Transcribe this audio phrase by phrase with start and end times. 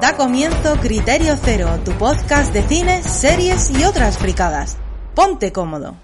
[0.00, 4.78] Da comienzo Criterio Cero, tu podcast de cine, series y otras fricadas.
[5.14, 5.96] Ponte cómodo.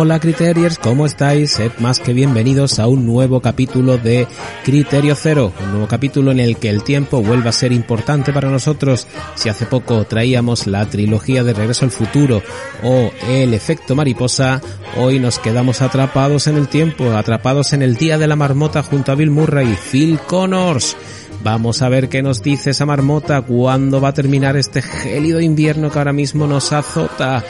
[0.00, 1.54] Hola Criteriers, ¿cómo estáis?
[1.54, 4.28] Sed más que bienvenidos a un nuevo capítulo de
[4.62, 8.48] Criterio Cero, un nuevo capítulo en el que el tiempo vuelve a ser importante para
[8.48, 9.08] nosotros.
[9.34, 12.42] Si hace poco traíamos la trilogía de Regreso al Futuro
[12.84, 14.60] o El efecto mariposa,
[14.96, 19.10] hoy nos quedamos atrapados en el tiempo, atrapados en el Día de la Marmota junto
[19.10, 20.96] a Bill Murray y Phil Connors.
[21.42, 25.90] Vamos a ver qué nos dice esa marmota, cuándo va a terminar este gélido invierno
[25.90, 27.44] que ahora mismo nos azota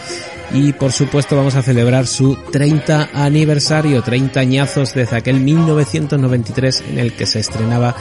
[0.52, 6.98] y por supuesto vamos a celebrar su 30 aniversario, 30 añazos desde aquel 1993 en
[6.98, 7.94] el que se estrenaba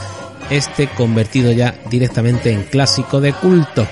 [0.50, 3.86] este convertido ya directamente en clásico de culto.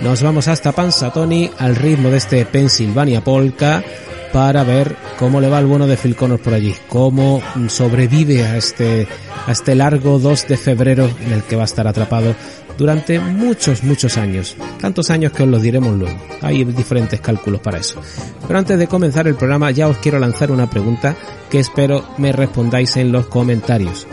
[0.00, 0.72] Nos vamos hasta
[1.12, 3.82] Tony al ritmo de este Pennsylvania Polka
[4.32, 8.56] para ver cómo le va el bueno de Phil Connors por allí, cómo sobrevive a
[8.56, 9.06] este,
[9.46, 12.34] a este largo 2 de febrero en el que va a estar atrapado
[12.76, 14.56] durante muchos, muchos años.
[14.80, 16.18] Tantos años que os los diremos luego.
[16.42, 18.00] Hay diferentes cálculos para eso.
[18.46, 21.16] Pero antes de comenzar el programa ya os quiero lanzar una pregunta
[21.50, 24.06] que espero me respondáis en los comentarios.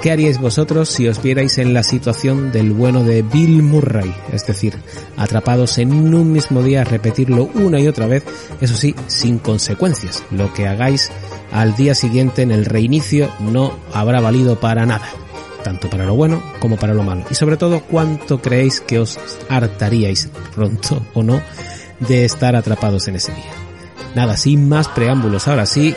[0.00, 4.14] ¿Qué haríais vosotros si os vierais en la situación del bueno de Bill Murray?
[4.32, 4.76] Es decir,
[5.16, 8.24] atrapados en un mismo día repetirlo una y otra vez,
[8.60, 10.22] eso sí, sin consecuencias.
[10.30, 11.10] Lo que hagáis
[11.50, 15.08] al día siguiente en el reinicio no habrá valido para nada
[15.66, 17.24] tanto para lo bueno como para lo malo.
[17.28, 21.42] Y sobre todo, cuánto creéis que os hartaríais pronto o no
[21.98, 23.50] de estar atrapados en ese día.
[24.14, 25.92] Nada, sin más preámbulos, ahora sí,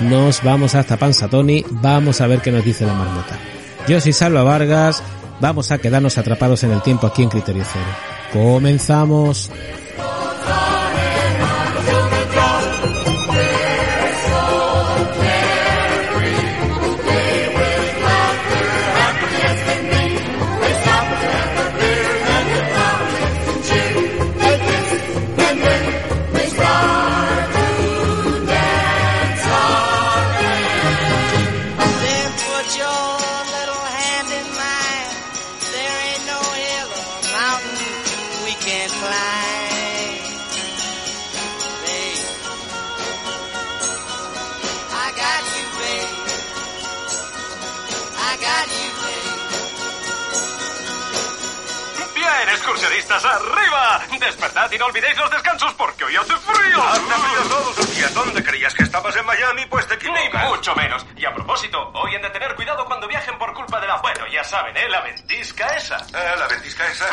[0.00, 3.38] nos vamos hasta Panzatoni, vamos a ver qué nos dice la marmota.
[3.86, 5.02] Yo soy Salva Vargas,
[5.40, 7.84] vamos a quedarnos atrapados en el tiempo aquí en Criterio Cero.
[8.32, 9.50] Comenzamos.
[54.18, 56.82] ¡Despertad y no olvidéis los descansos porque hoy hace frío!
[56.82, 58.14] ¡Hace frío todos los días!
[58.14, 59.66] ¿Dónde creías que estabas en Miami?
[59.66, 60.44] Pues te equivocas.
[60.44, 61.06] Ni mucho menos.
[61.16, 63.96] Y a propósito, hoy han de tener cuidado cuando viajen por culpa de la...
[63.98, 64.88] Bueno, ya saben, ¿eh?
[64.88, 65.96] La ventisca esa.
[66.12, 67.06] Ah, ¿La ventisca esa?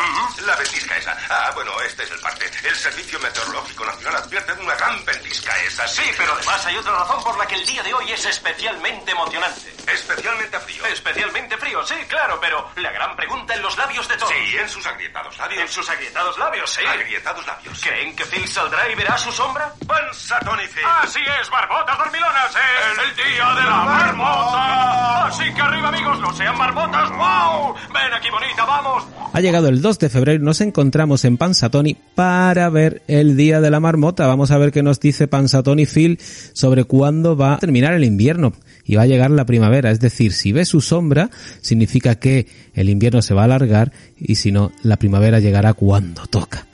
[0.45, 1.17] La ventisca esa.
[1.29, 2.49] Ah, bueno, este es el parte.
[2.63, 5.87] El Servicio Meteorológico Nacional advierte de una gran ventisca esa.
[5.87, 9.11] Sí, pero además hay otra razón por la que el día de hoy es especialmente
[9.11, 9.74] emocionante.
[9.91, 10.85] Especialmente frío.
[10.85, 14.31] Especialmente frío, sí, claro, pero la gran pregunta en los labios de todos.
[14.31, 15.61] Sí, en sus agrietados labios.
[15.61, 16.81] En sus agrietados labios, sí.
[16.85, 17.81] Agrietados labios.
[17.81, 19.73] ¿Creen que Phil saldrá y verá su sombra?
[19.85, 20.83] Panzatón y Phil.
[21.01, 22.51] Así es, barbotas dormilonas.
[22.55, 25.25] Es el día de la marmota.
[25.27, 27.09] Así que arriba, amigos, no sean marmotas.
[27.11, 27.75] ¡Wow!
[27.93, 29.03] Ven aquí, bonita, vamos.
[29.33, 33.59] Ha llegado el 2 de febrero y nos encontramos en Pansatoni para ver el día
[33.59, 34.27] de la marmota.
[34.27, 36.19] Vamos a ver qué nos dice Pansatoni Phil
[36.53, 38.53] sobre cuándo va a terminar el invierno
[38.85, 39.91] y va a llegar la primavera.
[39.91, 41.29] Es decir, si ve su sombra,
[41.61, 46.25] significa que el invierno se va a alargar y si no, la primavera llegará cuando
[46.27, 46.67] toca.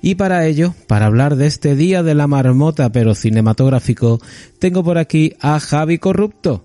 [0.00, 4.20] Y para ello, para hablar de este día de la marmota pero cinematográfico,
[4.58, 6.64] tengo por aquí a Javi Corrupto.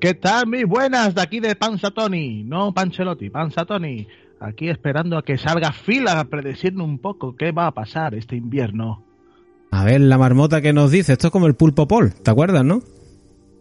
[0.00, 1.14] ¿Qué tal, mis buenas?
[1.14, 4.06] De aquí de Panzatoni, no Panchelotti, Panzatoni.
[4.40, 8.36] Aquí esperando a que salga fila a predecirme un poco qué va a pasar este
[8.36, 9.02] invierno.
[9.70, 12.64] A ver, la marmota que nos dice, esto es como el pulpo pol, ¿te acuerdas,
[12.64, 12.82] no?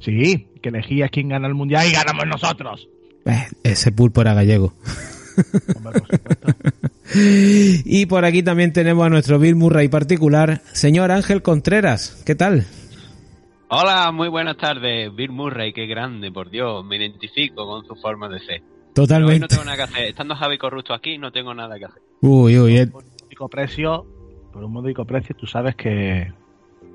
[0.04, 2.90] Sí, que elegías quién gana el mundial y ganamos nosotros.
[3.26, 4.74] Eh, ese pulpo era gallego.
[7.16, 12.22] y por aquí también tenemos a nuestro Bill Murray particular, señor Ángel Contreras.
[12.26, 12.66] ¿Qué tal?
[13.70, 15.16] Hola, muy buenas tardes.
[15.16, 16.86] Bill Murray, qué grande, por Dios.
[16.86, 18.62] Me identifico con su forma de ser.
[18.94, 19.40] Totalmente.
[19.40, 20.04] no tengo nada que hacer.
[20.10, 22.02] Estando Javi Corrupto aquí, no tengo nada que hacer.
[22.22, 24.06] Uy, uy, Por un módico precio,
[24.52, 26.32] por un módico precio, tú sabes que,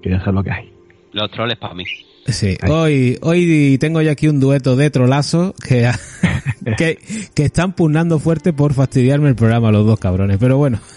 [0.03, 0.73] que ya sabes lo que hay.
[1.13, 1.85] Los troles para mí.
[2.29, 5.91] Sí, hoy, hoy tengo ya aquí un dueto de trolazo que,
[6.77, 6.99] que,
[7.35, 10.81] que están pugnando fuerte por fastidiarme el programa los dos cabrones, pero bueno.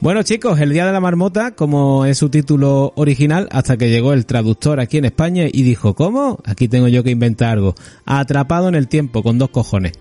[0.00, 4.12] Bueno chicos, el Día de la Marmota, como es su título original, hasta que llegó
[4.12, 6.38] el traductor aquí en España y dijo, ¿cómo?
[6.44, 7.74] Aquí tengo yo que inventar algo.
[8.04, 9.92] Atrapado en el tiempo, con dos cojones.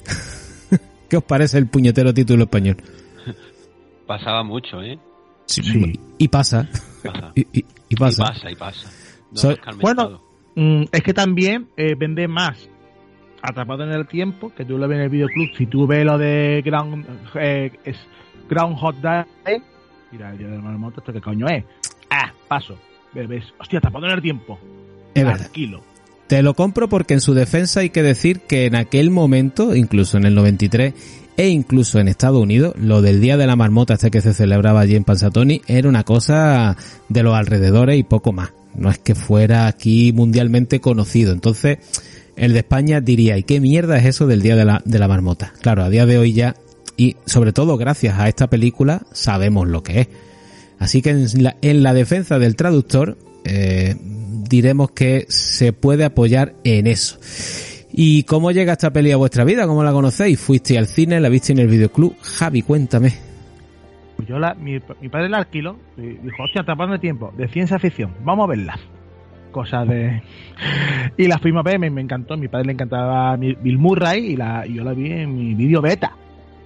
[1.10, 2.78] ¿Qué os parece el puñetero título español?
[4.06, 5.00] Pasaba mucho, ¿eh?
[5.46, 5.64] Sí.
[5.64, 6.00] Sí.
[6.18, 6.70] Y pasa.
[7.04, 7.32] Pasa.
[7.34, 8.24] Y, y- y pasa.
[8.24, 8.90] Y pasa, y pasa.
[9.38, 10.22] No Soy- hemos calmentado.
[10.56, 12.70] Mm, es que también eh, vende más
[13.42, 15.50] Atrapado en el Tiempo, que tú lo ves en el videoclub.
[15.56, 17.06] Si tú ves lo de Ground,
[17.36, 17.96] eh, es
[18.50, 19.26] Ground Hot Day,
[20.12, 21.64] mira, el día de la marmota, ¿esto qué coño es?
[22.10, 22.78] Ah, paso.
[23.14, 24.60] Ves, hostia, Atrapado en el Tiempo.
[25.14, 25.40] Es verdad.
[25.42, 25.82] Tranquilo.
[26.28, 30.18] Te lo compro porque en su defensa hay que decir que en aquel momento, incluso
[30.18, 30.94] en el 93
[31.38, 34.82] e incluso en Estados Unidos, lo del Día de la Marmota este que se celebraba
[34.82, 36.76] allí en Pansatoni era una cosa
[37.08, 38.52] de los alrededores y poco más.
[38.78, 41.34] No es que fuera aquí mundialmente conocido.
[41.34, 41.80] Entonces,
[42.36, 45.08] el de España diría, ¿y qué mierda es eso del Día de la, de la
[45.08, 45.54] Marmota?
[45.62, 46.56] Claro, a día de hoy ya,
[46.96, 50.08] y sobre todo gracias a esta película, sabemos lo que es.
[50.80, 56.56] Así que en la, en la defensa del traductor, eh, diremos que se puede apoyar
[56.64, 57.18] en eso.
[57.92, 59.66] ¿Y cómo llega esta peli a vuestra vida?
[59.66, 60.40] ¿Cómo la conocéis?
[60.40, 61.20] ¿Fuiste al cine?
[61.20, 62.16] ¿La viste en el videoclub?
[62.22, 63.14] Javi, cuéntame.
[64.18, 67.32] Pues yo la, mi, mi padre la alquiló y dijo, hostia, Atrapado en el Tiempo,
[67.38, 68.80] de ciencia ficción, vamos a verla.
[69.52, 70.22] Cosas de...
[71.18, 74.34] Y la fuimos a ver, me, me encantó, a mi padre le encantaba Bill Murray
[74.34, 76.12] y, la, y yo la vi en mi vídeo beta.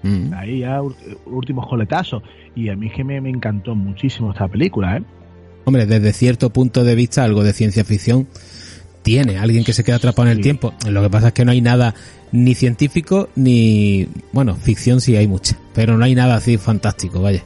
[0.04, 0.34] Mm.
[0.34, 0.80] Ahí ya
[1.26, 2.24] últimos coletazos.
[2.56, 5.04] Y a mí es que me, me encantó muchísimo esta película, ¿eh?
[5.64, 8.28] Hombre, desde cierto punto de vista, algo de ciencia ficción
[9.04, 9.38] tiene.
[9.38, 10.44] Alguien que se queda atrapado en el Sí.
[10.44, 10.74] tiempo.
[10.90, 11.94] Lo que pasa es que no hay nada
[12.32, 14.08] ni científico ni...
[14.32, 15.58] Bueno, ficción sí hay mucha.
[15.74, 17.44] Pero no hay nada así fantástico, vaya.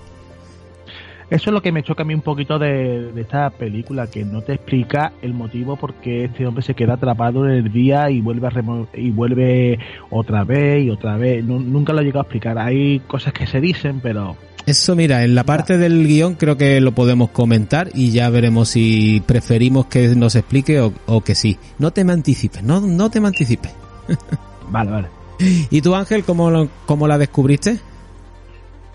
[1.27, 4.23] Eso es lo que me choca a mí un poquito de, de esta película, que
[4.23, 8.11] no te explica el motivo por qué este hombre se queda atrapado en el día
[8.11, 9.79] y vuelve a remo- y vuelve
[10.11, 11.43] otra vez y otra vez.
[11.43, 12.59] Nu- nunca lo he llegado a explicar.
[12.59, 16.79] Hay cosas que se dicen, pero Eso, mira, en la parte del guion creo que
[16.79, 21.57] lo podemos comentar y ya veremos si preferimos que nos explique o, o que sí.
[21.79, 23.71] No te me anticipes, no, no te me anticipes.
[24.69, 25.07] vale, vale.
[25.39, 27.79] ¿Y tú, Ángel, cómo, lo- cómo la descubriste?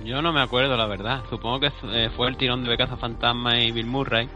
[0.04, 1.22] Yo no me acuerdo, la verdad.
[1.28, 4.28] Supongo que eh, fue el tirón de Caza Fantasma y Bill Murray.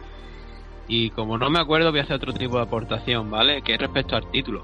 [0.88, 3.62] Y como no me acuerdo, voy a hacer otro tipo de aportación, ¿vale?
[3.62, 4.62] Que es respecto al título.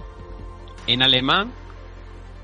[0.87, 1.50] En alemán,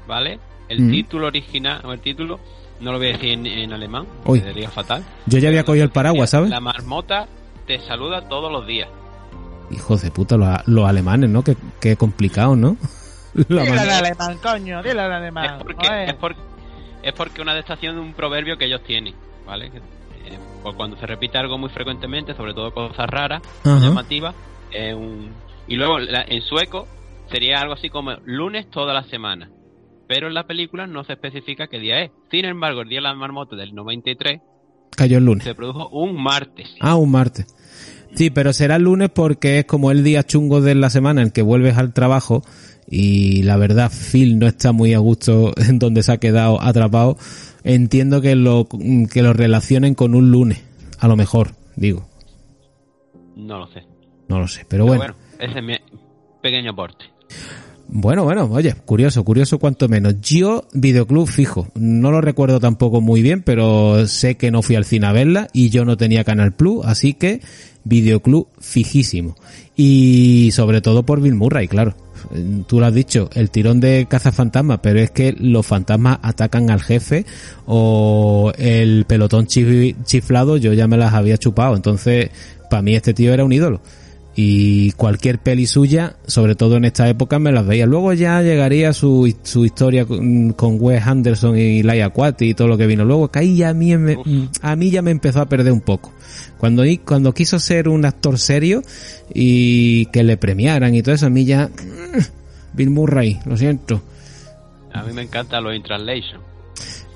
[0.08, 0.38] ¿vale?
[0.68, 0.90] El Mm.
[0.90, 2.40] título original, o el título,
[2.80, 4.40] no lo voy a decir en, en alemán, Uy.
[4.40, 5.04] sería fatal.
[5.26, 6.48] Yo ya había cogido el paraguas, ¿sabes?
[6.48, 7.26] La marmota
[7.66, 8.88] te saluda todos los días.
[9.70, 11.42] Hijos de puta, los, los alemanes, ¿no?
[11.44, 12.76] Qué, qué complicado, ¿no?
[13.48, 15.58] La Dile en alemán, coño, dile en es alemán.
[15.62, 16.08] porque joder.
[16.08, 16.40] es porque
[17.02, 19.14] es porque una adaptación de un proverbio que ellos tienen
[19.46, 23.78] vale Que, eh, pues cuando se repite algo muy frecuentemente sobre todo cosas raras Ajá.
[23.78, 24.34] llamativas
[24.72, 25.30] eh, un-
[25.68, 26.88] y luego la- en sueco
[27.30, 29.50] sería algo así como lunes toda la semana
[30.08, 33.02] pero en la película no se especifica qué día es sin embargo el día de
[33.02, 34.40] la marmota del 93
[34.96, 35.44] Cayó el lunes.
[35.44, 37.46] se produjo un martes Ah, un martes.
[38.16, 41.30] Sí, pero será el lunes porque es como el día chungo de la semana en
[41.30, 42.42] que vuelves al trabajo
[42.88, 47.18] y la verdad Phil no está muy a gusto en donde se ha quedado atrapado.
[47.62, 48.66] Entiendo que lo,
[49.12, 50.62] que lo relacionen con un lunes,
[50.98, 52.08] a lo mejor, digo.
[53.34, 53.82] no lo sé
[54.28, 55.14] No lo sé, pero pero bueno.
[55.14, 55.74] bueno ese es mi
[56.40, 57.04] pequeño aporte
[57.88, 60.20] Bueno, bueno, oye, curioso, curioso cuanto menos.
[60.20, 64.84] Yo, videoclub fijo, no lo recuerdo tampoco muy bien, pero sé que no fui al
[64.84, 67.40] cine a verla y yo no tenía Canal Plus, así que
[67.84, 69.36] videoclub fijísimo.
[69.76, 71.94] Y sobre todo por Bill Murray, claro.
[72.66, 76.80] Tú lo has dicho, el tirón de cazafantasmas, pero es que los fantasmas atacan al
[76.82, 77.24] jefe
[77.66, 82.30] o el pelotón chi- chiflado yo ya me las había chupado, entonces
[82.68, 83.80] para mí este tío era un ídolo
[84.38, 87.86] y cualquier peli suya, sobre todo en esta época, me las veía.
[87.86, 92.68] Luego ya llegaría su, su historia con, con Wes Anderson y Laia Quati y todo
[92.68, 94.18] lo que vino luego, que ahí ya a mí, me-
[94.60, 96.12] a mí ya me empezó a perder un poco.
[96.58, 98.82] Cuando, cuando quiso ser un actor serio
[99.32, 101.68] y que le premiaran y todo eso, a mí ya...
[101.68, 104.02] mm, Bill Murray, lo siento.
[104.92, 106.40] a mí me encanta los in translation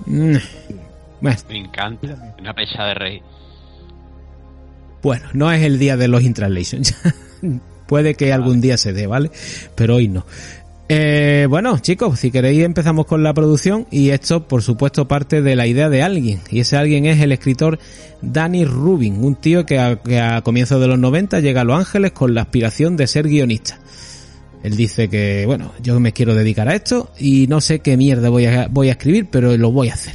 [0.07, 0.37] Mm.
[1.21, 3.23] Bueno, me encanta una pecha de rey
[5.03, 6.95] Bueno, no es el día de los intranslations.
[7.87, 9.31] Puede que algún día se dé, ¿vale?
[9.75, 10.25] Pero hoy no.
[10.89, 15.55] Eh, bueno, chicos, si queréis empezamos con la producción y esto, por supuesto, parte de
[15.55, 16.41] la idea de alguien.
[16.51, 17.79] Y ese alguien es el escritor
[18.23, 21.79] Danny Rubin, un tío que a, que a comienzos de los 90 llega a Los
[21.79, 23.79] Ángeles con la aspiración de ser guionista.
[24.65, 28.29] Él dice que, bueno, yo me quiero dedicar a esto y no sé qué mierda
[28.29, 30.15] voy a, voy a escribir, pero lo voy a hacer.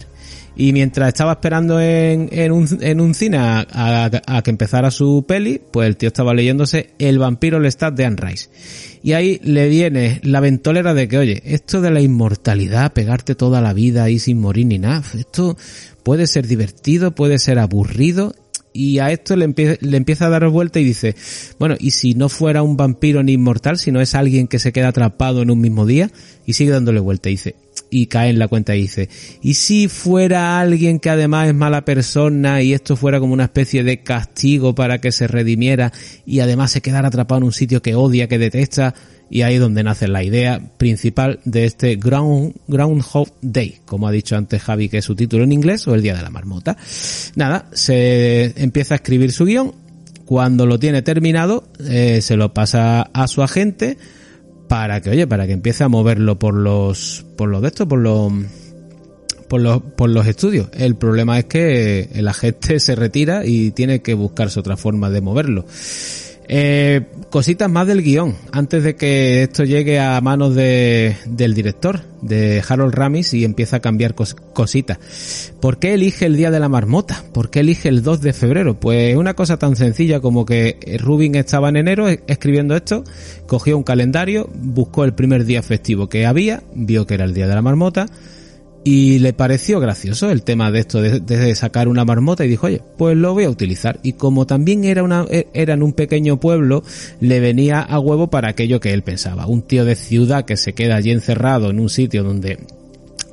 [0.58, 5.60] Y mientras estaba esperando en, un, en un cine a, a- que empezara su peli,
[5.72, 8.50] pues el tío estaba leyéndose El vampiro Lestat de Anne Rice.
[9.04, 13.60] Y ahí le viene la ventolera de que, oye, esto de la inmortalidad, pegarte toda
[13.62, 15.58] la vida ahí sin morir ni nada, esto
[16.04, 18.34] puede ser divertido, puede ser aburrido.
[18.72, 19.48] Y a esto le,
[19.80, 21.16] le empieza a dar vuelta y dice,
[21.60, 24.90] bueno, ¿y si no fuera un vampiro ni inmortal, sino es alguien que se queda
[24.90, 26.12] atrapado en un mismo día?
[26.46, 27.56] Y sigue dándole vuelta y dice,
[27.96, 29.08] y cae en la cuenta y dice,
[29.42, 33.86] ¿y si fuera alguien que además es mala persona y esto fuera como una especie
[33.86, 35.94] de castigo para que se redimiera
[36.26, 38.94] y además se quedara atrapado en un sitio que odia, que detesta?
[39.30, 44.12] Y ahí es donde nace la idea principal de este Ground, Groundhog Day, como ha
[44.12, 46.76] dicho antes Javi, que es su título en inglés, o el Día de la Marmota.
[47.36, 49.74] Nada, se empieza a escribir su guion,
[50.26, 53.98] cuando lo tiene terminado, eh, se lo pasa a su agente
[54.68, 58.00] para que, oye, para que empiece a moverlo por los, por los de esto, por
[58.00, 58.32] los,
[59.48, 60.70] por los, por los estudios.
[60.74, 65.22] El problema es que el agente se retira y tiene que buscarse otra forma de
[65.22, 65.66] moverlo.
[66.48, 72.02] Eh, cositas más del guion, antes de que esto llegue a manos de, del director,
[72.22, 75.54] de Harold Ramis, y empieza a cambiar cositas.
[75.60, 77.24] ¿Por qué elige el día de la marmota?
[77.34, 78.80] ¿Por qué elige el 2 de febrero?
[78.80, 83.04] Pues una cosa tan sencilla como que Rubin estaba en enero escribiendo esto,
[83.48, 87.48] cogió un calendario, buscó el primer día festivo que había, vio que era el día
[87.48, 88.08] de la marmota,
[88.88, 92.84] y le pareció gracioso el tema de esto de, sacar una marmota y dijo, oye,
[93.00, 94.00] pues lo voy a utilizar.
[94.04, 96.84] Y como también era, una, e, era en un pequeño pueblo,
[97.20, 99.48] le venía a huevo para aquello que él pensaba.
[99.48, 102.60] Un tío de ciudad que se queda allí encerrado en un sitio donde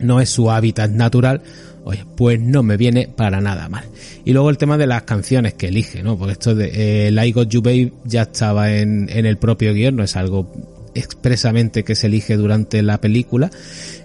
[0.01, 1.43] no es su hábitat natural,
[1.85, 3.85] oye, pues no me viene para nada mal.
[4.25, 6.17] Y luego el tema de las canciones que elige, ¿no?
[6.17, 10.03] Porque esto de eh, Got You Babe ya estaba en, en el propio guion, no
[10.03, 10.51] es algo
[10.95, 13.51] expresamente que se elige durante la película.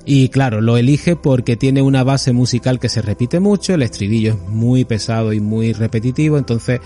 [0.05, 4.33] Y claro, lo elige porque tiene una base musical que se repite mucho, el estribillo
[4.33, 6.79] es muy pesado y muy repetitivo, entonces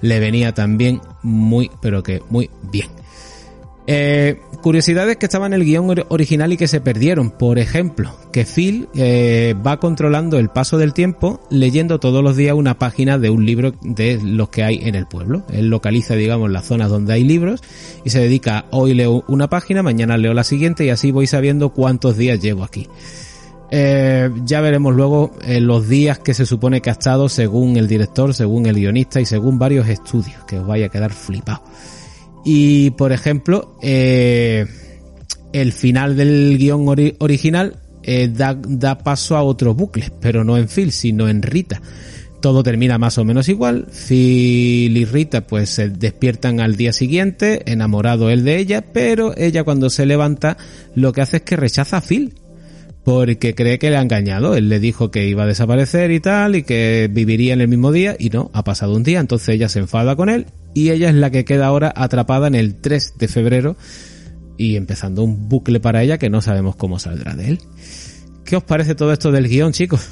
[0.00, 2.88] le venía también muy, pero que muy bien.
[3.88, 7.30] Eh, curiosidades que estaban en el guion original y que se perdieron.
[7.30, 12.54] Por ejemplo, que Phil eh, va controlando el paso del tiempo leyendo todos los días
[12.54, 15.44] una página de un libro de los que hay en el pueblo.
[15.52, 17.62] Él localiza, digamos, las zonas donde hay libros
[18.04, 21.70] y se dedica, hoy leo una página, mañana leo la siguiente y así voy sabiendo
[21.70, 22.88] cuántos días llevo aquí.
[23.70, 28.34] Eh, ya veremos luego los días que se supone que ha estado según el director,
[28.34, 31.62] según el guionista y según varios estudios, que os vaya a quedar flipado.
[32.48, 34.66] Y, por ejemplo, eh,
[35.52, 36.86] el final del guion
[37.18, 41.82] original eh, da, da, paso a otro bucle, pero no en Phil, sino en Rita.
[42.40, 43.88] Todo termina más o menos igual.
[43.90, 49.64] Phil y Rita pues se despiertan al día siguiente, enamorado él de ella, pero ella
[49.64, 50.56] cuando se levanta
[50.94, 52.32] lo que hace es que rechaza a Phil
[53.06, 54.56] porque cree que le ha engañado.
[54.56, 57.92] Él le dijo que iba a desaparecer y tal, y que viviría en el mismo
[57.92, 61.08] día, y no, ha pasado un día, entonces ella se enfada con él, y ella
[61.08, 63.76] es la que queda ahora atrapada en el 3 de febrero,
[64.58, 67.58] y empezando un bucle para ella que no sabemos cómo saldrá de él.
[68.44, 70.10] ¿Qué os parece todo esto del guion, chicos?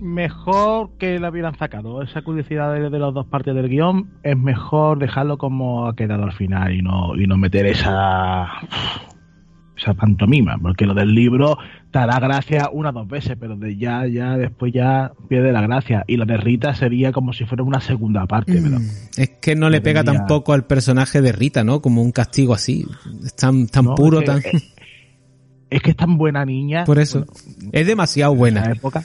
[0.00, 2.02] Mejor que la hubieran sacado.
[2.02, 6.32] Esa curiosidad de, las dos partes del guion es mejor dejarlo como ha quedado al
[6.32, 8.48] final y no, y no meter esa
[9.80, 11.56] esa pantomima, porque lo del libro
[11.90, 15.62] te hará gracia una o dos veces, pero de ya, ya, después ya pierde la
[15.62, 16.04] gracia.
[16.06, 18.60] Y lo de Rita sería como si fuera una segunda parte.
[18.60, 18.88] Mm.
[19.16, 21.80] es que no le pega tampoco al personaje de Rita, ¿no?
[21.80, 22.86] Como un castigo así.
[23.24, 24.42] Es tan, tan puro, tan...
[25.70, 26.84] Es, que es tan buena niña.
[26.84, 27.24] Por eso.
[27.70, 28.64] es demasiado buena.
[28.64, 29.04] En época.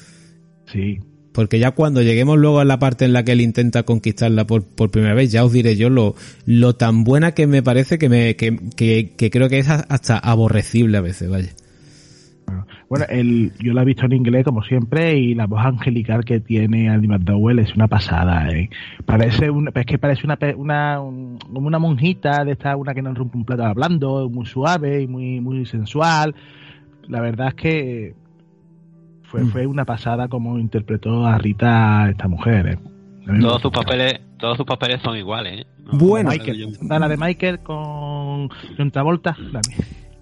[0.66, 1.00] Sí.
[1.36, 4.64] Porque ya cuando lleguemos luego a la parte en la que él intenta conquistarla por,
[4.64, 6.16] por primera vez, ya os diré yo lo,
[6.46, 10.98] lo tan buena que me parece que me, que, que, creo que es hasta aborrecible
[10.98, 11.50] a veces, vaya.
[12.88, 16.40] Bueno, el, yo la he visto en inglés como siempre y la voz angelical que
[16.40, 18.48] tiene Andy McDowell es una pasada.
[18.50, 18.70] ¿eh?
[19.06, 23.14] Parece un, es que parece una, una, como una monjita de esta, una que no
[23.14, 26.34] rompe un plato hablando, muy suave y muy, muy sensual.
[27.08, 28.14] La verdad es que
[29.36, 29.52] fue, mm.
[29.52, 32.68] fue una pasada como interpretó a Rita esta mujer.
[32.68, 33.40] ¿eh?
[33.42, 35.62] Todos sus papeles, todos sus papeles son iguales.
[35.62, 35.68] ¿eh?
[35.92, 36.32] bueno,
[36.80, 39.60] la de Michael con John Travolta, la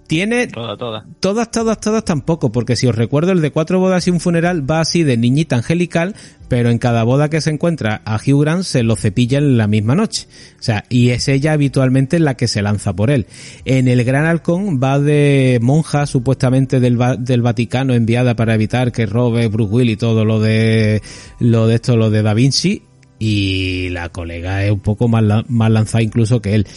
[0.07, 0.77] tiene todas,
[1.19, 4.69] todas, todas, todas tampoco, porque si os recuerdo el de cuatro bodas y un funeral
[4.69, 6.15] va así de niñita angelical,
[6.48, 9.67] pero en cada boda que se encuentra a Hugh Grant se lo cepilla en la
[9.67, 10.27] misma noche.
[10.60, 13.25] O sea, y es ella habitualmente la que se lanza por él.
[13.65, 19.05] En el Gran Halcón va de monja supuestamente del, del Vaticano enviada para evitar que
[19.05, 21.01] robe Bruce Will y todo lo de
[21.39, 22.83] lo de esto, lo de Da Vinci,
[23.20, 26.67] y la colega es un poco más, más lanzada incluso que él.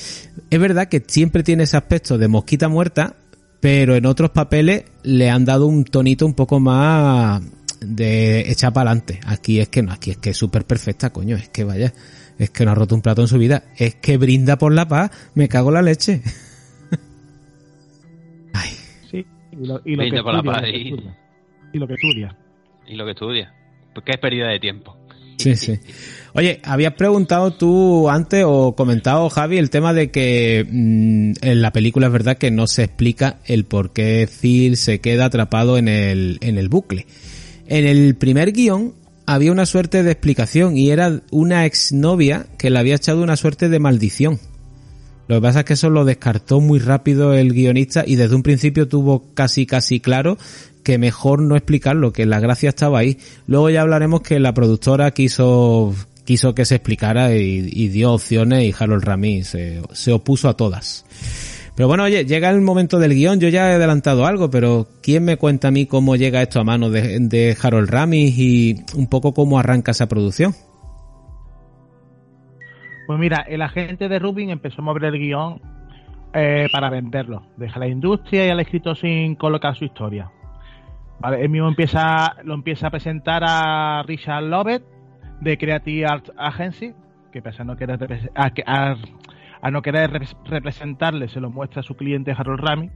[0.51, 3.17] Es verdad que siempre tiene ese aspecto de mosquita muerta,
[3.61, 7.43] pero en otros papeles le han dado un tonito un poco más
[7.81, 9.21] de echar para adelante.
[9.27, 11.93] Aquí es que no, aquí es que es súper perfecta, coño, es que vaya,
[12.39, 14.87] es que no ha roto un plato en su vida, es que brinda por la
[14.87, 16.23] paz, me cago la leche.
[18.53, 18.71] Ay.
[19.11, 20.95] Sí, y lo, y lo que por estudia, la paz y...
[21.73, 22.37] y lo que estudia.
[22.87, 23.55] Y lo que estudia.
[23.95, 24.97] Porque es pérdida de tiempo.
[25.39, 25.79] Sí, sí.
[26.39, 31.73] Oye, habías preguntado tú antes o comentado, Javi, el tema de que mm, en la
[31.73, 35.89] película es verdad que no se explica el por qué Phil se queda atrapado en
[35.89, 37.07] el, en el bucle.
[37.69, 38.93] En el primer guion
[39.25, 43.71] había una suerte de explicación y era una exnovia que le había echado una suerte
[43.71, 44.39] de maldición.
[45.29, 48.43] Lo que pasa es que eso lo descartó muy rápido el guionista y desde un
[48.43, 50.37] principio tuvo casi casi claro
[50.83, 53.17] que mejor no explicarlo, que la gracia estaba ahí.
[53.47, 55.95] Luego ya hablaremos que la productora quiso
[56.27, 61.07] quiso que se explicara y, dio opciones y Harold Ramis se, se opuso a todas.
[61.77, 65.25] Pero bueno, oye, llega el momento del guion, yo ya he adelantado algo, pero ¿quién
[65.25, 69.35] me cuenta a mí cómo llega esto a mano de, Harold Ramis y un poco
[69.35, 70.53] cómo arranca esa producción?
[73.07, 75.61] Pues mira, el agente de Rubin empezó a mover el guion
[76.33, 77.43] eh, para venderlo.
[77.59, 80.31] Deja la industria y al escrito sin colocar su historia.
[81.21, 84.96] Vale, él mismo empieza, lo empieza a presentar a Richard Lovett
[85.41, 86.95] de Creative Arts Agency,
[87.33, 87.99] que pese a no querer,
[88.35, 90.11] a, no querer
[90.45, 92.91] representarle, se lo muestra a su cliente Harold Rami.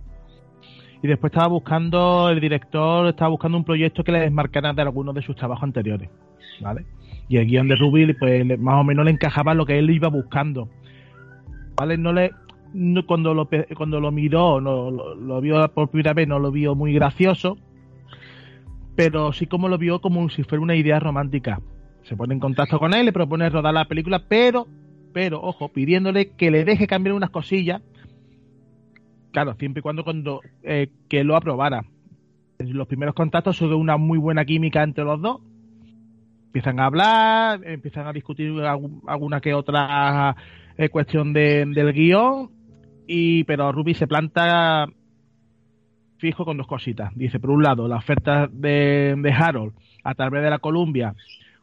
[1.03, 5.15] Y después estaba buscando, el director estaba buscando un proyecto que le desmarcara de algunos
[5.15, 6.11] de sus trabajos anteriores.
[6.61, 6.85] ¿Vale?
[7.29, 10.09] Y el guion de Ruby, pues más o menos le encajaba lo que él iba
[10.09, 10.69] buscando.
[11.77, 11.97] ¿Vale?
[11.97, 12.33] No le.
[13.07, 16.93] cuando lo, cuando lo miró, no, lo, vio por primera vez, no lo vio muy
[16.93, 17.57] gracioso.
[18.95, 21.61] Pero sí como lo vio como si fuera una idea romántica.
[22.05, 24.67] Se pone en contacto con él, le propone rodar la película, pero,
[25.13, 27.83] pero, ojo, pidiéndole que le deje cambiar unas cosillas.
[29.33, 31.85] Claro, siempre y cuando, cuando eh, que lo aprobara.
[32.59, 35.41] Los primeros contactos son una muy buena química entre los dos
[36.51, 38.53] empiezan a hablar, empiezan a discutir
[39.07, 40.35] alguna que otra
[40.77, 42.51] eh, cuestión del guion,
[43.07, 44.89] y, pero Ruby se planta
[46.19, 47.13] fijo con dos cositas.
[47.15, 51.15] Dice, por un lado, la oferta de, Harold a través de la Columbia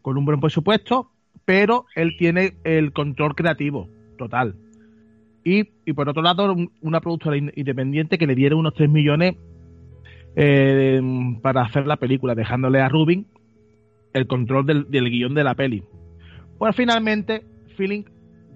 [0.08, 1.12] con un buen presupuesto,
[1.44, 4.56] pero él tiene el control creativo total.
[5.44, 9.36] Y, por otro lado, una productora independiente que le diera unos 3 millones
[10.38, 11.02] eh,
[11.42, 13.28] para hacer la película, dejándole a Rubin
[14.14, 15.84] el control del, guion de la peli.
[16.58, 17.44] Pues finalmente,
[17.76, 18.04] feeling,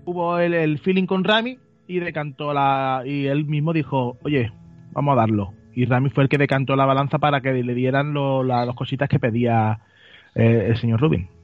[0.05, 3.03] hubo el, feeling con Rami y decantó la.
[3.05, 4.53] Y él mismo dijo, oye,
[4.93, 5.51] vamos a darlo.
[5.75, 8.13] Y Rami fue el que decantó la balanza para que le dieran
[8.47, 9.81] las cositas que pedía
[10.33, 11.40] eh, el señor Rubin.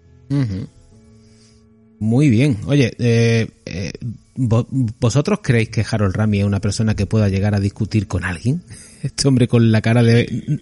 [1.99, 2.57] Muy bien.
[2.67, 3.91] Oye, eh, eh,
[4.35, 8.61] ¿vosotros creéis que Harold Rami es una persona que pueda llegar a discutir con alguien?
[9.03, 10.59] Este hombre con la cara de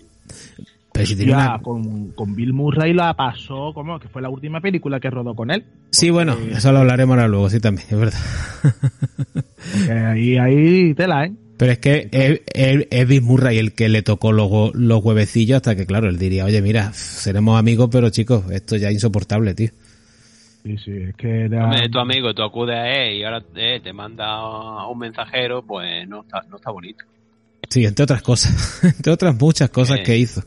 [0.93, 5.51] ya, con, Bill Murray la pasó, como que fue la última película que rodó con
[5.51, 5.65] él.
[5.91, 8.19] Sí, bueno, eso lo hablaremos ahora luego, sí, también, es verdad.
[10.11, 11.33] ahí, ahí tela, ¿eh?
[11.57, 15.85] Pero es que es, Bill Murray el que le tocó los, los huevecillos hasta que,
[15.85, 19.69] claro, él diría, oye, mira, seremos amigos, pero chicos, esto ya es insoportable, tío.
[20.63, 21.47] Sí, sí, es que...
[21.91, 26.21] tu amigo, tú acudes a él y ahora eh, te manda un mensajero, pues no
[26.21, 27.05] está, no está bonito.
[27.69, 30.41] Sí, entre otras cosas, entre otras muchas cosas que hizo.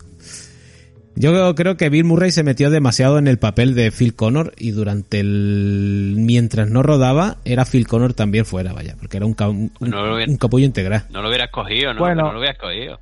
[1.20, 4.70] Yo creo que Bill Murray se metió demasiado en el papel de Phil Connor y
[4.70, 6.14] durante el...
[6.16, 9.35] mientras no rodaba, era Phil Connor también fuera, vaya, porque era un,
[9.81, 11.02] un, capullo integral.
[11.11, 11.98] No lo hubiera escogido, ¿no?
[11.98, 13.00] Bueno, no lo hubiera escogido.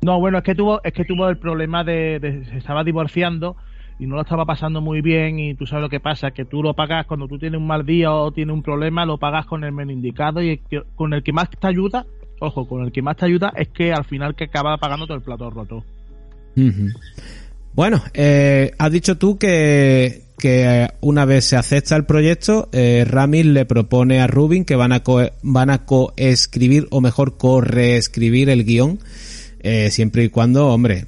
[0.00, 3.56] No, bueno, es que tuvo, es que tuvo el problema de, se estaba divorciando
[3.98, 6.62] y no lo estaba pasando muy bien y tú sabes lo que pasa, que tú
[6.62, 9.64] lo pagas cuando tú tienes un mal día o tienes un problema, lo pagas con
[9.64, 10.62] el men indicado y
[10.94, 12.06] con el que más te ayuda,
[12.38, 15.18] ojo, con el que más te ayuda es que al final que acaba pagando todo
[15.18, 15.84] el plato roto.
[17.72, 23.46] Bueno, eh, has dicho tú que, que una vez se acepta el proyecto, eh, Ramis
[23.46, 28.64] le propone a Rubin que van a, co van a coescribir o mejor co-reescribir el
[28.64, 28.98] guion,
[29.60, 31.04] eh, siempre y cuando, hombre,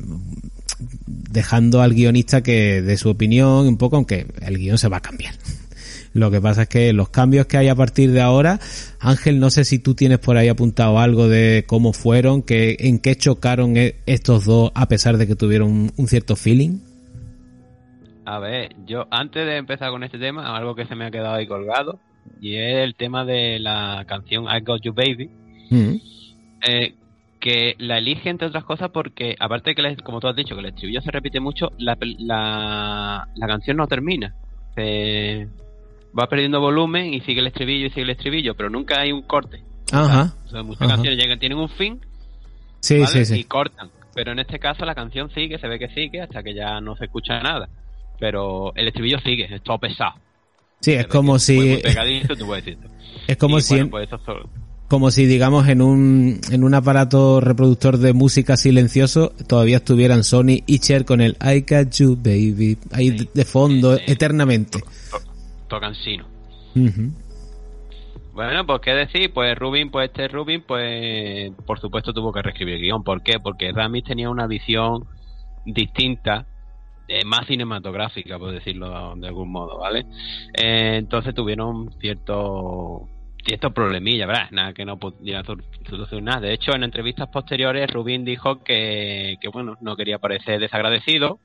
[1.07, 5.03] dejando al guionista que de su opinión un poco, aunque el guion se va a
[5.03, 5.35] cambiar.
[6.15, 8.59] Lo que pasa es que los cambios que hay a partir de ahora,
[9.01, 12.99] Ángel, no sé si tú tienes por ahí apuntado algo de cómo fueron, que, en
[12.99, 16.81] qué chocaron e, estos dos a pesar de que tuvieron un, cierto feeling.
[18.27, 21.35] A ver, yo antes de empezar con este tema, algo que se me ha quedado
[21.35, 21.99] ahí colgado,
[22.41, 25.31] y es el tema de la canción I Got You Baby,
[25.71, 25.95] mm.
[26.69, 26.95] eh,
[27.41, 30.61] que la elige entre otras cosas porque, aparte de que, como tú has dicho, que
[30.61, 34.35] el estribillo se repite mucho, la, la, la canción no termina.
[34.77, 35.49] Se,
[36.19, 39.23] va perdiendo volumen y sigue el estribillo y sigue el estribillo, pero nunca hay un
[39.23, 39.63] corte.
[39.93, 40.35] Ajá.
[40.47, 42.01] O sea, muchas canciones llegan, tienen un fin
[42.81, 43.41] sí, sí, sí.
[43.41, 43.91] y cortan.
[44.15, 46.97] Pero en este caso la canción sigue, se ve que sigue hasta que ya no
[46.97, 47.69] se escucha nada.
[48.19, 50.15] Pero el estribillo sigue, es todo pesado.
[50.81, 51.81] Sí, es como si...
[53.29, 53.85] Es como si...
[53.85, 54.09] Pues
[54.89, 60.61] como si, digamos, en un, en un aparato reproductor de música silencioso todavía estuvieran Sony
[60.67, 64.13] y Cher con el I Got You Baby ahí Sí, de fondo sí, sí.
[64.13, 64.81] eternamente.
[65.73, 66.27] To- tocan sino.
[66.75, 67.11] Ujú.
[68.35, 72.75] Bueno, pues qué decir, pues Rubin, pues este Rubin, pues por supuesto tuvo que reescribir
[72.77, 73.03] el guion.
[73.05, 73.39] ¿Por qué?
[73.41, 75.05] Porque Ramis tenía una visión
[75.67, 76.47] distinta,
[77.09, 80.07] eh, más cinematográfica, por decirlo de algún modo, ¿vale?
[80.55, 83.09] Eh, entonces tuvieron cierto
[83.45, 84.51] ciertos problemillas, ¿verdad?
[84.53, 86.41] Nada que no pudiera sol- solucionar.
[86.41, 91.41] De hecho, en entrevistas posteriores, Rubin dijo que, que bueno, no quería parecer desagradecido,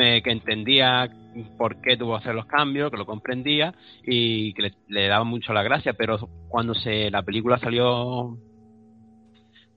[0.00, 1.08] eh, que entendía
[1.56, 5.24] por qué tuvo que hacer los cambios, que lo comprendía y que le, le daba
[5.24, 6.18] mucho la gracia, pero
[6.48, 8.36] cuando se la película salió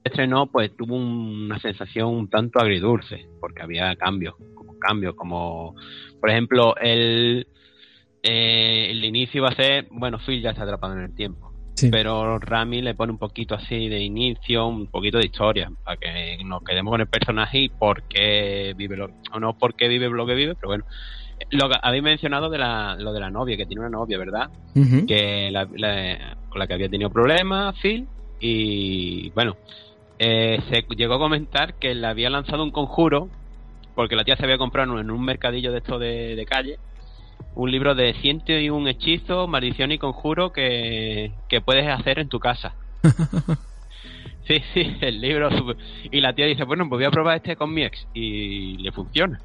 [0.04, 5.74] estrenó, pues tuvo una sensación un tanto agridulce, porque había cambios, como cambios, como
[6.20, 7.46] por ejemplo el
[8.22, 11.90] eh, el inicio va a ser, bueno, Phil ya está atrapado en el tiempo, Sí.
[11.90, 16.38] pero Rami le pone un poquito así de inicio, un poquito de historia, para que
[16.44, 20.08] nos quedemos con el personaje y por qué vive lo, o no por qué vive
[20.08, 20.84] lo que vive, pero bueno.
[21.50, 24.50] Lo habéis mencionado de la, lo de la novia, que tiene una novia, ¿verdad?
[25.06, 28.06] Que la, la- con la que había tenido problemas, Phil,
[28.40, 29.56] y bueno,
[30.18, 33.28] eh, se llegó a comentar que le había lanzado un conjuro,
[33.94, 36.78] porque la tía se había comprado en un mercadillo de esto de, de calle,
[37.54, 42.28] un libro de ciento y un hechizo, maldición y conjuro que, que puedes hacer en
[42.28, 42.74] tu casa.
[44.46, 45.50] Sí, sí, el libro.
[45.50, 45.76] super-
[46.12, 48.06] Y la tía dice, bueno, pues voy a probar este con mi ex.
[48.14, 49.40] Y le funciona.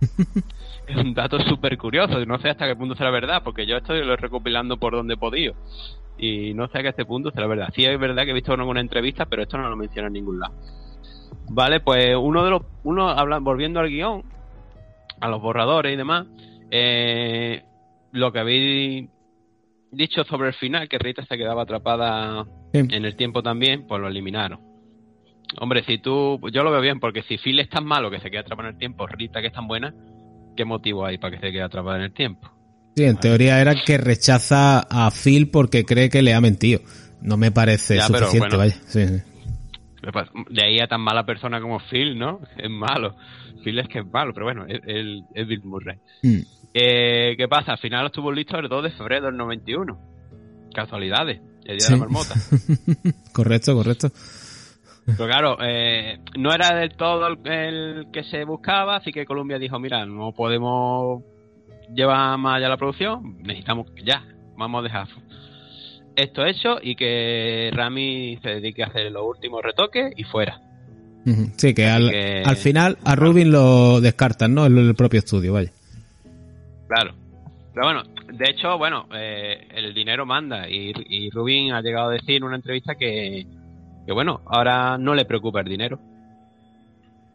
[0.86, 2.24] es un dato súper curioso.
[2.26, 5.18] No sé hasta qué punto será verdad, porque yo estoy lo recopilando por donde he
[5.18, 5.54] podido.
[6.18, 7.68] Y no sé a qué este punto será verdad.
[7.74, 10.14] Sí es verdad que he visto en alguna entrevista, pero esto no lo menciona en
[10.14, 10.54] ningún lado.
[11.50, 12.62] Vale, pues uno de los...
[12.84, 14.22] Uno, habla, volviendo al guion,
[15.20, 16.26] a los borradores y demás,
[16.70, 17.62] eh,
[18.12, 19.08] lo que habéis
[19.90, 22.80] dicho sobre el final, que Rita se quedaba atrapada Sí.
[22.80, 24.60] en el tiempo también, pues lo eliminaron.
[25.60, 28.30] Hombre, si tú, yo lo veo bien, porque si Phil es tan malo que se
[28.30, 29.94] queda atrapado en el tiempo, Rita que es tan buena,
[30.56, 32.50] ¿qué motivo hay para que se quede atrapada en el tiempo?
[32.96, 36.80] Sí, en teoría era que rechaza a Phil porque cree que le ha mentido.
[37.22, 38.58] No me parece Ya, pero suficiente, bueno.
[38.58, 38.76] vaya.
[38.86, 39.22] Sí, sí.
[40.50, 42.40] De ahí a tan mala persona como Phil, ¿no?
[42.56, 43.16] Es malo.
[43.64, 45.96] Phil es que es malo, pero bueno, es, es- es Bill Murray.
[46.22, 46.38] Mm.
[46.74, 47.72] Eh, ¿Qué pasa?
[47.72, 49.98] Al final estuvo listo el 2 de febrero del 91.
[50.74, 51.92] Casualidades, el día Sí.
[51.92, 52.34] de la marmota.
[53.32, 54.08] correcto, correcto.
[55.16, 59.58] Pero claro, eh, no era del todo el, el que se buscaba, así que Columbia
[59.58, 61.22] dijo, mira, no podemos
[61.94, 64.22] llevar más allá la producción, necesitamos que ya,
[64.56, 65.08] vamos a dejar
[66.14, 70.60] esto hecho y que Rami se dedique a hacer los últimos retoques y fuera.
[71.56, 74.66] Sí, que al, que- al final a Rubin lo descartan, ¿no?
[74.66, 75.70] El propio estudio, vaya.
[76.88, 77.12] Claro.
[77.74, 82.12] Pero bueno, de hecho, bueno, eh, el dinero manda y, y Rubin ha llegado a
[82.14, 83.46] decir en una entrevista que,
[84.08, 85.98] que bueno, ahora no le preocupa el dinero.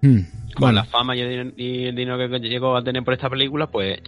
[0.01, 0.17] Mm.
[0.17, 3.29] Con Bueno, la fama y el, y el dinero que llegó a tener por esta
[3.29, 3.99] película, pues,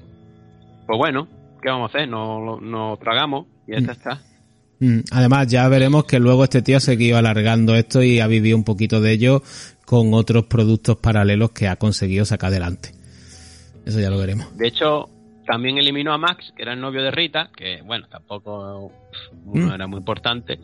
[0.87, 1.27] pues bueno,
[1.61, 2.09] ¿qué vamos a hacer?
[2.09, 3.89] Nos no tragamos y ya Mm.
[3.91, 4.19] está.
[4.79, 8.57] Mm, Además, ya veremos que luego este tío ha seguido alargando esto y ha vivido
[8.57, 9.43] un poquito de ello
[9.85, 12.93] con otros productos paralelos que ha conseguido sacar adelante.
[13.85, 14.57] Eso ya lo veremos.
[14.57, 15.07] De hecho,
[15.45, 18.91] también eliminó a Max, que era el novio de Rita, que bueno, tampoco
[19.45, 19.71] no Mm.
[19.73, 20.59] era muy importante.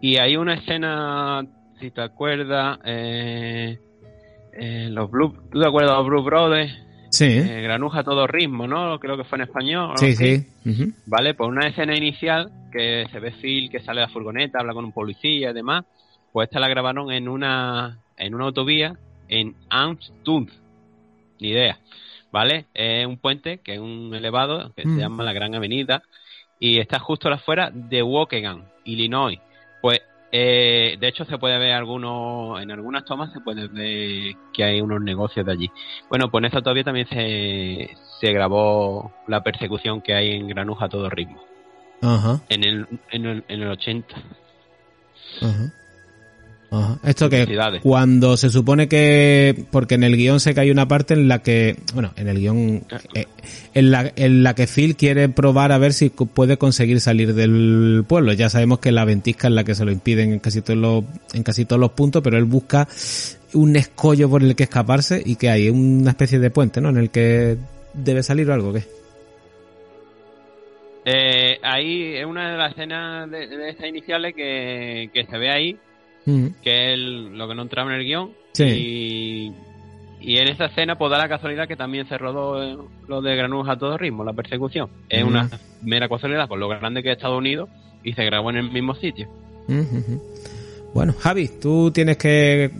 [0.00, 1.44] Y hay una escena,
[1.80, 3.78] si te acuerdas, eh,
[4.52, 6.72] eh, los Blue, ¿tú te acuerdas de los Blue Brothers?
[7.10, 8.98] Sí, Eh, Granuja todo ritmo, ¿no?
[8.98, 9.96] Creo que fue en español.
[9.96, 10.44] sí, sí.
[11.06, 14.74] Vale, pues una escena inicial que se ve Phil que sale de la furgoneta, habla
[14.74, 15.84] con un policía y demás,
[16.32, 18.96] pues esta la grabaron en una en una autovía
[19.28, 20.52] en Amstutz,
[21.40, 21.78] ni idea,
[22.36, 22.66] ¿vale?
[22.74, 24.94] Es un puente que es un elevado que Mm.
[24.94, 26.02] se llama la Gran Avenida
[26.60, 29.38] y está justo a la afuera de Waukegan, Illinois.
[29.80, 34.64] Pues eh, de hecho se puede ver algunos en algunas tomas se puede ver que
[34.64, 35.70] hay unos negocios de allí.
[36.10, 37.88] Bueno, pues en esta autovía también se,
[38.20, 41.42] se grabó la persecución que hay en Granuja a todo ritmo.
[42.02, 44.14] Ajá, En el, en el, en el 80.
[45.40, 45.72] ajá.
[46.70, 46.98] Ajá.
[47.04, 47.46] Esto que
[47.82, 51.40] cuando se supone que, porque en el guion sé que hay una parte en la
[51.40, 53.26] que, bueno, en el guion, eh,
[53.74, 58.04] en la, en la que Phil quiere probar a ver si puede conseguir salir del
[58.06, 58.32] pueblo.
[58.32, 61.04] Ya sabemos que la ventisca es la que se lo impiden en casi todos los,
[61.34, 62.88] en casi todos los puntos, pero él busca
[63.54, 66.88] un escollo por el que escaparse y que hay una especie de puente, ¿no?
[66.88, 67.56] En el que
[67.94, 68.82] debe salir o algo, ¿qué?
[71.08, 75.50] Eh, ahí es una de las escenas de, de estas iniciales que, que se ve
[75.50, 75.76] ahí,
[76.26, 76.52] Ujú.
[76.62, 78.30] que es lo que no entraba en el guion.
[78.52, 78.64] Sí.
[78.64, 79.52] Y,
[80.20, 83.36] y en esa escena, pues da la casualidad que también se rodó eh, lo de
[83.36, 84.88] Granuja a todo ritmo, la persecución.
[85.08, 85.28] Es Mm.
[85.28, 85.50] una
[85.82, 87.68] mera casualidad, por lo grande que es Estados Unidos
[88.02, 89.28] y se grabó en el mismo sitio.
[89.68, 90.22] Ujú.
[90.94, 92.70] Bueno, Javi, ¿tú tienes que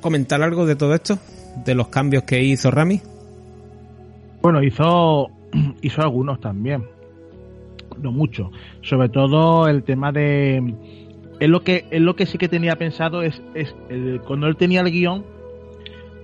[0.00, 1.18] comentar algo de todo esto?
[1.64, 3.00] ¿De los cambios que hizo Rami?
[4.42, 5.28] Bueno, hizo,
[5.82, 6.84] hizo algunos también.
[8.00, 8.50] No mucho.
[8.82, 10.74] Sobre todo el tema de.
[11.40, 14.56] Es lo que, es lo que sí que tenía pensado es, es el- cuando él
[14.56, 15.24] tenía el guion,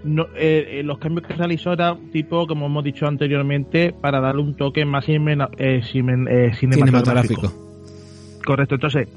[0.05, 4.43] no, eh, eh, los cambios que realizó era tipo, como hemos dicho anteriormente, para darle
[4.43, 5.83] un toque más eh, cine- eh,
[6.55, 6.63] cinematográfico.
[6.65, 7.53] Cinematográfico.
[8.45, 9.09] Correcto, entonces,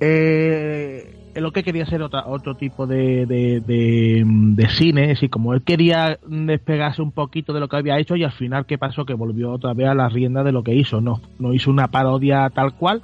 [0.00, 5.08] eh, es lo que quería hacer otra, otro tipo de, de, de, de cine, es
[5.10, 8.66] decir, como él quería despegarse un poquito de lo que había hecho y al final,
[8.66, 9.04] ¿qué pasó?
[9.04, 11.88] Que volvió otra vez a la rienda de lo que hizo, no, no hizo una
[11.88, 13.02] parodia tal cual,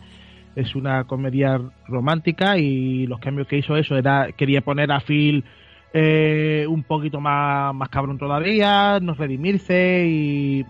[0.56, 5.44] es una comedia romántica y los cambios que hizo eso era, quería poner a Phil
[5.92, 10.64] eh, un poquito más, más cabrón todavía, no redimirse y,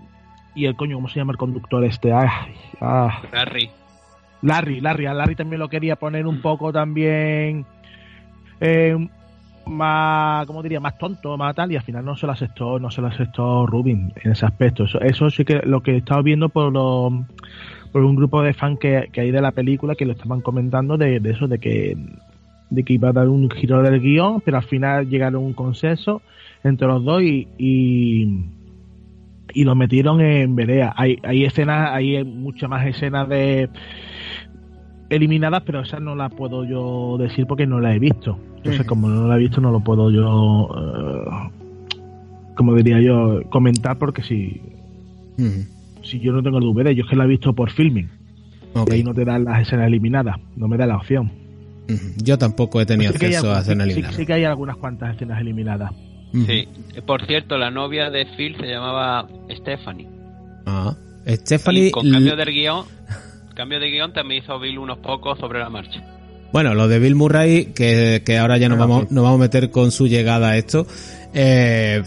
[0.54, 2.12] y el coño, ¿cómo se llama el conductor este?
[2.12, 2.28] Ay,
[2.80, 3.22] ah.
[3.32, 3.70] Larry.
[4.42, 7.64] Larry, Larry, a Larry también lo quería poner un poco también
[8.60, 9.08] eh,
[9.66, 10.80] más, ¿cómo diría?
[10.80, 13.66] Más tonto, más tal, y al final no se lo aceptó, no se lo aceptó
[13.66, 14.84] Rubin en ese aspecto.
[14.84, 17.12] Eso, eso sí que lo que he estado viendo por los
[17.94, 20.98] por un grupo de fans que, que hay de la película que lo estaban comentando
[20.98, 21.96] de, de eso, de que
[22.68, 25.52] de que iba a dar un giro del guion, pero al final llegaron a un
[25.52, 26.20] consenso
[26.64, 28.46] entre los dos y, y,
[29.52, 30.92] y lo metieron en Berea.
[30.96, 33.68] Hay, hay escenas, hay muchas más escenas de
[35.08, 38.40] eliminadas, pero esas no las puedo yo decir porque no las he visto.
[38.56, 41.50] Entonces, como no las he visto, no lo puedo yo, eh,
[42.56, 44.60] como diría yo, comentar porque si,
[45.38, 45.73] Ujú.
[46.04, 48.08] Si yo no tengo el DVD, yo es que la he visto por filming.
[48.88, 51.30] Y ahí no te dan las escenas eliminadas, no me da la opción.
[52.22, 54.16] Yo tampoco he tenido Sí hay acceso a algu- escena sí- eliminada.
[54.16, 55.92] sí que hay algunas cuantas escenas eliminadas.
[56.32, 56.66] Sí.
[57.06, 60.08] Por cierto, la novia de Phil se llamaba Stephanie.
[60.66, 60.96] Ah.
[61.26, 61.86] Stephanie.
[61.88, 62.84] Y con cambio del guion,
[63.54, 66.02] cambio de guion también hizo Bill unos pocos sobre la marcha.
[66.52, 69.70] Bueno, lo de Bill Murray, que, que ahora ya nos vamos, nos vamos a meter
[69.70, 70.86] con su llegada a esto,
[71.34, 72.02] eh,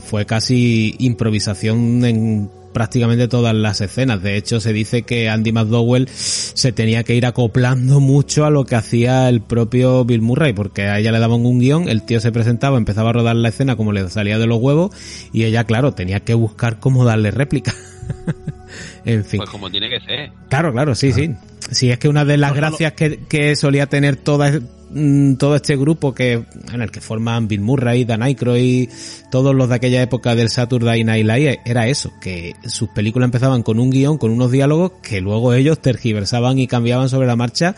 [0.00, 4.22] fue casi improvisación en prácticamente todas las escenas.
[4.22, 8.64] De hecho, se dice que Andy McDowell se tenía que ir acoplando mucho a lo
[8.64, 12.20] que hacía el propio Bill Murray, porque a ella le daban un guion, el tío
[12.20, 14.90] se presentaba, empezaba a rodar la escena como le salía de los huevos,
[15.32, 17.74] y ella, claro, tenía que buscar cómo darle réplica.
[19.04, 19.38] en fin.
[19.38, 20.30] Pues como tiene que ser.
[20.48, 21.34] Claro, claro, sí, sí.
[21.70, 24.50] Sí, es que una de las No gracias que, que solía tener toda,
[24.90, 28.88] mm, todo este grupo que en el que forman Bill Murray, Dan Aykroyd,
[29.30, 33.62] todos los de aquella época del Saturday Night Live, era eso, que sus películas empezaban
[33.62, 37.76] con un guion, con unos diálogos que luego ellos tergiversaban y cambiaban sobre la marcha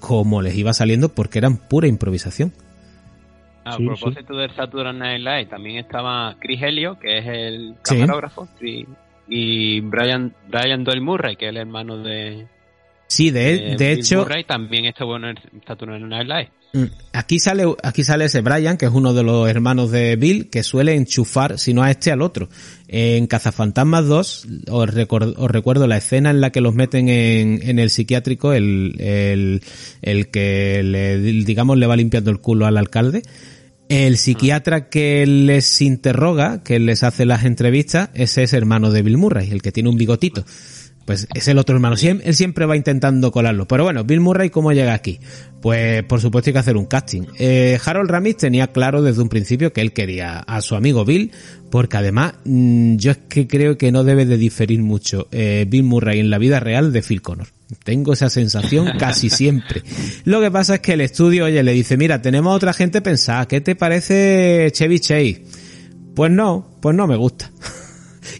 [0.00, 2.52] como les iba saliendo porque eran pura improvisación.
[3.64, 7.94] A Sí, propósito del Saturday Night Live, también estaba Chris Helio, que es el Sí.
[7.96, 8.86] camarógrafo, Chris-
[9.30, 12.46] y Brian, Brian Doyle Murray, que es el hermano de,
[13.06, 15.34] Sí, de, de de hecho, Murray, también estuvo en
[15.66, 16.48] Saturday Night Live.
[16.72, 20.48] Mm, Aquí sale, aquí sale ese Brian, que es uno de los hermanos de Bill,
[20.50, 22.48] que suele enchufar, si no a este, al otro.
[22.86, 27.60] En Cazafantasmas 2, os, recor- os recuerdo la escena en la que los meten en,
[27.68, 29.62] en el psiquiátrico, el, el,
[30.02, 33.22] el que le, digamos, le va limpiando el culo al alcalde.
[33.90, 39.16] El psiquiatra que les interroga, que les hace las entrevistas, ese es hermano de Bill
[39.16, 40.44] Murray, el que tiene un bigotito.
[41.04, 41.96] Pues es el otro hermano.
[42.00, 43.66] Él siempre va intentando colarlo.
[43.66, 45.18] Pero bueno, Bill Murray, ¿cómo llega aquí?
[45.60, 47.22] Pues por supuesto hay que hacer un casting.
[47.38, 51.32] Eh, Harold Ramis tenía claro desde un principio que él quería a su amigo Bill,
[51.70, 55.82] porque además mm, yo es que creo que no debe de diferir mucho eh, Bill
[55.82, 57.48] Murray en la vida real de Phil Connor.
[57.84, 59.82] Tengo esa sensación casi siempre.
[60.24, 63.46] Lo que pasa es que el estudio, oye, le dice, mira, tenemos otra gente pensada,
[63.46, 65.44] ¿qué te parece Chevy Chase?
[66.14, 67.50] Pues no, pues no me gusta.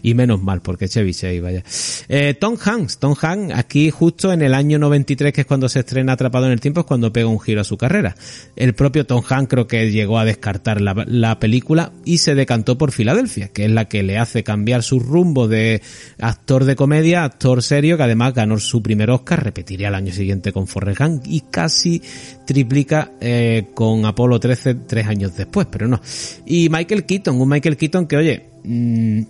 [0.01, 1.63] y menos mal, porque Chevy Chase, vaya.
[2.07, 5.79] Eh, Tom Hanks, Tom Hanks, aquí justo en el año 93, que es cuando se
[5.79, 8.15] estrena Atrapado en el Tiempo, es cuando pega un giro a su carrera.
[8.55, 12.77] El propio Tom Hanks creo que llegó a descartar la, la película y se decantó
[12.77, 15.81] por Filadelfia, que es la que le hace cambiar su rumbo de
[16.19, 20.51] actor de comedia actor serio, que además ganó su primer Oscar, repetiría el año siguiente
[20.51, 22.01] con Forrest Gump y casi
[22.45, 26.01] triplica eh, con Apolo 13 tres años después, pero no.
[26.45, 29.21] Y Michael Keaton, un Michael Keaton que, oye, mm,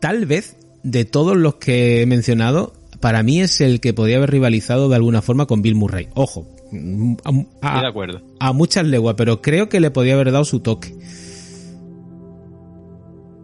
[0.00, 4.30] tal vez de todos los que he mencionado, para mí es el que podía haber
[4.30, 6.08] rivalizado de alguna forma con Bill Murray.
[6.14, 6.46] Ojo,
[7.24, 7.46] a, Estoy
[7.80, 8.20] de a- acuerdo.
[8.40, 10.94] a muchas leguas, pero creo que le podía haber dado su toque.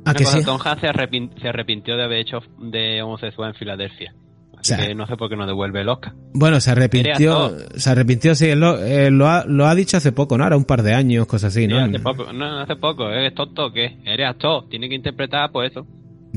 [0.04, 0.44] ¿A que cosa, sí?
[0.44, 4.14] Tom Hanks se, arrepin- se arrepintió de haber hecho de homosexual en Filadelfia.
[4.56, 6.14] Así O sea, que no sé por qué no devuelve el Oscar.
[6.32, 10.12] Bueno, se arrepintió, se arrepintió, sí, él lo, eh, lo, ha, lo ha dicho hace
[10.12, 10.44] poco, ¿no?
[10.44, 11.78] Ahora un par de años, cosas así, Sí, ¿no?
[11.80, 13.98] hace poco, no, hace poco, ¿eres tonto o qué?
[14.04, 15.86] Eres actor, tiene que interpretar, pues eso.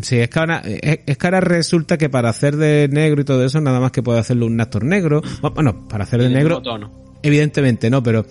[0.02, 3.26] Sí, es que, ahora, es, es que ahora resulta que para hacer de negro y
[3.26, 5.22] todo eso, nada más que puede hacerlo un actor negro.
[5.56, 6.92] Bueno, para hacer de negro, tono.
[7.24, 8.26] evidentemente no, pero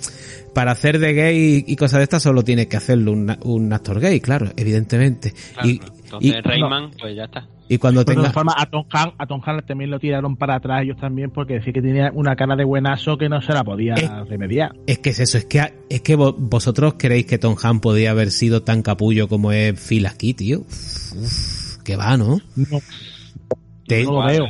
[0.55, 3.73] para hacer de gay y, y cosas de estas solo tiene que hacerlo un, un
[3.73, 5.33] actor gay, claro, evidentemente.
[5.55, 5.81] Claro, y.
[6.09, 7.47] Entonces y- Rayman, pues ya está.
[7.69, 8.21] y cuando de tenga...
[8.23, 11.31] todas formas, a Tom Hanks, a Tom Hanks también lo tiraron para atrás ellos también
[11.31, 13.95] porque decía que tenía una cara de buenazo que no se la podía
[14.27, 14.75] remediar.
[14.87, 18.13] Es que es eso, es que, es que vo- vosotros creéis que Tom Han podía
[18.13, 20.61] haber sido tan capullo como es Phil aquí, tío.
[20.61, 21.58] Uf,
[21.89, 22.39] que va, ¿no?
[22.55, 22.81] No,
[23.87, 24.45] De, no lo veo.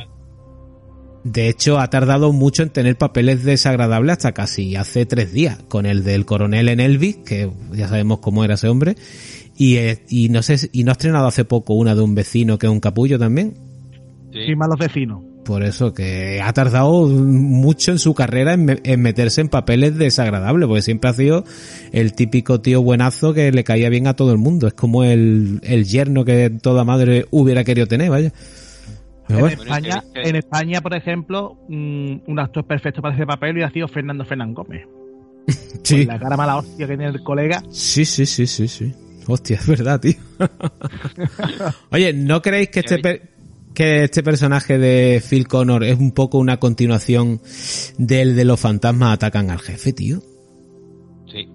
[1.23, 5.87] de hecho, ha tardado mucho en tener papeles desagradables hasta casi hace tres días, con
[5.87, 8.97] el del coronel en Elvis, que ya sabemos cómo era ese hombre,
[9.57, 12.59] y, eh, y no sé, y no ha estrenado hace poco una de un vecino
[12.59, 13.55] que es un capullo también.
[14.33, 14.41] Sí.
[14.49, 15.23] Sí, malos vecinos.
[15.49, 19.97] Por eso que ha tardado mucho en su carrera en, me- en meterse en papeles
[19.97, 21.45] desagradables, porque siempre ha sido
[21.91, 24.67] el típico tío buenazo que le caía bien a todo el mundo.
[24.67, 28.31] Es como el, el yerno que toda madre hubiera querido tener, vaya.
[29.27, 33.53] Pero En bueno, España, en España, por ejemplo, mm, un actor perfecto para ese papel
[33.53, 34.87] hubiera sido Fernando Fernán Gómez.
[35.83, 36.05] sí.
[36.05, 37.63] Con la cara mala hostia que tiene el colega.
[37.71, 38.93] sí, sí, sí, sí, sí.
[39.27, 40.15] Hostia, es verdad, tío.
[41.91, 43.23] Oye, ¿no creéis que este, per-
[43.75, 47.41] que este personaje de Phil Connor es un poco una continuación
[47.99, 50.21] del de los fantasmas atacan al jefe, tío?
[51.31, 51.47] Sí,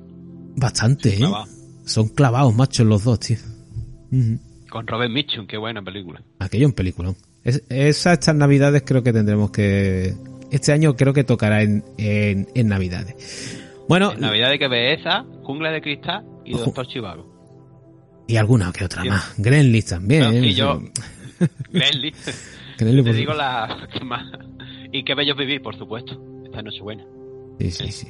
[0.56, 1.17] Bastante, ¿eh?
[1.17, 1.45] clavado.
[1.86, 3.38] Son clavados, machos, los dos, tío.
[4.69, 6.21] Con Robert Mitchum, qué buena película.
[6.39, 7.13] Aquello un película.
[7.43, 10.13] Es, esas estas navidades creo que tendremos que...
[10.52, 13.60] Este año creo que tocará en, en, en navidades.
[13.89, 16.54] Bueno, En Navidad hay que ver esa, Jungla de Cristal y.
[16.54, 18.23] Doctor Chivago.
[18.28, 19.10] y alguna que otra Sí.
[19.10, 19.34] más.
[19.38, 20.21] Gremlins también.
[20.21, 20.45] No, ¿eh?
[20.47, 20.80] y yo,
[21.72, 23.88] Gremlins, te digo la.
[24.92, 26.22] Y qué bello vivir, por supuesto.
[26.46, 27.04] Esta noche buena.
[27.60, 28.08] Sí, sí, sí.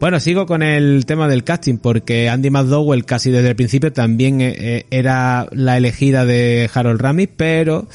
[0.00, 4.40] Bueno, sigo con el tema del casting porque Andy McDowell casi desde el principio también
[4.40, 7.86] eh, eh, era la elegida de Harold Ramis, pero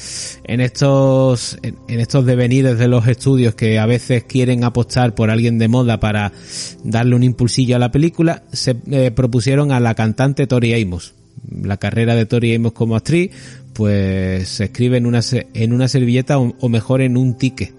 [0.44, 5.30] en estos en, en estos devenires de los estudios que a veces quieren apostar por
[5.30, 6.32] alguien de moda para
[6.84, 11.14] darle un impulsillo a la película, se eh, propusieron a la cantante Tori Amos.
[11.50, 13.30] La carrera de Tori Amos como actriz,
[13.74, 17.74] pues se escribe en una se- en una servilleta o, o mejor en un ticket.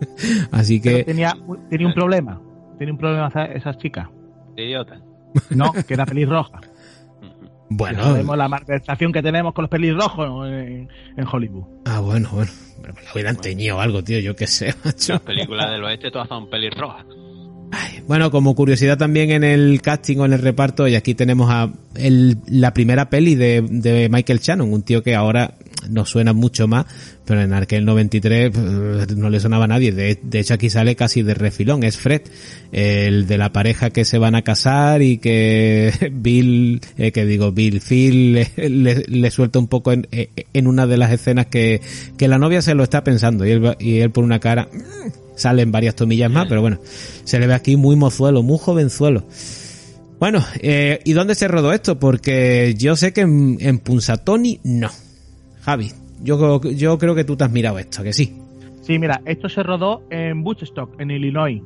[0.50, 2.40] Así Pero que tenía, un- tenía un problema.
[2.78, 4.10] Tenía un problema esa, esa chica.
[4.56, 5.00] Idiota.
[5.50, 6.60] No, que era pelirroja.
[7.68, 11.64] bueno, Sabemos la malversación que tenemos con los pelirrojos en, en Hollywood.
[11.84, 12.50] Ah, bueno, bueno.
[12.80, 15.14] Pero me lo hubieran teñido algo, tío, yo qué sé, macho.
[15.14, 17.04] Las películas del oeste todas son pelirrojas.
[18.06, 21.70] Bueno, como curiosidad también en el casting o en el reparto, y aquí tenemos a
[21.94, 25.54] el- la primera peli de, de Michael Shannon, un tío que ahora
[25.88, 26.86] nos suena mucho más,
[27.24, 29.92] pero en aquel 93 eh, no le sonaba a nadie.
[29.92, 32.22] De, de hecho, aquí sale casi de refilón, es Fred,
[32.72, 37.52] el de la pareja que se van a casar y que Bill, eh, que digo,
[37.52, 41.80] Bill, Phil le, suelta un poco en, en una de las escenas que,
[42.16, 44.68] que la novia se lo está pensando y él, y él por una cara
[45.36, 46.80] salen varias tomillas más, pero bueno,
[47.24, 49.24] se le ve aquí muy mozuelo, muy jovenzuelo.
[50.18, 51.98] Bueno, eh, ¿y dónde se rodó esto?
[51.98, 54.90] Porque yo sé que en, en Punxsutawney no.
[55.68, 55.90] Javi,
[56.22, 58.34] yo, creo- yo creo que tú te has mirado esto, que sí.
[58.80, 61.60] Sí, mira, esto se rodó en Woodstock, en Illinois.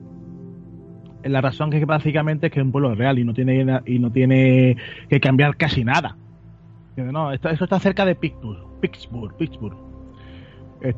[1.23, 4.11] La razón que básicamente es que es un pueblo real y no tiene y no
[4.11, 4.77] tiene
[5.09, 6.17] que cambiar casi nada.
[6.97, 9.77] No, esto, eso está cerca de Pittsburgh, Pittsburgh, Pittsburgh.
[10.83, 10.93] Eh,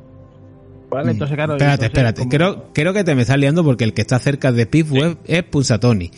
[0.90, 1.52] vale, entonces claro.
[1.56, 2.18] espérate, entonces, espérate.
[2.20, 5.18] como- Creo, creo que te me estás liando porque el que está cerca de Pittsburgh
[5.26, 6.10] es Punxsutawney.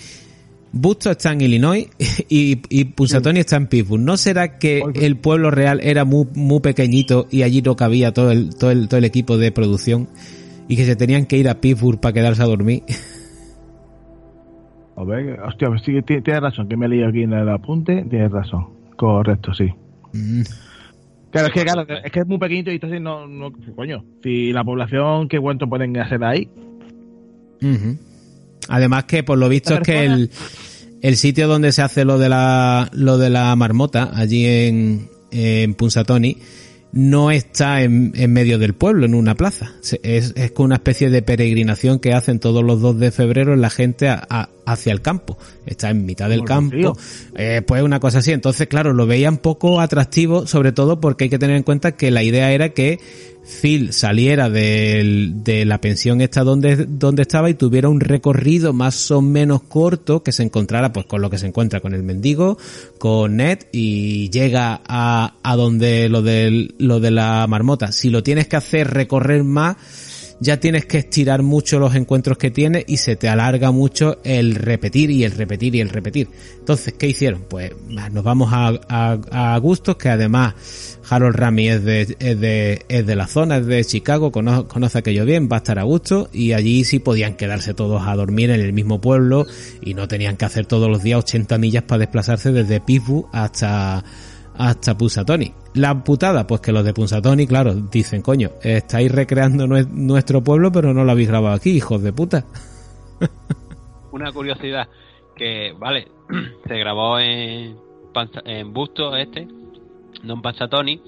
[0.72, 1.88] Busto está en Illinois
[2.28, 4.02] y, y Punxsutawney está en Pittsburgh.
[4.02, 8.30] ¿No será que el pueblo real era muy, muy pequeñito y allí no cabía todo
[8.30, 10.08] el, todo el, todo el equipo de producción
[10.68, 12.82] y que se tenían que ir a Pittsburgh para quedarse a dormir?
[14.98, 17.48] A ver, hostia, pues sí, ti- tienes razón, que me he leído aquí en el
[17.50, 18.68] apunte, tienes razón.
[18.96, 19.66] Correcto, sí.
[20.14, 20.40] Mm.
[21.30, 24.52] Claro, es que, claro, es que es muy pequeñito y entonces no, no, coño, si
[24.54, 26.48] la población, ¿qué cuánto pueden hacer ahí?
[27.60, 27.98] Ujú.
[28.68, 30.30] Además que por lo visto es ¿Esta que el,
[31.02, 35.74] el sitio donde se hace lo de la lo de la marmota allí en en
[35.74, 36.38] Punxsutawney
[36.92, 39.72] no está en, en medio del pueblo en una plaza.
[40.02, 43.68] Es, es con una especie de peregrinación que hacen todos los 2 de febrero la
[43.68, 45.36] gente a- a- hacia el campo.
[45.66, 46.96] Está en mitad del campo.
[47.34, 48.32] eh, pues una cosa así.
[48.32, 52.10] Entonces claro lo veían poco atractivo sobre todo porque hay que tener en cuenta que
[52.10, 52.98] la idea era que
[53.46, 59.10] Phil saliera del- de la pensión esta donde, donde estaba y tuviera un recorrido más
[59.10, 62.58] o menos corto que se encontrara pues con lo que se encuentra con el mendigo,
[62.98, 67.92] con Ned y llega a, a donde lo de, lo de la marmota.
[67.92, 69.76] Si lo tienes que hacer recorrer más,
[70.40, 74.54] ya tienes que estirar mucho los encuentros que tienes y se te alarga mucho el
[74.54, 76.28] repetir y el repetir y el repetir.
[76.58, 77.44] Entonces, ¿qué hicieron?
[77.48, 77.72] Pues
[78.12, 83.16] nos vamos a, a, Gustos, que además Harold Rami es de, es de, es de
[83.16, 86.52] la zona, es de Chicago, conoce, conoce aquello bien, va a estar a gusto y
[86.52, 89.46] allí sí podían quedarse todos a dormir en el mismo pueblo
[89.80, 94.04] y no tenían que hacer todos los días 80 millas para desplazarse desde Pittsburgh hasta
[94.58, 95.52] hasta Pusatoni.
[95.74, 100.94] La putada, pues que los de Pusatoni, claro, dicen, coño, estáis recreando nuestro pueblo, pero
[100.94, 102.46] no lo habéis grabado aquí, hijos de puta.
[104.12, 104.88] Una curiosidad,
[105.34, 106.08] que, vale,
[106.66, 107.76] se grabó en,
[108.44, 109.46] en Busto este,
[110.22, 111.02] no en Pusatoni,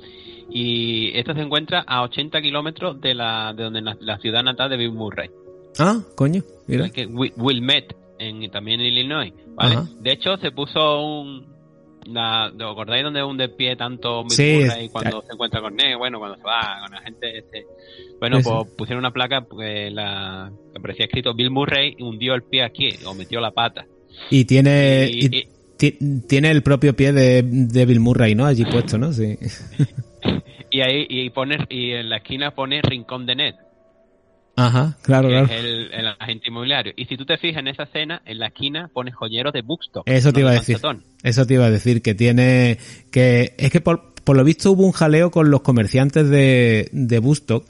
[0.50, 4.76] y esto se encuentra a 80 kilómetros de la de donde la, ciudad natal de
[4.76, 5.30] Bill Murray.
[5.78, 6.88] Ah, coño, mira.
[6.88, 9.76] Que Wilmette, en, también en Illinois, ¿vale?
[10.00, 11.57] De hecho, se puso un,
[12.08, 15.96] la, ¿Os acordáis donde un de pie tanto sí, y cuando se encuentra con Ned?
[15.98, 17.38] Bueno, cuando se va con la gente.
[17.38, 17.66] Este,
[18.18, 22.64] bueno, pues pusieron una placa porque la, que parecía escrito Bill Murray hundió el pie
[22.64, 23.86] aquí o metió la pata.
[24.30, 25.10] Y tiene.
[26.26, 28.46] tiene el propio pie de, de, Bill Murray, ¿no?
[28.46, 29.12] Allí puesto, ¿no?
[29.12, 29.36] Sí.
[30.70, 33.54] y ahí y pone, y en la esquina pone Rincón de Ned.
[34.60, 35.48] Ajá, claro, claro.
[35.52, 36.92] el, el, agente inmobiliario.
[36.96, 40.02] Y si tú te fijas en esa escena, en la esquina pone joyeros de Buxton.
[40.04, 40.80] Eso te iba a decir.
[41.22, 42.78] Eso te iba a decir, que tiene,
[43.12, 47.18] que es que por, por lo visto hubo un jaleo con los comerciantes de, de
[47.20, 47.68] Bustock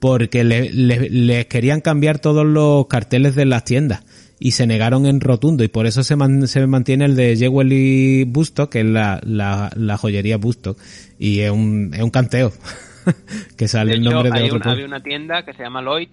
[0.00, 4.02] porque les le, querían cambiar todos los carteles de las tiendas
[4.40, 7.72] y se negaron en rotundo y por eso se, man, se mantiene el de Jewel
[7.74, 10.78] y Bustock, que es la, la, la joyería Bustock
[11.18, 12.52] y es un, es un canteo.
[13.56, 16.08] que sale el nombre de otro Había una tienda que se llama Lloyd,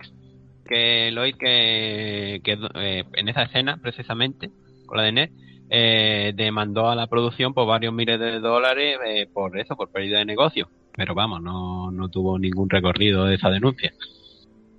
[0.66, 4.50] que Lloyd que, que eh, en esa escena precisamente,
[4.86, 5.32] con la de Net,
[5.70, 10.20] eh, demandó a la producción por varios miles de dólares eh, por eso, por pérdida
[10.20, 10.70] de negocio.
[10.96, 13.94] Pero vamos, no, no tuvo ningún recorrido de esa denuncia.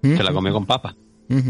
[0.03, 0.95] Se la comió con papa.
[1.29, 1.43] sí,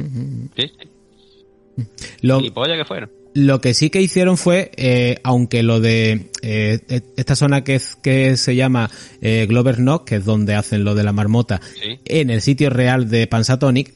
[0.56, 1.86] sí.
[2.22, 2.40] Lo...
[2.40, 3.19] Y polla que fueron.
[3.32, 7.76] Lo que sí que hicieron fue, eh, aunque lo de eh, e, esta zona que,
[7.76, 11.60] es, que se llama eh, Glover Knock, que es donde hacen lo de la marmota,
[12.04, 13.94] en el sitio real de Pansatonic,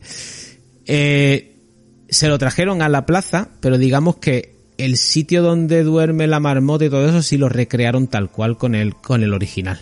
[0.86, 1.56] eh,
[2.08, 6.84] se lo trajeron a la plaza, pero digamos que el sitio donde duerme la marmota
[6.84, 9.80] y todo eso sí lo recrearon tal cual con el, con el original.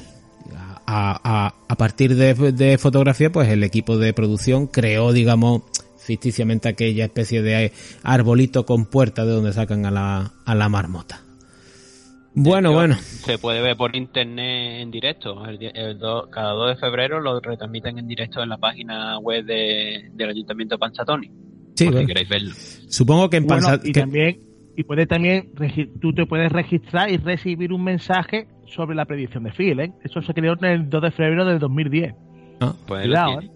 [0.84, 5.62] A, a, a partir de, de fotografía, pues el equipo de producción creó, digamos,
[6.04, 7.72] ficticiamente aquella especie de
[8.02, 11.20] arbolito con puerta de donde sacan a la, a la marmota.
[12.34, 12.94] Bueno, bueno.
[12.94, 15.44] Se puede ver por internet en directo.
[15.46, 15.58] El,
[16.30, 20.76] cada 2 de febrero lo retransmiten en directo en la página web de, del Ayuntamiento
[20.76, 21.30] de Panzatoni.
[21.74, 22.52] Sí, si queréis verlo.
[22.88, 24.40] Supongo que en bueno, y también
[24.76, 25.52] y puede también
[26.00, 29.92] tú te puedes registrar y recibir un mensaje sobre la predicción de Phil, ¿eh?
[30.02, 32.14] Eso se creó el 2 de febrero del 2010.
[32.60, 33.50] Ah, pues Cuidado, ¿eh?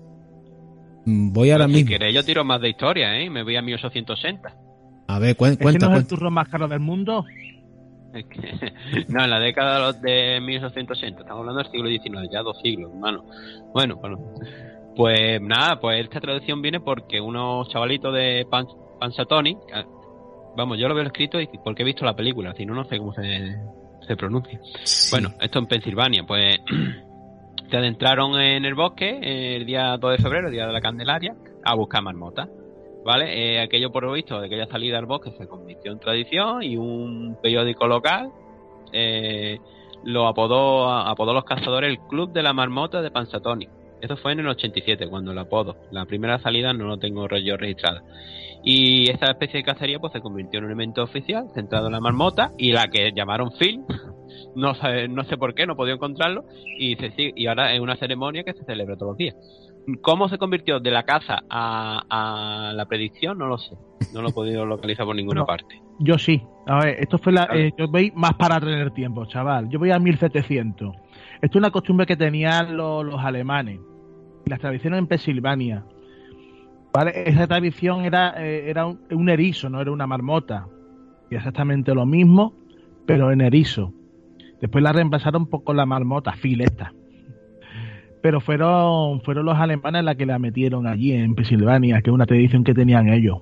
[1.07, 1.87] Voy ahora mismo.
[1.87, 3.31] Si queréis, yo tiro más de historia, ¿eh?
[3.31, 4.55] Me voy a 1860.
[5.07, 5.65] A ver, cuenta.
[5.65, 5.97] ¿Es que no cuenta.
[5.97, 7.25] es el turno más caro del mundo?
[9.09, 11.21] no, en la década de 1880.
[11.21, 13.25] Estamos hablando del siglo XIX, ya dos siglos, hermano.
[13.73, 14.19] Bueno, bueno.
[14.97, 18.67] Pues nada, pues esta traducción viene porque unos chavalitos de Pan
[18.99, 19.57] Pansatoni,
[20.57, 22.97] vamos, yo lo veo escrito y porque he visto la película, si no, no sé
[22.97, 23.59] cómo se,
[24.07, 24.59] se pronuncia.
[24.85, 25.11] Sí.
[25.11, 26.57] Bueno, esto en Pensilvania, pues
[27.71, 31.35] se adentraron en el bosque el día 2 de febrero, el día de la Candelaria,
[31.65, 32.49] a buscar marmotas.
[33.05, 33.55] ¿Vale?
[33.55, 36.77] Eh, aquello por lo visto de aquella salida al bosque se convirtió en tradición y
[36.77, 38.33] un periódico local
[38.93, 39.61] eh,
[40.03, 43.69] lo apodó, apodó los cazadores el Club de la Marmota de Pansatoni.
[44.01, 45.77] Eso fue en el 87 cuando lo apodo.
[45.91, 48.03] La primera salida no lo tengo yo registrada.
[48.63, 52.01] Y esta especie de cacería pues se convirtió en un elemento oficial centrado en la
[52.01, 53.85] marmota y la que llamaron Phil
[54.55, 56.45] no sé, no sé por qué, no he podido encontrarlo,
[56.79, 59.35] y, se sigue, y ahora es una ceremonia que se celebra todos los días.
[60.03, 62.03] ¿Cómo se convirtió de la caza a,
[62.71, 63.39] a la predicción?
[63.39, 63.77] No lo sé.
[64.13, 65.47] No lo he podido localizar por ninguna No.
[65.47, 65.81] parte.
[66.01, 66.43] Yo sí.
[66.67, 67.49] A ver, esto fue la.
[67.55, 69.69] Eh, yo voy más para tener tiempo, chaval.
[69.69, 70.93] Yo voy a 1700.
[71.41, 73.79] Esto es una costumbre que tenían los, los alemanes.
[74.47, 75.85] Las tradiciones en Pensilvania.
[76.93, 77.13] ¿Vale?
[77.27, 80.67] Esa tradición era, eh, era un, un erizo, no era una marmota.
[81.31, 82.55] Y exactamente lo mismo,
[83.07, 83.93] pero en erizo.
[84.61, 86.93] Después la reemplazaron por- con la marmota, fileta.
[88.23, 92.27] Pero fueron, fueron los alemanes las que la metieron allí en Pensilvania, que es una
[92.27, 93.39] tradición que tenían ellos.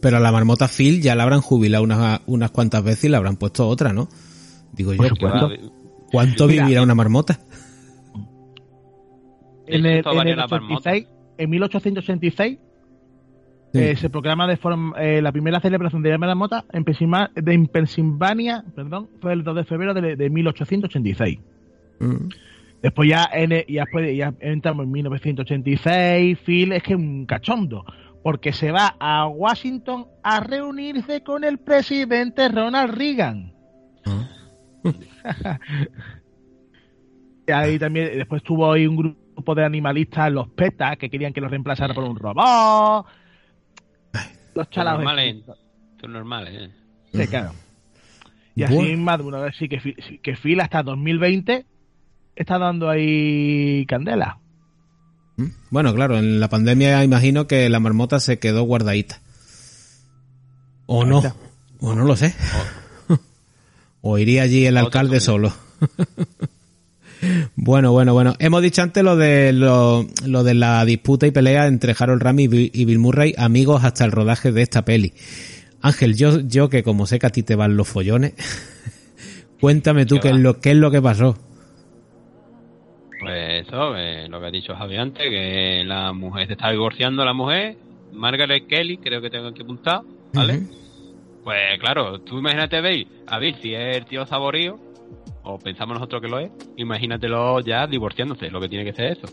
[0.00, 3.16] Pero a la marmota Phil ya la habrán jubilado unas, unas cuantas veces y le
[3.16, 4.08] habrán puesto otra, ¿no?
[4.72, 4.98] Digo yo.
[5.18, 5.50] ¿cuánto,
[6.12, 7.40] cuánto Mira, vivirá una marmota?
[9.66, 10.90] En el, hecho, en varía el la marmota.
[10.90, 11.06] 86,
[11.38, 12.58] en 1886
[13.72, 13.80] Sí.
[13.80, 17.52] eh, se proclama de forma, eh, la primera celebración de la marmota en, Pensilva- de-
[17.52, 21.38] en Pensilvania perdón, fue el 2 de febrero de, de 1886.
[22.00, 22.28] Mm.
[22.82, 27.84] Después ya, en, e, ya, después ya entramos en 1986, Phil es que un cachondo,
[28.22, 33.52] porque se va a Washington a reunirse con el presidente Ronald Reagan.
[37.46, 41.40] Y ahí también, después tuvo ahí un grupo de animalistas, los PETA, que querían que
[41.40, 43.06] los reemplazara por un robot.
[44.58, 45.04] Los chalados.
[45.04, 45.36] Normales,
[46.00, 46.70] son normales, ¿eh?
[47.14, 47.54] Sí, claro.
[48.56, 49.02] Y así Bueno.
[49.04, 49.78] más de una vez sí que,
[50.20, 51.64] que Phil hasta 2020
[52.34, 54.38] está dando ahí candela.
[55.36, 55.46] ¿Mm?
[55.70, 59.20] Bueno, claro, en la pandemia imagino que la marmota se quedó guardadita.
[60.86, 61.22] O no,
[61.78, 62.34] o no lo sé.
[64.00, 65.52] O iría allí el alcalde solo.
[67.56, 68.34] Bueno, bueno, bueno.
[68.38, 72.44] Hemos dicho antes lo de lo, lo de la disputa y pelea entre Harold Ramis
[72.44, 75.12] y Bi- y Bill Murray, amigos hasta el rodaje de esta peli.
[75.80, 78.34] Ángel, yo, yo que como sé que a ti te van los follones,
[79.60, 81.36] cuéntame tú ¿Qué qué es lo, qué es lo que pasó.
[83.20, 87.24] Pues eso, eh, lo que ha dicho Javi antes, que la mujer se está divorciando
[87.24, 87.76] la mujer,
[88.12, 90.60] Margaret Kelly, creo que tengo aquí apuntado, ¿vale?
[91.42, 94.78] Pues claro, tú imagínate, veis, a ver si es el tío saborío,
[95.48, 99.26] o pensamos nosotros que lo es, imagínatelo ya divorciándose, lo que tiene que ser eso.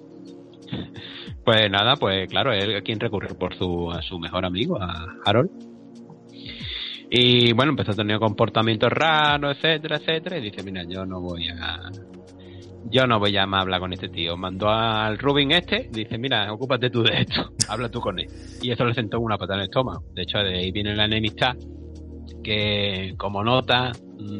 [1.43, 5.05] Pues nada, pues claro, él a quien recurrió por su, a su mejor amigo, a
[5.23, 5.51] Harold.
[7.11, 11.49] Y bueno, empezó a tener comportamientos raros, etcétera, etcétera, y dice, mira, yo no voy
[11.49, 11.91] a...
[12.89, 14.37] Yo no voy a más hablar con este tío.
[14.37, 18.27] Mandó al Rubin este, dice, mira, ocúpate tú de esto, habla tú con él.
[18.63, 20.03] Y eso le sentó una patada en el estómago.
[20.13, 21.55] De hecho, de ahí viene la enemistad,
[22.43, 23.91] que como nota,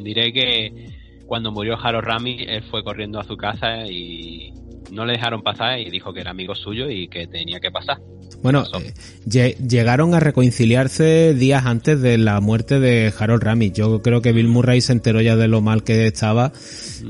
[0.04, 0.95] diré que
[1.26, 4.54] cuando murió Harold Rami, él fue corriendo a su casa y
[4.92, 7.98] no le dejaron pasar y dijo que era amigo suyo y que tenía que pasar.
[8.44, 8.94] Bueno, eh,
[9.28, 13.74] lle- llegaron a reconciliarse días antes de la muerte de Harold Ramis.
[13.74, 16.52] Yo creo que Bill Murray se enteró ya de lo mal que estaba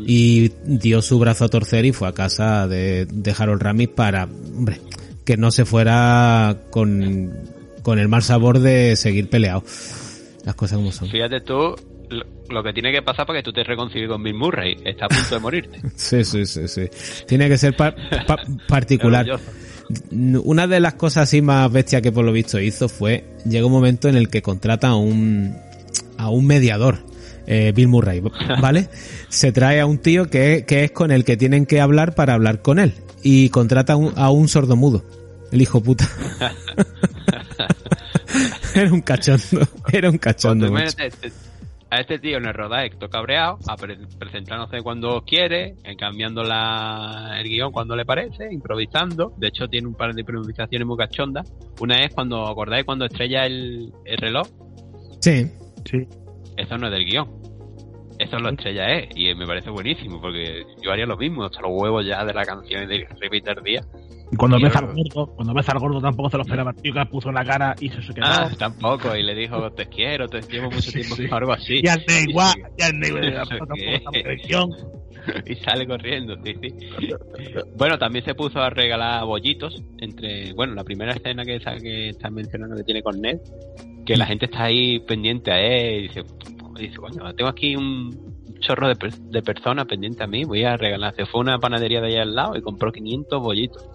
[0.08, 4.26] y dio su brazo a torcer y fue a casa de, de Harold Ramis para,
[4.56, 4.80] hombre,
[5.26, 7.34] que no se fuera con,
[7.84, 9.64] con el mal sabor de seguir peleado.
[10.46, 11.10] Las cosas como son.
[11.10, 11.76] Fíjate tú
[12.50, 14.78] lo, que tiene que pasar para que tú te reconcilies con Bill Murray.
[14.86, 15.82] Está a punto de morirte.
[15.96, 16.90] Sí, sí, sí, sí.
[17.28, 17.96] Tiene que ser pa-
[18.28, 18.38] pa-
[18.68, 19.26] particular.
[20.12, 23.72] Una de las cosas así más bestias que por lo visto hizo fue, llega un
[23.72, 25.56] momento en el que contrata a un,
[26.18, 27.06] a un mediador,
[27.46, 28.20] eh, Bill Murray,
[28.62, 28.90] ¿vale?
[29.30, 32.34] Se trae a un tío que, que es con el que tienen que hablar para
[32.34, 32.94] hablar con él.
[33.22, 35.04] Y contrata a un, a un sordomudo.
[35.52, 36.10] El hijo puta.
[38.74, 39.68] era un cachondo.
[39.92, 40.68] Era un cachondo.
[41.92, 46.44] A este tío en el rodaje todo cabreado, a pre- presentándose cuando quiere, eh, cambiando
[46.44, 49.34] la, el guion cuando le parece, improvisando.
[49.38, 51.52] De hecho, tiene un par de improvisaciones muy cachondas.
[51.80, 54.48] Una es cuando, ¿acordáis cuando estrella el, el reloj?
[55.22, 55.46] Sí.
[55.86, 56.08] Sí.
[56.58, 57.30] Eso no es del guion.
[58.20, 59.10] Eso lo estrella es.
[59.16, 61.44] Y me parece buenísimo, porque yo haría lo mismo.
[61.46, 63.82] Hasta los huevos ya de la canción y de repetir día.
[64.32, 64.68] Y cuando Tío.
[64.68, 67.30] ves al gordo, cuando ves al gordo tampoco se lo esperaba, tío que la puso
[67.30, 68.26] en la cara y se, se quedó.
[68.26, 69.16] Ah, tampoco.
[69.16, 71.28] Y le dijo, te quiero, te llevo mucho Sí, tiempo, sí.
[71.32, 71.80] algo así.
[71.84, 74.70] y al Y igual, y al de televisión.
[75.46, 76.70] y sale corriendo, sí, sí.
[77.78, 82.10] Bueno, también se puso a regalar bollitos entre, bueno, la primera escena que, esa que
[82.10, 83.38] estás mencionando que tiene con Ned,
[84.06, 86.24] que la gente está ahí pendiente a él y dice,
[86.80, 90.78] dice coño, tengo aquí un chorro de, per- de personas pendientes a mí, voy a
[90.78, 91.14] regalar.
[91.16, 93.86] Se fue a una panadería de allá al lado y compró 500 bollitos.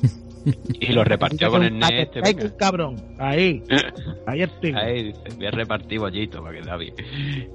[0.80, 2.08] y los repartió con el Ned.
[2.22, 2.96] este, cabrón.
[3.18, 3.62] Ahí,
[4.26, 4.72] ahí estoy.
[4.72, 6.94] Ahí dice, voy a repartir bollitos para que da bien.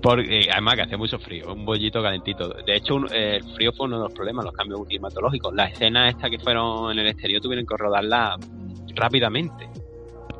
[0.01, 2.49] Porque, eh, además que hace mucho frío, un bollito calentito.
[2.49, 5.53] De hecho, un- eh, el frío fue uno de los problemas, los cambios climatológicos.
[5.55, 9.67] Las escenas estas que fueron en el exterior tuvieron que rodarlas mm, rápidamente.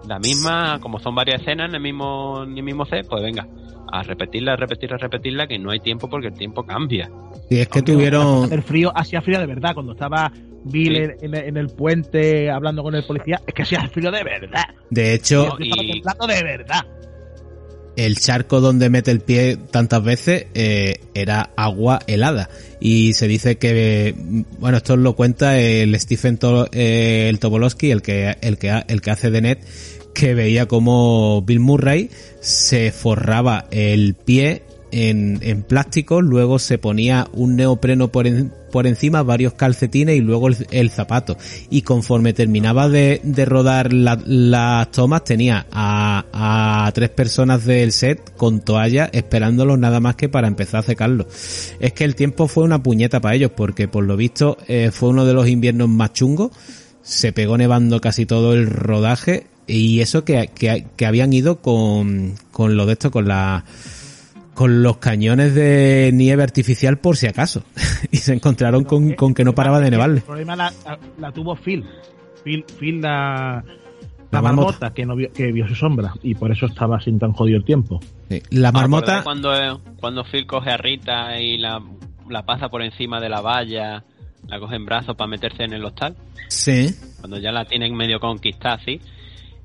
[0.08, 3.48] La misma, como son varias escenas en el mismo, en el mismo set, pues venga,
[3.92, 7.10] a repetirla, a repetirla, a repetirla, que no hay tiempo porque el tiempo cambia.
[7.50, 8.52] Y es que Aunque tuvieron...
[8.52, 9.74] El frío, hacía frío de verdad.
[9.74, 10.32] Cuando estaba
[10.66, 11.26] Bill Sí.
[11.26, 14.64] en, en- en el puente hablando con el policía, es que hacía frío de verdad.
[14.90, 15.84] De hecho, No, y- Estaba
[16.18, 16.86] temblando de verdad.
[17.96, 22.50] El charco donde mete el pie tantas veces eh, era agua helada.
[22.80, 27.92] Y se dice que mm, bueno esto lo cuenta el Stephen To- eh, el Tobolowsky
[27.92, 29.60] el que el que el que hace de Net
[30.14, 34.64] que veía como Bill Murray se forraba el pie
[34.94, 40.48] en, plástico, luego se ponía un neopreno por, en- por encima, varios calcetines y luego
[40.50, 41.36] el, el zapato.
[41.70, 46.26] Y conforme terminaba de, de rodar la- las tomas, tenía a,
[46.86, 51.28] a tres personas del set con toallas esperándolos nada más que para empezar a secarlo.
[51.80, 55.10] Es que el tiempo fue una puñeta para ellos, porque por lo visto eh, fue
[55.10, 56.52] uno de los inviernos más chungos.
[57.02, 62.34] Se pegó nevando casi todo el rodaje y eso que, que, que habían ido con,
[62.52, 63.66] con lo de esto, con la
[64.54, 67.64] con los cañones de nieve artificial por si acaso.
[68.12, 70.18] y se encontraron con, con que no paraba de nevarle.
[70.18, 71.84] El problema la, la- la tuvo Phil.
[72.44, 73.64] Phil, Phil la, La
[74.32, 74.66] la marmota.
[74.68, 76.14] marmota, que, no vio, que vio su sombra.
[76.24, 78.00] Y por eso estaba sin tan jodido el tiempo.
[78.30, 78.42] Sí.
[78.52, 81.82] La ¿Os marmota, Cuando, cuando Phil coge a Rita y la,
[82.30, 84.04] la pasa por encima de la valla,
[84.48, 86.16] la coge en brazos para meterse en el hostal,
[86.50, 86.94] sí.
[87.20, 89.00] cuando ya la tienen medio conquistada así.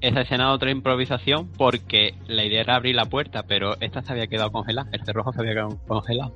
[0.01, 4.29] Esa escena otra improvisación porque la idea era abrir la puerta, pero esta se había
[4.29, 6.33] quedado congelada, el cerrojo se había quedado congelado.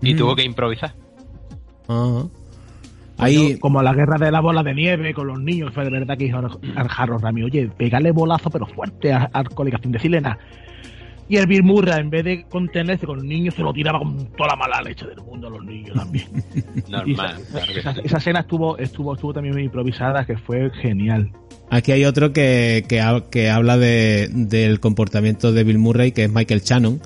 [0.00, 0.16] Y Mm.
[0.16, 0.94] tuvo que improvisar.
[1.88, 2.24] Ah.
[3.18, 5.72] Ahí, Como la guerra de la bola de nieve con los niños.
[5.74, 9.48] Fue de verdad que dijo al Jarro Rami, oye, pégale bolazo pero fuerte a- al
[9.50, 10.38] colega sin decirle nada.
[11.32, 14.26] Y el Bill Murray, en vez de contenerse con los niños, se lo tiraba con
[14.36, 16.26] toda la mala leche del mundo a los niños también.
[16.90, 17.36] Normal.
[17.40, 18.00] esa, claro que esa- sí.
[18.04, 21.30] esa escena estuvo, estuvo, estuvo también muy improvisada, que fue genial.
[21.70, 26.30] aquí hay otro que, que, que habla de, del comportamiento de Bill Murray, que es
[26.30, 27.00] Michael Shannon,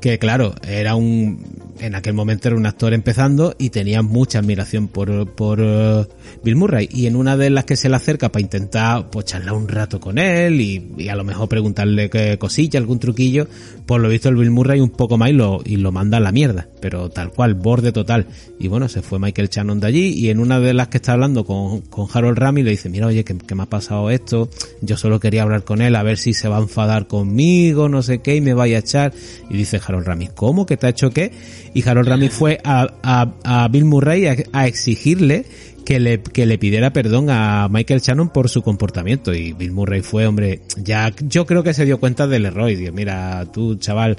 [0.00, 1.44] que claro, era un,
[1.80, 6.06] en aquel momento era un actor empezando y tenía mucha admiración por, por eh,
[6.42, 6.88] Bill Murray.
[6.92, 10.00] Y en una de las que se le acerca para intentar pues charlar un rato
[10.00, 13.46] con él y, y a lo mejor preguntarle qué cosilla, algún truquillo,
[13.86, 16.20] por lo visto el Bill Murray un poco más y lo, y lo manda a
[16.20, 16.68] la mierda.
[16.80, 18.26] Pero tal cual, borde total.
[18.58, 21.12] Y bueno, se fue Michael Shannon de allí y en una de las que está
[21.12, 24.48] hablando con, con Harold Rami le dice, mira, oye, que, que me ha pasado esto,
[24.80, 28.02] yo solo quería hablar con él a ver si se va a enfadar conmigo, no
[28.02, 29.12] sé qué, y me vaya a echar.
[29.50, 30.66] Y dice Harold Rami, ¿cómo?
[30.66, 31.32] ¿Que te ha hecho qué?
[31.72, 35.46] Y Harold Rami fue a, a, a Bill Murray a, exigirle
[35.86, 39.32] que le, que le pidiera perdón a Michael Shannon por su comportamiento.
[39.32, 42.76] Y Bill Murray fue, hombre, ya yo creo que se dio cuenta del error y
[42.76, 44.18] dijo, mira, tú, chaval,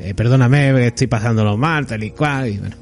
[0.00, 2.48] eh, perdóname, estoy pasándolo mal, tal y cual.
[2.48, 2.76] Y bueno.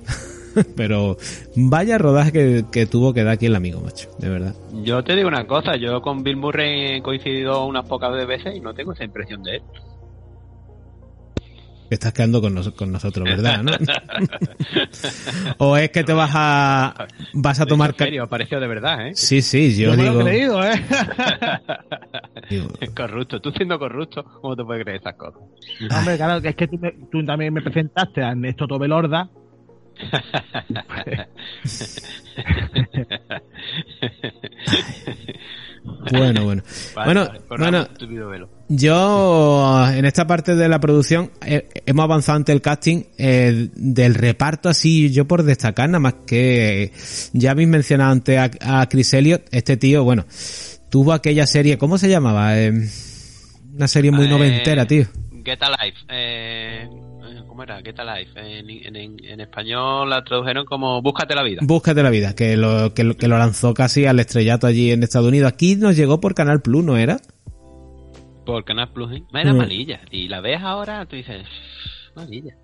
[0.76, 1.16] Pero
[1.56, 4.54] vaya rodaje que, que tuvo que dar aquí el amigo, macho, de verdad.
[4.84, 8.60] Yo te digo una cosa, yo con Bill Murray he coincidido unas pocas veces y
[8.60, 9.62] no tengo esa impresión de él.
[11.90, 13.62] Estás quedando con, nos- con nosotros, ¿verdad?
[13.64, 13.72] ¿no?
[15.58, 19.12] o es que te vas a vas a tomar serio, pareció de verdad, ¿eh?
[19.14, 20.72] Sí, sí, yo, me lo digo, he creído, ¿eh?
[22.48, 25.42] digo, corrupto, tú siendo corrupto, ¿cómo te puedes creer esas cosas?
[25.96, 29.28] Hombre, claro, que es que tú, me- tú también me presentaste a Ernesto Tobelorda.
[36.10, 36.62] bueno, bueno.
[36.94, 38.48] Vale, Bueno, vale, bueno, velo.
[38.68, 44.14] Yo, en esta parte de la producción, eh, hemos avanzado ante el casting eh, del
[44.14, 46.92] reparto, así yo por destacar, nada más que eh,
[47.32, 50.24] ya habéis mencionado antes a, a Chris Elliott, este tío, bueno,
[50.88, 52.58] tuvo aquella serie, ¿cómo se llamaba?
[52.58, 52.72] Eh,
[53.74, 55.06] una serie muy Eh, noventera, tío.
[55.44, 55.96] Get Alive.
[56.08, 56.88] Eh,
[57.60, 57.82] ¿Cómo era?
[57.82, 58.30] Get Alive.
[58.36, 61.60] En, en- en- en español la tradujeron como Búscate la vida.
[61.62, 65.02] Búscate la vida, que lo, que, lo, que lo lanzó casi al estrellato allí en
[65.02, 65.52] Estados Unidos.
[65.52, 67.18] Aquí nos llegó por Canal Plus, ¿no era?
[68.46, 69.12] Por Canal Plus.
[69.12, 69.22] ¿eh?
[69.34, 69.56] Era Mm.
[69.58, 70.00] malilla.
[70.10, 71.44] Y la ves ahora, tú dices,
[72.16, 72.56] malilla.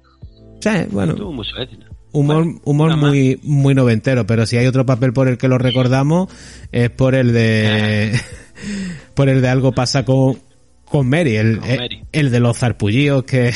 [0.61, 1.15] Sí, bueno.
[1.15, 1.85] Tuvo mucho éxito.
[2.13, 5.59] Humor, Bueno, humor muy, muy noventero, pero si hay otro papel por el que lo
[5.59, 6.29] recordamos,
[6.73, 8.19] es por el de,
[9.15, 10.39] por el de algo pasa con,
[10.87, 12.03] con Mary, el, Con el, Mary.
[12.13, 13.53] el de los zarpullillos que,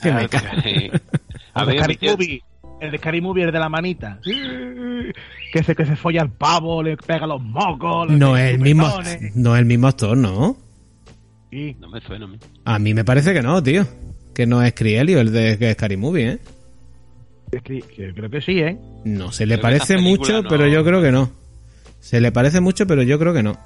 [0.00, 1.00] que me Ah.
[1.54, 2.42] A El mí de me Scary Movie.
[2.80, 4.18] El de Scary Movie, el de la manita.
[5.52, 8.10] Que se, que se folla el pavo, le pega los mocos.
[8.10, 8.86] le No es el mismo,
[9.34, 10.56] no es el mismo actor, ¿no?
[11.50, 11.76] Sí.
[11.80, 12.38] No me suena a mí.
[12.64, 13.86] A mí me parece que no, tío.
[14.34, 16.38] Que no es Crielio el de Scary Movie, ¿eh?
[17.62, 18.76] Creo que sí, ¿eh?
[19.04, 21.30] No, se le Creo parece mucho, no- pero yo creo que no.
[22.00, 23.58] Se le parece mucho, pero yo creo que no.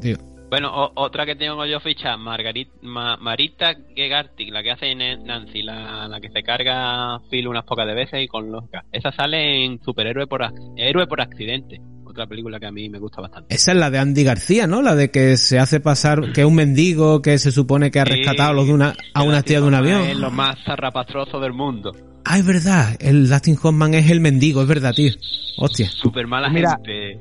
[0.00, 0.16] Tío.
[0.50, 5.62] Bueno, o- otra que tengo yo ficha, Margarit, Ma- Marita Gegartic, la que hace Nancy,
[5.62, 8.84] la, la que se carga Phil unas pocas de veces y con lógica.
[8.90, 10.40] Esa sale en Superhéroe por,
[10.76, 13.54] Héroe por accidente, otra película que a mí me gusta bastante.
[13.54, 14.80] Esa es la de Andy García, ¿no?
[14.80, 18.04] La de que se hace pasar, que es un mendigo que se supone que ha
[18.06, 20.00] Sí, rescatado a, los de una, a una tía de un avión.
[20.02, 21.92] Es lo más zarrapastroso del mundo.
[22.24, 22.96] Ah, es verdad.
[23.00, 25.12] El Dustin Hoffman es el mendigo, es verdad, tío.
[25.58, 25.90] Hostia.
[25.90, 26.70] Super mala Mira.
[26.76, 27.20] gente.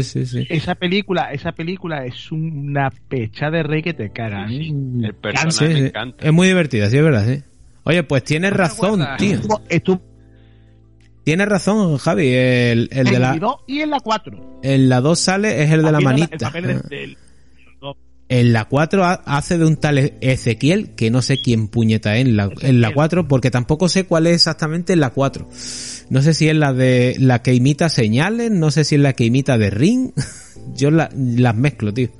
[0.00, 0.46] Sí, sí, sí.
[0.48, 4.48] Esa película, esa película es una pecha de rey que te caga.
[4.48, 4.72] Sí, sí.
[4.72, 6.24] Mm, El personaje Sí, me encanta.
[6.26, 7.42] Es muy divertida, sí, es verdad, sí.
[7.84, 9.18] Oye, pues tienes razón, acuerdas?
[9.18, 9.58] tío.
[9.68, 10.02] Estuvo,
[11.24, 12.28] Tienes razón, Javi.
[12.28, 14.60] El, el de en la, el 2 y en la 4.
[14.62, 16.46] en la 2 sale, es el de la Haciendo El manita.
[16.46, 17.16] papel de-
[18.28, 22.26] En la 4 ha- hace de un tal Ezequiel, que no sé quién puñeta es
[22.26, 25.48] en la, en la 4, porque tampoco sé cuál es exactamente en la 4.
[26.12, 29.14] No sé si es la de la que imita señales, no sé si es la
[29.14, 30.10] que imita de Ring.
[30.76, 32.10] Yo la- las mezclo, tío.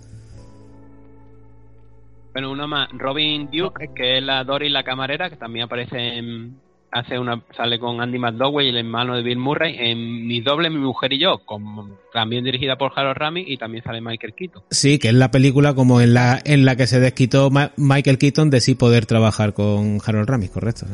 [2.33, 6.57] Bueno, una más, Robin Duke, que es la Dory la camarera, que también aparece en,
[6.93, 10.79] hace una sale con Andy McDowell, el hermano de Bill Murray, en Mi doble, mi
[10.79, 14.63] mujer y yo, con, también dirigida por Harold Ramis y también sale Michael Keaton.
[14.71, 18.51] Sí, que es la película como en la en la que se desquitó Michael Keaton
[18.51, 20.87] de sí poder trabajar con Harold Ramis, correcto.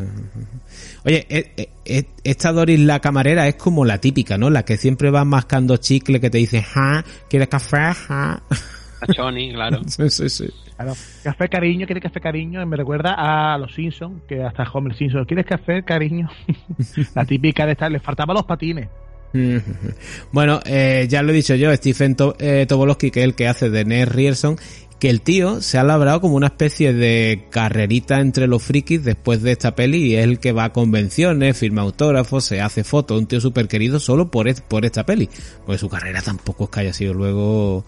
[1.05, 4.51] Oye, e, e, esta Doris la camarera es como la típica, ¿no?
[4.51, 8.43] La que siempre va mascando chicle que te dice, "Ja, ¿quieres café?" Ja.
[9.01, 9.81] A Choni, claro.
[9.87, 10.49] sí, sí, sí.
[10.77, 10.95] Claro.
[11.23, 12.65] Café cariño, ¿quieres café cariño?
[12.67, 16.29] Me recuerda a los Simpsons, que hasta Homer Simpson, ¿quieres café cariño?
[17.15, 18.89] la típica de estar, le faltaban los patines.
[20.33, 23.49] bueno, eh, ya lo he dicho yo, Stephen to eh, Tobolowski, que es el que
[23.49, 24.57] hace de Ned Rierson,
[24.99, 29.43] que el tío se ha labrado como una especie de carrerita entre los frikis después
[29.43, 33.19] de esta peli y es el que va a convenciones, firma autógrafos, se hace fotos,
[33.19, 35.29] un tío súper querido solo por, por esta peli.
[35.67, 37.85] Pues su carrera tampoco es que haya sido luego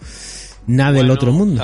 [0.67, 1.61] nada del otro mundo.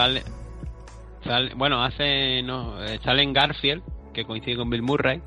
[1.24, 2.42] Sale, bueno, hace.
[2.44, 3.84] No, eh, sale en Garfield,
[4.14, 5.22] que coincide con Bill Murray.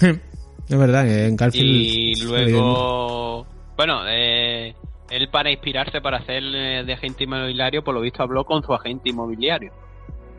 [0.00, 1.66] es verdad, en Garfield.
[1.66, 3.46] Y luego.
[3.76, 4.74] Bueno, eh,
[5.10, 8.74] él para inspirarse para hacer eh, de agente inmobiliario, por lo visto habló con su
[8.74, 9.72] agente inmobiliario.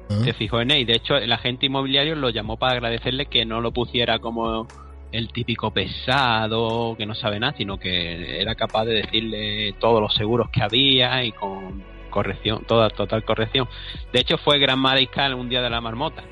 [0.10, 0.22] Ah.
[0.24, 3.62] Se fijó en él de hecho el agente inmobiliario lo llamó para agradecerle que no
[3.62, 4.68] lo pusiera como
[5.12, 10.14] el típico pesado que no sabe nada, sino que era capaz de decirle todos los
[10.16, 13.68] seguros que había y con corrección, toda total corrección.
[14.12, 16.24] De hecho, fue Gran Mariscal un día de la marmota.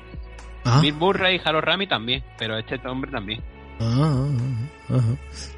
[0.64, 0.80] Ah.
[0.82, 3.40] Bill Murray y Harold Rami también, pero este hombre también.
[3.80, 4.26] Ah,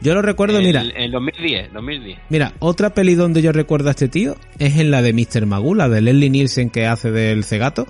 [0.02, 0.84] yo lo recuerdo, mira.
[0.94, 2.18] En 2010, 2010.
[2.28, 5.46] Mira, otra peli donde yo recuerdo a este tío es en la de Mr.
[5.46, 7.86] Magula, de Leslie Nielsen que hace del cegato,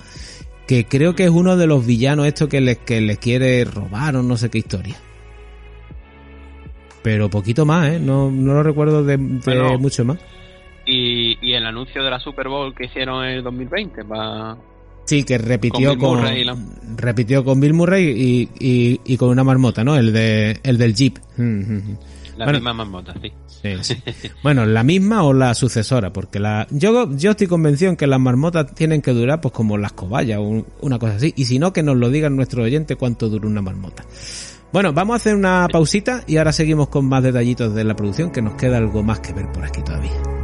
[0.66, 4.16] que creo que es uno de los villanos estos que les, que les quiere robar
[4.16, 4.96] o no sé qué historia.
[7.02, 7.98] Pero poquito más, ¿eh?
[7.98, 10.18] No, no lo recuerdo de, mucho más
[10.90, 14.56] y, el anuncio de la Super Bowl que hicieron en el 2020 va
[15.04, 16.24] Sí, que repitió con,
[16.96, 19.96] repitió con Bill Murray y, y, con una marmota, ¿no?
[19.96, 21.18] El de el del Jeep.
[22.36, 23.32] La misma marmota, sí.
[24.42, 28.20] bueno, la misma o la sucesora, porque la yo yo estoy convencido en que las
[28.20, 31.72] marmotas tienen que durar pues como las cobayas o una cosa así, y si no
[31.72, 34.04] que nos lo digan nuestro oyente cuánto dura una marmota.
[34.72, 38.30] Bueno, vamos a hacer una pausita y ahora seguimos con más detallitos de la producción
[38.30, 40.39] que nos queda algo más que ver por aquí todavía.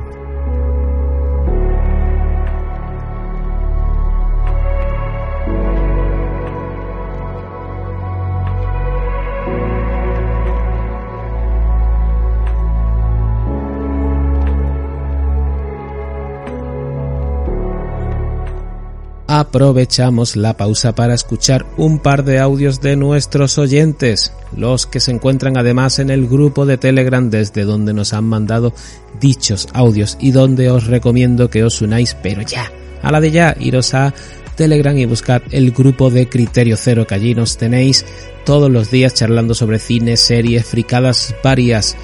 [19.29, 25.11] Aprovechamos la pausa para escuchar un par de audios de nuestros oyentes, los que se
[25.11, 28.73] encuentran además en el grupo de Telegram desde donde nos han mandado
[29.21, 32.71] dichos audios y donde os recomiendo que os unáis, pero ya,
[33.03, 34.15] a la de ya, iros a
[34.57, 38.05] Telegram y buscad el grupo de Criterio Cero que allí nos tenéis
[38.45, 41.97] todos los días charlando sobre cine, series, fricadas varias.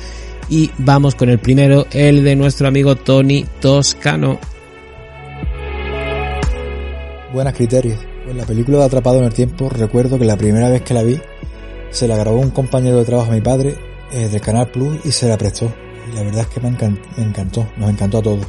[0.51, 4.39] Y vamos con el primero, el de nuestro amigo Tony Toscano.
[7.33, 7.99] Buenas criterios.
[8.29, 11.03] En la película de Atrapado en el Tiempo recuerdo que la primera vez que la
[11.03, 11.19] vi
[11.91, 13.75] se la grabó un compañero de trabajo a mi padre
[14.13, 15.73] eh, del Canal Plus y se la prestó.
[16.11, 18.47] Y la verdad es que me, encantó, nos encantó a todos.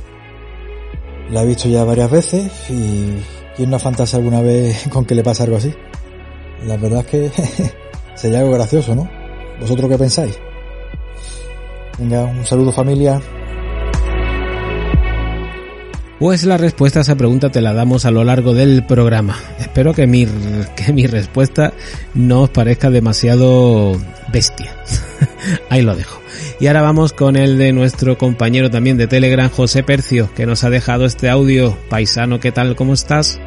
[1.30, 3.24] La he visto ya varias veces y
[3.56, 5.74] ¿quién no fantasea alguna vez con que le pase algo así?
[6.66, 7.32] La verdad es que
[8.16, 9.10] sería algo gracioso, ¿no?
[9.62, 10.38] ¿Vosotros qué pensáis?
[11.98, 13.22] Venga, un saludo familia.
[16.24, 19.36] Pues la respuesta a esa pregunta te la damos a lo largo del programa.
[19.60, 20.26] Espero que mi,
[20.78, 21.74] que mi respuesta
[22.14, 24.00] no os parezca demasiado
[24.32, 24.74] bestia.
[25.70, 26.22] Ahí lo dejo.
[26.62, 30.64] Y ahora vamos con el de nuestro compañero también de Telegram, José Percio, que nos
[30.64, 31.78] ha dejado este audio.
[31.90, 32.78] Paisano, ¿qué tal?
[32.78, 33.42] ¿Cómo estás?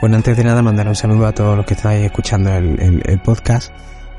[0.00, 3.70] Bueno, antes de nada, mandar un saludo a todos los que estáis escuchando el, podcast.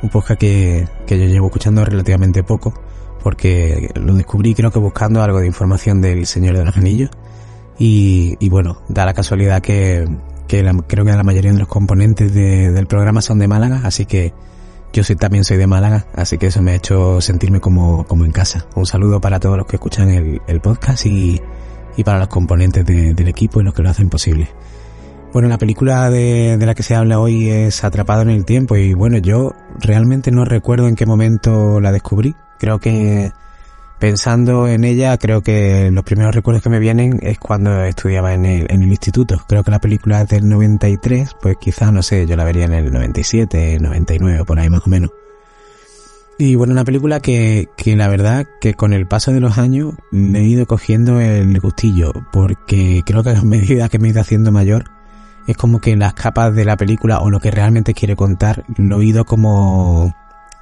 [0.03, 2.75] Un podcast que, que yo llevo escuchando relativamente poco
[3.23, 7.09] porque lo descubrí creo que buscando algo de información del Señor de los Anillos
[7.81, 10.05] y, bueno, da la casualidad que,
[10.47, 14.33] creo que la mayoría de los componentes del programa son de Málaga, así que
[14.91, 18.31] yo también soy de Málaga, así que eso me ha hecho sentirme como, como en
[18.31, 18.65] casa.
[18.75, 21.39] Un saludo para todos los que escuchan el, podcast y,
[21.95, 24.49] y para los componentes del equipo y los que lo hacen posible.
[25.31, 28.75] Bueno, la película de, de, la que se habla hoy es Atrapado en el Tiempo
[28.75, 32.35] y bueno, yo realmente no recuerdo en qué momento la descubrí.
[32.59, 33.31] Creo que
[33.99, 38.45] pensando en ella, creo que los primeros recuerdos que me vienen es cuando estudiaba en
[38.45, 39.43] el, instituto.
[39.47, 42.73] Creo que la película es del 93, pues quizás, no sé, yo la vería en
[42.73, 45.11] el 97, 99, por ahí más o menos.
[46.37, 49.95] Y bueno, una película que, que la verdad que con el paso de los años
[50.09, 54.21] me he ido cogiendo el gustillo, porque creo que a medida que me he ido
[54.21, 54.85] haciendo mayor,
[55.47, 59.01] es como que las capas de la película o lo que realmente quiere contar lo
[59.01, 60.15] he ido como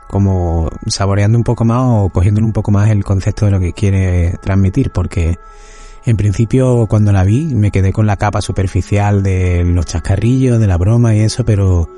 [0.08, 3.74] como saboreando un poco más o cogiendo un poco más el concepto de lo que
[3.74, 5.38] quiere transmitir porque
[6.05, 10.68] en principio cuando la vi me quedé con la capa superficial de los chascarrillos, de
[10.68, 11.89] la broma y eso, pero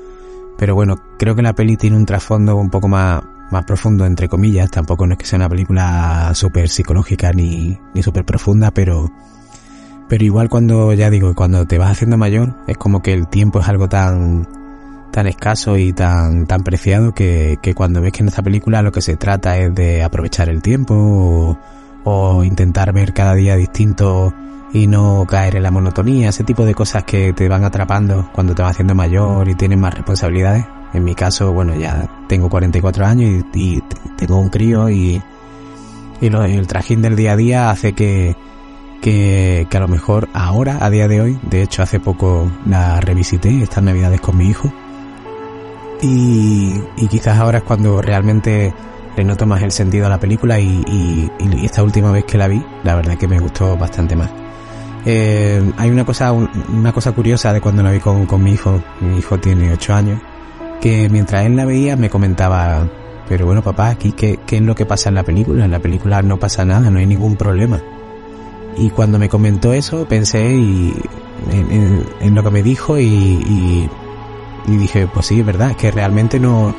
[0.58, 4.28] pero bueno, creo que la peli tiene un trasfondo un poco más más profundo entre
[4.28, 9.10] comillas, tampoco no es que sea una película súper psicológica ni ni súper profunda, pero
[10.10, 13.60] pero igual cuando, ya digo, cuando te vas haciendo mayor, es como que el tiempo
[13.60, 14.44] es algo tan,
[15.10, 18.92] tan escaso y tan, tan preciado que, que cuando ves que en esta película lo
[18.92, 21.58] que se trata es de aprovechar el tiempo
[22.04, 24.32] o, intentar ver cada día distinto
[24.72, 28.54] y no caer en la monotonía, ese tipo de cosas que te van atrapando cuando
[28.54, 30.64] te vas haciendo mayor y tienes más responsabilidades.
[30.92, 33.82] En mi caso, bueno, ya tengo 44 años y,
[34.16, 35.22] tengo un crío y,
[36.20, 38.36] el trajín del día a día hace que,
[39.00, 43.00] que, que a lo mejor ahora, a día de hoy, de hecho hace poco la
[43.00, 44.72] revisité estas navidades con mi hijo
[46.02, 48.72] y, y quizás ahora es cuando realmente
[49.16, 52.38] le noto más el sentido a la película y, y- y esta última vez que
[52.38, 54.30] la vi, la verdad que me gustó bastante más.
[55.04, 58.52] Eh, hay una cosa, un- una cosa curiosa de cuando la vi con, con mi
[58.52, 60.20] hijo, mi hijo tiene 8 años,
[60.80, 62.86] que mientras él la veía me comentaba,
[63.28, 65.78] pero bueno papá, aquí qué, qué es lo que pasa en la película, en la
[65.80, 67.80] película no pasa nada, no hay ningún problema.
[68.76, 70.94] Y cuando me comentó eso pensé y,
[71.50, 73.90] en, en- en lo que me dijo y, y,
[74.66, 76.74] y dije, pues sí, es verdad, es que realmente no,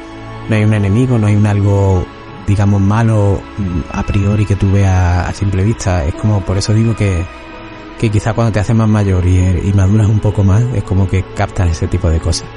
[0.50, 2.06] no hay un enemigo, no hay un algo,
[2.48, 6.06] digamos, malo mm, a priori que tú veas a simple vista.
[6.06, 7.26] Es como, por eso digo que,
[8.00, 11.08] que quizá cuando te haces más mayor y, y maduras un poco más, es como
[11.08, 12.48] que captas ese tipo de cosas.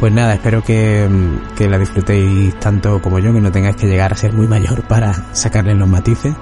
[0.00, 3.86] Pues nada, espero que, mm, que la disfrutéis tanto como yo, que no tengáis que
[3.86, 6.34] llegar a ser muy mayor para sacarle los matices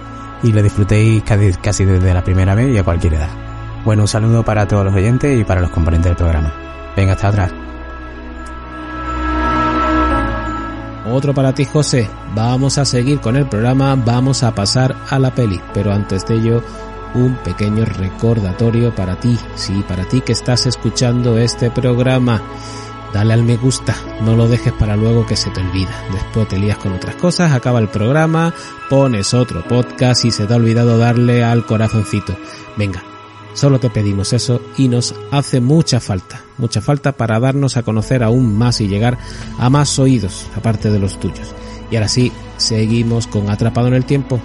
[0.42, 3.30] y la disfrutéis casi, casi desde la primera vez y a cualquier edad.
[3.84, 6.52] Bueno, un saludo para todos los oyentes y para los componentes del programa.
[6.96, 7.52] Venga, hasta atrás.
[11.16, 12.10] Otro para ti, José.
[12.34, 16.34] Vamos a seguir con el programa, vamos a pasar a la peli, pero antes de
[16.34, 16.62] ello,
[17.14, 22.42] un pequeño recordatorio para ti, sí, para ti que estás escuchando este programa.
[23.14, 26.04] Dale al me gusta, no lo dejes para luego que se te olvida.
[26.12, 28.52] Después te lías con otras cosas, acaba el programa,
[28.90, 32.36] pones otro podcast y se te ha olvidado darle al corazoncito.
[32.76, 33.02] Venga,
[33.56, 38.22] Solo te pedimos eso y nos hace mucha falta, mucha falta para darnos a conocer
[38.22, 39.16] aún más y llegar
[39.58, 41.54] a más oídos, aparte de los tuyos.
[41.90, 44.42] Y ahora sí, seguimos con Atrapado en el Tiempo.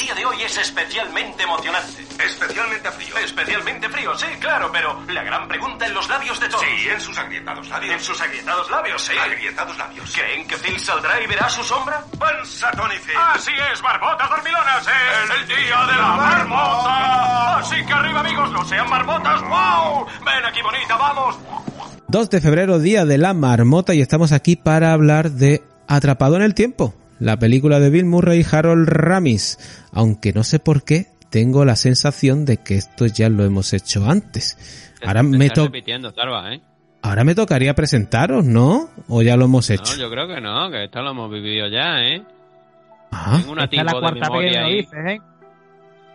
[0.00, 2.06] Día de hoy es especialmente emocionante.
[2.24, 3.18] Especialmente frío.
[3.18, 6.64] Especialmente frío, sí, claro, pero la gran pregunta en los labios de todos.
[6.64, 7.94] Sí, en sus agrietados labios.
[7.94, 9.12] En sus agrietados labios, sí.
[9.18, 10.10] agrietados labios.
[10.12, 12.02] ¿Creen que Phil saldrá y verá su sombra?
[12.18, 13.16] Panza Tony Phil.
[13.34, 17.56] Así es, marmotas dormilonas, es el día de la marmota.
[17.58, 19.42] Así que arriba, amigos, no sean marmotas.
[19.42, 20.06] ¡Wow!
[20.24, 21.36] Ven aquí, bonita, vamos.
[22.08, 26.42] 2 de febrero, día de la marmota, y estamos aquí para hablar de Atrapado en
[26.42, 29.58] el Tiempo, la película de Bill Murray y Harold Ramis.
[29.92, 34.10] Aunque no sé por qué, tengo la sensación de que esto ya lo hemos hecho
[34.10, 34.58] antes.
[35.06, 35.70] Ahora me, to-
[36.14, 36.60] Sarva, ¿eh?
[37.02, 38.90] ahora me tocaría presentaros, ¿no?
[39.08, 39.96] ¿O ya lo hemos No, hecho?
[39.96, 42.22] yo creo que no, que esto lo hemos vivido ya, ¿eh?
[43.12, 44.76] Ah, Tengo un Esta es la cuarta vez que memoria lo ahí.
[44.76, 45.20] dices, ¿eh?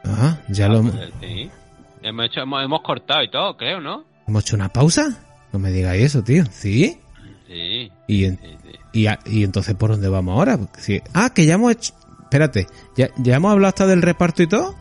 [0.05, 0.95] ah, ya lo hemos...
[0.95, 1.49] Pues, sí.
[2.03, 4.03] Hemos, hecho, hemos, hemos cortado y todo, creo, ¿no?
[4.27, 5.17] ¿Hemos hecho una pausa?
[5.51, 6.43] No me digáis eso, tío.
[6.51, 6.99] ¿Sí?
[7.47, 8.64] Sí, Y, en- sí, sí.
[8.95, 10.57] Y, a- y entonces, ¿por dónde vamos ahora?
[11.13, 11.93] Ah, que ya hemos hecho...
[12.23, 14.75] Espérate, ¿ya, ¿ya hemos hablado hasta del reparto y todo?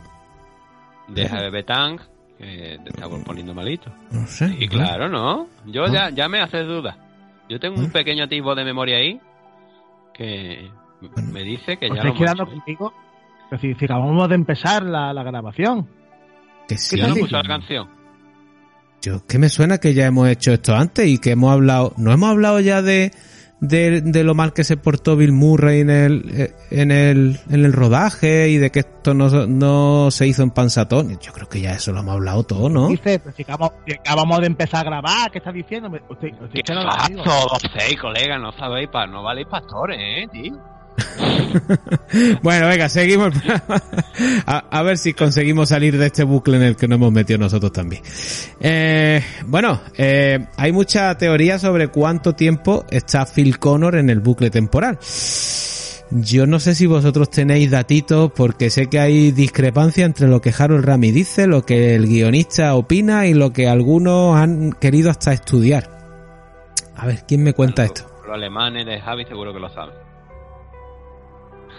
[1.09, 1.99] Deja de Betang,
[2.39, 3.93] que te está poniendo malito.
[4.11, 4.57] No sé.
[4.59, 5.47] Y claro, ¿no?
[5.67, 5.91] Yo Ah.
[5.93, 6.97] ya, ya me hace duda.
[7.49, 7.93] Yo tengo un Ah.
[7.93, 9.21] pequeño atisbo de memoria ahí
[10.15, 10.71] que
[11.31, 12.53] Me dice que ¿Os ya lo quedando hecho.
[12.53, 12.95] conmigo?
[13.51, 15.87] Pero si, si acabamos de empezar la, la grabación.
[16.67, 16.97] Que sí.
[16.97, 17.89] Yo no ¿Qué escucho la canción.
[19.03, 22.11] Yo, que me suena que ya hemos hecho esto antes y que hemos hablado, no
[22.11, 23.13] hemos hablado ya de,
[23.61, 27.73] de, de lo mal que se portó Bill Murray en el, en el, en el
[27.73, 31.19] rodaje y de que esto no, no se hizo en Pansatón.
[31.21, 32.89] Yo creo que ya eso lo hemos hablado todo, ¿no?
[32.89, 35.89] Dice, pero si acabamos, si acabamos de empezar a grabar, ¿qué estás diciendo?
[36.09, 37.23] Usted, usted ¿Qué no lo digo.
[38.01, 38.39] colega?
[38.39, 40.55] No sabéis, pa, no valéis pastores, eh, tío.
[42.43, 43.35] Bueno, venga, seguimos.
[44.47, 47.39] a, a ver si conseguimos salir de este bucle en el que nos hemos metido
[47.39, 48.03] nosotros también.
[48.61, 54.51] Eh, bueno, eh, hay mucha teoría sobre cuánto tiempo está Phil Connor en el bucle
[54.51, 54.99] temporal.
[56.11, 60.53] Yo no sé si vosotros tenéis datitos porque sé que hay discrepancia entre lo que
[60.57, 65.33] Harold Rami dice, lo que el guionista opina y lo que algunos han querido hasta
[65.33, 65.91] estudiar.
[66.95, 68.05] A ver, ¿quién me cuenta esto?
[68.27, 70.04] Los alemanes de Javi seguro que lo saben.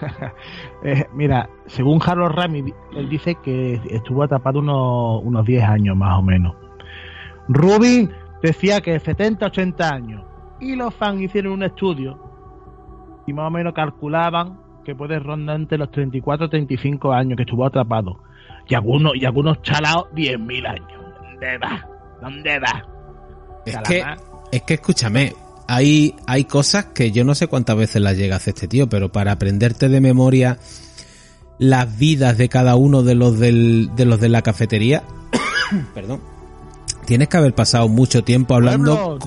[0.84, 2.64] Eh, mira, según Harold Rami,
[2.96, 6.56] él dice que estuvo atrapado unos, unos 10 años más o menos.
[7.48, 8.12] Rubin
[8.43, 10.24] decía que 70, 80 años.
[10.60, 12.20] Y los fans hicieron un estudio
[13.26, 17.66] y más o menos calculaban que puede rondar entre los 34 35 años que estuvo
[17.66, 18.20] atrapado.
[18.68, 20.91] Y algunos, y algunos chalados 10.000 años.
[21.22, 21.88] ¿Dónde va?
[22.22, 22.86] ¿Dónde va?
[23.66, 24.18] Es Calamar.
[24.18, 25.34] que, es que escúchame,
[25.68, 28.88] hay, hay cosas que yo no sé cuántas veces las llega a hacer este tío,
[28.89, 30.59] pero para aprenderte de memoria
[31.57, 35.03] las vidas de cada uno de los del, de los de la cafetería,
[35.93, 36.22] perdón,
[37.05, 39.20] tienes que haber pasado mucho tiempo hablando.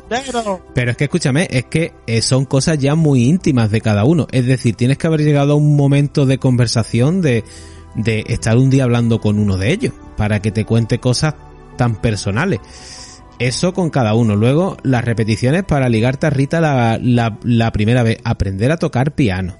[0.74, 4.26] Pero es que escúchame, es que eh, son cosas ya muy íntimas de cada uno.
[4.30, 7.44] Es decir, tienes que haber llegado a un momento de conversación de,
[7.94, 11.34] de estar un día hablando con uno de ellos para que te cuente cosas
[11.76, 12.60] tan personales.
[13.38, 14.36] Eso con cada uno.
[14.36, 18.18] Luego, las repeticiones para ligarte a Rita la, la, la primera vez.
[18.24, 19.56] Aprender a tocar piano.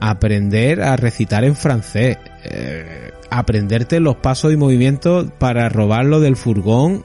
[0.00, 2.18] Aprender a recitar en francés.
[2.44, 7.04] eh, aprenderte los pasos y movimientos para robarlo del furgón.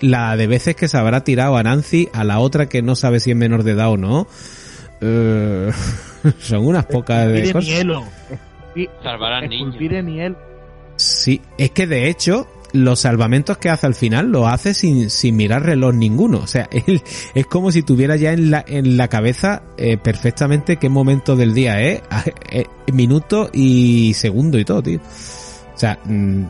[0.00, 3.20] La de veces que se habrá tirado a Nancy, a la otra que no sabe
[3.20, 4.26] si es menor de edad o no.
[5.00, 5.70] Eh,
[6.38, 7.70] son unas pocas de cosas.
[9.02, 9.72] Salvar al niño.
[10.96, 15.36] Sí, es que de hecho, los salvamentos que hace al final lo hace sin, sin
[15.36, 16.38] mirar reloj ninguno.
[16.38, 17.02] O sea, él
[17.34, 21.54] es como si tuviera ya en la, en la cabeza eh, perfectamente qué momento del
[21.54, 22.02] día es,
[22.50, 24.98] eh, minuto y segundo y todo, tío.
[24.98, 26.42] O sea, mm,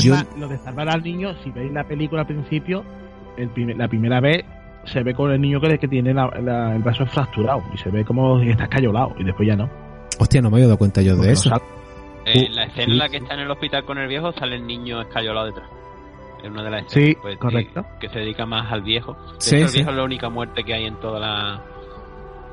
[0.00, 0.14] yo...
[0.14, 2.84] más, lo de salvar al niño, si veis la película al principio,
[3.36, 4.44] el primer- la primera vez
[4.84, 7.90] se ve con el niño que, que tiene la- la- el brazo fracturado y se
[7.90, 9.68] ve como está escayolado y después ya no.
[10.18, 11.50] Hostia, no me había dado cuenta yo de Porque eso.
[11.50, 11.56] no
[12.24, 12.90] sal- En la escena sí.
[12.92, 15.68] en la que está en el hospital con el viejo sale el niño escayolado detrás.
[16.42, 17.84] Es una de las escenas Sí, pues, correcto.
[18.00, 19.14] Que, que se dedica más al viejo.
[19.14, 21.62] De hecho, el viejo es la única muerte que hay en toda la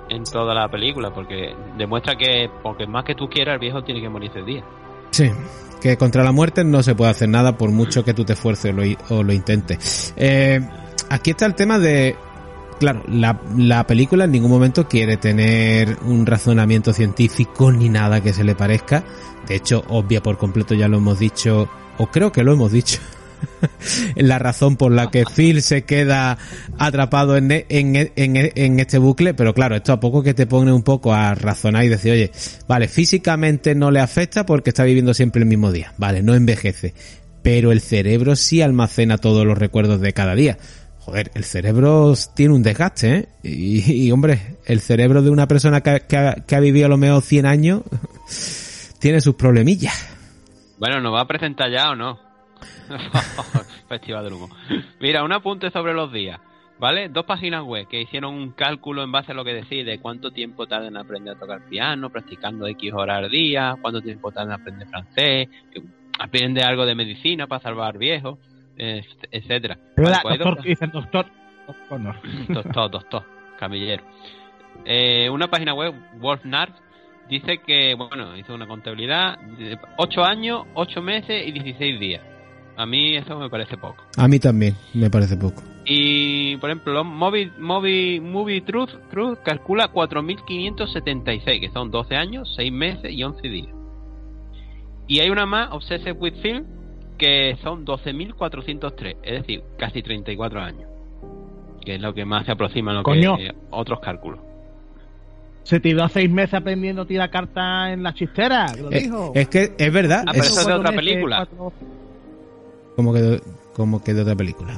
[0.09, 4.01] en toda la película porque demuestra que porque más que tú quieras el viejo tiene
[4.01, 4.63] que morir ese día.
[5.11, 5.29] Sí,
[5.81, 8.71] que contra la muerte no se puede hacer nada por mucho que tú te esfuerces
[8.73, 8.83] o lo,
[9.19, 10.13] o lo intentes.
[10.17, 10.59] Eh,
[11.09, 12.15] aquí está el tema de...
[12.79, 18.31] Claro, la, la película en ningún momento quiere tener un razonamiento científico ni nada que
[18.31, 19.03] se le parezca.
[19.47, 22.99] De hecho, obvia por completo, ya lo hemos dicho, o creo que lo hemos dicho,
[24.15, 26.37] la razón por la que Phil se queda
[26.77, 30.71] atrapado en, en, en, en este bucle, pero claro, esto a poco que te pone
[30.71, 32.31] un poco a razonar y decir, oye,
[32.67, 36.93] vale, físicamente no le afecta porque está viviendo siempre el mismo día, vale, no envejece,
[37.41, 40.57] pero el cerebro sí almacena todos los recuerdos de cada día.
[41.09, 43.29] Joder, el cerebro tiene un desgaste, ¿eh?
[43.41, 47.23] Y, hombre, el cerebro de una persona que, ha- que ha, vivido a lo mejor
[47.23, 47.81] 100 años
[48.99, 50.15] tiene sus problemillas.
[50.77, 52.19] Bueno, ¿nos va a presentar ya o no?
[53.89, 54.49] Festival del humo.
[54.99, 56.39] Mira, un apunte sobre los días.
[56.77, 57.09] ¿Vale?
[57.09, 60.67] Dos páginas web que hicieron un cálculo en base a lo que decide cuánto tiempo
[60.67, 64.61] tarda en aprender a tocar piano, practicando X horas al día, cuánto tiempo tarda en
[64.61, 65.49] aprender francés,
[66.19, 68.37] aprende algo de medicina para salvar viejos,
[68.79, 69.75] etcétera.
[69.75, 70.19] Vale, ¿Verdad?
[70.23, 71.25] pues Doctor, doctor.
[71.87, 72.15] Connor.
[72.47, 73.23] Doctor, doctor,
[73.59, 74.03] camillero.
[74.85, 76.75] Eh, una página web, Wolfnart,
[77.29, 82.23] dice que, bueno, hizo una contabilidad de 8 años, 8 meses y 16 días.
[82.75, 84.03] A mí eso me parece poco.
[84.17, 85.61] A mí también, me parece poco.
[85.85, 92.71] Y, por ejemplo, Movie, Movie, Movie Truth, Truth calcula 4.576, que son 12 años, 6
[92.71, 93.75] meses y 11 días.
[95.07, 96.65] Y hay una más, Obsessive with Film,
[97.19, 100.89] que son 12.403, es decir, casi 34 años.
[101.85, 103.37] Que es lo que más se aproxima a lo Coño.
[103.37, 104.39] que otros cálculos.
[105.63, 108.65] Se tiró seis meses aprendiendo a tirar cartas en la chistera.
[108.73, 109.31] que lo Eh, dijo.
[109.35, 111.37] es que es verdad, Ah, pero es eso es de otra meses, película.
[111.45, 111.73] cuatro-
[112.95, 113.41] como que de,
[113.75, 114.73] como que de otra película.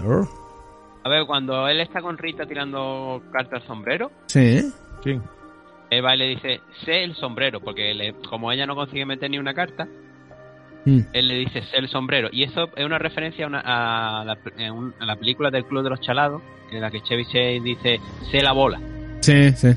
[1.04, 4.62] A ver, cuando él está con Rita tirando cartas al sombrero, Sí.
[5.04, 5.20] Sí.
[5.90, 9.30] él va y le dice, sé el sombrero, porque le- como ella no consigue meter
[9.32, 9.88] ni una carta,
[10.86, 11.00] Mm.
[11.14, 12.30] él le dice, sé el sombrero.
[12.32, 13.62] Y eso es una referencia a, una-
[14.22, 17.02] a la, en un- a la película del Club de los Chalados, en la que
[17.02, 18.00] Chevy Chase dice,
[18.32, 18.80] sé la bola.
[19.20, 19.70] Sí, sí.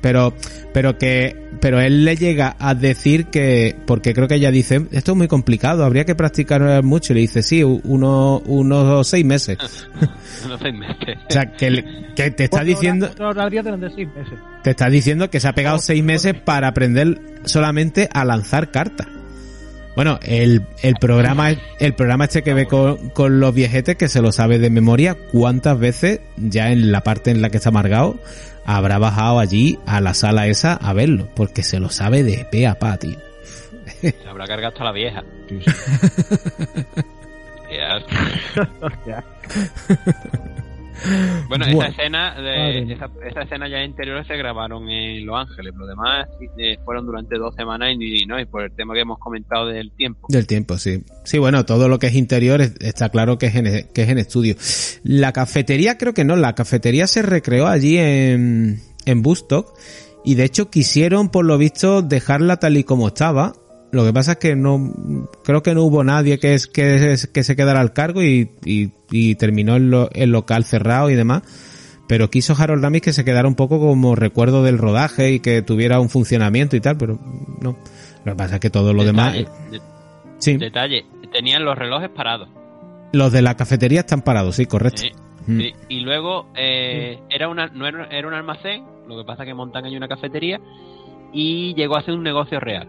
[0.00, 0.32] Pero,
[0.72, 5.10] pero que, pero él le llega a decir que, porque creo que ella dice, esto
[5.12, 7.12] es muy complicado, habría que practicar mucho.
[7.12, 9.58] Y le dice, sí, uno, unos seis meses.
[10.48, 11.18] no seis meses.
[11.28, 11.84] O sea, que, le-
[12.14, 14.38] que te está diciendo, durante seis meses.
[14.62, 19.08] te está diciendo que se ha pegado seis meses para aprender solamente a lanzar cartas.
[19.98, 24.22] Bueno, el, el programa, el programa este que ve con, con los viejetes que se
[24.22, 28.16] lo sabe de memoria, cuántas veces ya en la parte en la que está amargado
[28.64, 32.68] habrá bajado allí a la sala esa a verlo, porque se lo sabe de pe
[32.68, 33.18] a pa, tío.
[34.00, 35.24] Se habrá cargado hasta la vieja.
[41.48, 45.88] Bueno, esa escena de, esa, esa escena ya interiores se grabaron en Los Ángeles, los
[45.88, 46.28] demás
[46.58, 49.66] eh, fueron durante dos semanas y, ni- no, y por el tema que hemos comentado
[49.66, 50.26] del tiempo.
[50.28, 51.02] Del tiempo, sí.
[51.24, 54.08] Sí, bueno, todo lo que es interior es- está claro que es, en, que es
[54.08, 54.56] en estudio.
[55.04, 59.78] La cafetería creo que no, la cafetería se recreó allí en, en Bustock
[60.24, 63.52] y de hecho quisieron por lo visto dejarla tal y como estaba.
[63.90, 64.92] Lo que pasa es que no,
[65.44, 68.50] creo que no hubo nadie que, es, que, es- que se quedara al cargo y,
[68.64, 71.42] y, y terminó el, lo- el local cerrado y demás.
[72.06, 75.60] Pero quiso Harold Ramis que se quedara un poco como recuerdo del rodaje y que
[75.62, 77.18] tuviera un funcionamiento y tal, pero
[77.60, 77.76] no.
[78.24, 79.34] Lo que pasa es que todo lo demás...
[79.34, 79.80] De-
[80.38, 80.56] Sí.
[80.56, 82.48] detalle, tenían los relojes parados.
[83.12, 85.02] Los de la cafetería están parados, sí, correcto.
[85.02, 85.10] Sí,
[85.46, 85.60] Mm.
[85.60, 85.72] sí.
[85.88, 89.84] Y luego eh, era, una, no era, era un almacén, lo que pasa que montan
[89.86, 90.60] ahí una cafetería
[91.32, 92.86] y llegó a ser un negocio real.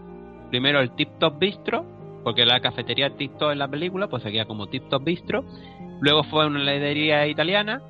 [0.50, 1.84] Primero el Tip Top Bistro,
[2.24, 5.44] porque la cafetería Tip Top en la película, pues seguía como Tip Top Bistro.
[6.00, 7.82] Luego fue una heladería italiana,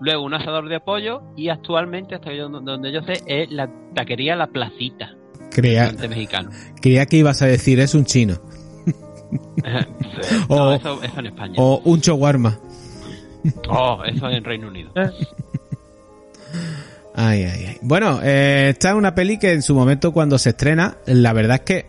[0.00, 4.36] luego un asador de pollo y actualmente, hasta yo- donde yo sé, es la taquería
[4.36, 5.14] La Placita,
[5.50, 6.50] Creía, mexicano.
[6.80, 8.34] creía que ibas a decir es un chino.
[10.48, 11.54] no, O- eso, eso en España.
[11.58, 12.58] O un shawarma.
[13.68, 14.90] Oh, eso en Reino Unido.
[17.14, 17.76] Ay, ay, ay.
[17.82, 21.56] Bueno, eh, esta es una peli que en su momento cuando se estrena, la verdad
[21.56, 21.86] es que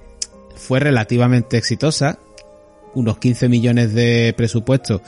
[0.59, 2.19] fue relativamente exitosa.
[2.93, 5.01] Unos 15 millones de presupuesto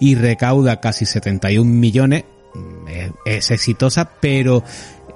[0.00, 2.24] y recauda casi 71 millones.
[2.54, 4.62] Mm, Es, es exitosa, pero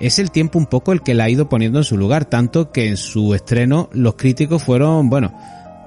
[0.00, 2.24] es el tiempo un poco el que la ha ido poniendo en su lugar.
[2.24, 5.32] Tanto que en su estreno los críticos fueron, bueno,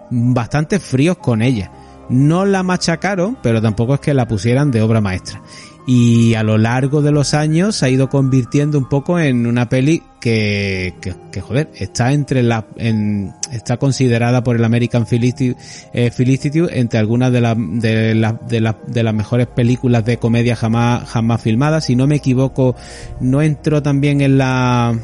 [0.10, 1.72] bastante fríos con ella.
[2.10, 5.42] No la machacaron, pero tampoco es que la pusieran de obra maestra.
[5.88, 9.70] Y a lo largo de los años se ha ido convirtiendo un poco en una
[9.70, 12.66] peli que, que, joder, está entre la,
[13.52, 15.56] está considerada por el American Institute,
[15.94, 16.12] eh,
[16.72, 21.08] entre algunas de las, de las, de las, de las mejores películas de comedia jamás,
[21.08, 21.86] jamás filmadas.
[21.86, 22.76] Si no me equivoco,
[23.20, 24.98] no entró también en la,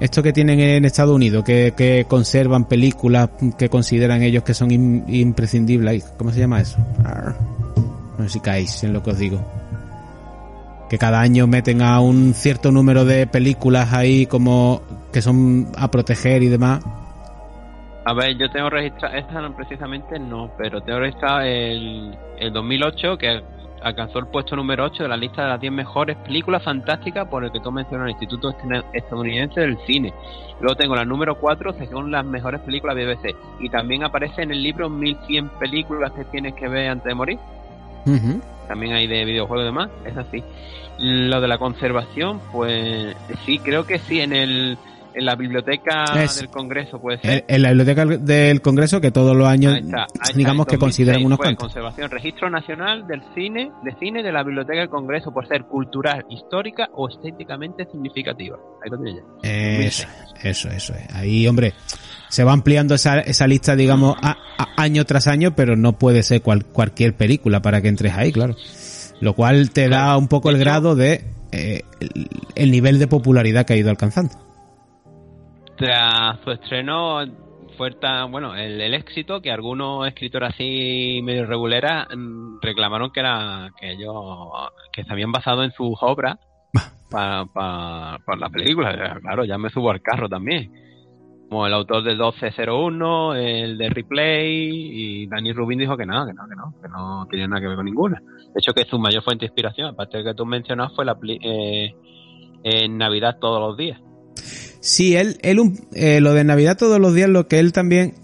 [0.00, 3.28] esto que tienen en Estados Unidos, que, que conservan películas
[3.58, 6.04] que consideran ellos que son im- imprescindibles.
[6.16, 6.78] ¿Cómo se llama eso?
[8.16, 9.61] No sé si caéis en lo que os digo.
[10.92, 15.90] Que cada año meten a un cierto número de películas ahí como que son a
[15.90, 16.84] proteger y demás.
[18.04, 23.16] A ver, yo tengo registrado, esta no, precisamente no, pero tengo registrado el, el 2008
[23.16, 23.42] que
[23.80, 27.42] alcanzó el puesto número 8 de la lista de las 10 mejores películas fantásticas por
[27.42, 28.54] el que tú mencionas el Instituto
[28.92, 30.12] Estadounidense del Cine.
[30.60, 34.62] Luego tengo la número 4 según las mejores películas BBC y también aparece en el
[34.62, 37.38] libro 1100 películas que tienes que ver antes de morir.
[38.04, 38.42] Ujú.
[38.68, 40.44] También hay de videojuegos y demás, es así.
[40.98, 44.78] Lo de la conservación, pues sí, creo que sí, en el
[45.14, 47.44] en la biblioteca Es- del Congreso puede ser.
[47.46, 50.66] En, en la biblioteca del Congreso que todos los años Ahí está, ahí está, digamos
[50.66, 51.64] que consideran 2006 unos fue cuantos.
[51.66, 56.24] Conservación, Registro Nacional del Cine, de Cine de la Biblioteca del Congreso por ser cultural,
[56.30, 58.56] histórica o estéticamente significativa.
[58.82, 59.48] Ahí lo tiene ya.
[59.50, 60.08] Eso,
[60.42, 61.14] eso, eso es.
[61.14, 61.74] Ahí, hombre,
[62.30, 66.22] se va ampliando esa, esa lista, digamos, a- a- año tras año, pero no puede
[66.22, 68.54] ser cual- cualquier película para que entres ahí, claro.
[69.22, 73.64] Lo cual te da un poco el grado de eh, el, el nivel de popularidad
[73.64, 74.34] que ha ido alcanzando.
[75.76, 77.20] Tras su estreno
[77.78, 83.20] fue tan, bueno, el, el éxito que algunos escritores así medio reguleras mm, reclamaron que
[83.20, 84.14] era que ellos
[84.92, 86.38] que se habían basado en sus obras
[87.08, 89.20] para pa, para la película.
[89.20, 90.72] Claro, ya me subo al carro también.
[91.52, 96.32] Como el autor del 1201, el de Replay, y Danny Rubin dijo que no, que
[96.32, 98.22] no, que no, que no tenía nada que ver con ninguna.
[98.22, 101.14] De hecho, que su mayor fuente de inspiración, aparte de que tú mencionas, fue la
[101.22, 101.94] eh,
[102.64, 104.00] en Navidad todos los días.
[104.80, 105.58] Sí, él, él
[105.92, 108.14] eh, lo de Navidad todos los días, lo que él también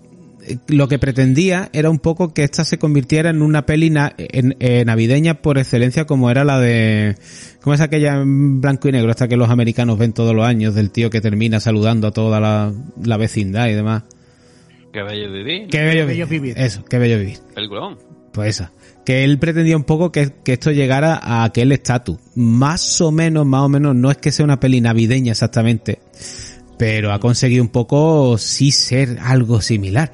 [0.69, 4.57] lo que pretendía era un poco que esta se convirtiera en una peli na- en-
[4.61, 7.17] eh, navideña por excelencia como era la de...
[7.63, 9.11] ¿Cómo es aquella en blanco y negro?
[9.11, 12.41] Esta que los americanos ven todos los años del tío que termina saludando a toda
[12.41, 14.05] la, la vecindad y demás.
[14.93, 15.69] Qué bello vivir.
[15.69, 16.41] Qué bello, bello vivir.
[16.55, 16.59] vivir.
[16.59, 17.39] Eso, qué bello vivir.
[17.55, 17.99] Peliculón.
[18.33, 18.73] Pues esa.
[19.05, 22.19] Que él pretendía un poco que, que esto llegara a aquel estatus.
[22.37, 25.99] Más o menos, más o menos, no es que sea una peli navideña exactamente,
[26.79, 30.13] pero ha conseguido un poco sí ser algo similar.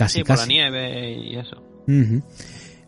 [0.00, 1.62] Casi, Sí, por la nieve y eso.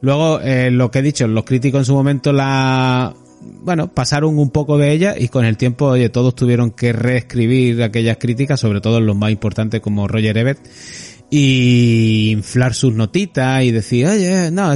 [0.01, 3.15] Luego, eh, lo que he dicho, los críticos en su momento la...
[3.43, 7.83] Bueno, pasaron un poco de ella y con el tiempo, oye, todos tuvieron que reescribir
[7.83, 10.61] aquellas críticas, sobre todo los más importantes como Roger Ebert,
[11.35, 14.69] y inflar sus notitas y decir, oye, no,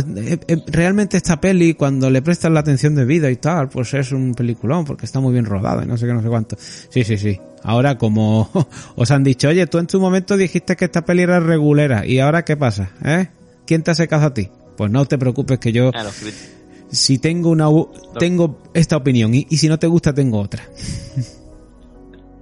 [0.69, 4.87] realmente esta peli, cuando le prestas la atención debida y tal, pues es un peliculón
[4.87, 6.57] porque está muy bien rodada y no sé qué, no sé cuánto.
[6.59, 7.39] Sí, sí, sí.
[7.63, 8.49] Ahora, como
[8.97, 12.21] os han dicho, oye, tú en tu momento dijiste que esta peli era regulera y
[12.21, 13.29] ahora qué pasa, ¿eh?
[13.67, 14.49] ¿Quién te hace caso a ti?
[14.79, 15.91] Pues no te preocupes que yo,
[16.89, 17.67] si tengo una,
[18.19, 20.63] tengo esta opinión y, y si no te gusta tengo otra.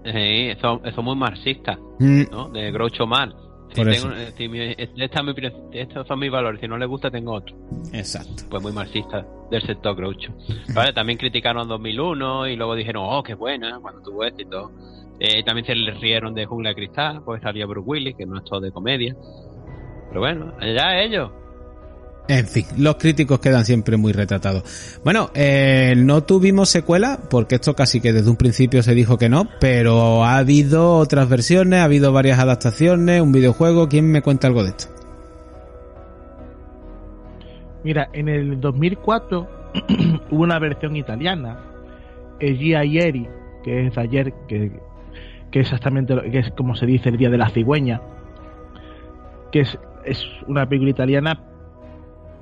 [0.04, 2.50] Sí, eso, eso es muy marxista, Mm, ¿no?
[2.50, 3.34] De Groucho Marx.
[3.74, 6.68] Si Por tengo- eh, si mi- esta es mi pri- estos son mis valores, si
[6.68, 7.56] no le gusta tengo otro.
[7.92, 8.44] Exacto.
[8.48, 10.32] Pues muy marxista del sector Groucho.
[10.72, 14.70] Vale, también criticaron 2001 y luego dijeron, oh, qué buena, cuando tuvo éxito.
[15.18, 18.38] Eh, también se le rieron de Jungla de Cristal, pues salía Bruce Willis, que no
[18.38, 19.14] es todo de comedia.
[20.08, 21.30] Pero bueno, allá ellos.
[22.26, 24.98] En fin, los críticos quedan siempre muy retratados.
[25.04, 29.28] Bueno, eh, no tuvimos secuela, porque esto casi que desde un principio se dijo que
[29.28, 33.88] no, pero ha habido otras versiones, ha habido varias adaptaciones, un videojuego.
[33.88, 34.86] ¿Quién me cuenta algo de esto?
[37.82, 39.48] Mira, en el 2004
[40.30, 41.58] hubo una versión italiana,
[42.40, 43.28] el Gia Ieri,
[43.62, 44.72] que es ayer, que,
[45.50, 48.00] que exactamente que es como se dice el Día de la Cigüeña,
[49.52, 51.50] que es, es una película italiana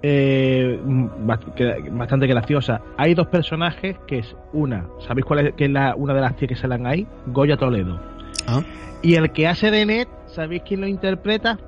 [0.02, 2.80] eh, bastante graciosa.
[2.96, 6.36] Hay dos personajes que es una, ¿sabéis cuál es, que es la, una de las
[6.36, 7.06] tías que salen ahí?
[7.26, 8.00] Goya Toledo.
[8.46, 8.62] Ah,
[9.02, 11.58] Y el que hace de Ned, ¿sabéis quién lo interpreta?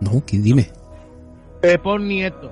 [0.00, 0.68] no, ¿quién dime?
[1.60, 2.50] Pepón Nieto.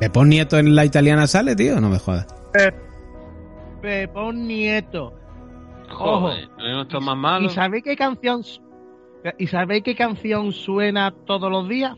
[0.00, 1.80] ¿Pepón Nieto en la italiana sale, tío?
[1.80, 2.26] No me jodas.
[3.80, 5.14] Pepón Nieto.
[5.90, 6.20] Ojo.
[6.20, 7.48] Joder, ¿no hay otro más ¿Y malo?
[7.50, 8.42] sabéis qué canción
[9.38, 11.92] ¿Y sabéis qué canción suena todos los días?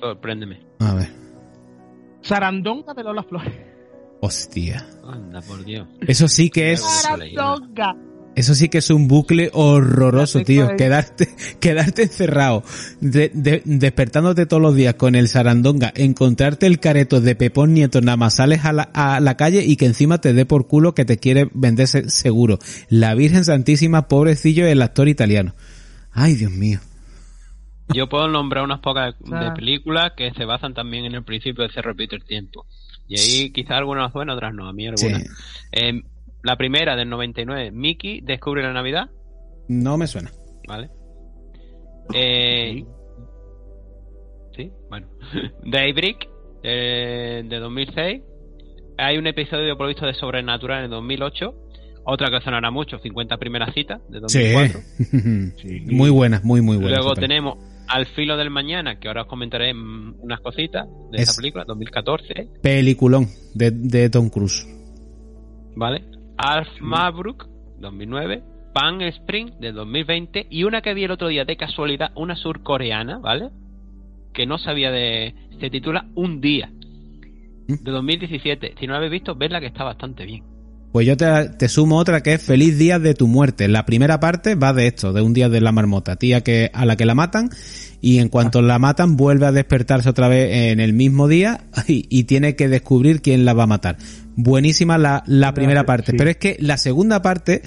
[0.00, 0.60] Sorpréndeme.
[0.80, 1.08] A ver.
[2.28, 3.52] Sarandonga de Lola Flores.
[4.20, 4.86] Hostia.
[5.06, 5.86] Anda, por Dios.
[6.06, 6.80] Eso sí que es...
[6.82, 7.96] Sarandonga.
[8.34, 10.76] Eso sí que es un bucle horroroso, tío.
[10.76, 11.28] Quedarte,
[11.60, 12.62] quedarte encerrado,
[13.00, 18.00] de- de- despertándote todos los días con el sarandonga, encontrarte el careto de Pepón Nieto,
[18.00, 20.94] nada más sales a la, a la calle y que encima te dé por culo
[20.94, 22.60] que te quiere vender se- seguro.
[22.88, 25.56] La Virgen Santísima, pobrecillo, el actor italiano.
[26.12, 26.78] Ay, Dios mío.
[27.94, 29.54] Yo puedo nombrar unas pocas de Ah.
[29.54, 32.66] películas que se basan también en el principio de se repite el tiempo.
[33.06, 34.68] Y ahí quizás algunas buenas, otras no.
[34.68, 35.22] A mí algunas.
[35.22, 35.28] Sí.
[35.72, 36.02] Eh,
[36.42, 39.08] la primera del 99, Mickey descubre la Navidad,
[39.68, 40.30] No me suena.
[40.66, 40.90] ¿vale?
[42.14, 42.84] Eh,
[44.56, 45.08] sí, bueno.
[45.64, 46.28] Daybreak,
[46.62, 48.22] eh, de 2006.
[48.98, 51.54] Hay un episodio por visto de Sobrenatural en el 2008.
[52.04, 54.80] Otra que sonará mucho, 50 primeras citas, de 2004.
[55.62, 55.80] Sí.
[55.86, 56.96] Muy buena, muy, muy buena.
[56.96, 57.58] Luego tenemos
[57.88, 61.64] Al filo del mañana, que ahora os comentaré mm, unas cositas de Es- esa película,
[61.66, 64.66] 2014, Peliculón de, de Tom Cruise.
[65.76, 66.04] ¿vale?
[66.36, 67.46] Alf Mabrook,
[67.80, 68.42] 2009,
[68.74, 73.18] Pan Spring, de 2020, y una que vi el otro día de casualidad, una surcoreana,
[73.18, 73.50] ¿vale?
[74.32, 75.34] Que no sabía de...
[75.60, 76.70] Se titula Un día,
[77.66, 78.74] de 2017.
[78.78, 80.44] Si no la habéis visto, vedla que está bastante bien.
[80.92, 81.26] Pues yo te,
[81.58, 83.68] te sumo otra que es Feliz Día de tu muerte.
[83.68, 86.86] La primera parte va de esto, de un día de la marmota, tía que a
[86.86, 87.50] la que la matan
[88.00, 92.06] y en cuanto la matan vuelve a despertarse otra vez en el mismo día y,
[92.08, 93.96] y tiene que descubrir quién la va a matar.
[94.36, 96.16] Buenísima la, la primera parte, sí.
[96.16, 97.60] pero es que la segunda parte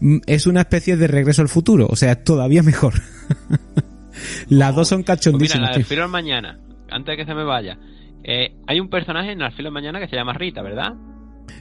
[0.00, 2.94] mm, es una especie de regreso al futuro, o sea, es todavía mejor.
[4.48, 5.70] Las dos son Pues mira, cachondísimas.
[5.70, 6.58] la del mañana,
[6.90, 7.78] antes de que se me vaya.
[8.24, 10.94] eh, hay un personaje en Al filo del mañana que se llama Rita, ¿verdad?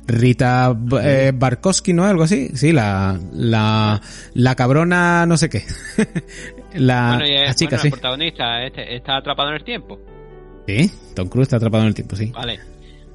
[0.07, 2.05] Rita eh, Barkowski, ¿no?
[2.05, 2.49] Algo así.
[2.55, 4.01] Sí, la, la,
[4.33, 5.63] la cabrona no sé qué.
[6.75, 7.87] la, bueno, y es, la chica, bueno, sí.
[7.87, 9.99] el protagonista este, está atrapado en el tiempo.
[10.67, 12.31] Sí, Tom Cruise está atrapado en el tiempo, sí.
[12.33, 12.59] Vale.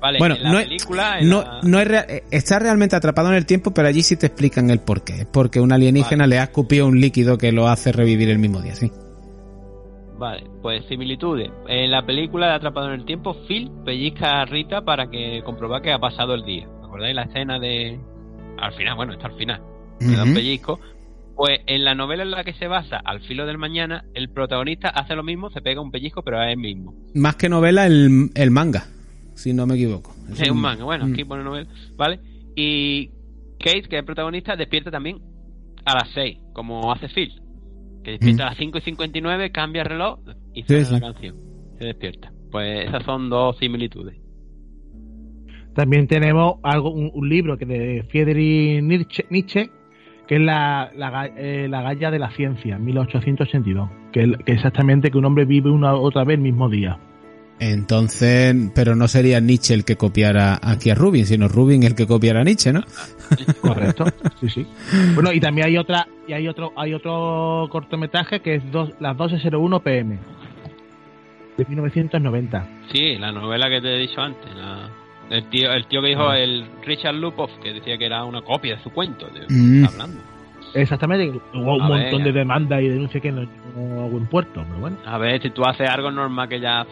[0.01, 1.19] Vale, Bueno, en la no, película...
[1.19, 4.03] en no, la- no es rea- eh, está realmente atrapado en el tiempo, pero allí
[4.03, 5.23] sí te explican el porqué.
[5.23, 8.61] Es porque un alienígena le ha escupido un líquido que lo hace revivir el mismo
[8.63, 8.93] día, sí.
[10.19, 11.51] Vale, pues similitudes.
[11.69, 15.81] En la película de Atrapado en el Tiempo, Phil pellizca a Rita para que comprobar
[15.83, 16.67] que ha pasado el día.
[16.83, 17.99] ¿Acordáis la escena de...
[18.59, 19.63] Al final, bueno, está al final.
[20.01, 20.81] Le da un pellizco.
[21.37, 24.89] Pues en la novela en la que se basa, Al filo del mañana, el protagonista
[24.89, 26.95] hace lo mismo, se pega un pellizco, pero a él mismo.
[27.15, 28.89] Más que novela, el, el manga,
[29.35, 30.13] si no me equivoco.
[30.37, 31.13] Es un manga, bueno, Mm.
[31.13, 32.19] aquí pone novela, ¿vale?
[32.57, 33.11] Y
[33.61, 35.21] Kate, que es el protagonista, despierta también
[35.85, 37.31] a las 6, como hace Phil.
[38.09, 38.47] Que despierta Mm.
[38.47, 40.21] a las 5 y 59, cambia el reloj
[40.55, 40.93] y suena sí.
[40.95, 41.37] la canción.
[41.79, 42.33] Se despierta.
[42.51, 44.17] Pues esas son dos similitudes.
[45.75, 49.71] También tenemos algo, un, un libro que de Friedrich Nietzsche, Nietzsche,
[50.27, 53.91] que es la, la, eh, la Galla de la Ciencia, 1882.
[54.13, 56.99] Que, es- que exactamente que un hombre vive una otra vez el mismo día.
[57.61, 62.07] Entonces, pero no sería Nietzsche el que copiara aquí a Rubin, sino Rubin el que
[62.07, 62.83] copiara a Nietzsche, ¿no?
[63.61, 64.05] Correcto,
[64.41, 64.67] sí, sí.
[65.15, 69.17] Bueno, y también hay otra, y hay otro, hay otro cortometraje que es dos, las
[69.17, 70.19] 12.01 pm
[71.57, 72.67] de 1990.
[72.93, 74.55] Sí, la novela que te he dicho antes.
[74.57, 74.89] la-
[75.31, 78.77] el, tío, el tío que dijo, el Richard Lupov, que decía que era una copia
[78.77, 79.27] de su cuento.
[79.27, 79.85] De, Mm.
[79.85, 80.23] está hablando.
[80.75, 84.79] Exactamente, hubo un A montón de demandas y denuncias que no a buen puerto, pero
[84.81, 84.97] bueno.
[85.05, 86.87] A ver, si tú haces algo normal que ya.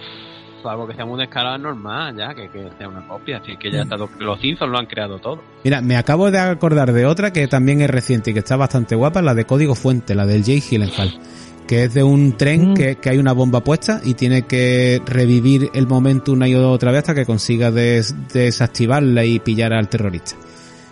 [0.64, 3.38] Algo que sea muy descarado es normal, ya, que, que sea una copia.
[3.38, 5.42] Así que ya está todo- Los Simpsons lo han creado todo.
[5.64, 8.94] Mira, me acabo de acordar de otra que también es reciente y que está bastante
[8.94, 11.18] guapa, la de Código Fuente, la del Jay Gyllenhaal,
[11.66, 12.74] que es de un tren Mm.
[12.74, 16.90] que, que hay una bomba puesta y tiene que revivir el momento una y otra
[16.92, 20.36] vez hasta que consiga des- desactivarla y pillar al terrorista.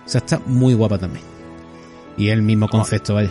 [0.04, 1.24] O sea, está muy guapa también.
[2.16, 3.30] Y el mismo concepto, vaya.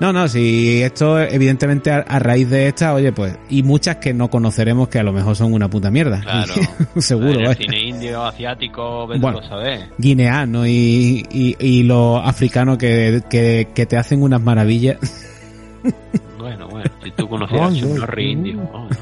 [0.00, 4.14] No, no, si esto evidentemente a, a raíz de esta, oye, pues, y muchas que
[4.14, 6.20] no conoceremos que a lo mejor son una puta mierda.
[6.22, 6.54] Claro.
[6.98, 9.32] Seguro, En el cine indio, asiático, Bueno.
[9.32, 9.88] tú a saber.
[9.98, 14.98] guineano y, y, y los africanos que, que, que te hacen unas maravillas.
[16.38, 18.70] Bueno, bueno, si tú conocieras Coño, un horri indio.
[18.72, 18.96] oh, no.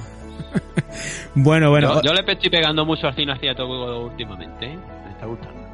[1.35, 4.79] Bueno, bueno, yo, yo le estoy pegando mucho al cine asiático últimamente, ¿eh?
[5.05, 5.66] Me está gustando.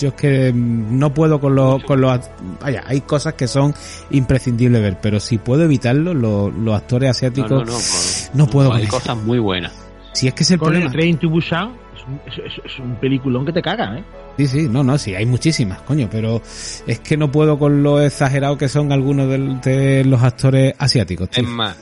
[0.00, 2.18] Yo es que mm, no puedo con los, con los,
[2.60, 3.74] vaya, hay cosas que son
[4.10, 8.72] imprescindibles ver, pero si puedo evitarlo, los, los actores asiáticos, no, no, por- no puedo
[8.72, 9.72] Hay cosas muy buenas.
[10.12, 10.92] si es que es el Con el problema.
[10.92, 14.04] Train to Busan es un, es- es- es un peliculón que te caga, ¿eh?
[14.38, 16.40] Sí, sí, no, no, sí, hay muchísimas, coño, pero
[16.86, 21.42] es que no puedo con lo exagerado que son algunos de, los actores asiáticos, tío.
[21.44, 21.76] Es más,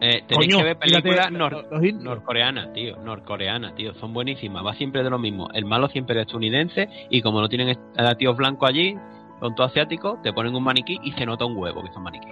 [0.00, 5.02] eh, tenéis Coño, que ver películas nor- norcoreanas, tío, norcoreanas, tío, son buenísimas, va siempre
[5.02, 5.48] de lo mismo.
[5.52, 8.96] El malo siempre es estadounidense y como no tienen a tíos blancos allí,
[9.40, 12.28] son todos asiáticos, te ponen un maniquí y se nota un huevo que son maniquí.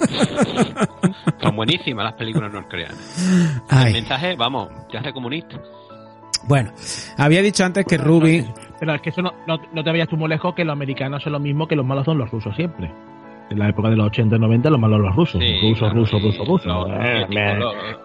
[1.42, 3.64] son buenísimas las películas norcoreanas.
[3.86, 5.60] El mensaje, vamos, te hace comunista.
[6.48, 6.72] bueno,
[7.18, 8.44] había dicho antes que Ruby,
[8.80, 11.22] Pero es que eso no, no, no te vayas tú muy lejos que los americanos
[11.22, 12.90] son lo mismo que los malos son los rusos siempre.
[13.50, 15.40] En la época de los 80 y 90 los malos los rusos.
[15.40, 16.88] Sí, rusos, claro, rusos, sí, rusos, rusos.
[16.90, 17.26] Eh,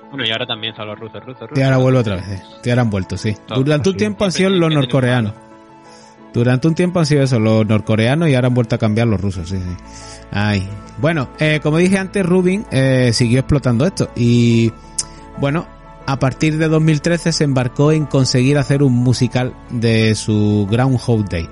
[0.10, 1.53] bueno, y ahora también son los rusos, rusos, rusos.
[1.56, 3.36] te ahora vuelvo otra vez, eh, te ahora han vuelto, sí.
[3.48, 3.99] Todo, Durante un sí.
[3.99, 5.34] tiempo han sido los norcoreanos.
[6.34, 9.20] Durante un tiempo han sido eso, los norcoreanos y ahora han vuelto a cambiar los
[9.20, 9.78] rusos, sí, sí.
[10.32, 10.68] Ay.
[10.99, 14.72] Bueno, eh, como dije antes, Rubin eh, siguió explotando esto y
[15.40, 15.66] bueno,
[16.06, 21.48] a partir de 2013 se embarcó en conseguir hacer un musical de su Groundhog Day.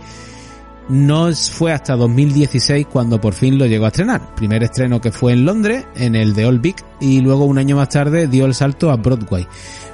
[0.90, 4.36] No fue hasta 2016 cuando por fin lo llegó a estrenar.
[4.36, 7.76] Primer estreno que fue en Londres, en el de Old Vic, y luego un año
[7.76, 9.48] más tarde dio el salto a Broadway.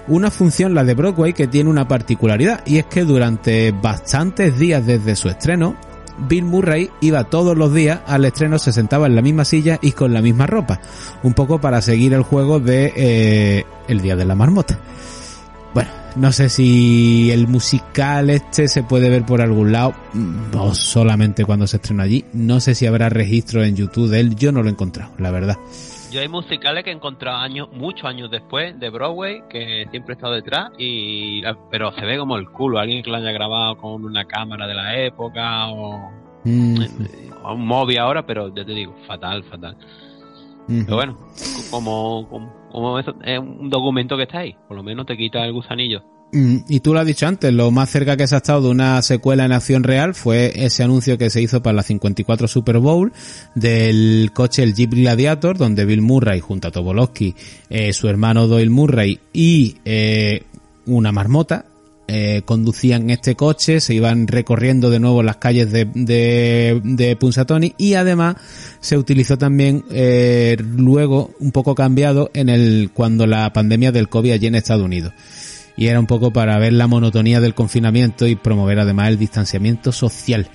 [0.08, 4.86] Una función, la de Broadway, que tiene una particularidad, y es que durante bastantes días
[4.86, 5.76] desde su estreno,
[6.28, 9.94] Bill Murray iba todos los días al estreno, se sentaba en la misma silla y
[9.94, 10.80] con la misma ropa,
[11.24, 14.80] un poco para seguir el juego de eh, el Día de la Marmota.
[15.74, 20.74] Bueno, no sé si el musical este se puede ver por algún lado, mm, o
[20.74, 22.26] solamente cuando se estrenó allí.
[22.34, 25.32] No sé si habrá registro en YouTube de él, yo no lo he encontrado, la
[25.32, 25.58] verdad.
[26.12, 30.16] Yo hay musicales que he encontrado años, muchos años después de Broadway, que siempre he
[30.16, 31.42] estado detrás, y
[31.72, 34.76] pero se ve como el culo, alguien que lo haya grabado con una cámara de
[34.76, 36.12] la época o,
[36.46, 36.78] Mm,
[37.44, 39.78] o un móvil ahora, pero ya te digo, fatal, fatal.
[40.68, 40.84] mm.
[40.86, 41.18] Pero bueno,
[41.72, 42.54] como, como,
[43.24, 46.04] es un documento que está ahí, por lo menos te quita el gusanillo.
[46.34, 48.70] Mm, Y tú lo has dicho antes, lo más cerca que se ha estado de
[48.70, 52.80] una secuela en acción real fue ese anuncio que se hizo para la 54 Super
[52.80, 53.14] Bowl
[53.54, 57.36] del coche el Jeep Gladiator, donde Bill Murray junto a Tobolowsky,
[57.70, 60.44] eh, su hermano Doyle Murray y eh,
[60.88, 61.66] una marmota
[62.08, 67.76] eh, conducían este coche, se iban recorriendo de nuevo las calles de, de, de Punxsutawney
[67.78, 68.36] y además
[68.80, 74.32] se utilizó también eh, luego un poco cambiado en el cuando la pandemia del COVID
[74.32, 75.14] allí en Estados Unidos
[75.76, 79.92] y era un poco para ver la monotonía del confinamiento y promover además el distanciamiento
[79.92, 80.50] social.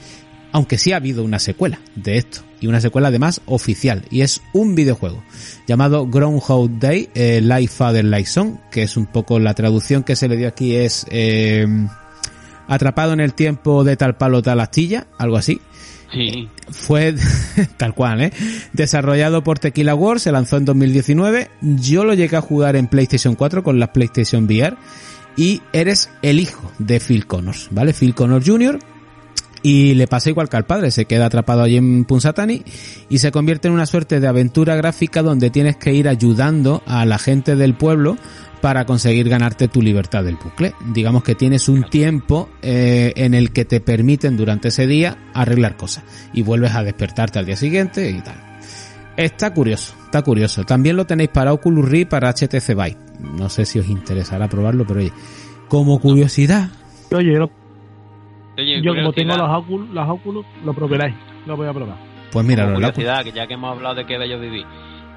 [0.59, 4.43] Aunque sí ha habido una secuela de esto, y una secuela además oficial, y es
[4.53, 5.23] un videojuego
[5.69, 10.17] llamado Groundhog Day, eh, Life Father Life Son, que es un poco la traducción que
[10.17, 11.65] se le dio aquí es eh,
[12.67, 15.61] Atrapado en el tiempo de tal palo tal astilla, algo así.
[16.13, 16.49] Sí.
[16.73, 17.15] Fue
[17.77, 18.33] tal cual, ¿eh?
[18.73, 21.53] Desarrollado por Tequila Wars, se lanzó en 2019.
[21.61, 24.77] Yo lo llegué a jugar en PlayStation 4 con las PlayStation VR
[25.37, 27.93] y eres el hijo de Phil Connors, ¿vale?
[27.93, 28.81] Phil Connors Jr.
[29.63, 32.63] Y le pasa igual que al padre, se queda atrapado allí en Punsatani
[33.09, 37.05] y se convierte en una suerte de aventura gráfica donde tienes que ir ayudando a
[37.05, 38.17] la gente del pueblo
[38.61, 40.75] para conseguir ganarte tu libertad del bucle.
[40.93, 45.77] Digamos que tienes un tiempo eh, en el que te permiten durante ese día arreglar
[45.77, 48.37] cosas y vuelves a despertarte al día siguiente y tal.
[49.17, 50.65] Está curioso, está curioso.
[50.65, 52.97] También lo tenéis para Oculus Rift, para HTC Vive.
[53.19, 55.13] No sé si os interesará probarlo, pero oye,
[55.69, 56.69] como curiosidad.
[57.11, 57.51] Oye, yo,
[58.59, 61.15] Oye, yo como tengo los Oculus, los Oculus, lo probaréis.
[61.47, 61.97] Lo voy a probar.
[62.33, 64.67] Pues mira, Como curiosidad, que ya que hemos hablado de qué bello vivir.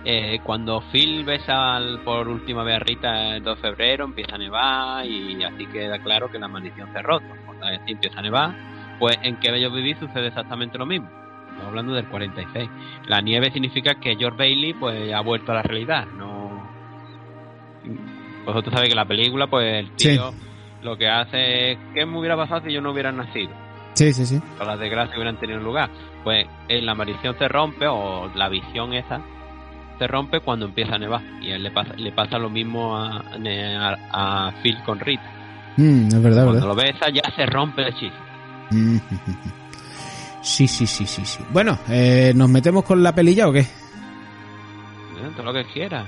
[0.05, 4.35] Eh, cuando Phil besa al- por última vez a Rita el 2 de febrero, empieza
[4.35, 7.25] a nevar y así queda claro que la maldición se ha roto.
[7.45, 8.55] Cuando así empieza a nevar,
[8.99, 11.07] pues en qué bello vivir sucede exactamente lo mismo.
[11.49, 12.69] Estamos hablando del 46.
[13.07, 16.05] La nieve significa que George Bailey pues ha vuelto a la realidad.
[16.17, 16.41] No.
[18.45, 20.31] Vosotros sabéis que la película, pues el tío
[20.83, 23.51] lo que hace es ¿qué me hubiera pasado si yo no hubiera nacido?
[23.93, 24.41] Sí, sí, sí.
[24.59, 25.89] o las desgracias hubieran tenido lugar.
[26.23, 29.21] Pues en la maldición se rompe o la visión esa
[29.99, 33.17] se rompe cuando empieza a nevar y él le pasa, le pasa lo mismo a,
[33.19, 35.23] a, a Phil con Rita.
[35.77, 36.67] Mm, es verdad, Cuando verdad.
[36.67, 38.15] lo besa ya se rompe el hechizo.
[38.71, 38.97] Mm.
[40.43, 41.43] Sí, sí, sí, sí, sí.
[41.53, 43.63] Bueno, eh, ¿nos metemos con la pelilla o qué?
[45.35, 46.03] Todo lo que quiera.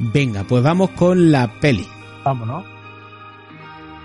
[0.00, 1.86] Venga, pues vamos con la peli.
[2.24, 2.64] Vámonos.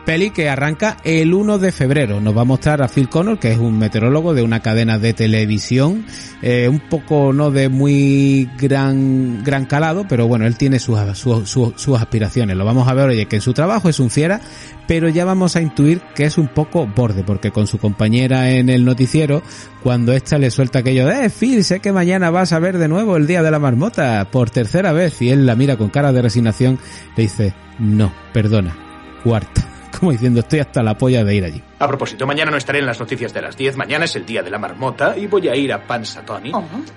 [0.10, 2.20] Peli que arranca el 1 de febrero.
[2.20, 5.14] Nos va a mostrar a Phil Connor, que es un meteorólogo de una cadena de
[5.14, 6.04] televisión,
[6.42, 11.48] eh, un poco no de muy gran gran calado, pero bueno, él tiene sus, sus,
[11.48, 12.58] sus, aspiraciones.
[12.58, 14.42] Lo vamos a ver, oye, que en su trabajo es un fiera,
[14.88, 18.70] pero ya vamos a intuir que es un poco borde, porque con su compañera en
[18.70, 19.44] el noticiero,
[19.84, 23.16] cuando esta le suelta aquello eh, Phil, sé que mañana vas a ver de nuevo
[23.16, 26.24] el Día de la Marmota, por tercera vez, y él la mira con cara de
[26.24, 26.80] resignación,
[27.16, 28.76] le dice, no, perdona,
[29.24, 29.69] cuarta.
[30.00, 31.62] Como diciendo, estoy hasta la polla de ir allí.
[31.78, 33.76] A propósito, mañana no estaré en las noticias de las 10.
[33.76, 36.54] Mañana es el día de la marmota y voy a ir a Pansatoni,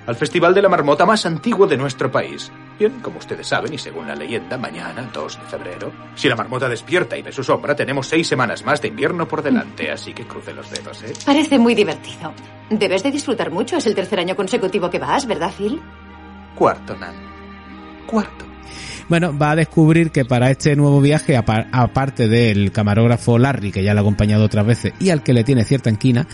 [0.07, 2.53] al festival de la marmota más antiguo de nuestro país.
[2.79, 6.69] Bien, como ustedes saben, y según la leyenda, mañana, 2 de febrero, si la marmota
[6.69, 10.24] despierta y ve su sombra, tenemos seis semanas más de invierno por delante, así que
[10.24, 11.12] cruce los dedos, ¿eh?
[11.27, 12.33] Parece muy divertido.
[12.70, 13.77] Debes de disfrutar mucho.
[13.77, 15.81] Es el tercer año consecutivo que vas, ¿verdad, Phil?
[16.55, 17.15] Cuarto, Nan.
[18.07, 18.52] Cuarto.
[19.09, 23.83] Bueno, va a descubrir que para este nuevo viaje, apa- aparte del camarógrafo Larry, que
[23.83, 26.27] ya le ha acompañado otras veces y al que le tiene cierta inquina,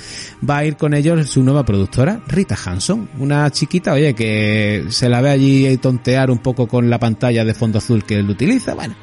[0.49, 5.09] va a ir con ellos su nueva productora, Rita Hanson, una chiquita, oye, que se
[5.09, 8.75] la ve allí tontear un poco con la pantalla de fondo azul que él utiliza,
[8.75, 8.95] bueno.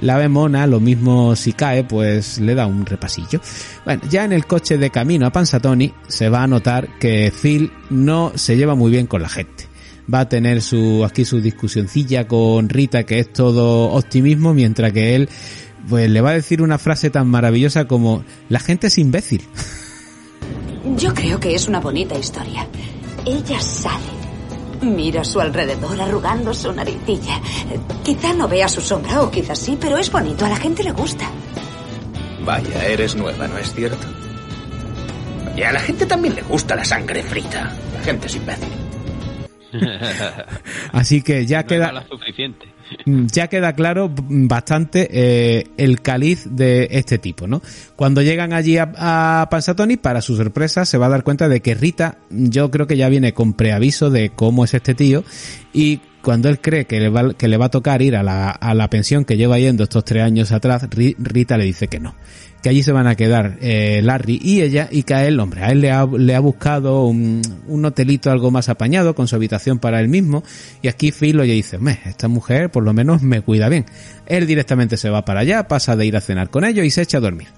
[0.00, 3.40] La ve mona, lo mismo si cae, pues le da un repasillo.
[3.84, 7.70] Bueno, ya en el coche de camino a Pansatoni se va a notar que Phil
[7.90, 9.69] no se lleva muy bien con la gente
[10.12, 15.14] va a tener su aquí su discusioncilla con Rita que es todo optimismo mientras que
[15.14, 15.28] él
[15.88, 19.42] pues le va a decir una frase tan maravillosa como la gente es imbécil
[20.96, 22.66] Yo creo que es una bonita historia.
[23.26, 24.20] Ella sale.
[24.82, 27.40] Mira a su alrededor arrugando su naricilla.
[28.02, 30.46] Quizá no vea su sombra, o quizás sí, pero es bonito.
[30.46, 31.30] A la gente le gusta.
[32.44, 34.06] Vaya, eres nueva, ¿no es cierto?
[35.54, 37.76] Y a la gente también le gusta la sangre frita.
[37.94, 38.89] La gente es imbécil.
[40.92, 42.66] así que ya No queda suficiente.
[43.06, 47.62] Mm, ya queda claro mm, bastante eh, el caliz de este tipo, ¿no?
[47.96, 51.60] Cuando llegan allí a, a Pansatoni, para su sorpresa, se va a dar cuenta de
[51.60, 55.24] que Rita, yo creo que ya viene con preaviso de cómo es este tío,
[55.72, 58.50] y cuando él cree que le va, que le va a tocar ir a la,
[58.50, 62.00] a la pensión que lleva yendo estos tres años atrás, Ri- Rita le dice que
[62.00, 62.14] no.
[62.62, 65.62] Que allí se van a quedar eh, Larry y ella, y que a él, hombre,
[65.62, 69.36] a él le ha, le ha buscado un, un hotelito algo más apañado, con su
[69.36, 70.44] habitación para él mismo,
[70.82, 73.86] y aquí Phil oye dice, "Meh, esta mujer por lo menos me cuida bien.
[74.26, 77.02] Él directamente se va para allá, pasa de ir a cenar con ellos y se
[77.02, 77.48] echa a dormir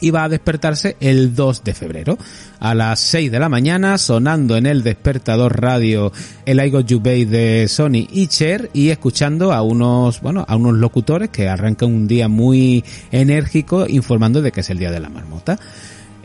[0.00, 2.18] y va a despertarse el 2 de febrero.
[2.58, 6.12] A las 6 de la mañana sonando en el despertador radio
[6.46, 10.74] el I Got You de Sony y Cher y escuchando a unos bueno a unos
[10.74, 15.10] locutores que arrancan un día muy enérgico informando de que es el día de la
[15.10, 15.58] marmota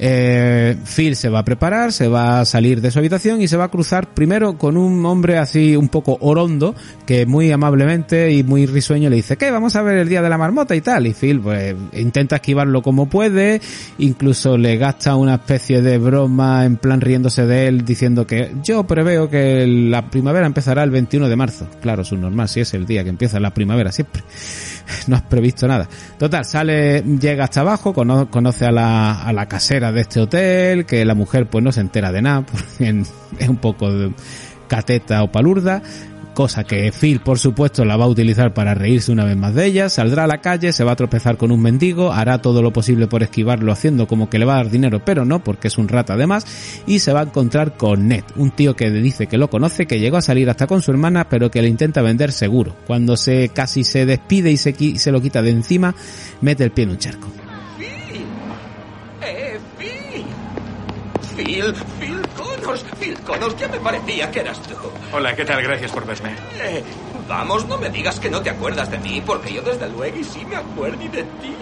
[0.03, 3.55] Eh, Phil se va a preparar, se va a salir de su habitación y se
[3.55, 6.73] va a cruzar primero con un hombre así un poco orondo
[7.05, 9.51] que muy amablemente y muy risueño le dice, ¿qué?
[9.51, 11.05] Vamos a ver el día de la marmota y tal.
[11.05, 13.61] Y Phil pues intenta esquivarlo como puede,
[13.99, 18.87] incluso le gasta una especie de broma en plan riéndose de él diciendo que yo
[18.87, 21.67] preveo que la primavera empezará el 21 de marzo.
[21.79, 24.23] Claro, es un normal, si es el día que empieza la primavera siempre.
[25.07, 25.87] No has previsto nada.
[26.17, 30.85] Total, sale, llega hasta abajo, cono- conoce a la, a la casera de este hotel,
[30.85, 32.45] que la mujer pues no se entera de nada,
[32.79, 34.11] es un poco de
[34.67, 35.81] cateta o palurda,
[36.33, 39.65] cosa que Phil por supuesto la va a utilizar para reírse una vez más de
[39.65, 42.71] ella, saldrá a la calle, se va a tropezar con un mendigo, hará todo lo
[42.71, 45.77] posible por esquivarlo haciendo como que le va a dar dinero, pero no, porque es
[45.77, 46.45] un rata además,
[46.87, 49.99] y se va a encontrar con Ned, un tío que dice que lo conoce, que
[49.99, 52.75] llegó a salir hasta con su hermana, pero que le intenta vender seguro.
[52.87, 55.95] Cuando se casi se despide y se lo quita de encima,
[56.41, 57.40] mete el pie en un charco.
[61.43, 64.75] Phil, Phil Connors, Phil Connors, ya me parecía que eras tú.
[65.11, 65.63] Hola, ¿qué tal?
[65.63, 66.35] Gracias por verme.
[66.61, 66.83] Eh,
[67.27, 70.23] vamos, no me digas que no te acuerdas de mí, porque yo desde luego y
[70.23, 71.55] sí me acuerdo de ti.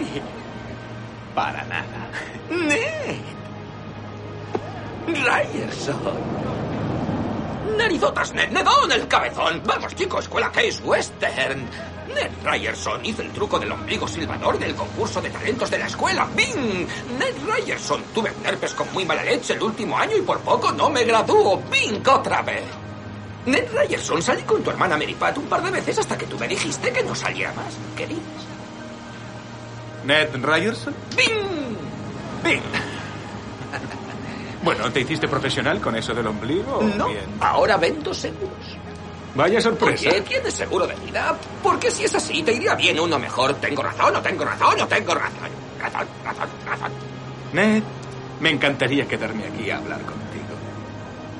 [1.34, 2.10] Para nada.
[2.49, 3.22] ¡Ned!
[5.07, 5.95] Ryerson.
[7.77, 9.61] Narizotas, Ned, Nedón, el cabezón.
[9.65, 11.65] Vamos, chicos, escuela Case Western.
[12.20, 16.28] Ned Ryerson hizo el truco del ombligo silbador del concurso de talentos de la escuela.
[16.36, 16.86] ¡Bing!
[17.18, 18.04] Ned Ryerson.
[18.14, 21.04] Tuve un herpes con muy mala leche el último año y por poco no me
[21.06, 21.62] gradúo.
[21.72, 22.06] ¡Bing!
[22.08, 22.64] Otra vez.
[23.46, 26.38] Ned Ryerson, salí con tu hermana Mary Pat un par de veces hasta que tú
[26.38, 27.74] me dijiste que no saliera más.
[27.96, 28.24] ¿Qué dices?
[30.06, 30.94] ¿Ned Ryerson?
[31.16, 31.78] ¡Bing!
[32.44, 32.62] Bien.
[34.62, 36.82] Bueno, ¿te hiciste profesional con eso del ombligo?
[36.98, 37.24] No, Bien.
[37.40, 38.78] ahora vendo seguros.
[39.35, 40.10] Vaya sorpresa.
[40.10, 41.38] Oye, ¿tienes seguro de vida?
[41.61, 43.53] Porque si es así, te iría bien uno mejor.
[43.56, 45.49] ¿Tengo razón o tengo razón o tengo razón?
[45.80, 46.91] Razón, razón, razón.
[47.53, 47.84] Ned,
[48.39, 50.19] me encantaría quedarme aquí a hablar contigo.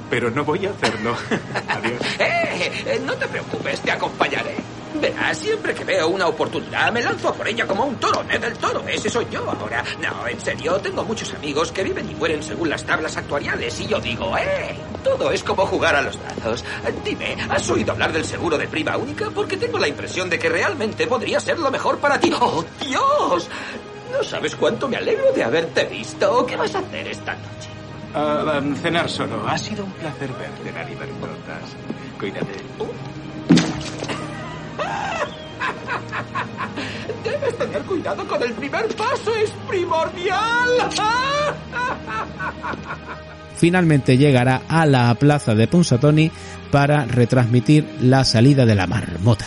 [0.10, 1.16] Pero no voy a hacerlo.
[1.68, 2.02] Adiós.
[2.20, 2.84] ¡Eh!
[2.86, 4.56] eh, No te preocupes, te acompañaré.
[4.96, 8.44] Verás, siempre que veo una oportunidad me lanzo a por ella como un toro, Ned
[8.44, 8.84] el toro.
[8.88, 9.84] Ese soy yo ahora.
[10.02, 13.80] No, en serio, tengo muchos amigos que viven y mueren según las tablas actuariales.
[13.80, 14.76] Y yo digo, ¡eh!
[15.04, 16.64] Todo es como jugar a los dados.
[17.04, 19.30] Dime, ¿has oído hablar del seguro de prima única?
[19.30, 22.34] Porque tengo la impresión de que realmente podría ser lo mejor para ti.
[22.40, 23.48] ¡Oh, Dios!
[24.12, 26.46] No sabes cuánto me alegro de haberte visto.
[26.46, 27.70] ¿Qué vas a hacer esta noche?
[28.16, 29.48] Um, cenar solo.
[29.48, 31.76] Ha sido un placer verte, Nari Bertotas.
[32.18, 32.56] Cuídate.
[38.16, 40.70] Con el primer paso, es primordial.
[43.56, 46.32] Finalmente llegará a la plaza de Punxsutawney
[46.72, 49.46] para retransmitir la salida de la marmota.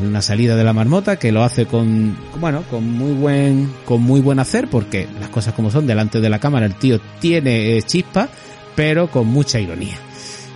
[0.00, 4.20] Una salida de la marmota que lo hace con, bueno, con muy buen, con muy
[4.20, 7.82] buen hacer porque las cosas como son delante de la cámara el tío tiene eh,
[7.82, 8.28] chispa,
[8.74, 9.96] pero con mucha ironía.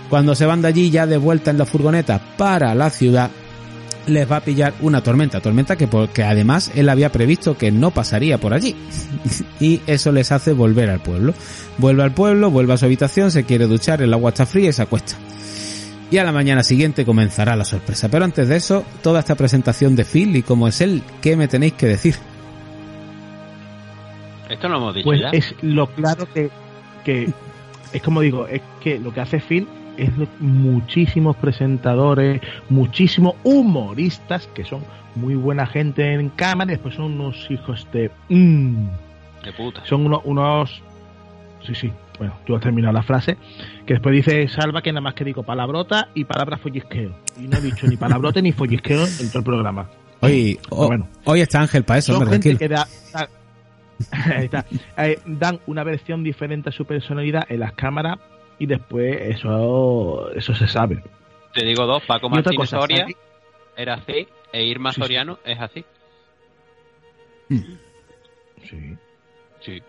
[0.09, 3.29] Cuando se van de allí ya de vuelta en la furgoneta para la ciudad,
[4.07, 7.71] les va a pillar una tormenta, tormenta que, por- que además él había previsto que
[7.71, 8.75] no pasaría por allí.
[9.59, 11.33] y eso les hace volver al pueblo.
[11.77, 14.73] Vuelve al pueblo, vuelve a su habitación, se quiere duchar, el agua está fría y
[14.73, 15.15] se acuesta.
[16.09, 18.07] Y a la mañana siguiente comenzará la sorpresa.
[18.09, 21.49] Pero antes de eso, toda esta presentación de Phil y cómo es él, ¿qué me
[21.49, 22.15] tenéis que decir?
[24.49, 25.29] Esto lo hemos dicho Pues ya.
[25.31, 26.49] es lo claro que,
[27.03, 27.29] que
[27.91, 29.67] es como digo, es que lo que hace Phil
[29.97, 30.09] es
[30.39, 34.81] muchísimos presentadores, muchísimos humoristas que son
[35.15, 38.11] muy buena gente en cámara y después son unos hijos de...
[38.29, 38.87] mm,
[39.43, 39.83] De puta.
[39.85, 40.81] son unos, unos...
[41.65, 43.35] Sí, sí, bueno, tú has terminado la frase,
[43.85, 47.11] que después dice Salva que nada más que digo palabrota y palabra follisqueo.
[47.39, 49.89] Y no he dicho ni palabrote ni follisqueo en todo el programa.
[50.21, 51.07] Hoy, ho- Bueno.
[51.25, 52.59] hoy está Ángel para eso, hombre, gente tranquilo.
[52.59, 53.29] que da, da-
[54.37, 54.65] ahí está.
[54.97, 58.17] Eh, dan una versión diferente a su personalidad en las cámaras
[58.59, 61.03] y después eso eso se sabe.
[61.53, 63.15] Te digo dos, Paco Martínez cosa, Soria ¿sabes?
[63.75, 65.01] era así, e Irma Sí, sí.
[65.01, 65.85] Soriano es así.
[67.49, 68.97] Sí.
[69.61, 69.83] Sí.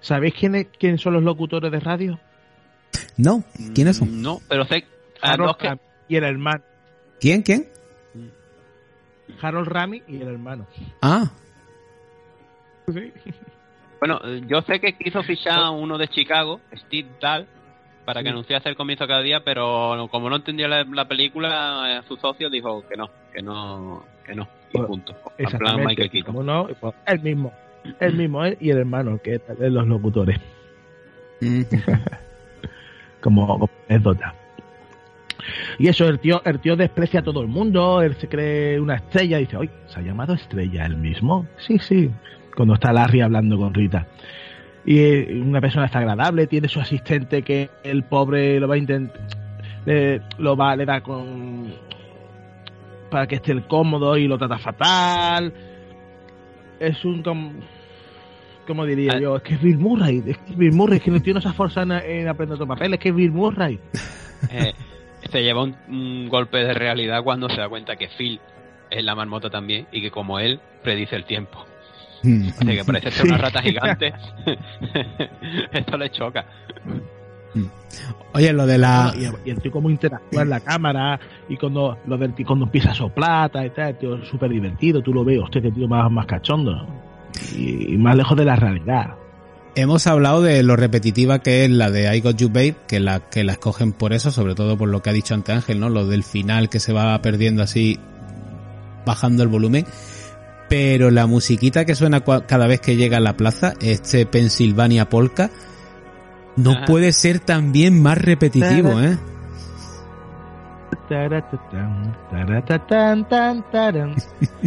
[0.00, 2.18] ¿Sabéis quién, es- quién son los locutores de radio?
[3.16, 3.44] No,
[3.74, 4.22] ¿quiénes son?
[4.22, 4.84] No, pero sé...
[5.20, 6.62] Harold dos que- Rami y el hermano.
[7.20, 7.42] ¿Quién?
[7.42, 7.68] ¿Quién?
[9.42, 10.66] Harold Rami y el hermano.
[11.02, 11.30] Ah,
[14.00, 17.46] Bueno, eh, yo sé que quiso fichar a uno de Chicago, Steve Dahl,
[18.10, 18.32] para que Sí.
[18.32, 22.50] anunciase el comienzo cada día, pero como no entendía la, la película, eh, su socio
[22.50, 25.14] dijo que no, que no, que no, y Pues, punto.
[25.38, 25.76] En plan.
[25.84, 26.34] Michael y Keaton.
[26.34, 27.52] como no, pues, el mismo.
[28.00, 30.38] El mismo él y el hermano, que es de los locutores.
[31.40, 31.62] mm,
[33.20, 34.34] como, como anécdota.
[35.78, 38.96] Y eso, el tío, el tío desprecia a todo el mundo, él se cree una
[38.96, 41.46] estrella, dice, oye, ¿se ha llamado estrella el mismo?
[41.66, 42.10] Sí, sí,
[42.54, 44.06] cuando está Larry hablando con Rita.
[44.84, 49.20] Y es una persona desagradable, tiene su asistente que el pobre lo va a intentar,
[50.38, 51.72] lo va, le da con
[53.10, 55.52] para que esté el cómodo y lo trata fatal.
[56.78, 57.54] Es un com-
[58.66, 59.36] ¿cómo diría yo?
[59.36, 61.52] Es que es Bill Murray, es que es Bill Murray, es que no tiene esa
[61.52, 63.78] fuerza en, en aprender otro papel, es que es Bill Murray.
[64.50, 64.72] Eh,
[65.30, 68.40] se lleva un, un golpe de realidad cuando se da cuenta que Phil
[68.88, 71.66] es la marmota también y que como él predice el tiempo.
[72.58, 74.12] Así que parece ser una rata gigante.
[75.72, 76.44] Esto le choca.
[78.32, 79.12] Oye, lo de la...
[79.16, 81.18] Y, y el tío cómo interactúa en la cámara
[81.48, 85.02] y cuando lo del tío cuando empieza a soplar y tal, el tío súper divertido,
[85.02, 86.86] tú lo ves, hostia, que tío más, más cachondo.
[87.56, 89.16] Y, y más lejos de la realidad.
[89.76, 93.20] Hemos hablado de lo repetitiva que es la de I Got You Babe, que la,
[93.20, 95.88] que la escogen por eso, sobre todo por lo que ha dicho antes Ángel, ¿no?
[95.88, 97.98] Lo del final que se va perdiendo así,
[99.06, 99.86] bajando el volumen.
[100.70, 105.50] Pero la musiquita que suena cada vez que llega a la plaza, este Pennsylvania Polka,
[106.56, 106.84] no Ajá.
[106.86, 109.18] puede ser también más repetitivo, ¿eh?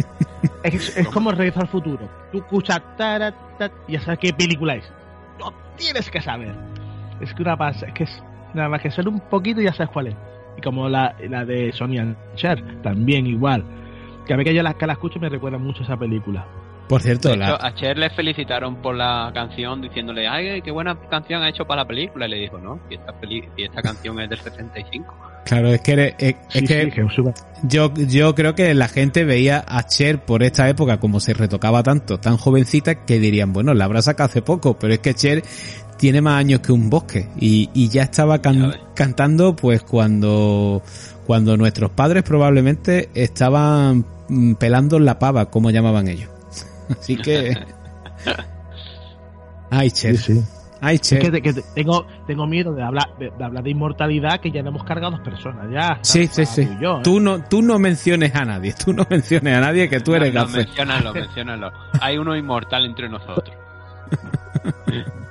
[0.62, 2.08] Es, es como regreso al futuro.
[2.32, 2.82] Tú escuchas
[3.86, 4.84] y ya sabes qué película es.
[5.38, 6.54] No tienes que saber.
[7.20, 8.22] Es que una pasa, es que es
[8.54, 10.16] nada más que suena un poquito y ya sabes cuál es.
[10.56, 13.64] Y como la, la de Sonny and Cher, también igual.
[14.26, 16.46] Que a mí que yo la, que la escucho me recuerda mucho a esa película.
[16.88, 21.42] Por cierto, la, a Cher le felicitaron por la canción diciéndole, ay, qué buena canción
[21.42, 22.26] ha hecho para la película.
[22.26, 25.14] Y le dijo, no, y esta, peli y esta canción es del 65.
[25.46, 27.22] claro, es que, eres- es, es Sí, que sí,
[27.62, 31.82] Yo, yo creo que la gente veía a Cher por esta época como se retocaba
[31.82, 35.42] tanto, tan jovencita, que dirían, bueno, la habrá sacado hace poco, pero es que Cher
[35.96, 40.82] tiene más años que un bosque y, y ya estaba can- cantando pues cuando,
[41.26, 46.30] cuando nuestros padres probablemente estaban mm, pelando la pava, como llamaban ellos.
[46.90, 47.56] Así que...
[49.70, 50.16] Ay, Cher.
[50.16, 50.44] Sí, sí.
[50.80, 51.20] Ay, Es Cher.
[51.20, 54.50] que, te- que te- tengo, tengo miedo de hablar de, de hablar de inmortalidad que
[54.50, 55.66] ya le hemos cargado dos personas.
[55.72, 55.98] Ya.
[56.02, 56.66] Sí, sí, sí.
[56.66, 57.00] tú y yo, ¿eh?
[57.02, 60.32] Tú no, tú no menciones a nadie, tú no menciones a nadie que tú eres
[60.34, 61.72] no, no, menciónalo, menciónalo.
[62.00, 63.56] Hay uno inmortal entre nosotros.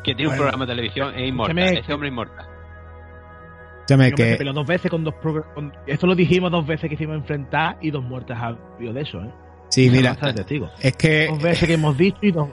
[0.03, 1.77] que tiene un programa de televisión, es inmortal.
[1.77, 2.45] Ese hombre inmortal.
[3.85, 5.13] Escúchame, que, peleó dos veces con dos
[5.53, 9.21] con- Esto lo dijimos dos veces que hicimos enfrentar y dos muertes habido de eso,
[9.21, 9.29] ¿eh?
[9.69, 10.15] sí, mira,
[10.81, 12.49] es que Dos veces que hemos dicho y dos,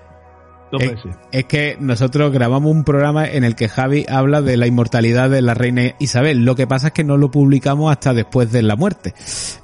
[0.73, 1.19] dos Es, veces.
[1.33, 5.43] es que nosotros grabamos un programa en el que Javi habla de la inmortalidad de
[5.43, 6.45] la reina Isabel.
[6.45, 9.15] Lo que pasa es que no lo publicamos hasta después de la muerte.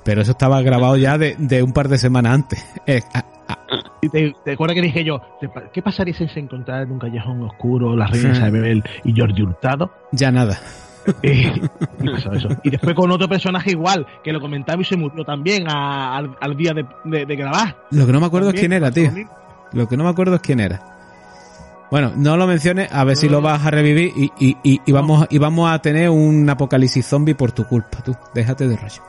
[0.04, 2.64] Pero eso estaba grabado ya de, de un par de semanas antes.
[2.86, 3.24] Eh, ah,
[4.02, 6.92] Y te, te acuerdas que dije yo, ¿te pa- ¿qué pasaría si se encontrara en
[6.92, 8.32] un callejón oscuro la reina.
[8.32, 9.90] Isabel y Jordi Hurtado?
[10.12, 10.58] ya nada.
[11.22, 12.48] Y pasó eso.
[12.62, 16.36] Y después con otro personaje igual, que lo comentaba y se murió también a- al,
[16.40, 17.76] al día de, de- de grabar.
[17.90, 19.10] Lo que no me acuerdo es quién era, tío.
[19.72, 20.80] lo que no me acuerdo es quién era.
[21.90, 24.92] Bueno, no lo menciones, a ver si lo vas a revivir y, y, y, y
[24.92, 28.14] vamos, y vamos a tener un apocalipsis zombie por tu culpa, tú.
[28.34, 29.02] Déjate de rollo.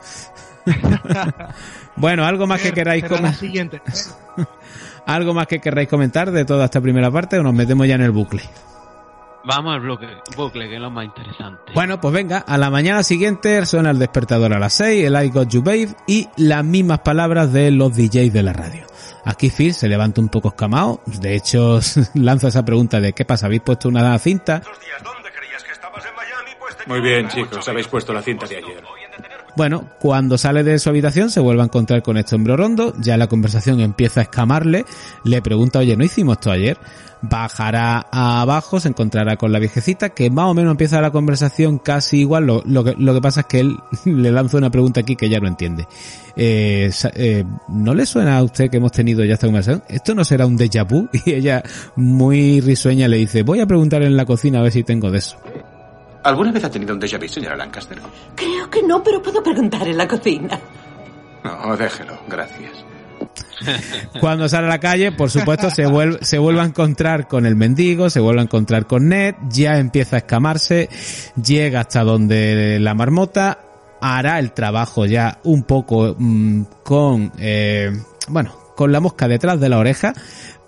[1.96, 3.34] bueno, algo más que queráis comentar.
[3.34, 3.82] siguiente.
[5.06, 8.02] Algo más que queráis comentar de toda esta primera parte o nos metemos ya en
[8.02, 8.42] el bucle.
[9.44, 11.72] Vamos al bucle, bucle, que es lo más interesante.
[11.72, 15.30] Bueno, pues venga, a la mañana siguiente suena el despertador a las 6, el I
[15.30, 18.84] Got You Babe y las mismas palabras de los DJs de la radio.
[19.24, 21.80] Aquí Phil se levanta un poco escamado, de hecho
[22.14, 23.46] lanza esa pregunta de ¿qué pasa?
[23.46, 24.62] ¿Habéis puesto una cinta?
[26.86, 28.82] Muy bien, chicos, habéis puesto la cinta de ayer.
[29.58, 33.16] Bueno, cuando sale de su habitación se vuelve a encontrar con este hombre rondo, ya
[33.16, 34.84] la conversación empieza a escamarle,
[35.24, 36.78] le pregunta, oye, ¿no hicimos esto ayer?
[37.22, 42.20] Bajará abajo, se encontrará con la viejecita, que más o menos empieza la conversación casi
[42.20, 45.48] igual, lo, que, pasa es que él le lanza una pregunta aquí que ya no
[45.48, 45.88] entiende.
[46.36, 49.82] Eh, eh, ¿No le suena a usted que hemos tenido ya esta conversación?
[49.88, 51.08] ¿Esto no será un déjà vu?
[51.26, 51.64] Y ella,
[51.96, 55.18] muy risueña, le dice, voy a preguntar en la cocina a ver si tengo de
[55.18, 55.36] eso.
[56.28, 57.98] ¿Alguna vez ha tenido un déjà vu, señora Lancaster?
[58.34, 60.60] Creo que no, pero puedo preguntar en la cocina.
[61.42, 62.84] No, déjelo, gracias.
[64.20, 67.56] Cuando sale a la calle, por supuesto, se vuelve, se vuelve a encontrar con el
[67.56, 70.90] mendigo, se vuelve a encontrar con Ned, ya empieza a escamarse,
[71.42, 73.60] llega hasta donde la marmota,
[74.02, 77.90] hará el trabajo ya un poco mm, con, eh,
[78.28, 80.12] bueno, con la mosca detrás de la oreja,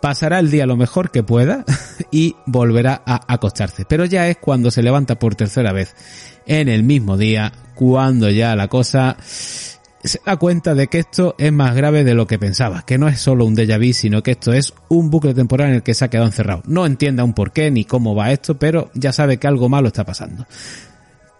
[0.00, 1.64] pasará el día lo mejor que pueda
[2.10, 3.84] y volverá a acostarse.
[3.84, 5.94] Pero ya es cuando se levanta por tercera vez
[6.46, 9.16] en el mismo día, cuando ya la cosa
[10.02, 13.08] se da cuenta de que esto es más grave de lo que pensaba, que no
[13.08, 15.94] es solo un déjà vu, sino que esto es un bucle temporal en el que
[15.94, 16.62] se ha quedado encerrado.
[16.66, 19.88] No entiende aún por qué ni cómo va esto, pero ya sabe que algo malo
[19.88, 20.46] está pasando.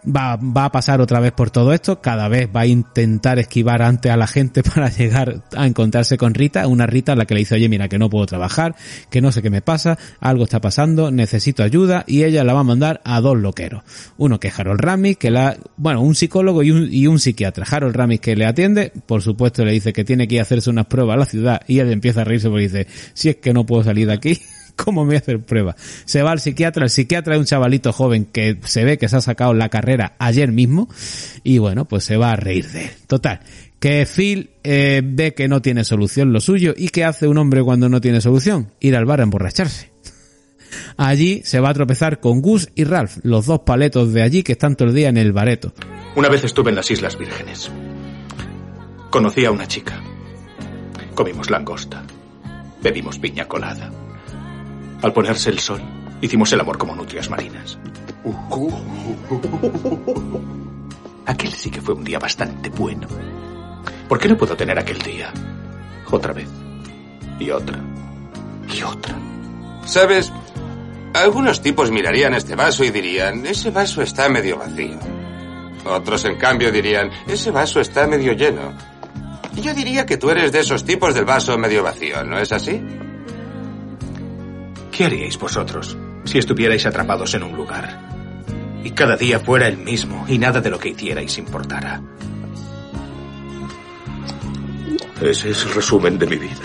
[0.05, 3.81] Va, va a pasar otra vez por todo esto, cada vez va a intentar esquivar
[3.81, 7.33] antes a la gente para llegar a encontrarse con Rita, una Rita a la que
[7.33, 8.75] le dice, oye, mira, que no puedo trabajar,
[9.09, 12.61] que no sé qué me pasa, algo está pasando, necesito ayuda, y ella la va
[12.61, 13.83] a mandar a dos loqueros.
[14.17, 17.65] Uno que es Harold Ramis, que la, bueno, un psicólogo y un, y un psiquiatra.
[17.69, 20.69] Harold Ramis que le atiende, por supuesto le dice que tiene que ir a hacerse
[20.69, 23.53] unas pruebas a la ciudad, y él empieza a reírse porque dice, si es que
[23.53, 24.41] no puedo salir de aquí,
[24.83, 25.75] ¿Cómo me voy a hacer prueba?
[26.05, 29.17] Se va al psiquiatra, el psiquiatra es un chavalito joven que se ve que se
[29.17, 30.89] ha sacado la carrera ayer mismo
[31.43, 32.91] y bueno, pues se va a reír de él.
[33.07, 33.41] Total,
[33.79, 37.63] que Phil eh, ve que no tiene solución lo suyo y que hace un hombre
[37.63, 39.91] cuando no tiene solución, ir al bar a emborracharse.
[40.97, 44.53] Allí se va a tropezar con Gus y Ralph, los dos paletos de allí que
[44.53, 45.73] están todo el día en el bareto.
[46.15, 47.71] Una vez estuve en las Islas Vírgenes.
[49.09, 50.01] Conocí a una chica.
[51.13, 52.03] Comimos langosta.
[52.81, 53.91] Bebimos piña colada.
[55.01, 55.81] Al ponerse el sol,
[56.21, 57.79] hicimos el amor como nutrias marinas.
[61.25, 63.07] Aquel sí que fue un día bastante bueno.
[64.07, 65.33] ¿Por qué no puedo tener aquel día?
[66.11, 66.49] Otra vez.
[67.39, 67.79] Y otra.
[68.71, 69.17] Y otra.
[69.85, 70.31] ¿Sabes?
[71.13, 74.99] Algunos tipos mirarían este vaso y dirían, ese vaso está medio vacío.
[75.85, 78.73] Otros, en cambio, dirían, ese vaso está medio lleno.
[79.55, 82.51] Y yo diría que tú eres de esos tipos del vaso medio vacío, ¿no es
[82.51, 82.81] así?
[84.91, 88.09] ¿Qué haríais vosotros si estuvierais atrapados en un lugar
[88.83, 92.01] y cada día fuera el mismo y nada de lo que hicierais importara?
[95.21, 96.61] Ese es el resumen de mi vida.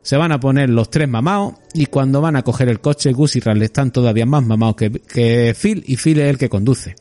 [0.00, 3.36] Se van a poner los tres mamados y cuando van a coger el coche, Gus
[3.36, 6.96] y Ralph están todavía más mamados que, que Phil y Phil es el que conduce.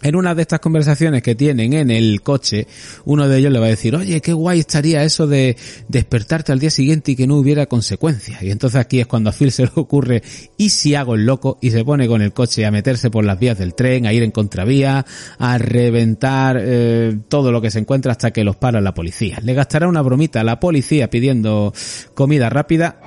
[0.00, 2.68] En una de estas conversaciones que tienen en el coche,
[3.04, 5.56] uno de ellos le va a decir, oye, qué guay estaría eso de
[5.88, 8.40] despertarte al día siguiente y que no hubiera consecuencias.
[8.42, 10.22] Y entonces aquí es cuando a Phil se le ocurre,
[10.56, 11.58] ¿y si hago el loco?
[11.60, 14.22] Y se pone con el coche a meterse por las vías del tren, a ir
[14.22, 15.04] en contravía,
[15.38, 19.40] a reventar eh, todo lo que se encuentra hasta que los para la policía.
[19.42, 21.74] Le gastará una bromita a la policía pidiendo
[22.14, 23.00] comida rápida.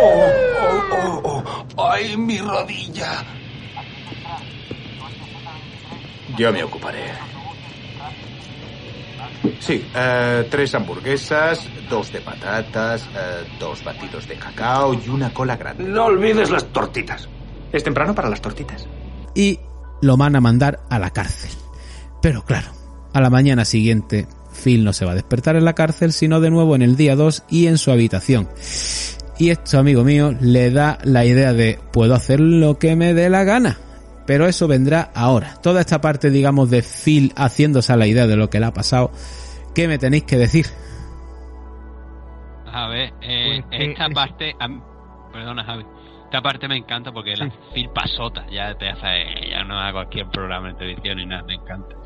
[0.00, 0.24] Oh,
[0.92, 1.44] oh, oh,
[1.76, 1.90] oh.
[1.92, 3.39] ¡Ay, mi rodilla!
[6.40, 7.02] Yo me ocuparé.
[9.58, 15.58] Sí, eh, tres hamburguesas, dos de patatas, eh, dos batidos de cacao y una cola
[15.58, 15.84] grande.
[15.84, 17.28] No olvides las tortitas.
[17.72, 18.86] Es temprano para las tortitas.
[19.34, 19.60] Y
[20.00, 21.50] lo van a mandar a la cárcel.
[22.22, 22.70] Pero claro,
[23.12, 24.26] a la mañana siguiente,
[24.64, 27.16] Phil no se va a despertar en la cárcel, sino de nuevo en el día
[27.16, 28.48] 2 y en su habitación.
[29.38, 33.28] Y esto, amigo mío, le da la idea de puedo hacer lo que me dé
[33.28, 33.76] la gana
[34.30, 35.56] pero eso vendrá ahora.
[35.60, 38.72] Toda esta parte, digamos, de Phil haciéndose a la idea de lo que le ha
[38.72, 39.10] pasado,
[39.74, 40.66] ¿qué me tenéis que decir?
[42.72, 44.54] A ver, eh, Pues esta es- parte,
[45.32, 45.84] perdona Javi,
[46.26, 50.20] esta parte me encanta porque la Phil pasota, ya te hace, ya no hago aquí
[50.20, 51.96] el programa de televisión ni nada, me encanta.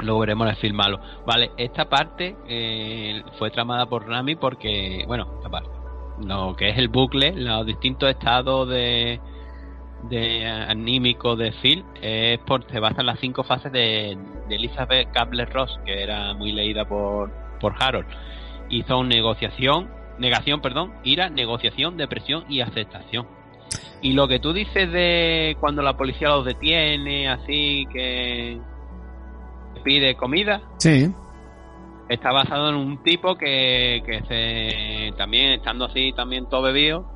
[0.00, 0.98] Luego veremos el film malo.
[1.24, 5.70] Vale, esta parte eh, fue tramada por Rami porque, bueno, esta parte,
[6.20, 9.20] lo que es el bucle, los distintos estados de,
[10.08, 14.16] de anímico de Phil es por se basa en las cinco fases de,
[14.48, 18.06] de Elizabeth Kabler Ross que era muy leída por, por Harold
[18.68, 23.26] y son negociación negación perdón ira negociación depresión y aceptación
[24.02, 28.58] y lo que tú dices de cuando la policía los detiene así que
[29.82, 31.10] pide comida Sí.
[32.08, 37.13] está basado en un tipo que, que se también estando así también todo bebido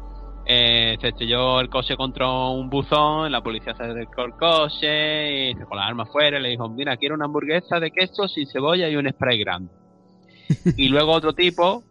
[0.51, 5.55] eh, se estrelló el coche contra un buzón la policía se acercó al coche y
[5.55, 8.47] se con las armas fuera y le dijo mira quiero una hamburguesa de queso sin
[8.47, 9.71] cebolla y un spray grande
[10.79, 11.85] y luego otro tipo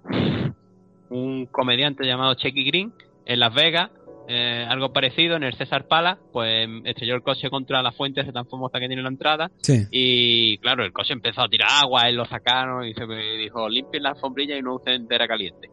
[1.09, 2.93] un comediante llamado Checky Green
[3.25, 3.91] en Las Vegas
[4.29, 8.33] eh, algo parecido en el César Pala pues estrelló el coche contra la fuente esa
[8.33, 9.85] tan famosa que tiene la entrada Sí.
[9.91, 13.69] y claro, el coche empezó a tirar agua, él lo sacaron y se me dijo,
[13.69, 15.69] limpien la alfombrilla y no usen entera caliente.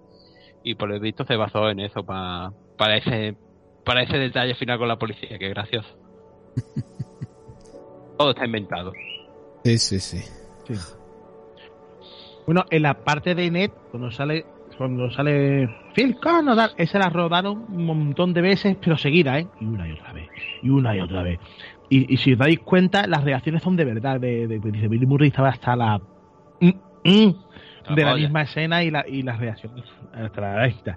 [0.62, 3.36] Y por lo visto se basó en eso pa- para ese
[3.84, 5.88] para ese detalle final con la policía, que gracioso.
[8.18, 8.92] Todo está inventado.
[9.64, 10.24] Sí, sí, sí.
[12.46, 14.46] Bueno, en la parte de Net, cuando sale
[14.76, 19.46] cuando sale Phil Connor, esa la rodaron un montón de veces, pero seguida, ¿eh?
[19.60, 20.28] Y una y otra vez,
[20.62, 21.38] y una y otra vez.
[21.88, 24.20] Y, y si os dais cuenta, las reacciones son de verdad.
[24.20, 26.01] De, de, dice Billy Murray estaba hasta la.
[26.60, 26.70] mm,
[27.05, 30.96] mm, de la misma escena y, la, y las reacciones hasta la esta.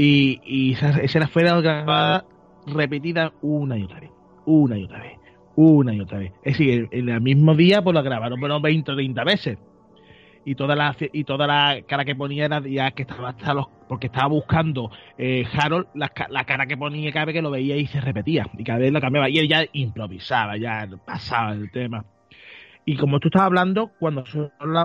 [0.00, 2.24] Y, y esa escena fue grabada,
[2.68, 4.10] repetida una y otra vez,
[4.46, 5.18] una y otra vez,
[5.56, 6.32] una y otra vez.
[6.44, 9.58] Es decir, en, el mismo día pues la grabaron bueno, 20 o 30 veces.
[10.44, 13.66] y toda la y toda la cara que ponía era ya que estaba hasta los
[13.88, 14.88] porque estaba buscando
[15.18, 18.46] eh, Harold la, la cara que ponía cada vez que lo veía y se repetía
[18.56, 22.04] y cada vez lo cambiaba y él ya improvisaba ya pasaba el tema
[22.88, 24.24] y como tú estabas hablando cuando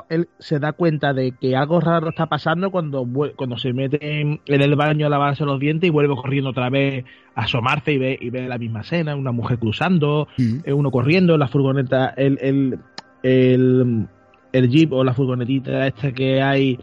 [0.09, 3.07] él se da cuenta de que algo raro está pasando cuando
[3.37, 7.05] cuando se mete en, el baño a lavarse los dientes y vuelve corriendo otra vez
[7.33, 11.37] a asomarse y ve y ve la misma escena una mujer cruzando eh, uno corriendo
[11.37, 12.79] la furgoneta el, el,
[13.23, 14.07] el,
[14.51, 16.77] el jeep o la furgonetita esta que hay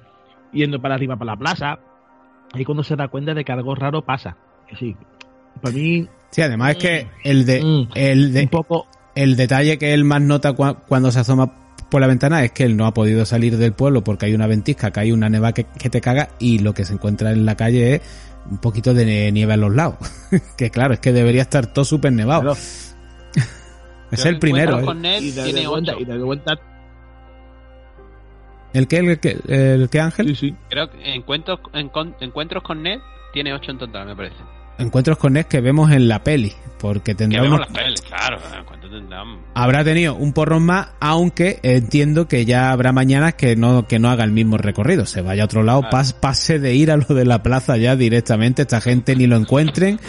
[0.54, 1.80] yendo para arriba para la plaza.
[2.54, 4.38] Ahí cuando se da cuenta de que algo raro pasa.
[4.78, 4.96] Sí.
[5.60, 7.88] Para mí Sí, además es que el de, Mm.
[7.94, 8.86] el de, un poco
[9.22, 11.52] el detalle que él más nota cua- cuando se asoma
[11.90, 14.46] por la ventana es que él no ha podido salir del pueblo porque hay una
[14.46, 17.44] ventisca, que hay una neva que, que te caga y lo que se encuentra en
[17.44, 18.02] la calle es
[18.50, 19.96] un poquito de nieve a los lados.
[20.56, 22.52] que claro, es que debería estar todo súper nevado.
[24.10, 24.78] es el primero.
[24.78, 26.00] Encuentros con Ned y te tiene das cuenta, 8.
[26.00, 26.60] y te das cuenta
[28.72, 28.98] ¿El qué?
[28.98, 30.56] ¿El qué, el qué Ángel?
[30.68, 31.58] Creo que encuentros,
[32.20, 33.00] encuentros con Ned
[33.32, 34.36] tiene 8 en total, me parece.
[34.80, 38.00] Encuentros con Ned que vemos en la peli, porque Que tendrá vemos unos- las pelis,
[38.02, 38.38] claro.
[38.66, 39.38] ¿Cuánto tendrán?
[39.54, 44.08] habrá tenido un porrón más, aunque entiendo que ya habrá mañanas que no, que no
[44.10, 47.04] haga el mismo recorrido, se vaya a otro lado, pas- pase de ir a lo
[47.14, 50.00] de la plaza ya directamente, esta gente ni lo encuentren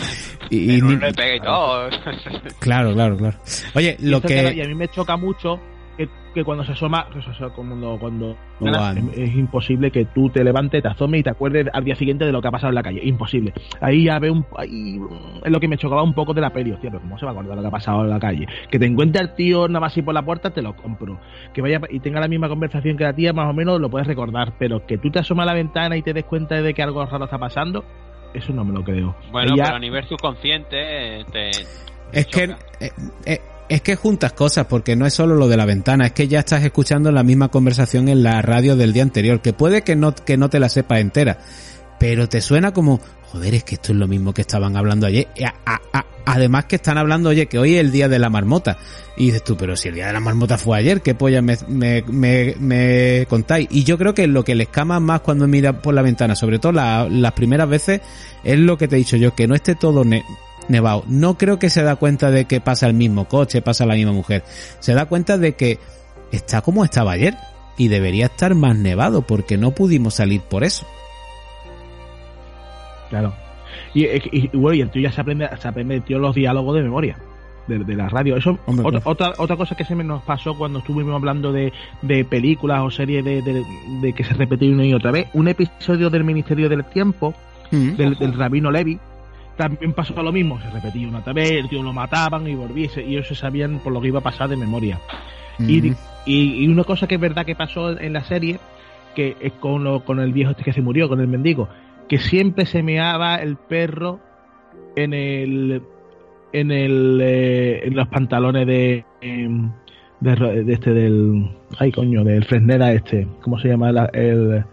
[0.50, 1.90] y, y ni- y todo.
[2.60, 3.38] claro, claro, claro.
[3.76, 5.60] Oye, lo esto que y a mí me choca mucho
[6.34, 7.98] que, cuando se asoma, pues, o sea, cuando,
[8.62, 12.26] es, es imposible que tú te levantes, te asomes y te acuerdes al día siguiente
[12.26, 13.02] de lo que ha pasado en la calle.
[13.04, 13.54] Imposible.
[13.80, 16.50] Ahí ya veo un, ahí, mm, es lo que me chocaba un poco de la
[16.52, 18.20] peli, hostia, pero ¿cómo se va a acordar de lo que ha pasado en la
[18.20, 18.46] calle?
[18.70, 21.20] Que te encuentre el tío nada más así por la puerta, te lo compro.
[21.54, 24.08] Que vaya y tenga la misma conversación que la tía, más o menos lo puedes
[24.08, 26.82] recordar, pero que tú te asomas a la ventana y te des cuenta de que
[26.84, 27.84] algo raro está pasando,
[28.34, 29.16] eso no me lo creo.
[29.32, 31.50] Bueno, ya- pero a nivel subconsciente eh, te...
[32.14, 32.44] es que
[32.80, 32.92] eh,
[33.26, 33.40] eh,
[33.74, 36.40] es que juntas cosas, porque no es solo lo de la ventana, es que ya
[36.40, 40.14] estás escuchando la misma conversación en la radio del día anterior, que puede que no,
[40.14, 41.40] que no te la sepas entera,
[42.00, 43.00] pero te suena como,
[43.32, 45.28] joder, es que esto es lo mismo que estaban hablando ayer.
[46.24, 48.78] Además que están hablando, oye, que hoy es el día de la marmota.
[49.18, 53.26] Y dices tú, pero si el día de la marmota fue ayer, ¿qué polla me,
[53.28, 53.68] contáis?
[53.72, 56.60] Y yo creo que lo que les cama más cuando miran por la ventana, sobre
[56.60, 58.02] todo la- las primeras veces,
[58.44, 60.24] es lo que te he dicho yo, que no esté todo ne-
[60.72, 61.04] nevado.
[61.08, 64.14] No creo que se da cuenta de que pasa el mismo coche, pasa la misma
[64.14, 64.44] mujer.
[64.80, 65.78] Se da cuenta de que
[66.32, 67.36] está como estaba ayer
[67.78, 70.88] y debería estar más nevado porque no pudimos salir por eso.
[73.10, 73.34] Claro.
[73.94, 76.34] Y, y, y, bueno, y el tío ya se aprende, se aprende el tío los
[76.34, 77.18] diálogos de memoria.
[77.68, 78.36] De, de la radio.
[78.36, 81.72] Eso, Hombre, otra, otra, otra cosa que se me nos pasó cuando estuvimos hablando de,
[82.02, 83.64] de películas o series de, de,
[84.02, 85.28] de que se repetía una y otra vez.
[85.34, 87.36] Un episodio del Ministerio del Tiempo,
[87.70, 89.00] del, del Rabino Levi,
[89.62, 90.60] también pasó lo mismo.
[90.60, 92.90] Se repetía una otra vez, el tío lo mataban y volvía.
[92.98, 95.00] y ellos se sabían por lo que iba a pasar de memoria.
[95.60, 95.90] Y,
[96.26, 98.60] y, y una cosa que es verdad que pasó en la serie,
[99.16, 101.68] que es con, lo, con el viejo este que se murió, con el mendigo,
[102.10, 104.20] que siempre se meaba el perro
[104.96, 105.82] en el
[106.54, 109.72] en el eh, en los pantalones de, em,
[110.20, 114.66] de este del ay coño del Fresneda este cómo se llama La- el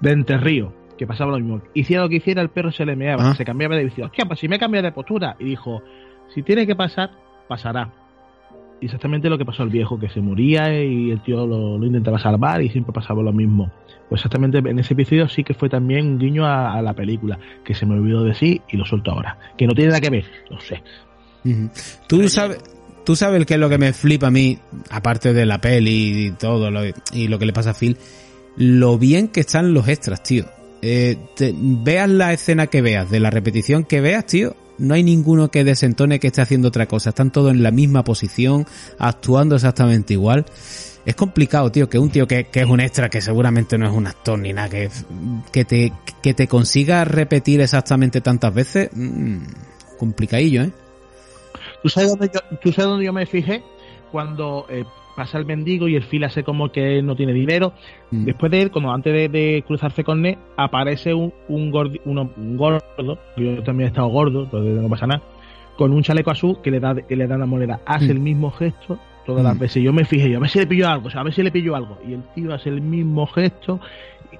[0.00, 3.30] de Enterrío que pasaba lo mismo hiciera lo que hiciera el perro se le meaba
[3.30, 3.34] Ah.
[3.34, 5.82] se cambiaba de decía hostia pues si me cambia de postura y dijo
[6.34, 7.10] si tiene que pasar
[7.48, 7.90] pasará
[8.80, 11.84] y exactamente lo que pasó al viejo, que se moría y el tío lo, lo
[11.86, 13.72] intentaba salvar y siempre pasaba lo mismo.
[14.08, 17.38] Pues exactamente en ese episodio sí que fue también un guiño a, a la película,
[17.64, 19.36] que se me olvidó decir y lo suelto ahora.
[19.56, 20.82] Que no tiene nada que ver, lo sé.
[22.06, 22.62] Tú sabes,
[23.04, 24.58] tú sabes qué es lo que me flipa a mí,
[24.90, 27.96] aparte de la peli y todo lo, y lo que le pasa a Phil,
[28.56, 30.44] lo bien que están los extras, tío.
[30.82, 31.18] Eh,
[31.56, 35.64] veas la escena que veas, de la repetición que veas, tío, no hay ninguno que
[35.64, 37.10] desentone que esté haciendo otra cosa.
[37.10, 38.66] Están todos en la misma posición,
[38.98, 40.46] actuando exactamente igual.
[41.04, 44.06] Es complicado, tío, que un tío que, es un extra, que seguramente no es un
[44.06, 44.90] actor ni nada, que,
[45.50, 45.92] que te,
[46.22, 49.38] que te consiga repetir exactamente tantas veces, mm,
[49.98, 50.72] complicadillo, ¿eh?
[51.82, 53.62] ¿Tú sabes dónde yo, tú sabes dónde yo me fijé?
[54.10, 54.84] Cuando eh,
[55.18, 57.74] pasa el mendigo y el fil hace como que no tiene dinero.
[58.10, 58.24] Mm.
[58.24, 62.30] Después de él, como antes de, de cruzarse con Ned, aparece un, un, gordi- uno-
[62.36, 65.22] un gordo, yo también he estado gordo, entonces no pasa nada,
[65.76, 67.80] con un chaleco azul que le da, que le da la moneda.
[67.84, 68.10] Hace Mm.
[68.12, 69.58] el mismo gesto todas las Mm.
[69.58, 69.82] veces.
[69.82, 71.42] Yo me fijé, yo a ver si le pillo algo, o sea, a ver si
[71.42, 71.98] le pillo algo.
[72.08, 73.78] Y el tío hace el mismo gesto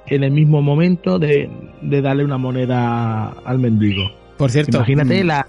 [0.06, 1.50] en el mismo momento de,
[1.82, 4.02] de darle una moneda al mendigo.
[4.38, 5.46] Por cierto, Imagínate la,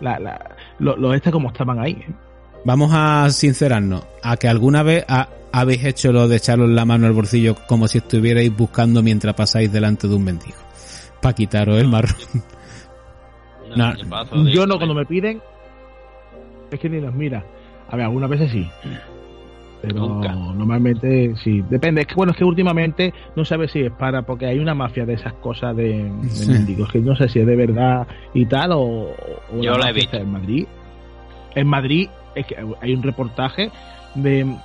[0.00, 0.40] la, la,
[0.78, 1.92] lo, lo como estaban ahí.
[1.92, 2.12] ¿eh?
[2.64, 7.06] Vamos a sincerarnos, a que alguna vez ha- habéis hecho lo de echaros la mano
[7.06, 10.56] al bolsillo como si estuvierais buscando mientras pasáis delante de un mendigo.
[11.20, 12.16] Para quitaros el marrón.
[13.76, 13.94] No,
[14.50, 15.40] yo no, cuando me piden,
[16.70, 17.42] es que ni los mira.
[17.88, 18.68] A ver, algunas veces sí.
[19.80, 20.32] Pero Nunca.
[20.34, 22.02] normalmente sí, depende.
[22.02, 25.04] Es que bueno, es que últimamente no sabes si es para, porque hay una mafia
[25.04, 26.50] de esas cosas de, de Sí.
[26.50, 29.92] mendigos, que no sé si es de verdad y tal, o, o Yo la he
[29.92, 30.16] visto.
[30.18, 30.66] en Madrid.
[31.54, 33.70] En Madrid es que hay un reportaje
[34.14, 34.56] de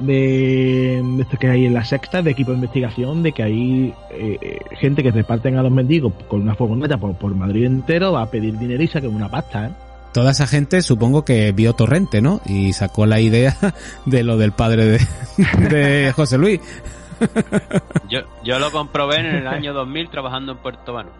[0.00, 3.94] de, de esto que hay en la sexta de equipo de investigación de que hay
[4.10, 8.22] eh, gente que reparten a los mendigos con una furgoneta por, por Madrid entero va
[8.22, 9.70] a pedir dinero y saquen una pasta, ¿eh?
[10.12, 12.42] Toda esa gente supongo que vio Torrente, ¿no?
[12.44, 13.56] Y sacó la idea
[14.04, 14.98] de lo del padre de,
[15.70, 16.60] de José Luis.
[18.10, 21.10] Yo, yo lo comprobé en el año 2000 trabajando en Puerto Vano.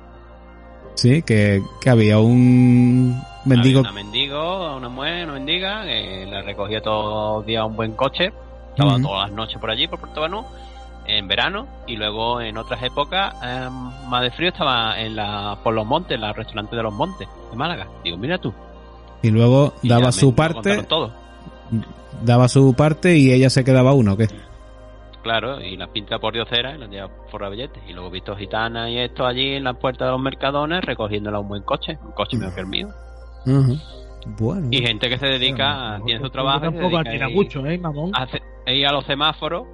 [0.94, 3.80] Sí, que, que había un mendigo.
[3.80, 7.92] Había una mendigo, una mujer, una mendiga, que la recogía todos los días un buen
[7.92, 8.32] coche.
[8.70, 10.44] Estaba todas las noches por allí, por Puerto Banú,
[11.06, 11.66] en verano.
[11.86, 13.68] Y luego en otras épocas, eh,
[14.08, 17.28] más de frío, estaba en la, por los montes, en los restaurantes de los montes,
[17.50, 17.86] de Málaga.
[18.04, 18.52] Digo, mira tú.
[19.22, 21.12] Y luego Y daba su parte, todo.
[22.22, 24.28] daba su parte y ella se quedaba uno, ¿o ¿qué?
[25.22, 27.82] Claro, y las pinta por diosera y las lleva por billetes.
[27.88, 31.38] Y luego he visto gitanas y esto allí en las puertas de los mercadones recogiéndola
[31.38, 32.88] un buen coche, un coche mejor que el mío.
[34.26, 34.68] Bueno.
[34.70, 38.12] Y gente que se dedica, tiene su trabajo, tampoco a ir- mucho, ¿eh, mamón?
[38.14, 38.26] a,
[38.72, 39.66] ir a los semáforos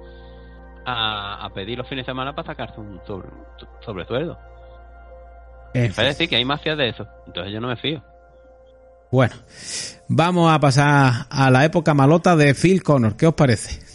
[0.85, 3.27] a, a pedir los fines de semana para sacarse un sobre,
[3.85, 4.37] sobresueldo.
[5.73, 7.05] Es decir, que hay mafias de eso.
[7.27, 8.01] Entonces yo no me fío.
[9.11, 9.35] Bueno,
[10.07, 13.15] vamos a pasar a la época malota de Phil Connor.
[13.17, 13.88] ¿Qué os parece?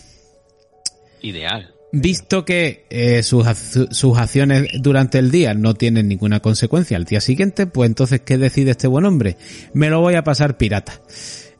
[1.24, 1.74] Ideal.
[1.92, 3.46] Visto que eh, sus,
[3.90, 8.36] sus acciones durante el día no tienen ninguna consecuencia al día siguiente, pues entonces, ¿qué
[8.36, 9.36] decide este buen hombre?
[9.74, 11.00] Me lo voy a pasar pirata.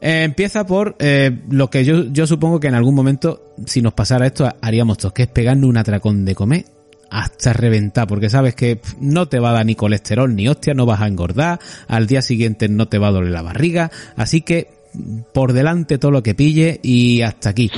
[0.01, 3.95] Eh, empieza por eh, lo que yo, yo supongo que en algún momento, si nos
[3.95, 6.65] pasara esto, haríamos todos, que es pegarnos un atracón de comer
[7.11, 10.85] hasta reventar, porque sabes que no te va a dar ni colesterol ni hostia, no
[10.85, 14.69] vas a engordar, al día siguiente no te va a doler la barriga, así que
[15.33, 17.71] por delante todo lo que pille y hasta aquí.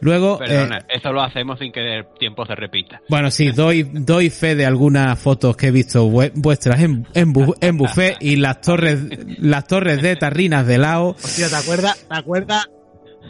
[0.00, 3.00] Luego, eh, Perdona, eso lo hacemos sin que el tiempo se repita.
[3.08, 7.32] bueno, sí, doy, doy fe de algunas fotos que he visto vue- vuestras en, en,
[7.32, 8.98] bu- en buffet y las torres,
[9.38, 11.10] las torres de tarrinas de lao.
[11.10, 11.98] Hostia, ¿te acuerdas?
[12.08, 12.66] ¿Te acuerdas?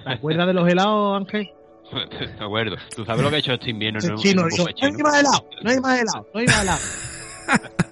[0.04, 1.50] ¿Te acuerdas de los helados, Ángel?
[2.38, 2.76] De acuerdo.
[2.96, 4.48] ¿Tú sabes lo que he hecho este invierno en un, Chino, no
[4.82, 6.78] hay más helado, no hay más helado, no hay más helado.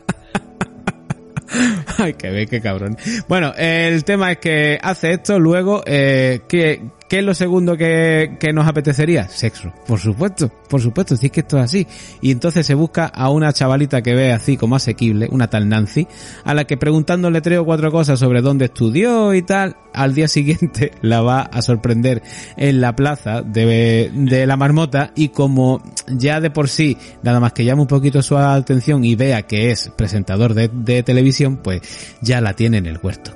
[1.98, 2.96] Ay, que ve, qué cabrón.
[3.28, 8.36] Bueno, el tema es que hace esto, luego, eh, ¿qué, qué es lo segundo que,
[8.40, 9.28] que nos apetecería?
[9.28, 11.86] Sexo, por supuesto, por supuesto, si es que esto es así.
[12.20, 16.06] Y entonces se busca a una chavalita que ve así como asequible, una tal Nancy,
[16.44, 20.28] a la que preguntándole tres o cuatro cosas sobre dónde estudió y tal, al día
[20.28, 22.22] siguiente la va a sorprender
[22.56, 27.52] en la plaza de, de la marmota y como ya de por sí, nada más
[27.52, 31.82] que llama un poquito su atención y vea que es presentador de, de televisión, pues
[32.20, 33.32] ya la tiene en el huerto.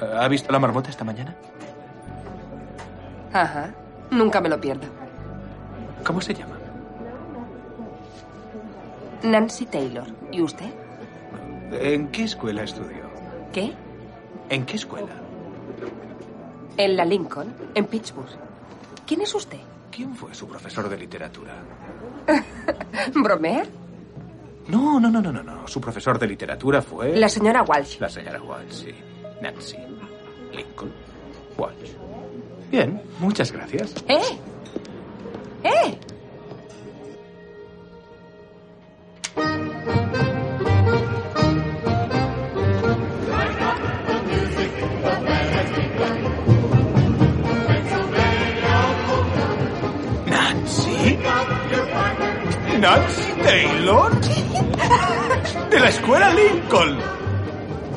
[0.00, 1.36] ¿Ha visto la marmota esta mañana?
[3.32, 3.74] Ajá.
[4.10, 4.86] Nunca me lo pierdo.
[6.04, 6.56] ¿Cómo se llama?
[9.22, 10.06] Nancy Taylor.
[10.32, 10.70] ¿Y usted?
[11.72, 13.02] ¿En qué escuela estudió?
[13.52, 13.72] ¿Qué?
[14.48, 15.12] ¿En qué escuela?
[16.76, 18.30] En la Lincoln, en Pittsburgh.
[19.06, 19.60] ¿Quién es usted?
[19.90, 21.52] ¿Quién fue su profesor de literatura?
[23.14, 23.66] ¿Bromear?
[24.68, 25.68] No, no, no, no, no, no.
[25.68, 27.16] Su profesor de literatura fue...
[27.16, 27.98] La señora Walsh.
[27.98, 28.94] La señora Walsh, sí.
[29.42, 29.76] Nancy.
[30.52, 30.92] Lincoln.
[31.56, 31.92] Walsh.
[32.70, 33.94] Bien, muchas gracias.
[34.06, 34.20] ¡Eh!
[35.64, 35.98] ¡Eh!
[50.26, 51.18] ¿Nancy?
[52.78, 54.20] ¿Nancy Taylor?
[55.70, 56.98] De la escuela Lincoln.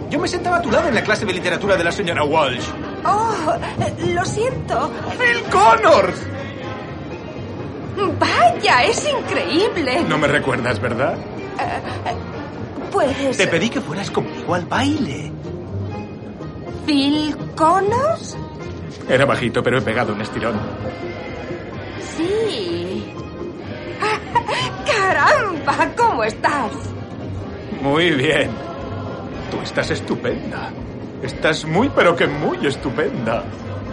[0.10, 2.68] Yo me sentaba a tu lado en la clase de literatura de la señora Walsh.
[3.06, 3.56] ¡Oh!
[4.14, 4.92] Lo siento.
[5.18, 6.22] ¡Phil Connors!
[8.20, 8.84] ¡Vaya!
[8.84, 10.04] ¡Es increíble!
[10.08, 11.16] No me recuerdas, ¿verdad?
[12.92, 13.38] Pues.
[13.38, 15.32] Te pedí que fueras conmigo al baile.
[16.86, 18.38] ¿Phil Connors?
[19.10, 20.60] Era bajito, pero he pegado un estirón.
[22.16, 23.14] Sí.
[24.86, 25.90] ¡Caramba!
[25.96, 26.72] ¿Cómo estás?
[27.82, 28.52] Muy bien.
[29.52, 30.72] Tú estás estupenda.
[31.24, 33.44] Estás muy, pero que muy estupenda.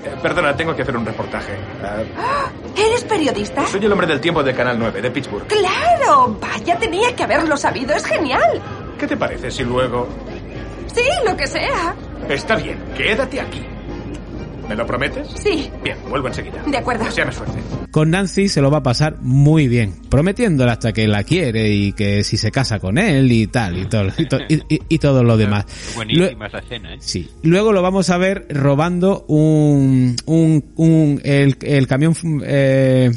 [0.06, 1.52] Eh, Perdona, tengo que hacer un reportaje.
[1.82, 3.66] Ah, ¿Eres periodista?
[3.66, 5.46] soy el hombre del tiempo de Canal 9, de Pittsburgh.
[5.48, 6.38] ¡Claro!
[6.40, 7.92] Vaya, tenía que haberlo sabido.
[7.92, 8.62] Es genial.
[8.98, 10.06] ¿Qué te parece si luego...
[10.94, 11.92] Sí, lo que sea.
[12.28, 13.66] Está bien, quédate aquí.
[14.68, 15.28] ¿Me lo prometes?
[15.36, 16.62] Sí, Bien, vuelvo enseguida.
[16.66, 17.04] de acuerdo.
[17.04, 17.58] Deseame suerte.
[17.92, 21.92] Con Nancy se lo va a pasar muy bien, prometiéndole hasta que la quiere y
[21.92, 24.98] que si se casa con él y tal, y todo, y, to- y- y- y
[24.98, 25.64] todo lo demás.
[25.94, 26.98] Buenísima esa escena, ¿eh?
[27.00, 27.28] Sí.
[27.42, 32.14] Luego lo vamos a ver robando un, un, un el, el camión,
[32.44, 33.10] eh,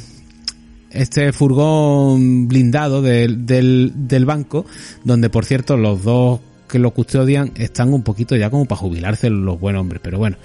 [0.92, 4.66] este furgón blindado del, del, del banco,
[5.04, 6.40] donde por cierto los dos
[6.70, 10.38] que lo custodian están un poquito ya como para jubilarse los buenos hombres, pero bueno.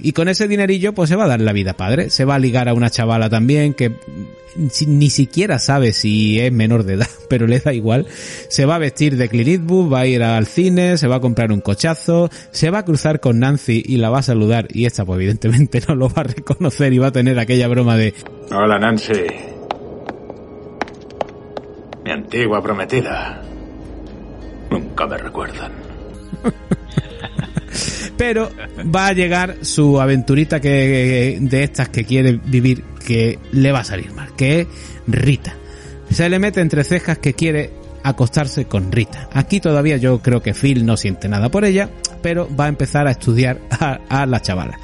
[0.00, 2.38] Y con ese dinerillo pues se va a dar la vida padre, se va a
[2.38, 3.92] ligar a una chavala también que
[4.86, 8.06] ni siquiera sabe si es menor de edad, pero le da igual.
[8.48, 11.52] Se va a vestir de Clint va a ir al cine, se va a comprar
[11.52, 15.04] un cochazo, se va a cruzar con Nancy y la va a saludar y esta
[15.04, 18.14] pues evidentemente no lo va a reconocer y va a tener aquella broma de
[18.50, 19.12] Hola, Nancy.
[22.04, 23.45] Mi antigua prometida.
[24.70, 25.72] Nunca me recuerdan.
[28.16, 28.50] pero
[28.94, 33.84] va a llegar su aventurita que de estas que quiere vivir que le va a
[33.84, 34.66] salir mal, que es
[35.06, 35.54] Rita.
[36.10, 37.72] Se le mete entre cejas que quiere
[38.02, 39.28] acostarse con Rita.
[39.32, 41.90] Aquí todavía yo creo que Phil no siente nada por ella,
[42.22, 44.78] pero va a empezar a estudiar a, la chavala,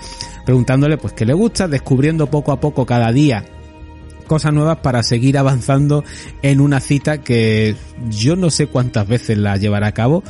[0.44, 3.44] preguntándole pues qué le gusta, descubriendo poco a poco cada día
[4.22, 6.04] cosas nuevas para seguir avanzando
[6.42, 7.74] en una cita que
[8.10, 10.22] yo no sé cuántas veces la llevará a cabo,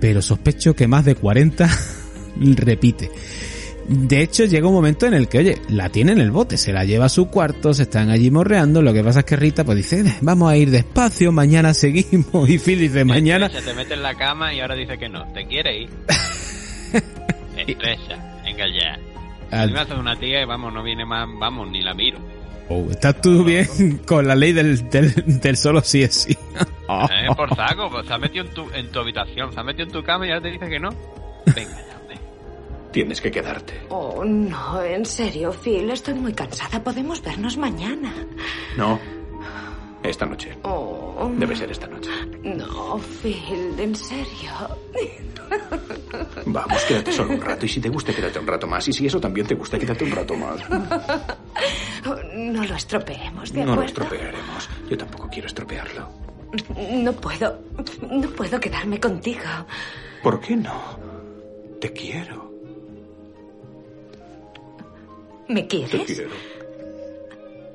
[0.00, 1.68] pero sospecho que más de 40
[2.56, 3.10] repite.
[3.88, 6.72] De hecho, llega un momento en el que, oye, la tiene en el bote, se
[6.72, 9.64] la lleva a su cuarto, se están allí morreando, lo que pasa es que Rita
[9.64, 13.48] pues dice, "Eh, vamos a ir despacio, mañana seguimos, y Phil dice, mañana...
[13.50, 15.26] Se te mete en la cama y ahora dice que no.
[15.32, 15.90] ¿Te quiere ir?
[17.56, 18.40] Estresa.
[18.44, 18.98] Venga ya.
[19.50, 22.18] Al- mí me hace una tía y vamos, no viene más, vamos, ni la miro.
[22.74, 23.66] Oh, ¿Estás tú bien
[24.06, 26.36] con la ley del, del, del solo sí es sí?
[26.92, 29.86] Eh, por saco, pues se ha metido en tu, en tu habitación, se ha metido
[29.86, 30.90] en tu cama y ahora te dice que no.
[31.46, 32.18] Venga ya, hombre.
[32.92, 33.80] Tienes que quedarte.
[33.88, 36.82] Oh, no, en serio, Phil, estoy muy cansada.
[36.84, 38.12] Podemos vernos mañana.
[38.76, 39.00] No.
[40.02, 40.54] Esta noche.
[40.64, 42.10] Oh, Debe ser esta noche.
[42.42, 44.50] no, Phil, en serio.
[46.46, 47.66] Vamos, quédate solo un rato.
[47.66, 48.86] Y si te gusta, quédate un rato más.
[48.88, 50.60] Y si eso también te gusta, quédate un rato más.
[52.34, 53.88] No lo estropeemos, ¿de No lo acuerdo?
[54.02, 54.68] estropearemos.
[54.90, 56.08] Yo tampoco quiero estropearlo.
[56.92, 57.58] No puedo.
[58.10, 59.40] No puedo quedarme contigo.
[60.22, 60.80] ¿Por qué no?
[61.80, 62.52] Te quiero.
[65.48, 66.04] ¿Me Te quieres?
[66.06, 66.30] quiero.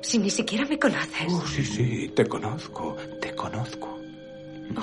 [0.00, 1.26] Si ni siquiera me conoces.
[1.32, 2.96] Oh, sí, sí, te conozco.
[3.20, 3.98] Te conozco.
[4.76, 4.82] Oh,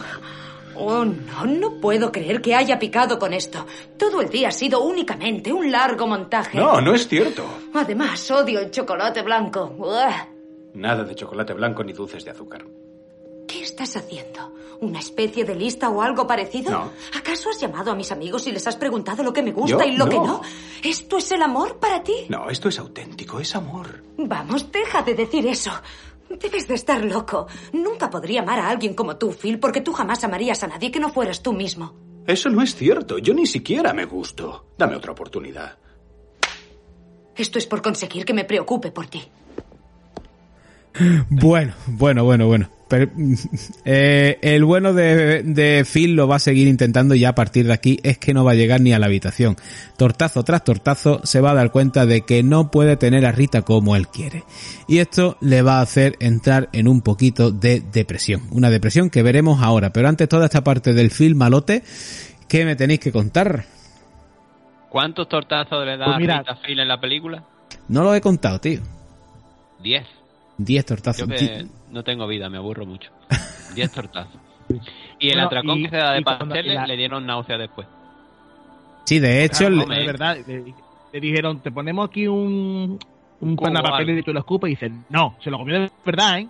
[0.76, 3.66] no, no puedo creer que haya picado con esto.
[3.98, 6.58] Todo el día ha sido únicamente un largo montaje.
[6.58, 7.46] No, no es cierto.
[7.74, 9.74] Además, odio el chocolate blanco.
[9.78, 10.28] Uah.
[10.74, 12.66] Nada de chocolate blanco ni dulces de azúcar.
[13.48, 14.54] ¿Qué estás haciendo?
[14.82, 16.72] ¿Una especie de lista o algo parecido?
[16.72, 16.92] No.
[17.18, 19.92] ¿Acaso has llamado a mis amigos y les has preguntado lo que me gusta Yo
[19.92, 20.42] y lo que no?
[20.84, 22.26] ¿Esto es el amor para ti?
[22.28, 24.04] No, esto es auténtico, es amor.
[24.18, 25.72] Vamos, deja de decir eso.
[26.30, 27.48] Debes de estar loco.
[27.74, 31.00] Nunca podría amar a alguien como tú, Phil, porque tú jamás amarías a nadie que
[31.00, 31.94] no fueras tú mismo.
[32.28, 33.20] Eso no es cierto.
[33.20, 34.68] Yo ni siquiera me gusto.
[34.78, 35.78] Dame otra oportunidad.
[37.36, 39.22] Esto es por conseguir que me preocupe por ti.
[41.30, 42.70] Bueno, bueno, bueno, bueno.
[42.88, 43.10] Pero,
[43.86, 47.66] eh, el bueno de, de Phil lo va a seguir intentando y ya a partir
[47.66, 49.56] de aquí es que no va a llegar ni a la habitación.
[49.98, 53.64] Tortazo tras tortazo se va a dar cuenta de que no puede tener a Rita
[53.64, 54.44] como él quiere.
[54.88, 58.44] Y esto le va a hacer entrar en un poquito de depresión.
[58.52, 59.92] Una depresión que veremos ahora.
[59.92, 61.82] Pero antes toda esta parte del film malote,
[62.48, 63.66] ¿qué me tenéis que contar?
[64.90, 67.44] ¿Cuántos tortazos le da Pues mira- a Rita Phil en la película?
[67.90, 68.80] No lo he contado, tío.
[69.84, 70.06] Diez.
[70.58, 71.28] Diez Yo tortazos.
[71.28, 73.12] que Ti- no tengo vida, me aburro mucho.
[73.76, 74.40] Diez tortazos.
[75.20, 77.88] Y el Bueno, atracón y- que se da de pasteles la- le dieron náusea después.
[79.06, 80.74] Sí, de hecho, Claro, le- de verdad, le,
[81.14, 82.98] le dijeron, te ponemos aquí un,
[83.42, 86.40] un Cubo papel y tú lo escupes y dicen, no, se lo comió de verdad,
[86.40, 86.48] ¿eh?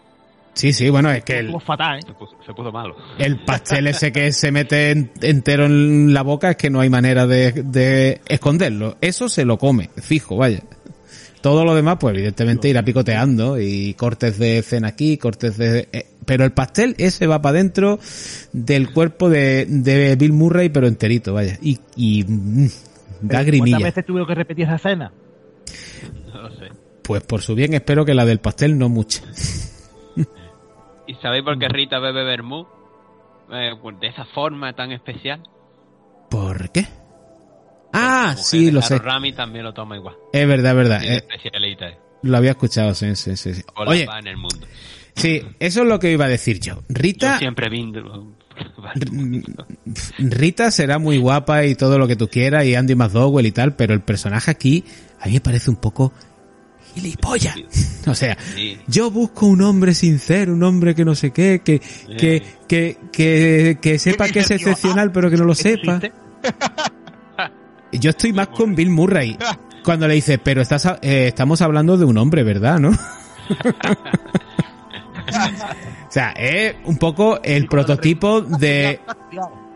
[0.53, 2.01] sí, sí, bueno, es que el, fatal, ¿eh?
[2.07, 2.95] Se puso, se puso malo.
[3.17, 6.89] El pastel ese que se mete en- entero en la boca es que no hay
[6.89, 8.95] manera de, de esconderlo.
[9.01, 10.61] Eso se lo come, fijo, vaya.
[11.45, 15.87] Todo lo demás, pues evidentemente irá picoteando y cortes de cena aquí, cortes de...
[15.91, 17.99] eh, pero el pastel ese va para dentro
[18.51, 21.59] del cuerpo de, de Bill Murray, pero enterito, vaya.
[21.61, 22.71] Y, y mm, da
[23.19, 23.77] ¿Cuántas grimilla.
[23.77, 25.11] veces tuvieron que repetir esa escena?
[26.33, 26.69] No lo sé.
[27.03, 29.21] Pues por su bien espero que la del pastel no mucha.
[31.05, 32.65] ¿Y sabéis por qué Rita bebe vermú?
[33.53, 35.43] Eh, pues de esa forma tan especial.
[36.27, 36.87] ¿Por qué?
[37.97, 38.97] Ah, sí, lo sé.
[38.99, 40.15] Rami también lo toma igual.
[40.33, 41.03] Es verdad, es verdad.
[41.03, 41.87] Eh, especialita.
[41.87, 41.97] eh.
[42.23, 43.53] lo había escuchado, sí, sí, sí.
[43.75, 44.67] Oye, en el mundo.
[45.15, 46.75] Sí, eso es lo que iba a decir yo.
[46.75, 48.35] Yo Rita, siempre brindo
[50.17, 53.75] Rita será muy guapa y todo lo que tú quieras y Andy McDowell y tal,
[53.75, 54.83] pero el personaje aquí
[55.19, 56.11] a mí me parece un poco
[56.93, 57.55] gilipollas.
[58.07, 58.37] O sea,
[58.87, 61.79] yo busco un hombre sincero, un hombre que no sé qué, que,
[62.19, 65.99] que, que, que, que sepa que es excepcional pero que no lo sepa.
[67.99, 69.37] Yo estoy más con Bill Murray.
[69.83, 72.79] Cuando le dice, pero estás, eh, estamos hablando de un hombre, ¿verdad?
[72.79, 72.89] ¿No?
[72.89, 72.95] o
[76.09, 78.99] sea, es un poco el prototipo de...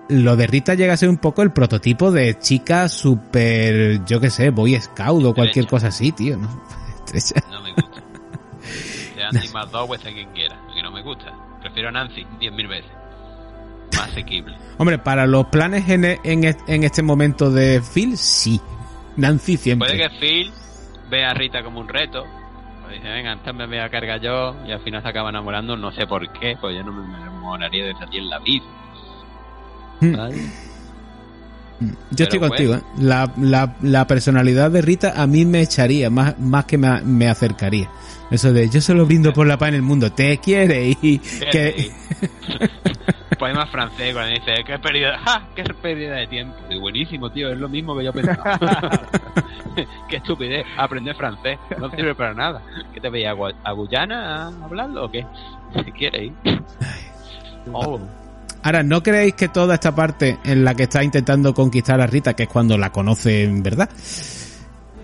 [0.10, 4.32] Lo de Rita llega a ser un poco el prototipo de chica super, yo qué
[4.32, 6.48] sé, boy scout o cualquier cosa así, tío, ¿no?
[7.52, 8.02] No me gusta.
[9.16, 11.32] Sea Nancy McDowell a quien quiera, que no me gusta.
[11.62, 12.92] Prefiero a Nancy 10.000 veces.
[13.96, 14.56] Más asequible.
[14.78, 18.62] Hombre, para los planes en, en, en este momento de Phil, sí.
[19.18, 19.90] Nancy siempre.
[19.90, 20.52] Puede que Phil
[21.10, 22.26] vea a Rita como un reto.
[22.84, 24.56] Pues dice, venga, entonces me voy a cargar yo.
[24.66, 26.58] Y al final se acaba enamorando, no sé por qué.
[26.60, 28.66] Pues yo no me enamoraría de ti en la vida.
[30.02, 30.38] ¿Vale?
[32.12, 32.82] Yo estoy contigo, ¿eh?
[32.98, 37.30] la, la, la, personalidad de Rita a mí me echaría, más, más que me, me
[37.30, 37.90] acercaría.
[38.32, 41.92] Eso de yo solo brindo por la paz en el mundo, te quiere y que...
[43.38, 45.44] Poema francés cuando dice, qué pérdida, ¡Ja!
[45.56, 46.56] qué pérdida de tiempo.
[46.70, 48.60] Y buenísimo, tío, es lo mismo que yo pensaba.
[50.10, 52.62] qué estupidez, aprender francés, no sirve para nada.
[52.94, 53.32] ¿Qué te veía
[53.64, 55.26] a Guyana a hablarlo o qué?
[55.86, 56.34] Si quieres ir.
[57.72, 58.00] Oh.
[58.64, 62.34] Ahora, ¿no creéis que toda esta parte en la que está intentando conquistar a Rita,
[62.34, 63.90] que es cuando la conoce en verdad,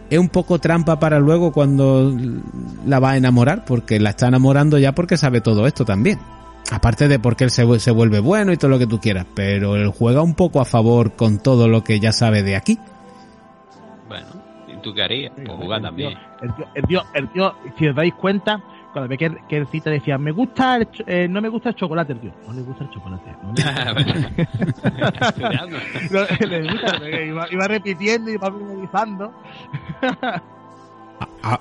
[0.09, 2.13] es un poco trampa para luego cuando
[2.85, 3.63] la va a enamorar?
[3.63, 6.19] Porque la está enamorando ya porque sabe todo esto también.
[6.71, 9.75] Aparte de porque él se, se vuelve bueno y todo lo que tú quieras, pero
[9.75, 12.79] él juega un poco a favor con todo lo que ya sabe de aquí.
[14.07, 14.27] Bueno,
[14.67, 15.33] ¿y tú qué harías?
[15.35, 16.17] Pues jugar también.
[16.41, 18.63] El tío, el tío, el tío, si os dais cuenta,
[18.95, 21.75] cuando ve que, que el cita decía, me gusta el, eh, no me gusta el
[21.75, 23.35] chocolate, el tío, no le gusta el chocolate.
[23.43, 23.63] No le,
[26.61, 29.33] le gusta, iba, iba, repitiendo y iba memorizando.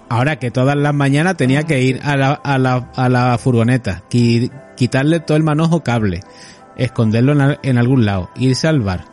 [0.09, 4.03] Ahora que todas las mañanas tenía que ir a la, a la, a la furgoneta,
[4.09, 6.21] quitarle todo el manojo cable,
[6.77, 9.05] esconderlo en, en algún lado, irse al bar,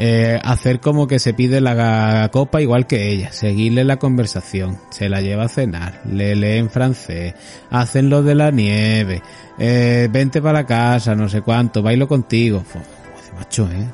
[0.00, 5.08] eh, hacer como que se pide la copa igual que ella, seguirle la conversación, se
[5.08, 7.34] la lleva a cenar, le lee en francés,
[7.70, 9.22] hacen lo de la nieve,
[9.58, 12.62] eh, vente para la casa, no sé cuánto, bailo contigo.
[13.36, 13.88] Macho, eh.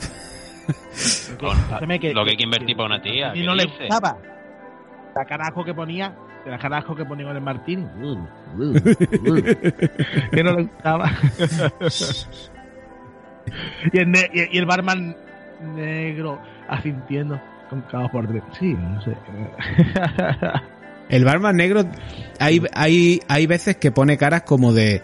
[1.41, 3.33] lo que hay que invertir para una tía.
[3.35, 4.17] Y no le gustaba.
[5.15, 6.15] La carajo que ponía,
[6.45, 7.89] la carajo que ponía en el Martín.
[10.31, 11.11] que no le gustaba.
[13.93, 15.17] y, el, y el barman
[15.77, 18.53] negro asintiendo con caos por dentro.
[18.55, 19.17] Sí, no sé.
[21.09, 21.83] El barman negro,
[22.41, 25.03] hay, hay, hay veces que pone caras como de.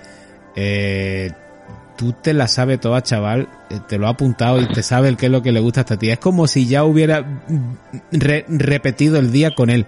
[0.57, 1.31] Eh,
[2.01, 3.47] tú te la sabes toda, chaval.
[3.69, 5.81] eh, Te lo ha apuntado y te sabe el qué es lo que le gusta
[5.81, 6.15] a esta tía.
[6.15, 7.23] Es como si ya hubiera
[8.11, 9.85] re- repetido el día con él.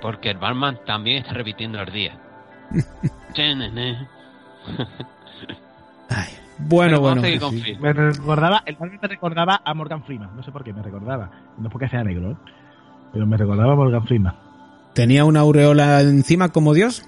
[0.00, 2.16] Porque el barman también está repitiendo el día.
[6.58, 7.50] Bueno, vamos bueno.
[7.50, 7.60] sí.
[7.62, 7.80] Phil.
[7.80, 10.34] Me recordaba, el barman me recordaba a Morgan Freeman.
[10.34, 11.30] No sé por qué me recordaba.
[11.58, 12.36] No es porque sea negro, ¿eh?
[13.12, 14.34] Pero me recordaba a Morgan Freeman.
[14.94, 17.06] Tenía una aureola encima como Dios.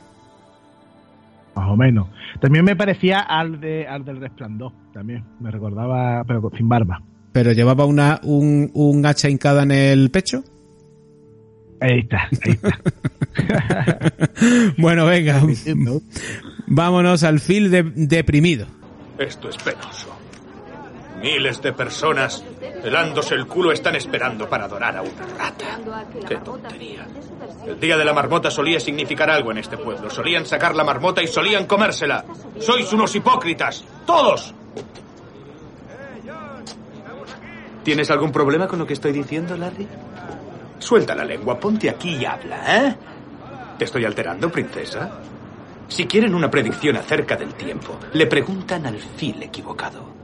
[1.68, 2.08] Más o menos.
[2.40, 4.72] También me parecía al, de, al del resplandor.
[4.94, 7.02] También me recordaba, pero sin barba.
[7.32, 10.42] Pero llevaba una, un, un hacha hincada en el pecho.
[11.80, 12.78] Ahí está, ahí está.
[14.78, 15.42] Bueno, venga.
[16.66, 18.66] Vámonos al fil de, deprimido.
[19.18, 20.08] Esto es penoso.
[21.20, 22.42] Miles de personas
[22.82, 25.78] helándose el culo están esperando para adorar a una rata.
[26.26, 27.06] Qué tontería.
[27.66, 30.10] El día de la marmota solía significar algo en este pueblo.
[30.10, 32.24] Solían sacar la marmota y solían comérsela.
[32.59, 33.84] Sois unos hipócritas.
[34.06, 34.55] Todos.
[37.84, 39.86] ¿Tienes algún problema con lo que estoy diciendo, Larry?
[40.78, 42.96] Suelta la lengua, ponte aquí y habla, ¿eh?
[43.78, 45.10] ¿Te estoy alterando, princesa?
[45.88, 50.17] Si quieren una predicción acerca del tiempo, le preguntan al fil equivocado.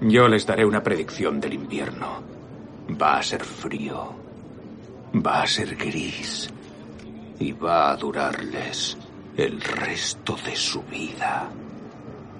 [0.00, 2.22] Yo les daré una predicción del invierno.
[3.00, 4.14] Va a ser frío.
[5.14, 6.50] Va a ser gris.
[7.38, 8.96] Y va a durarles
[9.36, 11.50] el resto de su vida.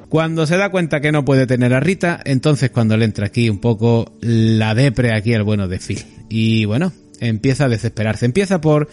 [0.09, 3.51] Cuando se da cuenta que no puede tener a Rita, entonces cuando le entra aquí
[3.51, 6.05] un poco la depre aquí al bueno de Phil.
[6.29, 8.27] Y bueno, empieza a desesperarse.
[8.27, 8.89] Empieza por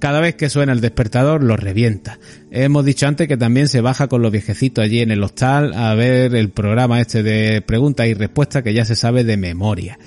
[0.00, 2.18] cada vez que suena el despertador lo revienta.
[2.50, 5.94] Hemos dicho antes que también se baja con los viejecitos allí en el hostal a
[5.94, 9.98] ver el programa este de preguntas y respuestas que ya se sabe de memoria.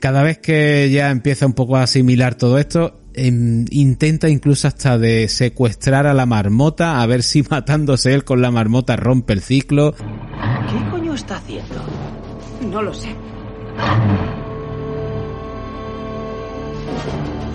[0.00, 4.96] Cada vez que ya empieza un poco a asimilar todo esto, em, intenta incluso hasta
[4.96, 9.40] de secuestrar a la marmota a ver si matándose él con la marmota rompe el
[9.40, 9.94] ciclo.
[9.94, 11.84] ¿Qué coño está haciendo?
[12.70, 13.08] No lo sé.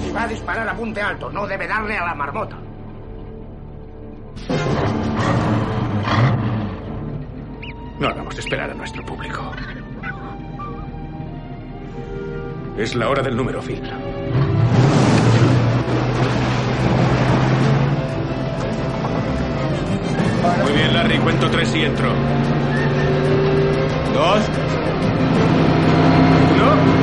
[0.03, 1.31] Si va a disparar, apunte alto.
[1.31, 2.57] No debe darle a la marmota.
[7.99, 9.51] No hagamos esperar a nuestro público.
[12.77, 13.81] Es la hora del número, Phil.
[20.63, 22.09] Muy bien, Larry, cuento tres y entro.
[24.13, 24.41] Dos.
[26.55, 27.00] Uno.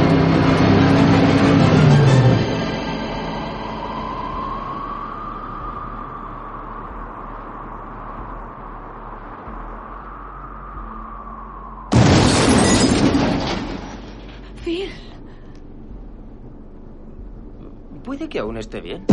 [18.09, 19.05] Puede que aún esté bien.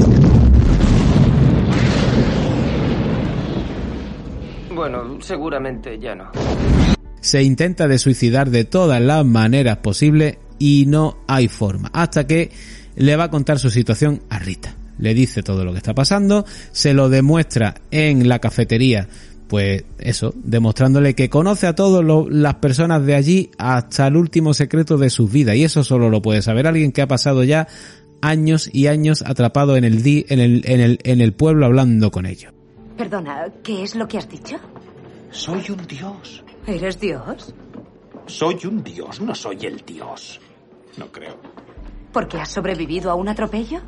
[4.73, 6.31] Bueno, seguramente ya no.
[7.19, 11.89] Se intenta de suicidar de todas las maneras posibles y no hay forma.
[11.91, 12.51] Hasta que
[12.95, 14.77] le va a contar su situación a Rita.
[14.97, 19.09] Le dice todo lo que está pasando, se lo demuestra en la cafetería,
[19.49, 24.97] pues eso, demostrándole que conoce a todas las personas de allí hasta el último secreto
[24.97, 25.57] de sus vidas.
[25.57, 27.67] Y eso solo lo puede saber alguien que ha pasado ya
[28.27, 32.11] años y años atrapado en el, di- en el, en el, en el pueblo hablando
[32.11, 32.53] con ellos.
[32.97, 34.57] Perdona, ¿qué es lo que has dicho?
[35.31, 36.43] Soy un dios.
[36.65, 37.53] ¿Eres Dios?
[38.27, 40.39] Soy un dios, no soy el dios.
[40.97, 41.37] No creo.
[42.11, 43.81] ¿Porque has sobrevivido a un atropello?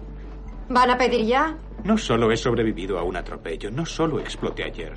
[0.69, 1.57] ¿Van a pedir ya?
[1.85, 4.93] No solo he sobrevivido a un atropello, no solo exploté ayer.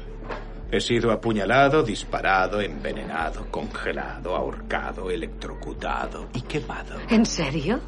[0.72, 6.96] He sido apuñalado, disparado, envenenado, congelado, ahorcado, electrocutado y quemado.
[7.08, 7.80] ¿En serio?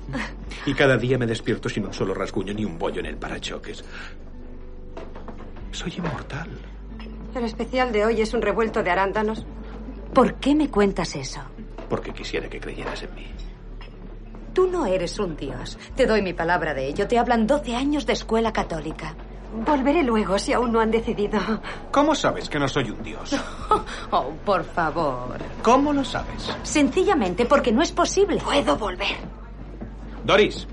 [0.67, 3.85] Y cada día me despierto sin un solo rasguño ni un bollo en el parachoques.
[5.71, 6.51] Soy inmortal.
[7.35, 9.47] El especial de hoy es un revuelto de arándanos.
[10.13, 11.41] ¿Por qué me cuentas eso?
[11.89, 13.27] Porque quisiera que creyeras en mí.
[14.53, 15.79] Tú no eres un dios.
[15.97, 17.07] Te doy mi palabra de ello.
[17.07, 19.15] Te hablan 12 años de escuela católica.
[19.53, 21.39] Volveré luego si aún no han decidido.
[21.91, 23.37] ¿Cómo sabes que no soy un dios?
[24.15, 25.39] Oh, por favor.
[25.63, 26.55] ¿Cómo lo sabes?
[26.63, 28.37] Sencillamente porque no es posible.
[28.45, 29.17] Puedo volver.
[30.23, 30.67] Doris.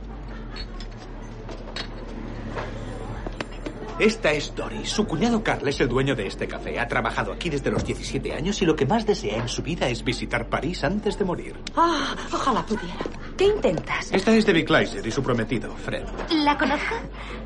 [3.99, 4.89] Esta es Doris.
[4.89, 6.79] Su cuñado Carl es el dueño de este café.
[6.79, 9.89] Ha trabajado aquí desde los 17 años y lo que más desea en su vida
[9.89, 11.55] es visitar París antes de morir.
[11.75, 12.95] Ah, ojalá pudiera.
[13.37, 14.09] ¿Qué intentas?
[14.13, 16.05] Esta es Debbie Kleiser y su prometido, Fred.
[16.31, 16.95] ¿La conozco?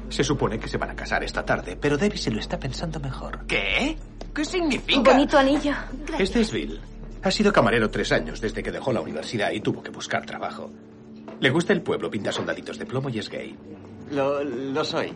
[0.09, 2.99] Se supone que se van a casar esta tarde, pero Debbie se lo está pensando
[2.99, 3.45] mejor.
[3.47, 3.97] ¿Qué?
[4.33, 5.11] ¿Qué Un significa?
[5.11, 5.73] bonito anillo.
[6.19, 6.79] Este es Bill.
[7.23, 10.69] Ha sido camarero tres años desde que dejó la universidad y tuvo que buscar trabajo.
[11.39, 13.55] Le gusta el pueblo, pinta soldaditos de plomo y es gay.
[14.11, 15.13] Lo, lo soy.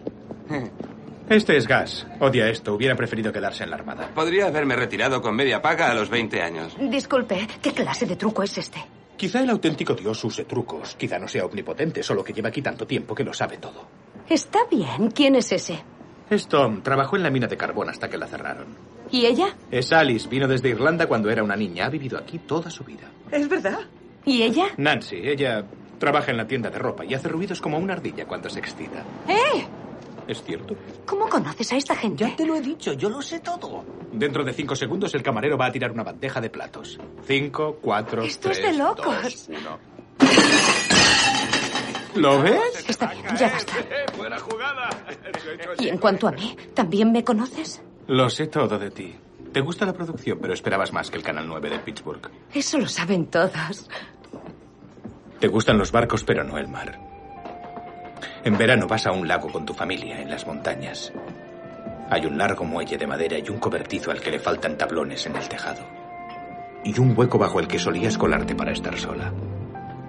[1.30, 2.08] Este es Gas.
[2.22, 2.74] Odia esto.
[2.74, 4.10] Hubiera preferido quedarse en la armada.
[4.16, 6.78] Podría haberme retirado con media paga a los 20 años.
[6.80, 8.80] Disculpe, ¿qué clase de truco es este?
[9.18, 10.96] Quizá el auténtico dios use trucos.
[10.96, 13.86] Quizá no sea omnipotente, solo que lleva aquí tanto tiempo que lo sabe todo.
[14.30, 15.12] Está bien.
[15.12, 15.84] ¿Quién es ese?
[16.30, 16.82] Es Tom.
[16.82, 18.68] Trabajó en la mina de carbón hasta que la cerraron.
[19.12, 19.54] ¿Y ella?
[19.70, 20.30] Es Alice.
[20.30, 21.88] Vino desde Irlanda cuando era una niña.
[21.88, 23.10] Ha vivido aquí toda su vida.
[23.32, 23.80] ¿Es verdad?
[24.24, 24.68] ¿Y ella?
[24.78, 25.18] Nancy.
[25.24, 25.66] Ella
[26.00, 29.04] trabaja en la tienda de ropa y hace ruidos como una ardilla cuando se excita.
[29.28, 29.66] ¡Eh!
[30.28, 30.76] ¿Es cierto?
[31.06, 32.26] ¿Cómo conoces a esta gente?
[32.26, 33.86] Ya te lo he dicho, yo lo sé todo.
[34.12, 37.00] Dentro de cinco segundos el camarero va a tirar una bandeja de platos.
[37.26, 39.06] Cinco, cuatro, Esto es tres, de locos.
[39.24, 39.80] dos, uno.
[42.16, 42.86] ¿Lo ves?
[42.90, 43.74] Está bien, ya basta.
[44.18, 44.90] Buena jugada.
[45.80, 47.82] Y en cuanto a mí, ¿también me conoces?
[48.08, 49.16] Lo sé todo de ti.
[49.54, 52.30] Te gusta la producción, pero esperabas más que el Canal 9 de Pittsburgh.
[52.54, 53.88] Eso lo saben todos.
[55.40, 57.00] Te gustan los barcos, pero no el mar.
[58.48, 61.12] En verano vas a un lago con tu familia, en las montañas.
[62.10, 65.36] Hay un largo muelle de madera y un cobertizo al que le faltan tablones en
[65.36, 65.86] el tejado.
[66.86, 69.34] Y un hueco bajo el que solías colarte para estar sola.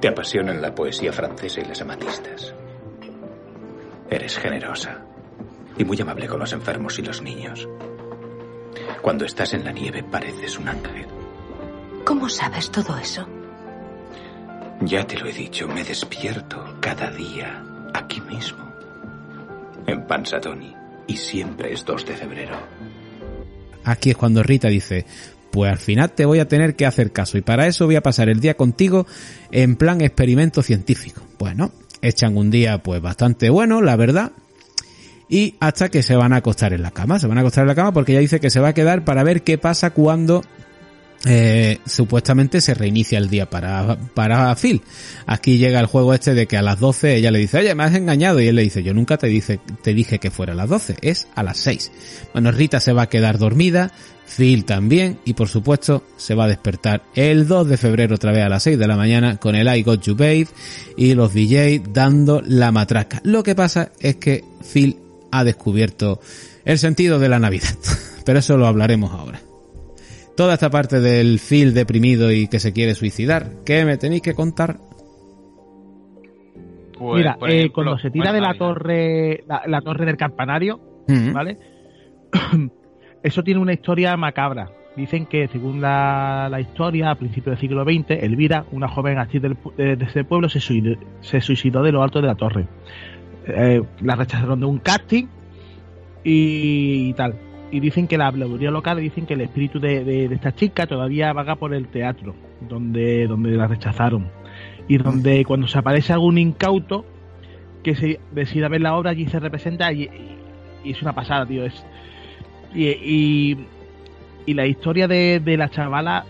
[0.01, 2.55] Te apasionan la poesía francesa y las amatistas.
[4.09, 5.05] Eres generosa
[5.77, 7.69] y muy amable con los enfermos y los niños.
[9.03, 11.09] Cuando estás en la nieve pareces un ángel.
[12.05, 13.27] ¿Cómo sabes todo eso?
[14.83, 18.73] Ya te lo he dicho, me despierto cada día aquí mismo,
[19.87, 20.75] en Pansatoni,
[21.07, 22.57] y siempre es 2 de febrero.
[23.85, 25.07] Aquí es cuando Rita dice,
[25.51, 28.03] pues al final te voy a tener que hacer caso y para eso voy a
[28.03, 29.07] pasar el día contigo
[29.51, 31.23] en plan experimento científico.
[31.39, 34.33] Bueno, echan un día pues bastante bueno, la verdad,
[35.29, 37.69] y hasta que se van a acostar en la cama, se van a acostar en
[37.69, 40.43] la cama porque ella dice que se va a quedar para ver qué pasa cuando
[41.27, 44.83] eh, supuestamente se reinicia el día para, para Phil.
[45.27, 47.85] Aquí llega el juego este de que a las 12 ella le dice, oye, me
[47.85, 48.41] has engañado.
[48.41, 50.97] Y él le dice, yo nunca te, dice, te dije que fuera a las 12,
[51.03, 51.91] es a las 6.
[52.33, 53.91] Bueno, Rita se va a quedar dormida,
[54.37, 58.45] Phil también, y por supuesto se va a despertar el 2 de febrero otra vez
[58.45, 60.49] a las 6 de la mañana con el I Got You Babe
[60.97, 63.21] y los DJ dando la matraca.
[63.25, 64.99] Lo que pasa es que Phil
[65.33, 66.21] ha descubierto
[66.65, 67.75] el sentido de la Navidad.
[68.25, 69.48] Pero eso lo hablaremos ahora
[70.39, 73.65] toda esta parte del Phil deprimido y que se quiere suicidar.
[73.67, 74.77] ¿Qué me tenéis que contar?
[76.97, 80.79] Pues, Mira, eh, cuando se tira de la torre, la, torre del campanario,
[81.35, 81.59] ¿vale?
[83.25, 84.71] Eso tiene una historia macabra.
[84.95, 89.99] Dicen que, según la, historia, a principios del siglo XX, Elvira, una joven actriz de,
[90.01, 90.61] ese pueblo, se
[91.41, 92.69] suicidó, de lo alto de la torre.
[93.45, 95.27] Eh, la rechazaron de un casting
[96.23, 100.87] y tal y dicen que la habladuría local dicen que el espíritu de, esta chica
[100.87, 104.29] todavía vaga por el teatro donde, donde la rechazaron.
[104.89, 107.05] Y donde cuando se aparece algún incauto
[107.83, 110.09] que se decida ver la obra allí se representa y,
[110.85, 111.85] es una pasada tío es
[112.75, 113.57] y,
[114.47, 116.25] y, la historia de, la chavala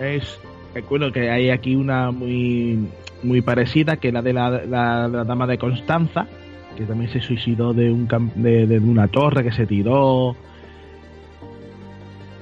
[0.00, 0.40] es
[0.74, 2.88] recuerdo que hay aquí una muy
[3.22, 6.26] muy parecida que la de la, la, dama de Constanza
[6.76, 10.36] que también se suicidó de un de, de una torre que se tiró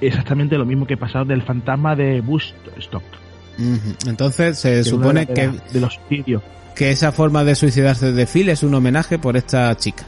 [0.01, 2.23] exactamente lo mismo que pasado del fantasma de
[2.77, 3.03] Stock.
[4.05, 5.99] Entonces se supone que de los
[6.75, 10.05] que esa forma de suicidarse de Phil es un homenaje por esta chica.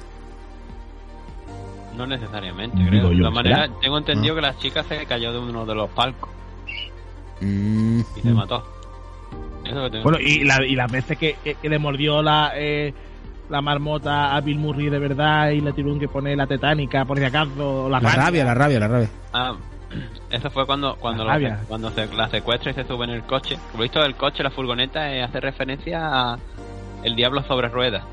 [1.97, 3.09] No necesariamente, creo.
[3.09, 6.29] De todas maneras, tengo entendido que la chica se cayó de uno de los palcos.
[7.41, 8.01] Mm.
[8.15, 8.63] Y se mató.
[10.03, 12.93] bueno, y, la, y las veces que, le mordió la, eh,
[13.49, 17.17] la marmota a Bill Murray de verdad y le tuvieron que poner la tetánica por
[17.17, 17.89] si acaso.
[17.89, 19.09] La, la rabia, la rabia, la rabia.
[19.33, 19.55] Ah,
[20.31, 21.25] eso fue cuando cuando,
[21.67, 23.57] cuando se la secuestra y se sube en el coche.
[23.71, 26.37] Por visto, el coche, la furgoneta, eh, hace referencia a
[27.03, 28.03] El Diablo sobre Ruedas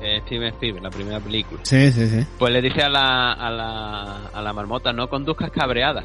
[0.00, 1.60] de Steven Spielberg, la primera película.
[1.64, 2.26] Sí, sí, sí.
[2.38, 6.04] Pues le dice a la, a la, a la marmota, no conduzcas cabreada.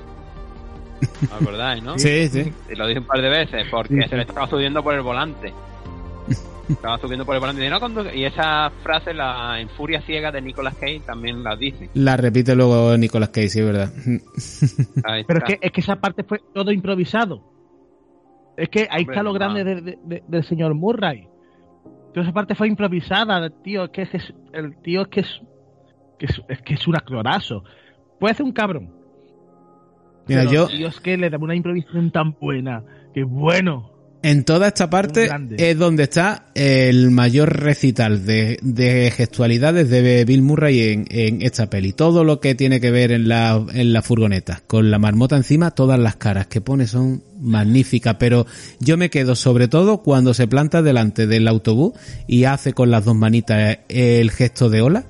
[1.23, 1.97] ¿Os acordáis, no?
[1.97, 2.53] Sí, sí.
[2.69, 5.53] Y lo dice un par de veces, porque se le estaba subiendo por el volante.
[6.69, 10.75] Estaba subiendo por el volante y, y esa frase, la en furia ciega de Nicolas
[10.75, 11.89] Cage, también la dice.
[11.93, 13.91] La repite luego Nicolas Cage, sí, verdad.
[15.27, 17.55] Pero es que, es que esa parte fue todo improvisado.
[18.57, 19.97] Es que ahí está lo grande
[20.27, 21.27] del señor Murray.
[22.13, 23.83] Toda esa parte fue improvisada, tío.
[23.83, 25.41] Es que es, el tío es que es,
[26.17, 27.63] que es, que es un actorazo.
[28.19, 28.93] Puede ser un cabrón.
[30.27, 30.67] Mira, yo.
[30.67, 32.83] Tío, es que le da una improvisación tan buena.
[33.13, 33.91] Que bueno.
[34.25, 41.05] En toda esta parte es donde está el mayor recital de, gestualidades de Bill Murray
[41.07, 41.93] en, esta peli.
[41.93, 45.69] Todo lo que tiene que ver en la, en la furgoneta, con la marmota encima,
[45.69, 48.47] todas las caras que pone son magníficas, pero
[48.79, 51.93] yo me quedo sobre todo cuando se planta delante del autobús
[52.25, 55.05] y hace con las dos manitas el gesto de hola.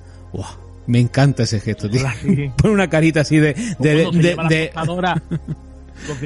[0.86, 2.02] Me encanta ese gesto, tío.
[2.58, 3.54] Pone una carita así de...
[3.78, 4.70] de, de, de,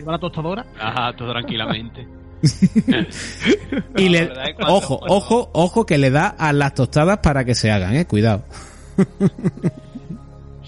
[0.05, 0.67] la tostadora?
[0.77, 2.20] Ajá, todo tranquilamente.
[3.97, 4.31] Y le,
[4.67, 8.45] ojo, ojo, ojo que le da a las tostadas para que se hagan, eh, cuidado.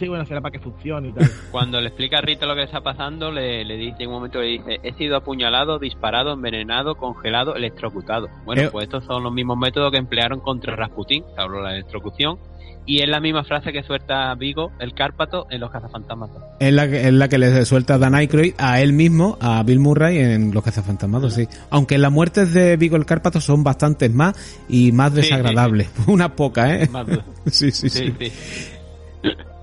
[0.02, 1.30] Sí, bueno, será para que funcione y tal.
[1.52, 4.40] Cuando le explica a Rita lo que está pasando, le, le dice en un momento
[4.40, 8.28] le dice, he sido apuñalado, disparado, envenenado, congelado, electrocutado.
[8.44, 8.68] Bueno, eh.
[8.72, 12.38] pues estos son los mismos métodos que emplearon contra Rasputin, se habló de la electrocución
[12.84, 16.30] y es la misma frase que suelta Vigo, el Cárpato, en Los Cazafantasmas.
[16.58, 20.18] Es la, es la que le suelta Dan Aykroyd a él mismo, a Bill Murray,
[20.18, 21.46] en Los Cazafantasmas, sí.
[21.70, 24.34] Aunque las muertes de Vigo el Cárpato son bastantes más
[24.68, 25.90] y más desagradables.
[26.08, 26.90] Una poca, ¿eh?
[27.46, 28.12] sí, sí, sí.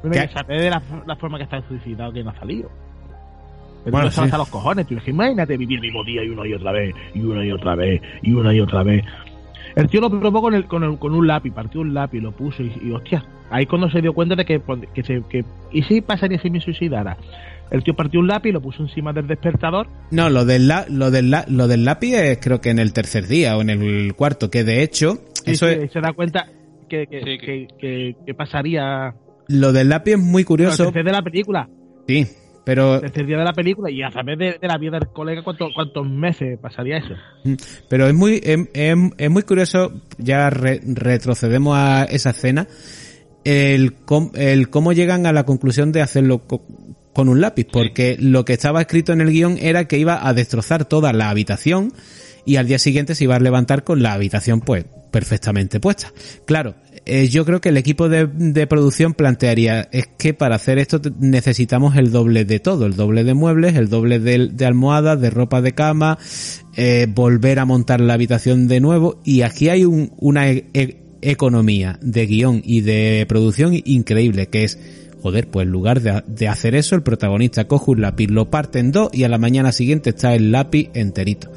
[0.04, 0.10] Sí,
[0.48, 2.70] de la, forma que está suicidado que no ha salido.
[3.90, 4.22] bueno, sí.
[4.22, 5.00] hasta los cojones, tío.
[5.06, 8.02] Imagínate vivir el mismo día y una y otra vez, y una y otra vez,
[8.22, 9.04] y una y otra vez.
[9.76, 12.32] El tío lo probó con, el, con, el, con un lápiz, partió un lápiz, lo
[12.32, 15.84] puso y, hostia, ahí cuando se dio cuenta de que, pues, que, se, que y
[15.84, 17.18] si pasaría si me suicidara.
[17.72, 19.88] El tío partió un lápiz, lo puso encima del despertador.
[20.10, 23.56] No, lo del, lo del, lo del lápiz es creo que en el tercer día
[23.58, 25.20] o en el cuarto, que de hecho...
[25.46, 26.48] eso Se da cuenta
[26.90, 29.14] que, que, que, pasaría...
[29.50, 30.84] Lo del lápiz es muy curioso.
[30.84, 31.70] El tercer de la película.
[32.08, 32.26] Sí,
[32.64, 33.02] pero...
[33.02, 36.60] Tercer día de la película y a través de, la vida del colega, ¿cuántos, meses
[36.62, 37.16] pasaría eso?
[37.44, 37.54] Mm,
[37.90, 42.68] pero es muy, es, muy curioso, ya retrocedemos a esa escena,
[43.44, 43.96] el,
[44.36, 48.82] el cómo llegan a la conclusión de hacerlo con un lápiz, porque lo que estaba
[48.82, 51.92] escrito en el guion era que iba a destrozar toda la habitación
[52.46, 56.12] y al día siguiente se iba a levantar con la habitación pues perfectamente puesta.
[56.46, 56.76] Claro,
[57.10, 58.28] eh, yo creo que el equipo de,
[58.68, 63.34] producción plantearía, es que para hacer esto necesitamos el doble de todo, el doble de
[63.34, 66.18] muebles, el doble de, de almohadas, de ropa de cama,
[66.76, 70.98] eh, volver a montar la habitación de nuevo, y aquí hay un- una e- e-
[71.22, 74.80] economía de guion y de producción increíble, que es,
[75.22, 78.80] joder, pues en lugar de, de hacer eso, el protagonista coge un lápiz, lo parte
[78.80, 81.52] en dos y a la mañana siguiente está el lápiz enterito.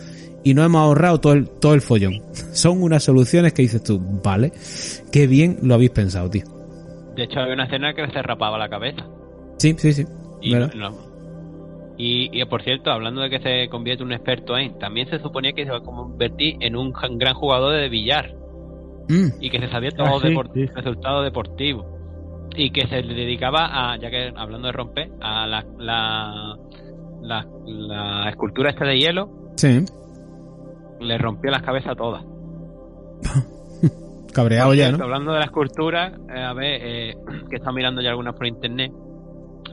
[0.44, 2.14] Y no hemos ahorrado todo el, todo el follón.
[2.52, 4.52] Son unas soluciones que dices tú, vale,
[5.12, 6.42] qué bien lo habéis pensado, tío.
[7.14, 9.06] De hecho, había una escena que se rapaba la cabeza.
[9.58, 10.04] Sí, sí, sí.
[10.40, 10.54] Y,
[11.98, 15.18] y, y, por cierto, hablando de que se convierte en un experto en, también se
[15.20, 18.34] suponía que se va a convertir en un gran jugador de billar
[19.08, 19.26] Mm.
[19.40, 21.86] y que se sabía Ah, todos sí, los depor- resultados deportivos
[22.56, 26.56] y que se le dedicaba a, ya que hablando de romper, a la, la,
[27.20, 29.84] la, la escultura esta de hielo, Sí.
[31.02, 32.24] Le rompió las cabezas todas.
[34.32, 35.04] Cabreado Por ya, ¿no?
[35.04, 37.14] Hablando de la escultura, eh, a ver, eh,
[37.48, 38.92] que he estado mirando ya algunas por internet,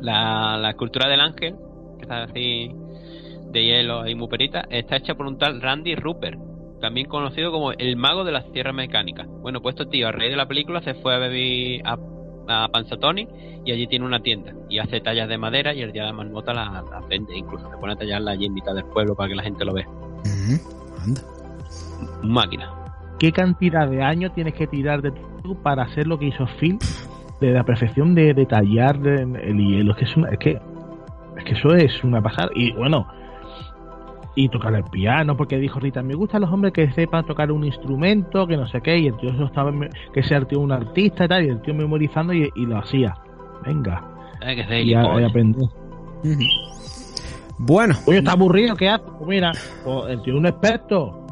[0.02, 1.56] la, la escultura del ángel,
[1.98, 2.72] que está así
[3.52, 6.40] de hielo y muy perita, está hecha por un tal Randy Rupert,
[6.82, 9.28] también conocido como el mago de las tierras mecánicas.
[9.28, 11.98] Bueno, pues este tío, a raíz de la película, se fue a beber a,
[12.48, 13.28] a Panzatoni
[13.66, 16.14] y allí tiene una tienda y hace tallas de madera y el día de la
[16.14, 19.30] marmota las la vende, incluso se pone a tallarla allí en mitad del pueblo para
[19.30, 19.88] que la gente lo vea.
[21.04, 21.22] Anda.
[22.24, 22.72] Máquina.
[23.20, 25.12] ¿Qué cantidad de años tienes que tirar de
[25.44, 26.78] tú para hacer lo que hizo Phil?
[27.42, 29.92] De la perfección de detallar el hielo.
[29.92, 30.60] Es que, es, una, es que
[31.38, 32.50] es que eso es una pasada.
[32.56, 33.08] Y bueno,
[34.36, 37.64] y tocar el piano, porque dijo Rita, me gustan los hombres que sepan tocar un
[37.66, 39.72] instrumento, que no sé qué, y el tío eso estaba,
[40.14, 42.78] que sea el tío un artista y tal, y el tío memorizando y, y lo
[42.78, 43.16] hacía.
[43.66, 44.02] Venga.
[44.42, 45.68] Hay que ser Y, a- y aprender.
[47.60, 47.96] Bueno.
[48.06, 49.04] Oye, está aburrido, ¿qué hace?
[49.18, 49.52] Pues mira,
[49.84, 51.28] pues un experto.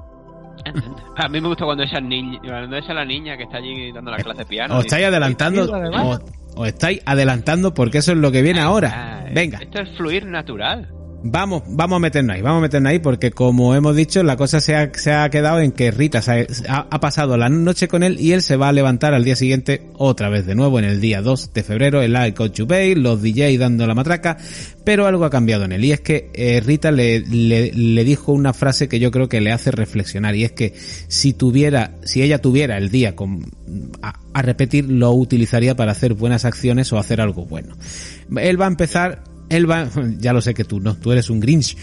[1.16, 4.12] A mí me gusta cuando esa niña, cuando esa la niña que está allí dando
[4.12, 4.78] la clase de piano.
[4.78, 6.22] Os estáis adelantando, os,
[6.56, 9.26] os estáis adelantando porque eso es lo que viene ahora.
[9.34, 9.60] Venga.
[9.60, 10.94] Esto es fluir natural.
[11.24, 14.60] Vamos, vamos a meternos ahí, vamos a meternos ahí porque como hemos dicho, la cosa
[14.60, 16.22] se ha, quedado en que Rita
[16.70, 19.90] ha, pasado la noche con él y él se va a levantar al día siguiente
[19.96, 23.22] otra vez de nuevo en el día 2 de febrero, el I Got Babe, los
[23.24, 24.38] DJ dando la matraca,
[24.84, 28.88] pero algo ha cambiado en él y es que eh, Rita le, dijo una frase
[28.88, 30.74] que yo creo que le hace reflexionar y es que
[31.08, 33.44] si tuviera, si ella tuviera el día con,
[34.02, 37.76] a repetir, lo utilizaría para hacer buenas acciones o hacer algo bueno.
[38.40, 41.40] Él va a empezar él va, ya lo sé que tú no, tú eres un
[41.40, 41.78] Grinch.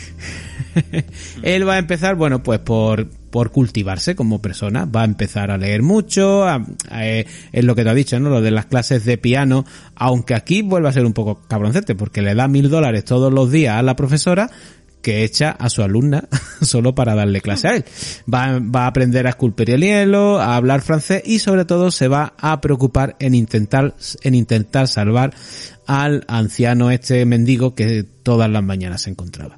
[1.43, 5.59] él va a empezar, bueno, pues por, por cultivarse como persona, va a empezar a
[5.59, 8.31] leer mucho, a, a, eh, es lo que te ha dicho, ¿no?
[8.31, 9.65] Lo de las clases de piano,
[9.95, 13.51] aunque aquí vuelve a ser un poco cabroncete, porque le da mil dólares todos los
[13.51, 14.51] días a la profesora,
[15.05, 16.25] que echa a su alumna
[16.63, 17.85] solo para darle clase a él.
[18.33, 22.09] Va, va a aprender a esculpir el hielo, a hablar francés y sobre todo se
[22.09, 25.35] va a preocupar en intentar, en intentar salvar
[25.87, 29.57] al anciano este mendigo que todas las mañanas se encontraba.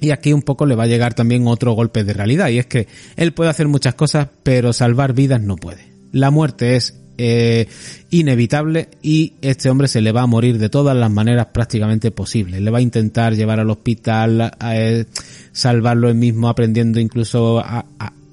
[0.00, 2.66] Y aquí un poco le va a llegar también otro golpe de realidad y es
[2.66, 2.86] que
[3.16, 5.92] él puede hacer muchas cosas pero salvar vidas no puede.
[6.12, 7.68] La muerte es eh,
[8.08, 12.62] inevitable y este hombre se le va a morir de todas las maneras prácticamente posibles.
[12.62, 15.04] Le va a intentar llevar al hospital, a, eh,
[15.52, 17.62] salvarlo él mismo aprendiendo incluso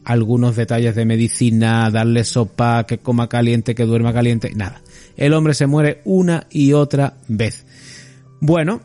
[0.05, 4.81] algunos detalles de medicina, darle sopa, que coma caliente, que duerma caliente, nada.
[5.17, 7.65] El hombre se muere una y otra vez.
[8.39, 8.79] Bueno,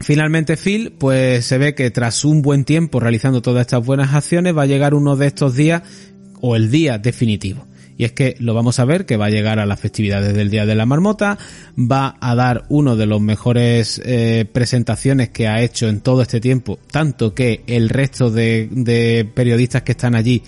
[0.00, 4.56] finalmente Phil, pues se ve que tras un buen tiempo realizando todas estas buenas acciones
[4.56, 5.82] va a llegar uno de estos días
[6.40, 7.64] o el día definitivo.
[7.96, 10.50] Y es que lo vamos a ver que va a llegar a las festividades del
[10.50, 11.38] Día de la Marmota,
[11.78, 16.40] va a dar uno de los mejores eh, presentaciones que ha hecho en todo este
[16.40, 20.42] tiempo, tanto que el resto de, de periodistas que están allí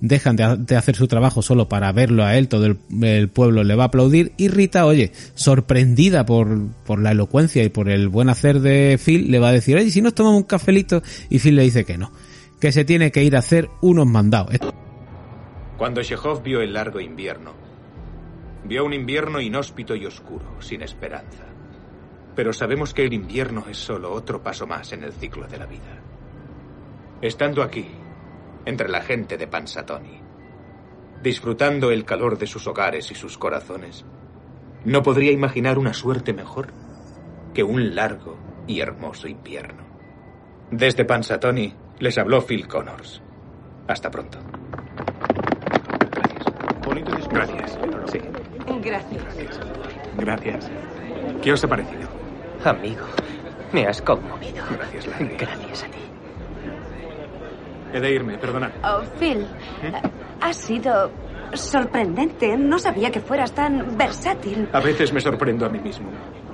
[0.00, 3.74] dejan de, hacer su trabajo solo para verlo a él, todo el, el, pueblo le
[3.74, 8.28] va a aplaudir y Rita, oye, sorprendida por, por la elocuencia y por el buen
[8.28, 11.56] hacer de Phil, le va a decir, oye, si nos tomamos un cafelito y Phil
[11.56, 12.12] le dice que no,
[12.60, 14.54] que se tiene que ir a hacer unos mandados.
[15.80, 17.54] Cuando Chekhov vio el largo invierno,
[18.64, 21.46] vio un invierno inhóspito y oscuro, sin esperanza.
[22.36, 25.64] Pero sabemos que el invierno es solo otro paso más en el ciclo de la
[25.64, 26.02] vida.
[27.22, 27.88] Estando aquí,
[28.66, 30.20] entre la gente de Pansatoni,
[31.22, 34.04] disfrutando el calor de sus hogares y sus corazones,
[34.84, 36.74] no podría imaginar una suerte mejor
[37.54, 38.36] que un largo
[38.66, 39.86] y hermoso invierno.
[40.70, 43.22] Desde Pansatoni les habló Phil Connors.
[43.88, 44.40] Hasta pronto.
[47.30, 47.78] Gracias.
[48.12, 48.20] Sí.
[48.82, 49.22] Gracias.
[50.16, 50.70] Gracias.
[51.42, 52.08] ¿Qué os ha parecido?
[52.64, 53.06] Amigo,
[53.72, 54.64] me has conmovido.
[54.76, 55.36] Gracias, Larry.
[55.38, 55.98] Gracias a ti.
[57.92, 58.70] He de irme, perdonad.
[58.84, 59.46] Oh, Phil,
[59.82, 59.94] ¿Mm?
[60.40, 61.10] ha sido
[61.54, 62.56] Sorprendente.
[62.56, 64.68] No sabía que fueras tan versátil.
[64.72, 66.08] A veces me sorprendo a mí mismo.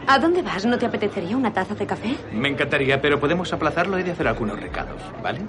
[0.07, 0.65] ¿A dónde vas?
[0.65, 2.17] ¿No te apetecería una taza de café?
[2.33, 5.41] Me encantaría, pero podemos aplazarlo y de hacer algunos recados, ¿vale?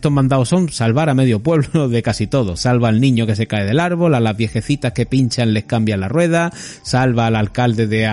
[0.00, 2.56] Estos mandados son salvar a medio pueblo de casi todo.
[2.56, 6.00] Salva al niño que se cae del árbol, a las viejecitas que pinchan les cambian
[6.00, 6.50] la rueda,
[6.82, 8.06] salva al alcalde de,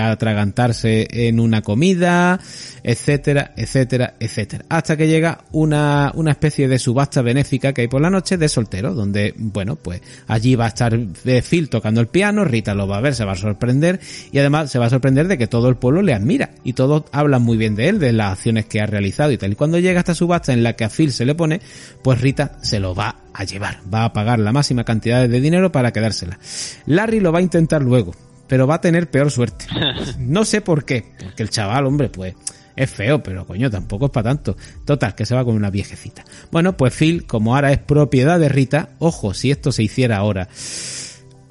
[0.00, 2.40] atragantarse en una comida,
[2.82, 4.64] etcétera, etcétera, etcétera.
[4.70, 8.48] Hasta que llega una, una especie de subasta benéfica que hay por la noche de
[8.48, 12.88] soltero, donde, bueno, pues allí va a estar eh, Phil tocando el piano, Rita lo
[12.88, 14.00] va a ver, se va a sorprender
[14.32, 17.04] y además se va a sorprender de que todo el pueblo le admira y todos
[17.12, 19.52] hablan muy bien de él, de las acciones que ha realizado y tal.
[19.52, 21.60] Y cuando llega esta subasta en la que a Phil se le pone,
[22.02, 25.72] pues Rita se lo va a llevar, va a pagar la máxima cantidad de dinero
[25.72, 26.38] para quedársela.
[26.86, 28.14] Larry lo va a intentar luego,
[28.46, 29.66] pero va a tener peor suerte.
[30.18, 32.34] No sé por qué, porque el chaval, hombre, pues
[32.76, 34.56] es feo, pero coño, tampoco es para tanto.
[34.84, 36.24] Total, que se va con una viejecita.
[36.50, 40.48] Bueno, pues Phil, como ahora es propiedad de Rita, ojo, si esto se hiciera ahora.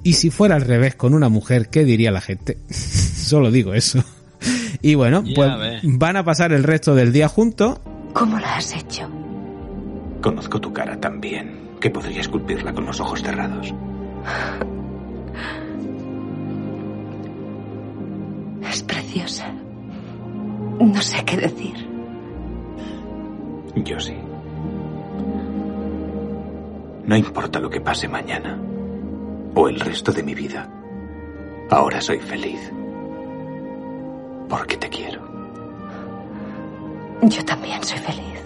[0.02, 2.58] Y si fuera al revés con una mujer, ¿qué diría la gente?
[2.70, 4.04] Solo digo eso.
[4.82, 5.50] Y bueno, pues
[5.82, 7.80] van a pasar el resto del día juntos.
[8.12, 9.08] ¿Cómo lo has hecho?
[10.24, 13.74] Conozco tu cara tan bien que podría esculpirla con los ojos cerrados.
[18.70, 19.52] Es preciosa.
[20.80, 21.76] No sé qué decir.
[23.76, 24.16] Yo sí.
[27.04, 28.58] No importa lo que pase mañana
[29.54, 30.70] o el resto de mi vida.
[31.70, 32.72] Ahora soy feliz.
[34.48, 35.20] Porque te quiero.
[37.22, 38.43] Yo también soy feliz.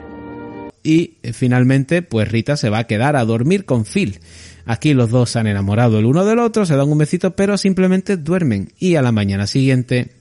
[0.89, 4.21] Y eh, finalmente pues Rita se va a quedar a dormir con Phil.
[4.65, 7.59] Aquí los dos se han enamorado el uno del otro, se dan un besito, pero
[7.59, 10.13] simplemente duermen y a la mañana siguiente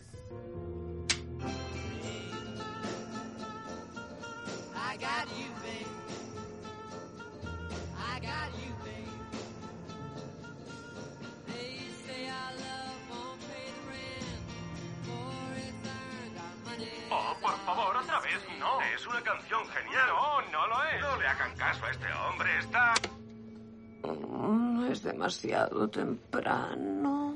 [25.08, 27.36] demasiado temprano.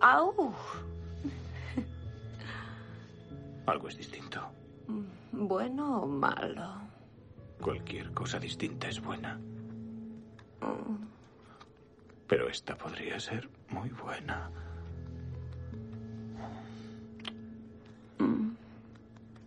[0.00, 0.52] Au.
[3.66, 4.40] Algo es distinto.
[5.32, 6.80] Bueno o malo.
[7.60, 9.38] Cualquier cosa distinta es buena.
[12.26, 14.50] Pero esta podría ser muy buena.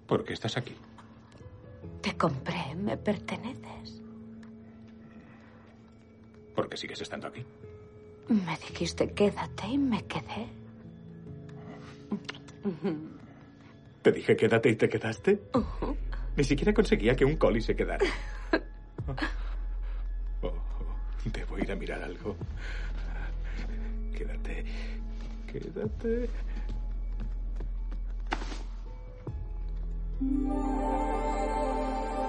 [0.08, 0.76] ¿Por qué estás aquí?
[2.02, 4.02] Te compré, me perteneces.
[6.56, 7.46] ¿Por qué sigues estando aquí?
[8.28, 10.48] Me dijiste quédate y me quedé.
[14.02, 15.42] Te dije quédate y te quedaste.
[16.36, 18.06] Ni siquiera conseguía que un coli se quedara.
[20.44, 20.54] Oh,
[21.26, 22.36] debo ir a mirar algo.
[24.18, 24.66] Quédate.
[25.46, 26.30] Quédate.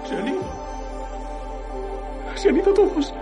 [0.05, 0.43] Se han ido.
[2.35, 3.15] Se han ido todos.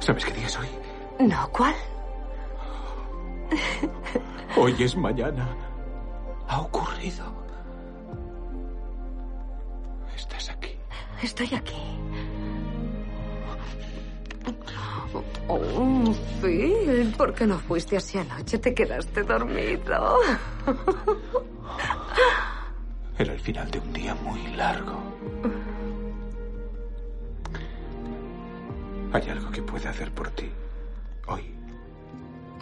[0.00, 0.68] ¿Sabes qué día es hoy?
[1.20, 1.74] No, ¿cuál?
[4.56, 5.48] Hoy es mañana.
[6.48, 7.24] Ha ocurrido.
[10.16, 10.76] Estás aquí.
[11.22, 11.76] Estoy aquí.
[15.48, 18.58] Oh, Phil, ¿por qué no fuiste así anoche?
[18.58, 20.18] Te quedaste dormido.
[23.18, 24.98] Era el final de un día muy largo.
[29.12, 30.50] ¿Hay algo que pueda hacer por ti
[31.26, 31.54] hoy?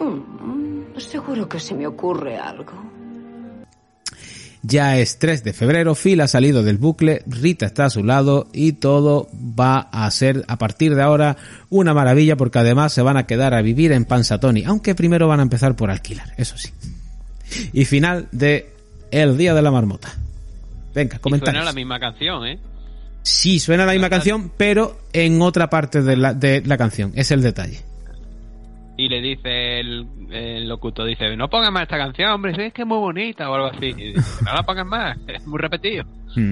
[0.00, 2.99] Mm, seguro que se me ocurre algo.
[4.62, 8.48] Ya es 3 de febrero, Phil ha salido del bucle, Rita está a su lado
[8.52, 11.38] y todo va a ser a partir de ahora
[11.70, 15.40] una maravilla porque además se van a quedar a vivir en Pansatoni, aunque primero van
[15.40, 16.70] a empezar por alquilar, eso sí.
[17.72, 18.72] Y final de
[19.10, 20.14] El Día de la Marmota.
[20.94, 22.58] Venga, Y suena la misma canción, ¿eh?
[23.22, 27.30] Sí, suena la misma canción, pero en otra parte de la, de la canción, es
[27.30, 27.89] el detalle.
[29.00, 32.74] Y le dice el, el locutor, dice, no pongas más esta canción, hombre, si es
[32.74, 33.86] que es muy bonita o algo así.
[33.96, 36.04] Y dice, no la pongas más, es muy repetido.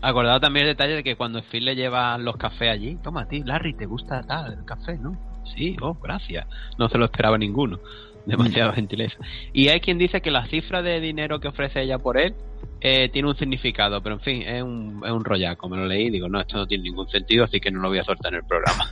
[0.00, 3.26] Acordado también el detalle de que cuando Phil le lleva los cafés allí, toma a
[3.26, 5.18] ti, Larry, ¿te gusta tal el café, no?
[5.56, 6.46] Sí, oh, gracias.
[6.78, 7.80] No se lo esperaba ninguno.
[8.26, 9.18] Demasiada gentileza.
[9.52, 12.36] Y hay quien dice que la cifra de dinero que ofrece ella por él
[12.80, 15.68] eh, tiene un significado, pero en fin, es un, es un rollaco.
[15.68, 17.88] Me lo leí y digo, no, esto no tiene ningún sentido, así que no lo
[17.88, 18.84] voy a soltar en el programa.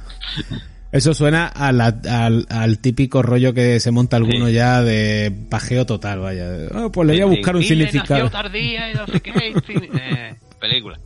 [0.90, 5.84] Eso suena a la- al, al típico rollo que se monta alguno ya de pajeo
[5.84, 6.46] total, vaya.
[6.72, 8.24] Ah, pues le voy a buscar un significado.
[8.24, 10.98] nació tardía y no sé qué, y fin- eh, película.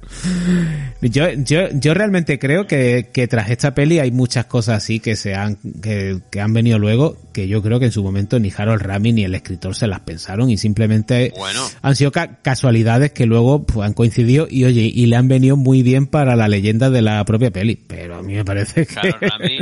[1.01, 5.17] Yo, yo, yo realmente creo que, que tras esta peli hay muchas cosas así que
[5.17, 8.53] se han, que, que han venido luego, que yo creo que en su momento ni
[8.57, 11.61] Harold Ramis ni el escritor se las pensaron y simplemente Bueno.
[11.83, 15.57] han sido ca- casualidades que luego pues, han coincidido y oye, y le han venido
[15.57, 17.77] muy bien para la leyenda de la propia peli.
[17.77, 18.95] Pero a mí me parece que...
[19.11, 19.59] Rami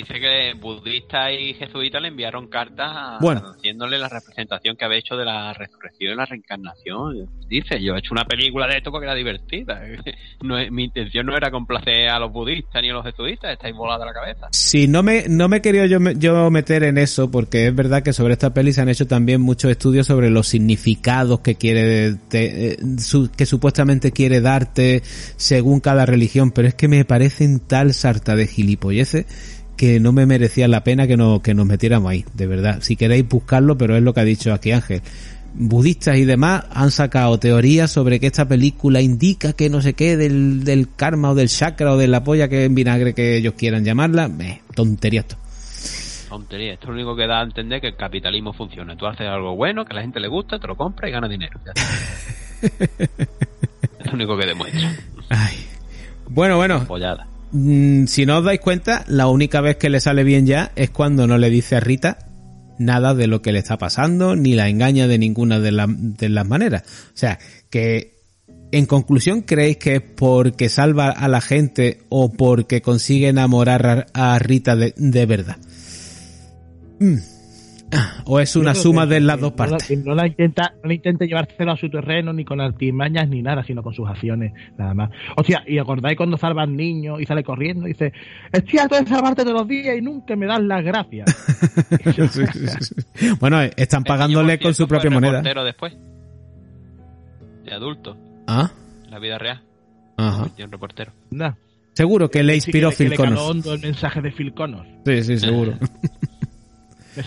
[0.00, 3.54] dice que budistas y jesuitas le enviaron cartas Bueno.
[3.56, 7.28] haciéndole la representación que había hecho de la resurrección y la reencarnación.
[7.48, 9.80] Dice, yo he hecho una película de esto porque era divertida.
[10.40, 13.74] No es- mi intención no era complacer a los budistas ni a los jesuitas, estáis
[13.74, 14.46] volados la cabeza.
[14.52, 18.04] Si no me, no me quería yo, me- yo meter en eso, porque es verdad
[18.04, 22.14] que sobre esta peli se han hecho también muchos estudios sobre los significados que quiere,
[22.28, 25.02] te- eh, su- que supuestamente quiere darte
[25.36, 29.26] según cada religión, pero es que me parecen tal sarta de gilipolleces
[29.78, 32.80] que no me merecía la pena que, no, que nos metiéramos ahí, de verdad.
[32.82, 35.00] Si queréis buscarlo, pero es lo que ha dicho aquí Ángel.
[35.54, 40.16] Budistas y demás han sacado teorías sobre que esta película indica que no sé qué
[40.16, 43.54] del, del karma o del chakra o de la polla que en vinagre que ellos
[43.54, 44.30] quieran llamarla.
[44.40, 45.36] Eh, tontería esto.
[46.28, 48.96] Tontería, esto es lo único que da a entender que el capitalismo funciona.
[48.96, 51.28] Tú haces algo bueno, que a la gente le gusta, te lo compra y gana
[51.28, 51.58] dinero.
[52.60, 54.92] Es lo único que demuestra.
[56.28, 56.84] Bueno, bueno.
[57.52, 60.90] Mm, si no os dais cuenta, la única vez que le sale bien ya es
[60.90, 62.18] cuando no le dice a Rita
[62.78, 65.88] nada de lo que le está pasando, ni la engaña de ninguna de, la-
[66.20, 66.82] las maneras.
[67.08, 67.38] O sea,
[67.70, 68.18] que
[68.70, 74.38] en conclusión, ¿creéis que es porque salva a la gente o porque consigue enamorar a,
[74.38, 75.56] Rita de, de verdad?
[77.00, 77.16] Mm.
[78.26, 80.04] ¿O es una suma que- de las dos no la- partes?
[80.04, 83.64] No la, intenta, no la intenta llevárselo a su terreno ni con artimañas ni nada,
[83.64, 85.10] sino con sus acciones, nada más.
[85.36, 88.12] Hostia, y acordáis cuando salva al niño y sale corriendo y dice,
[88.52, 91.26] estoy harto de salvarte todos los días y nunca me das las gracias.
[93.40, 95.32] Bueno, eh, están pagándole con su propia moneda.
[95.42, 95.96] Reportero después.
[97.64, 98.70] De adulto, Ah,
[99.10, 99.62] la vida real.
[100.16, 100.48] ajá.
[100.56, 101.12] Y un reportero.
[101.30, 101.52] Nah.
[101.94, 104.88] Seguro que le Sí, inspiró que Phil le caló hondo el mensaje de Phil Connors.
[105.04, 105.74] Sí, sí, seguro.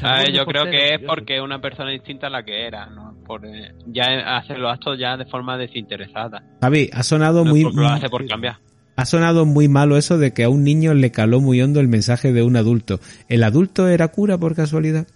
[0.01, 3.15] Ah, yo creo que es porque es una persona distinta a la que era, ¿no?
[3.25, 6.43] Por, eh, ya hace los actos ya de forma desinteresada.
[6.61, 8.57] Javi, ha sonado No muy, porque lo hace por cambiar.
[8.95, 11.87] ha sonado muy malo eso de que a un niño le caló muy hondo el
[11.87, 12.99] mensaje de un adulto.
[13.29, 15.07] ¿El adulto era cura por casualidad?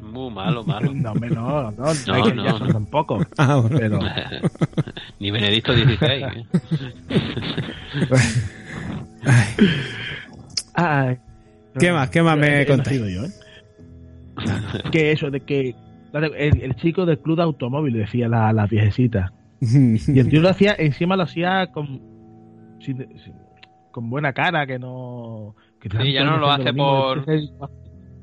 [0.00, 0.92] Muy malo, malo.
[0.94, 2.72] No, no, no, no, No, hay que no, ya son no.
[2.74, 3.18] tampoco.
[3.38, 3.78] Ah, bueno.
[3.78, 3.98] Pero,
[5.20, 6.06] Ni Benedicto XVI.
[6.06, 6.46] ¿eh?
[10.74, 11.18] Ay,
[11.78, 12.10] ¿Qué más?
[12.10, 13.00] ¿Qué más me He contáis?
[13.00, 13.30] nacido yo, ¿eh?
[14.92, 15.74] Que eso de que
[16.12, 20.48] el, el chico del club de automóvil decía la, la viejecita y el tío lo
[20.48, 22.00] hacía encima lo hacía con
[22.80, 23.34] sin- sin-
[23.92, 27.68] con buena cara que no que Sí, ya no lo hace por, mismo.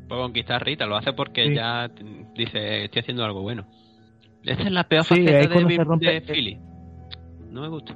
[0.08, 1.56] por conquistar a Rita, lo hace porque Sí.
[1.56, 1.90] ya
[2.36, 3.66] dice, estoy haciendo algo bueno.
[4.44, 5.50] Esta es la peor Sí, faceta de,
[5.84, 6.58] rompe- Philly.
[7.52, 7.96] No me gusta.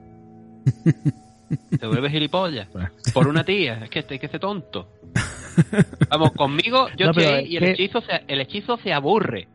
[1.79, 2.67] Te vuelve gilipollas.
[3.13, 4.87] Por una tía, es que, es que este tonto.
[6.09, 9.47] Vamos, conmigo yo No, estoy ahí y el que- hechizo, se, el hechizo se aburre.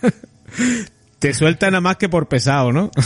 [1.18, 2.90] Te suelta nada más que por pesado, ¿no?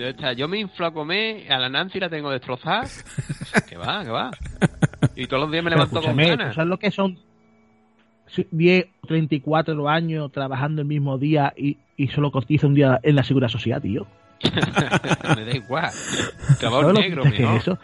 [0.00, 2.86] O sea, yo me inflo a comer, a la Nancy la tengo destrozada.
[3.68, 4.30] Que va, que va.
[5.14, 6.48] Y todos los días me levanto con ganas.
[6.48, 7.18] ¿tú ¿sabes lo que son
[8.50, 13.22] 10 34 años trabajando el mismo día y, y solo cotiza un día en la
[13.24, 14.06] seguridad social, tío?
[15.36, 15.90] me da igual.
[16.58, 17.56] Trabajo ¿Sabes lo negro, que es mejor.
[17.58, 17.78] eso?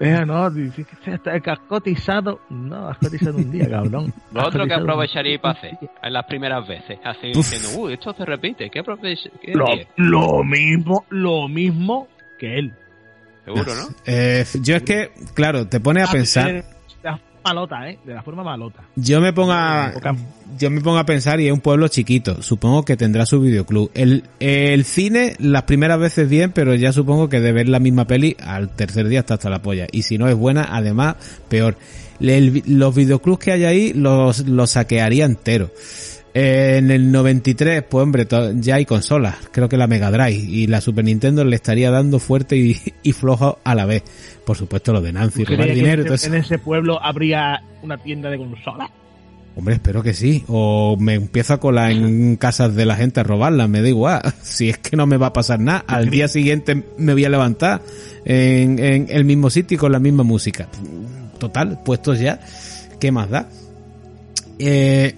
[0.00, 2.40] Eh, no, dice que está has cotizado.
[2.48, 4.12] No, has cotizado un día, cabrón.
[4.32, 7.50] Lo otro que aprovecharía para hacer en las primeras veces, así Uf.
[7.50, 9.28] diciendo, uy, esto se repite, ¿qué aprovecha?
[9.42, 9.86] qué Lo, haría?".
[9.96, 12.72] lo mismo, lo mismo que él.
[13.44, 13.88] Seguro, ¿no?
[14.06, 16.62] Eh, yo es que, claro, te pone a Ah, pensar.
[16.62, 16.79] Forma
[17.44, 17.98] malota, ¿eh?
[18.04, 18.82] De la forma malota.
[18.96, 19.92] Yo me pongo a,
[20.58, 22.42] yo me pongo a pensar y es un pueblo chiquito.
[22.42, 23.90] Supongo que tendrá su videoclub.
[23.94, 28.06] El, el cine, las primeras veces bien, pero ya supongo que de ver la misma
[28.06, 29.86] peli al tercer día está hasta la polla.
[29.92, 31.16] Y si no es buena, además,
[31.48, 31.76] peor.
[32.20, 35.70] El- los videoclubs que hay ahí los, los saquearía entero.
[36.32, 38.26] En el 93, pues hombre,
[38.56, 39.36] ya hay consolas.
[39.50, 43.12] Creo que la Mega Drive y la Super Nintendo le estaría dando fuerte y, y
[43.12, 44.04] flojo a la vez.
[44.44, 48.30] Por supuesto, lo de Nancy, ¿Tú robar dinero en en ese pueblo habría una tienda
[48.30, 48.90] de consolas?
[49.56, 50.44] Hombre, espero que sí.
[50.46, 54.22] O me empiezo a colar en casas de la gente a robarlas, me da igual.
[54.42, 57.28] Si es que no me va a pasar nada, al día siguiente me voy a
[57.28, 57.82] levantar
[58.24, 60.68] en, en el mismo sitio y con la misma música.
[61.38, 62.40] Total, puestos ya,
[63.00, 63.48] ¿qué más da?
[64.58, 65.14] Eh,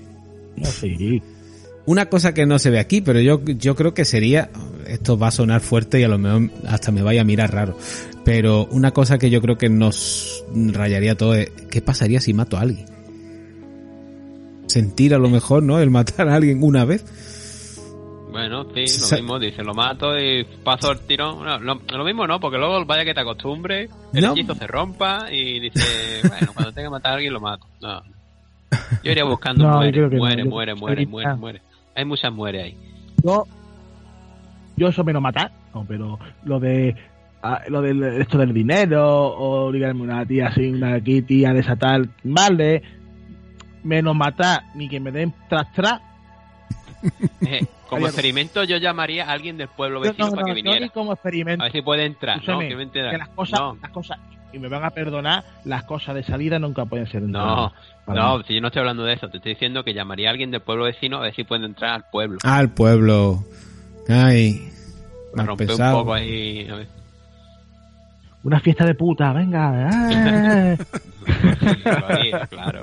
[1.86, 4.50] una cosa que no se ve aquí, pero yo, yo creo que sería,
[4.86, 7.76] esto va a sonar fuerte y a lo mejor hasta me vaya a mirar raro.
[8.24, 12.56] Pero una cosa que yo creo que nos rayaría todo es, ¿qué pasaría si mato
[12.56, 12.86] a alguien?
[14.66, 15.80] Sentir a lo mejor, ¿no?
[15.80, 17.04] El matar a alguien una vez.
[18.30, 21.44] Bueno, sí, Sa- lo mismo, dice, lo mato y paso el tirón.
[21.44, 24.32] No, lo, lo mismo no, porque luego vaya que te acostumbres, el No.
[24.32, 25.80] hechizo se rompa y dice,
[26.28, 27.66] bueno, cuando tenga que matar a alguien lo mato.
[27.82, 28.00] No.
[29.02, 31.62] Yo iría buscando, No, muere, no, muere, muere, muere, muere, muere.
[31.94, 32.76] Hay muchas muere ahí.
[33.22, 33.44] Yo,
[34.76, 36.96] yo eso menos matar, no, pero lo de
[37.42, 41.60] ah, lo de esto del dinero o ligarme una tía así, una aquí tía de
[41.60, 42.82] esa tal, vale,
[43.84, 46.00] menos matar ni que me den tras tras.
[47.44, 50.80] Eh, como experimento yo llamaría a alguien del pueblo vecino no, para que viniera.
[50.80, 51.62] ni como experimento.
[51.62, 52.60] A ver si puede entrar, ¿no?
[52.60, 54.18] Que me que las cosas, las cosas,
[54.52, 57.72] y me van a perdonar, las cosas de salida nunca pueden ser No,
[58.06, 58.44] no, mí.
[58.46, 60.60] si yo no estoy hablando de eso, te estoy diciendo que llamaría a alguien del
[60.60, 62.38] pueblo vecino a ver si puede entrar al pueblo.
[62.42, 63.44] Al pueblo.
[64.08, 64.68] Ay.
[65.34, 65.96] Romper pensado.
[65.98, 66.68] un poco ahí.
[66.68, 66.88] a ver.
[68.44, 69.88] Una fiesta de puta, venga.
[70.76, 70.78] eh.
[72.50, 72.82] Claro.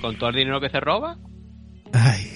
[0.00, 1.16] Con todo el dinero que se roba.
[1.92, 2.30] Ay.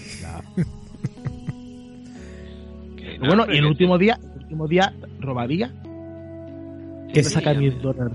[3.21, 5.73] No, bueno, y el último día, el último día robaría.
[7.13, 8.13] Que sí, saca mil dólares.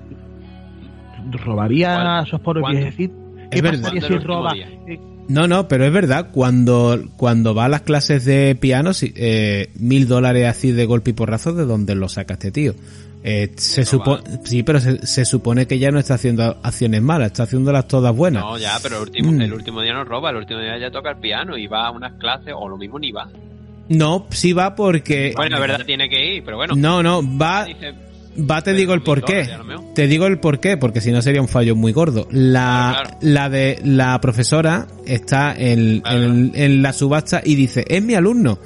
[1.32, 2.80] Robaría a esos pobres ¿Cuándo?
[2.80, 3.18] viejecitos.
[3.44, 3.82] Es ¿Qué verdad.
[3.82, 4.54] pasaría ¿Cuándo si roba?
[4.56, 9.70] Eh, No, no, pero es verdad, cuando, cuando va a las clases de piano, eh,
[9.76, 12.74] mil dólares así de golpe y porrazo, ¿de dónde lo saca este tío?
[13.26, 17.28] Eh, se supone, sí, pero se, se supone que ya no está haciendo acciones malas,
[17.28, 18.44] está haciéndolas todas buenas.
[18.44, 19.42] No, ya, pero el último, Mm.
[19.44, 21.92] el último día no roba, el último día ya toca el piano y va a
[21.92, 23.30] unas clases o lo mismo ni va.
[23.88, 25.32] No, sí va porque...
[25.38, 26.74] Bueno, es verdad, tiene que ir, pero bueno.
[26.76, 27.94] No, no, va, Dice,
[28.38, 29.48] va te digo el porqué.
[29.96, 32.28] Te digo el porqué, porque si no sería un fallo muy gordo.
[32.32, 33.18] La, Claro, claro.
[33.22, 38.60] la de la profesora está en, en, en la subasta y dice, es mi alumno.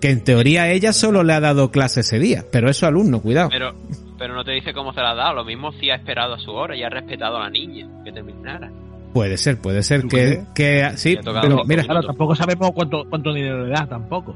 [0.00, 3.20] Que en teoría ella solo le ha dado clase ese día, pero es su alumno,
[3.20, 3.50] cuidado.
[3.50, 3.72] pero,
[4.18, 5.34] pero no te dice cómo se la ha dado.
[5.34, 8.10] Lo mismo si ha esperado a su hora y ha respetado a la niña que
[8.10, 8.70] terminara.
[9.12, 13.32] Puede ser, puede ser ¿Tú que, que sí, pero mira, Claro, tampoco sabemos cuánto, cuánto
[13.32, 14.34] dinero le da, tampoco.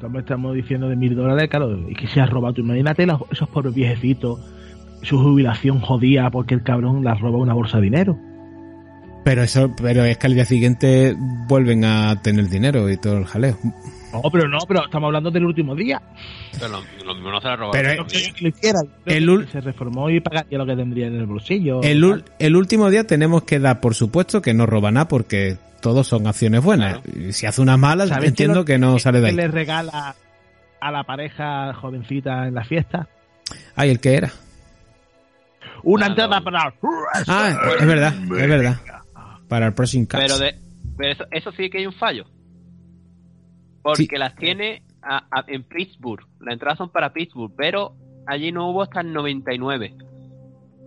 [0.00, 2.54] Como estamos diciendo de mil dólares, claro, y que se ha robado.
[2.54, 4.40] Tú imagínate esos pobres viejecitos,
[5.02, 8.18] su jubilación jodida porque el cabrón la roba una bolsa de dinero.
[9.24, 11.16] pero eso, pero es que al día siguiente
[11.48, 13.56] vuelven a tener dinero y todo el jaleo.
[14.22, 16.00] No, pero no, pero estamos hablando del último día.
[16.52, 17.72] Pero lo, lo mismo no se la roba.
[17.72, 18.06] Pero el.
[18.06, 18.80] Que lo hiciera.
[19.04, 21.82] El ul- se reformó y pagaría lo que tendría en el bolsillo.
[21.82, 25.56] El, ul- el último día tenemos que dar por supuesto que no roba nada porque
[25.80, 27.00] todos son acciones buenas.
[27.14, 29.36] Y si hace unas malas, ¿Sabes entiendo lo- que no sale de que ahí.
[29.36, 30.14] le regala
[30.80, 33.08] a la pareja jovencita en la fiesta?
[33.76, 34.30] Ay, el que era.
[35.82, 36.44] Una Ah, entrada no.
[36.44, 36.74] para...
[37.28, 38.76] Ah, es verdad, es verdad.
[39.48, 40.24] Para el Pressing Cats.
[40.24, 40.54] Pero, de,
[40.96, 42.24] pero eso, eso sí que hay un fallo.
[43.94, 46.24] Porque las tiene a- a- en Pittsburgh.
[46.40, 47.94] Las entradas son para Pittsburgh, pero
[48.26, 49.94] allí no hubo hasta el 99.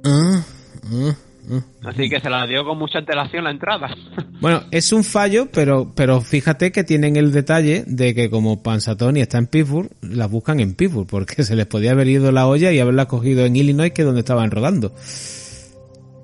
[0.06, 0.44] Ah,
[0.84, 1.16] ah,
[1.52, 1.62] ah.
[1.90, 3.90] Así que se la dio con mucha antelación la entrada.
[4.42, 9.20] Bueno, es un fallo, pero, pero fíjate que tienen el detalle de que como Pansatoni
[9.20, 12.72] está en Pittsburgh, las buscan en Pittsburgh, porque se les podía haber ido la olla
[12.72, 14.94] y haberla cogido en Illinois, que es donde estaban rodando.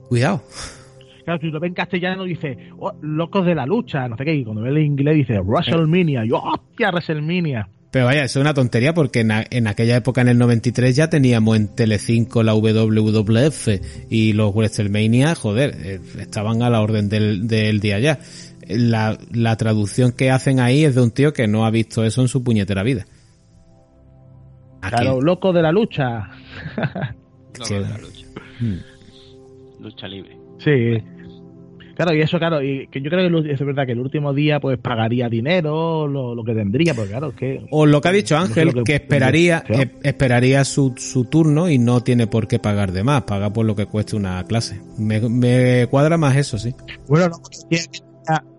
[0.07, 0.43] Cuidado.
[1.25, 4.35] Claro, si lo ve en castellano dice, oh, locos de la lucha, no sé qué,
[4.35, 7.67] y cuando ve el inglés dice, WrestleMania, yo, hostia, WrestleMania.
[7.91, 10.95] Pero vaya, eso es una tontería porque en, a- en aquella época, en el 93,
[10.95, 13.67] ya teníamos en Telecinco la WWF
[14.09, 18.19] y los WrestleMania, joder, eh, estaban a la orden del, del día ya.
[18.67, 22.21] La, la traducción que hacen ahí es de un tío que no ha visto eso
[22.21, 23.05] en su puñetera vida.
[24.81, 26.29] Claro, locos de la lucha.
[27.67, 28.25] Que- de la lucha.
[28.59, 29.83] Hmm.
[29.83, 30.37] Lucha libre.
[30.59, 31.03] Sí.
[31.95, 34.59] Claro, y eso, claro, y que yo creo que es verdad que el último día
[34.59, 37.65] pues pagaría dinero, lo, lo que tendría, porque claro, es que...
[37.71, 39.73] O lo que ha dicho No sé Ángel, que- que esperaría, Sí.
[39.81, 43.65] eh, esperaría su, su turno y no tiene por qué pagar de más, paga por
[43.65, 44.81] lo que cueste una clase.
[44.97, 46.73] Me, me cuadra más eso, sí.
[47.07, 47.37] Bueno, no,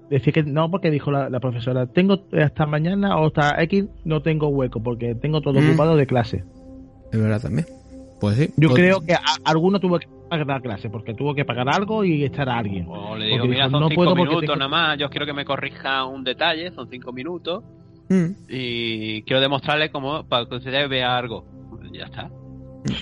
[0.09, 4.23] decía que- no, porque dijo la, la profesora, tengo hasta mañana o hasta X no
[4.23, 5.69] tengo hueco, porque tengo todo Mm.
[5.69, 6.45] ocupado de clase.
[7.13, 7.67] Es verdad también.
[8.21, 8.51] Pues sí.
[8.57, 11.69] Yo Pues- creo que a- alguno tuvo que pagar la clase, porque tuvo que pagar
[11.69, 12.87] algo y echar a alguien.
[12.89, 14.99] O le digo, Porque mira, dijo, son no cinco puedo minutos tengo- nada más.
[14.99, 17.65] Yo quiero que me corrija un detalle, son cinco minutos.
[18.09, 18.27] Mm.
[18.49, 21.45] Y quiero demostrarle cómo, para que usted vea algo.
[21.93, 22.31] Ya está.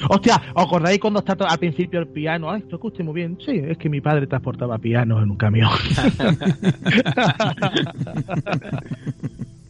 [0.08, 2.50] Hostia, ¿os acordáis cuando está to- al principio el piano?
[2.50, 3.36] Ay, esto escucha muy bien.
[3.44, 5.68] Sí, es que mi padre transportaba pianos en un camión.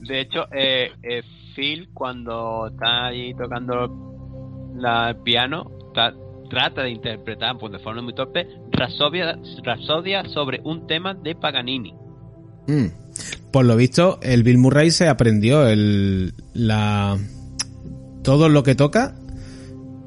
[0.00, 1.22] De hecho, eh, eh,
[1.54, 6.14] Phil, cuando está ahí tocando la, el piano, ta-
[6.48, 11.94] trata de interpretar, pues de forma muy torpe, Rapsodia, Rapsodia sobre un tema de Paganini.
[12.66, 12.86] Mm.
[13.52, 17.16] Por lo visto, el Bill Murray se aprendió el, la,
[18.22, 19.14] todo lo que toca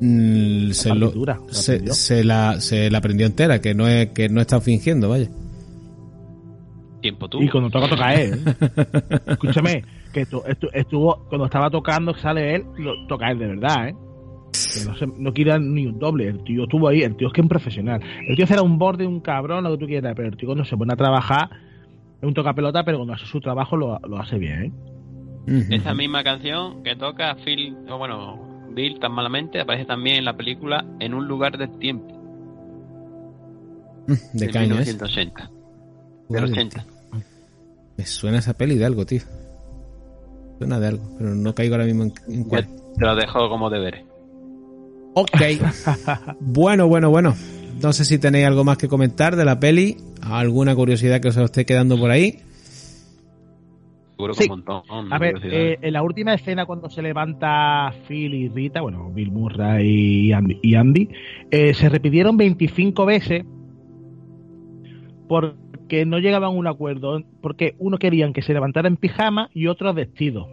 [0.02, 1.12] mm, se, lo-
[1.94, 5.30] se, la, se la aprendió entera, que no es que no está fingiendo, vaya.
[7.02, 7.42] Tiempo tú.
[7.42, 8.42] Y cuando toca, toca él.
[9.28, 13.48] Escúchame, que estu- estu- estuvo, cuando estaba tocando, que sale él, lo, toca él de
[13.48, 13.96] verdad, ¿eh?
[14.52, 16.28] Que no, se, no quiera ni un doble.
[16.28, 18.02] El tío estuvo ahí, el tío es que es un profesional.
[18.28, 20.66] El tío será un borde, un cabrón, lo que tú quieras, pero el tío cuando
[20.66, 21.50] se pone a trabajar,
[22.22, 24.72] es un toca pelota, pero cuando hace su trabajo lo, lo hace bien, ¿eh?
[25.70, 30.36] Esa misma canción que toca Phil, o bueno, Bill tan malamente, aparece también en la
[30.36, 32.14] película En un lugar del tiempo.
[34.08, 34.88] ¿De de qué año es?
[34.88, 35.52] 1980.
[36.30, 36.52] Del Vale.
[36.52, 36.86] 80.
[37.98, 39.22] Me suena esa peli de algo, tío.
[40.58, 42.68] Suena de algo, pero no caigo ahora mismo en, en cuál.
[42.98, 44.06] te lo dejo como deberes.
[45.20, 45.42] Ok.
[46.40, 47.34] bueno, bueno, bueno.
[47.82, 49.98] No sé si tenéis algo más que comentar de la peli.
[50.22, 52.40] ¿Alguna curiosidad que os esté quedando por ahí?
[54.16, 54.50] Seguro que Sí.
[54.50, 55.14] un montón.
[55.14, 59.32] A ver, eh, en la última escena cuando se levanta Phil y Rita, bueno, Bill
[59.32, 61.10] Murray y Andy, y Andy,
[61.50, 63.44] eh, se repitieron 25 veces
[65.28, 69.68] porque no llegaban a un acuerdo, porque uno querían que se levantara en pijama y
[69.68, 70.48] otro vestido.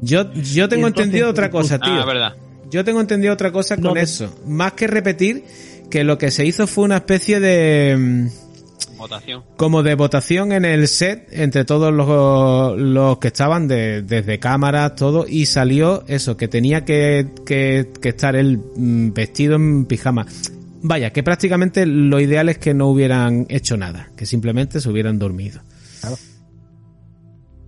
[0.00, 2.06] Yo, yo tengo entonces, entendido otra cosa, Ah, tío.
[2.06, 2.34] verdad.
[2.72, 3.96] Yo tengo entendido otra cosa con no.
[4.00, 4.34] eso.
[4.46, 5.44] Más que repetir,
[5.90, 7.96] que lo que se hizo fue una especie de...
[7.98, 8.26] mm,
[8.98, 9.42] Votación.
[9.56, 14.94] como de votación en el set entre todos los, los que estaban de- desde cámaras,
[14.96, 20.26] todo, y salió eso, que tenía que, que, que estar él mm, vestido en pijama.
[20.84, 25.18] Vaya, que prácticamente lo ideal es que no hubieran hecho nada, que simplemente se hubieran
[25.18, 25.60] dormido.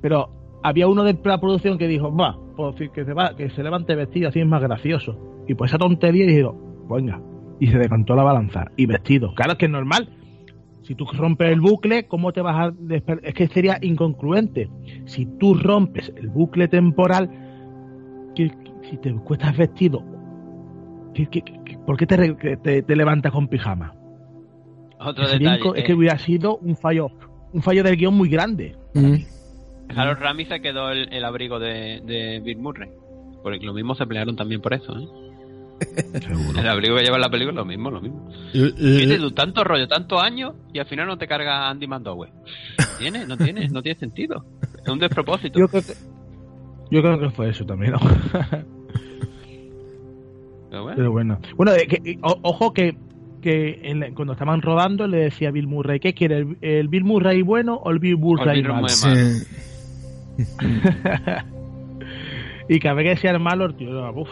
[0.01, 3.63] Pero había uno de la producción que dijo, va, pues que se, va, que se
[3.63, 5.45] levante vestido, así es más gracioso.
[5.47, 6.57] Y pues esa tontería dijeron,
[6.89, 7.21] venga,
[7.61, 9.35] y se decantó la balanza, y vestido.
[9.35, 10.09] Claro, es que es normal.
[10.83, 12.75] Si tú rompes el bucle, ¿cómo te vas a
[13.23, 14.69] Es que sería incongruente.
[15.07, 17.31] Si tú rompes el bucle temporal,
[18.35, 20.03] que, que- si te cuestas vestido,
[21.15, 23.95] ¿qué- qué- qué- ¿por qué te, levantas con pijama?
[24.99, 25.61] Otro detalle.
[25.63, 27.11] inco- es que eh, hubiera sido un fallo,
[27.53, 28.77] un fallo del guion muy grande.
[29.95, 32.91] Harold Ramis se quedó el, el abrigo de, de Bill Murray.
[33.43, 35.07] Porque lo mismo se pelearon también por eso, ¿eh?
[36.57, 38.31] El abrigo que lleva en la película, lo mismo, lo mismo.
[38.53, 42.29] Fíjate tú, tanto rollo, tantos años y al final no te carga Andy Mandowe.
[42.99, 43.27] ¿Tiene?
[43.27, 44.45] No tiene, no tiene sentido.
[44.83, 45.59] Es un despropósito.
[45.59, 45.93] Yo creo que,
[46.93, 47.99] yo creo que fue eso también, ¿no?
[50.71, 51.39] Pero bueno, Pero bueno.
[51.57, 52.97] Bueno, eh, que- o- ojo que,
[53.43, 56.39] que en cuando estaban rodando le decía a Bill Murray, ¿qué quiere?
[56.39, 58.83] ¿El, el Bill Murray bueno o el Bill Murray Bill malo?
[58.83, 59.21] Murray malo.
[62.69, 64.29] y cada vez que decía el malo, el tío, uf,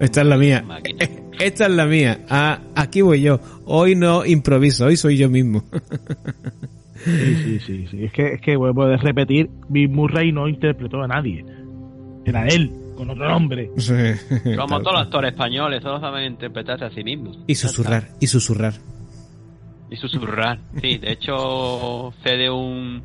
[0.00, 0.64] Esta es la mía.
[1.38, 2.20] Esta es la mía.
[2.28, 3.40] Ah, aquí voy yo.
[3.64, 5.64] Hoy no improviso, hoy soy yo mismo.
[7.04, 8.04] sí, sí, sí, sí.
[8.04, 11.44] Es que, es que vuelvo a repetir, Bill Murray no interpretó a nadie.
[12.24, 13.70] Era él, con otro nombre.
[14.56, 17.38] como todos los actores españoles, todos saben interpretarse a sí mismos.
[17.46, 18.74] Y susurrar, y susurrar.
[19.90, 20.58] Y susurrar.
[20.80, 23.02] Sí, de hecho, sé de un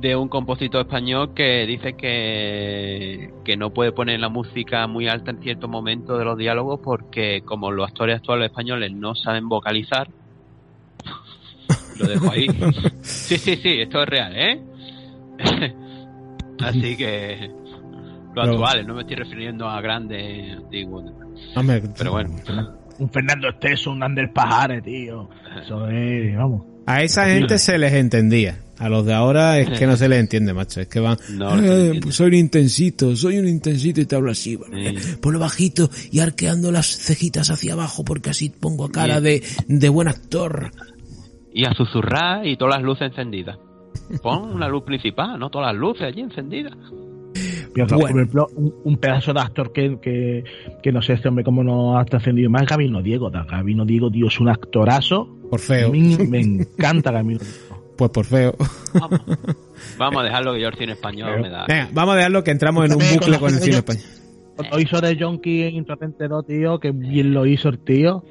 [0.00, 5.32] de un compositor español que dice que, que no puede poner la música muy alta
[5.32, 10.08] en ciertos momentos de los diálogos porque como los actores actuales españoles no saben vocalizar,
[11.98, 12.46] lo dejo ahí.
[13.02, 14.62] Sí, sí, sí, esto es real, ¿eh?
[16.60, 17.50] Así que
[18.34, 21.04] lo Pero- actuales, no me estoy refiriendo a grandes antiguos.
[21.96, 22.30] Pero bueno.
[22.98, 25.28] Un Fernando Esteso, un Ander Pajares, tío.
[25.62, 26.62] Eso es, vamos.
[26.86, 28.56] A esa gente se les entendía.
[28.78, 30.80] A los de ahora es que no se les entiende, macho.
[30.80, 31.18] Es que van.
[31.32, 34.54] No, "Eh, pues soy un intensito, soy un intensito y te hablo así.
[34.56, 34.94] ¿vale?
[35.20, 40.06] Ponlo bajito y arqueando las cejitas hacia abajo porque así pongo cara de, de buen
[40.08, 40.70] actor.
[41.52, 43.58] y a susurrar y todas las luces encendidas.
[44.22, 46.74] Pon una luz principal, no todas las luces allí encendidas.
[47.74, 50.44] Por ejemplo, un, un pedazo de actor que, que,
[50.82, 53.30] que no sé este hombre cómo no ha trascendido más, Gabino Diego.
[53.30, 55.28] Da- Gabino Diego, tío, es un actorazo.
[55.50, 55.88] Por feo.
[55.88, 57.67] A mí me encanta Gabino Diego.
[57.98, 58.54] Pues por feo.
[59.98, 61.66] Vamos a dejarlo que yo el cine español me da.
[61.66, 64.04] Venga, vamos a dejarlo que entramos en un bucle con el cine español.
[64.56, 68.24] Cuando hizo de Jonky en Intratente 2, tío, que bien lo hizo el tío.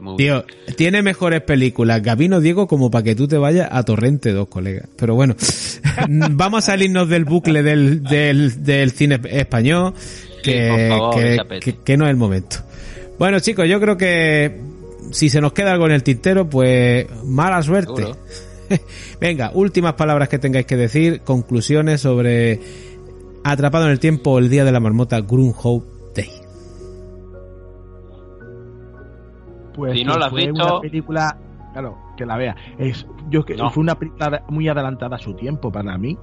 [0.00, 0.44] Muy Tío,
[0.76, 4.86] tiene mejores películas Gabino Diego como para que tú te vayas a Torrente 2, colega.
[4.96, 5.36] Pero bueno,
[6.08, 9.92] vamos a salirnos del bucle del, del, del cine español,
[10.42, 11.60] que, por favor, que, chapete.
[11.60, 12.56] que- que no es el momento.
[13.18, 14.60] Bueno, chicos, yo creo que
[15.12, 17.94] si se nos queda algo en el tintero, pues mala suerte.
[18.02, 18.16] Seguro.
[19.20, 22.60] Venga, últimas palabras que tengáis que decir, conclusiones sobre
[23.44, 26.28] Atrapado en el tiempo, el día de la marmota, Groundhog Day.
[29.74, 31.38] Pues Si no la has fue visto- una película,
[31.72, 32.56] claro, que la vea.
[32.78, 33.70] Es, yo que No.
[33.70, 36.16] fue una película muy adelantada a su tiempo para mí.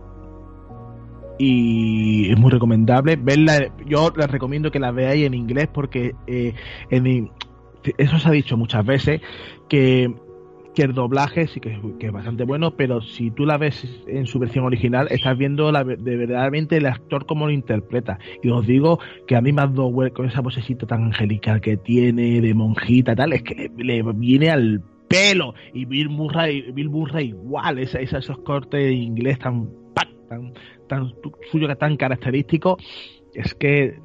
[1.37, 3.69] y es muy recomendable verla.
[3.85, 6.53] Yo les recomiendo que la veáis en inglés porque eh,
[6.89, 7.29] en,
[7.97, 9.19] eso se ha dicho muchas veces
[9.67, 10.15] que,
[10.75, 14.27] que el doblaje sí que, que, es bastante bueno, pero si tú la ves en
[14.27, 18.19] su versión original, estás viendo la, de verdaderamente el actor como lo interpreta.
[18.43, 22.41] Y os digo que a mí ha dado con esa vocecita tan angelical que tiene,
[22.41, 25.55] de monjita, tal, es que le, viene al pelo.
[25.73, 29.69] Y Bill Murray, Bill Murray igual, esa, esa, esos cortes de inglés tan,
[30.27, 30.53] tan,
[30.87, 31.13] tan
[31.51, 32.77] suyo tan característico.
[33.33, 33.99] Es que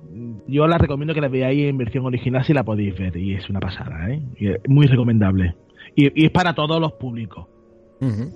[0.46, 3.16] yo la recomiendo que la veáis en versión original si la podéis ver.
[3.16, 4.22] Y es una pasada, ¿eh?
[4.66, 5.54] Muy recomendable.
[5.94, 7.46] Y, y, es para todos los públicos.
[8.00, 8.32] Uh -huh.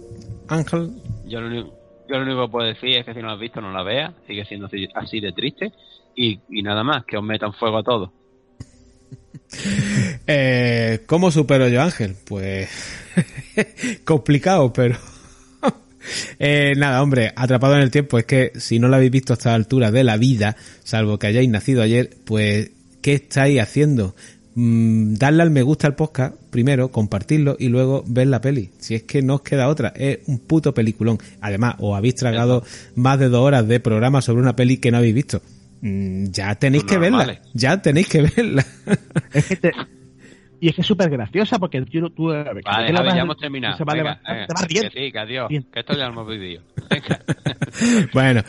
[0.48, 0.90] Ángel.
[1.26, 1.74] Yo lo, único,
[2.08, 3.82] yo lo único que puedo decir es que si no la has visto, no la
[3.82, 4.12] veas.
[4.26, 5.72] Sigue siendo así, así de triste.
[6.16, 8.10] Y, y, nada más, que os metan fuego a todos.
[10.26, 12.16] eh, ¿Cómo supero yo, Ángel?
[12.26, 12.68] Pues
[14.04, 14.96] complicado, pero
[16.38, 18.18] eh, nada, hombre, atrapado en el tiempo.
[18.18, 21.28] Es que si no lo habéis visto a esta altura de la vida, salvo que
[21.28, 22.70] hayáis nacido ayer, pues,
[23.02, 24.14] ¿qué estáis haciendo?
[24.56, 28.70] Mm, darle al me gusta al podcast, primero, compartirlo y luego ver la peli.
[28.78, 31.18] Si es que no os queda otra, es un puto peliculón.
[31.40, 32.62] Además, os habéis tragado
[32.94, 35.42] más de dos horas de programa sobre una peli que no habéis visto.
[35.80, 37.40] Mm, ya tenéis que verla, vale.
[37.52, 38.64] ya tenéis que verla.
[39.32, 39.72] Es que te,
[40.60, 42.10] y es que es súper graciosa porque tú...
[42.10, 43.76] tú vale, que Javi, ya hemos terminado.
[43.76, 44.90] Se va venga, a venga, te vas bien.
[44.90, 45.48] Que sí, que adiós.
[45.48, 45.66] Bien.
[45.72, 46.62] Que esto ya lo hemos vivido.
[48.12, 48.42] bueno,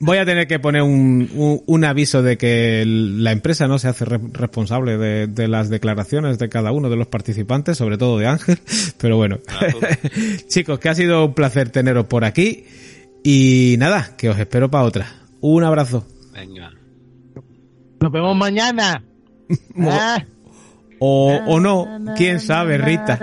[0.00, 3.88] voy a tener que poner un, un, un, aviso de que la empresa no se
[3.88, 8.18] hace re responsable de, de, las declaraciones de cada uno de los participantes, sobre todo
[8.18, 8.58] de Ángel.
[8.98, 9.38] Pero bueno,
[10.48, 12.64] chicos, que ha sido un placer teneros por aquí.
[13.24, 15.06] Y nada, que os espero para otra.
[15.40, 16.06] Un abrazo.
[16.32, 16.72] Venga.
[18.00, 19.04] Nos vemos mañana.
[19.78, 20.18] ah.
[21.04, 23.18] O, o no, quién sabe, Rita.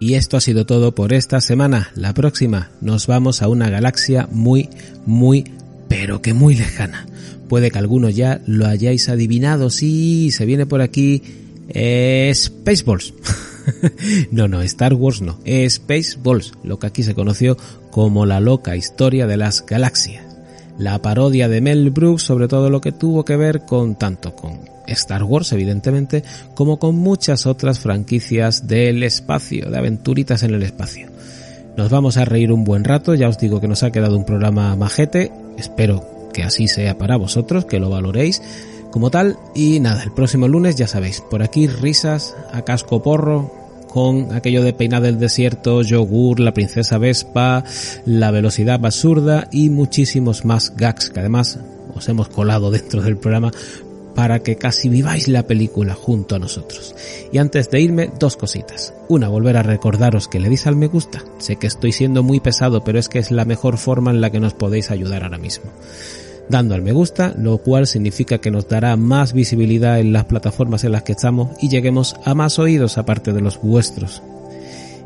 [0.00, 1.90] Y esto ha sido todo por esta semana.
[1.94, 4.70] La próxima nos vamos a una galaxia muy,
[5.04, 5.44] muy,
[5.88, 7.06] pero que muy lejana.
[7.50, 9.68] Puede que algunos ya lo hayáis adivinado.
[9.68, 11.22] Sí, se viene por aquí
[11.68, 13.14] eh, Spaceballs.
[14.30, 15.38] no, no, Star Wars no.
[15.68, 17.56] Spaceballs, lo que aquí se conoció
[17.90, 20.24] como la loca historia de las galaxias.
[20.78, 24.60] La parodia de Mel Brooks sobre todo lo que tuvo que ver con tanto con
[24.86, 26.22] Star Wars, evidentemente,
[26.54, 31.08] como con muchas otras franquicias del espacio, de aventuritas en el espacio.
[31.76, 34.24] Nos vamos a reír un buen rato, ya os digo que nos ha quedado un
[34.24, 38.42] programa majete, espero que así sea para vosotros, que lo valoréis
[38.90, 39.38] como tal.
[39.54, 43.52] Y nada, el próximo lunes ya sabéis, por aquí risas a casco porro
[43.88, 47.64] con aquello de peinar del desierto, yogur, la princesa Vespa,
[48.04, 51.58] la velocidad absurda y muchísimos más gags que además
[51.94, 53.50] os hemos colado dentro del programa
[54.14, 56.94] para que casi viváis la película junto a nosotros.
[57.30, 58.92] Y antes de irme, dos cositas.
[59.08, 61.22] Una, volver a recordaros que le deis al me gusta.
[61.38, 64.30] Sé que estoy siendo muy pesado, pero es que es la mejor forma en la
[64.30, 65.70] que nos podéis ayudar ahora mismo
[66.48, 70.84] dando al me gusta, lo cual significa que nos dará más visibilidad en las plataformas
[70.84, 74.22] en las que estamos y lleguemos a más oídos aparte de los vuestros.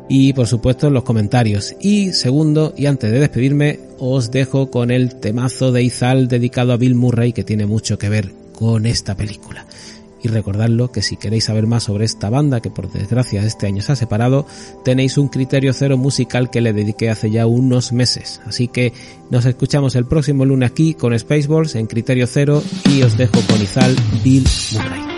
[0.09, 1.75] Y por supuesto los comentarios.
[1.79, 6.77] Y segundo, y antes de despedirme, os dejo con el temazo de Izal dedicado a
[6.77, 9.65] Bill Murray que tiene mucho que ver con esta película
[10.23, 13.81] y recordadlo que si queréis saber más sobre esta banda que por desgracia este año
[13.81, 14.47] se ha separado,
[14.83, 18.41] tenéis un criterio cero musical que le dediqué hace ya unos meses.
[18.45, 18.93] Así que
[19.29, 23.61] nos escuchamos el próximo lunes aquí con Spaceballs en criterio cero y os dejo con
[23.61, 25.13] Izal Bill Murray.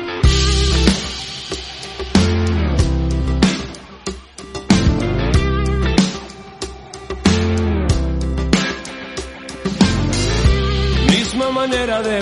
[11.68, 12.22] Manera de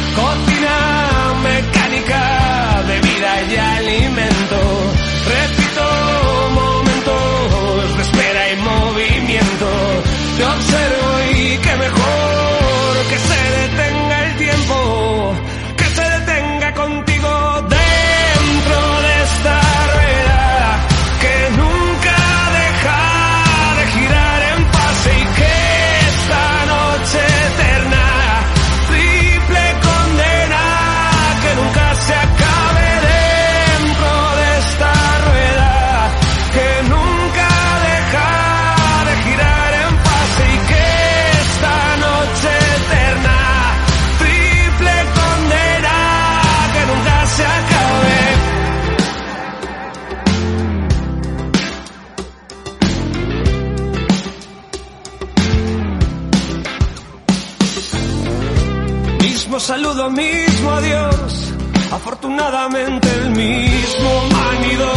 [61.91, 64.89] Afortunadamente el mismo manido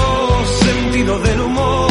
[0.63, 1.91] sentido del humor.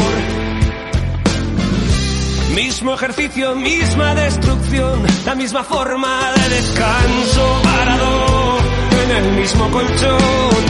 [2.55, 8.57] Mismo ejercicio, misma destrucción, la misma forma de descanso parado
[9.03, 10.63] en el mismo colchón.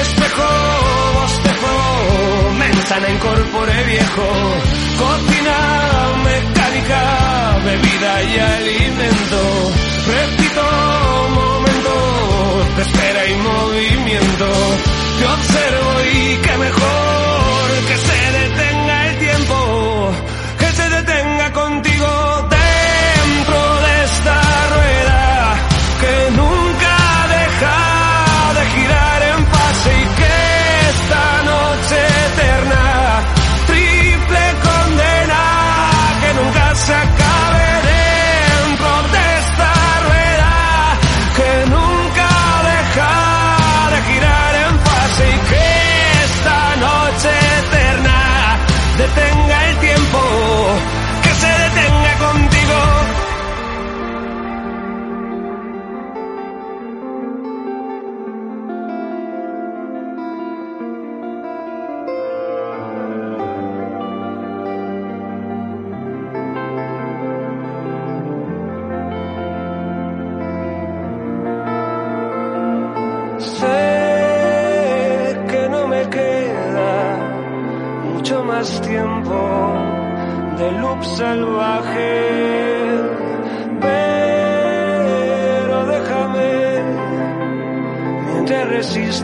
[0.00, 0.48] Espejo,
[1.14, 4.28] bostezo, manzana incorpore viejo,
[4.98, 5.58] cocina
[6.24, 9.95] mecánica, bebida y alimento.
[10.06, 10.62] Repito,
[11.34, 14.46] momento de espera y movimiento.
[15.20, 20.12] Yo observo y que mejor que se detenga el tiempo,
[20.60, 24.40] que se detenga contigo dentro de esta
[24.74, 25.56] rueda
[26.00, 26.96] que nunca
[27.36, 27.78] deja
[28.58, 30.34] de girar en paz y que
[30.90, 33.22] esta noche eterna,
[33.66, 35.42] triple condena,
[36.20, 37.85] que nunca se acabe
[48.96, 49.35] eterna detenga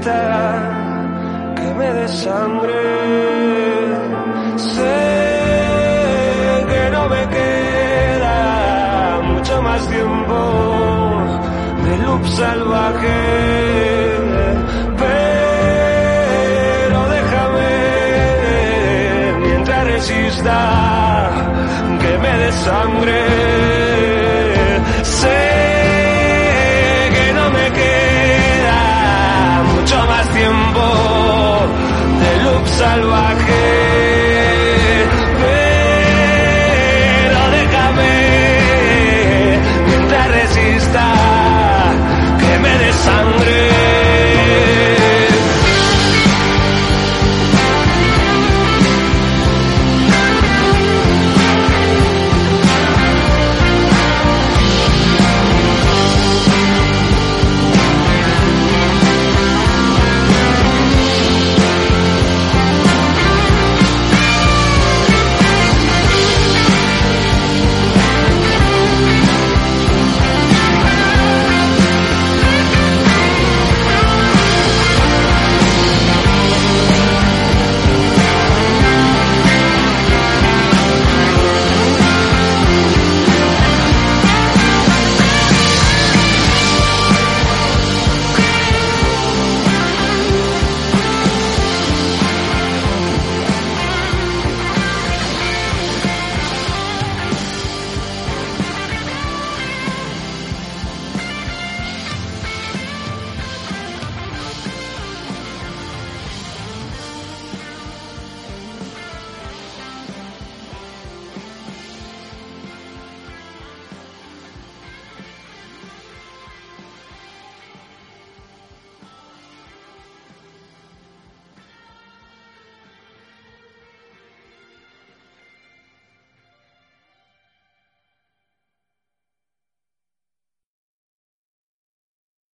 [0.05, 2.83] que me dé sangre.
[4.57, 4.99] Sé
[6.71, 10.39] que no me queda mucho más tiempo
[11.85, 13.21] de loop salvaje.
[15.05, 17.73] Pero déjame
[19.47, 21.31] mientras resista
[22.01, 23.52] que me dé sangre.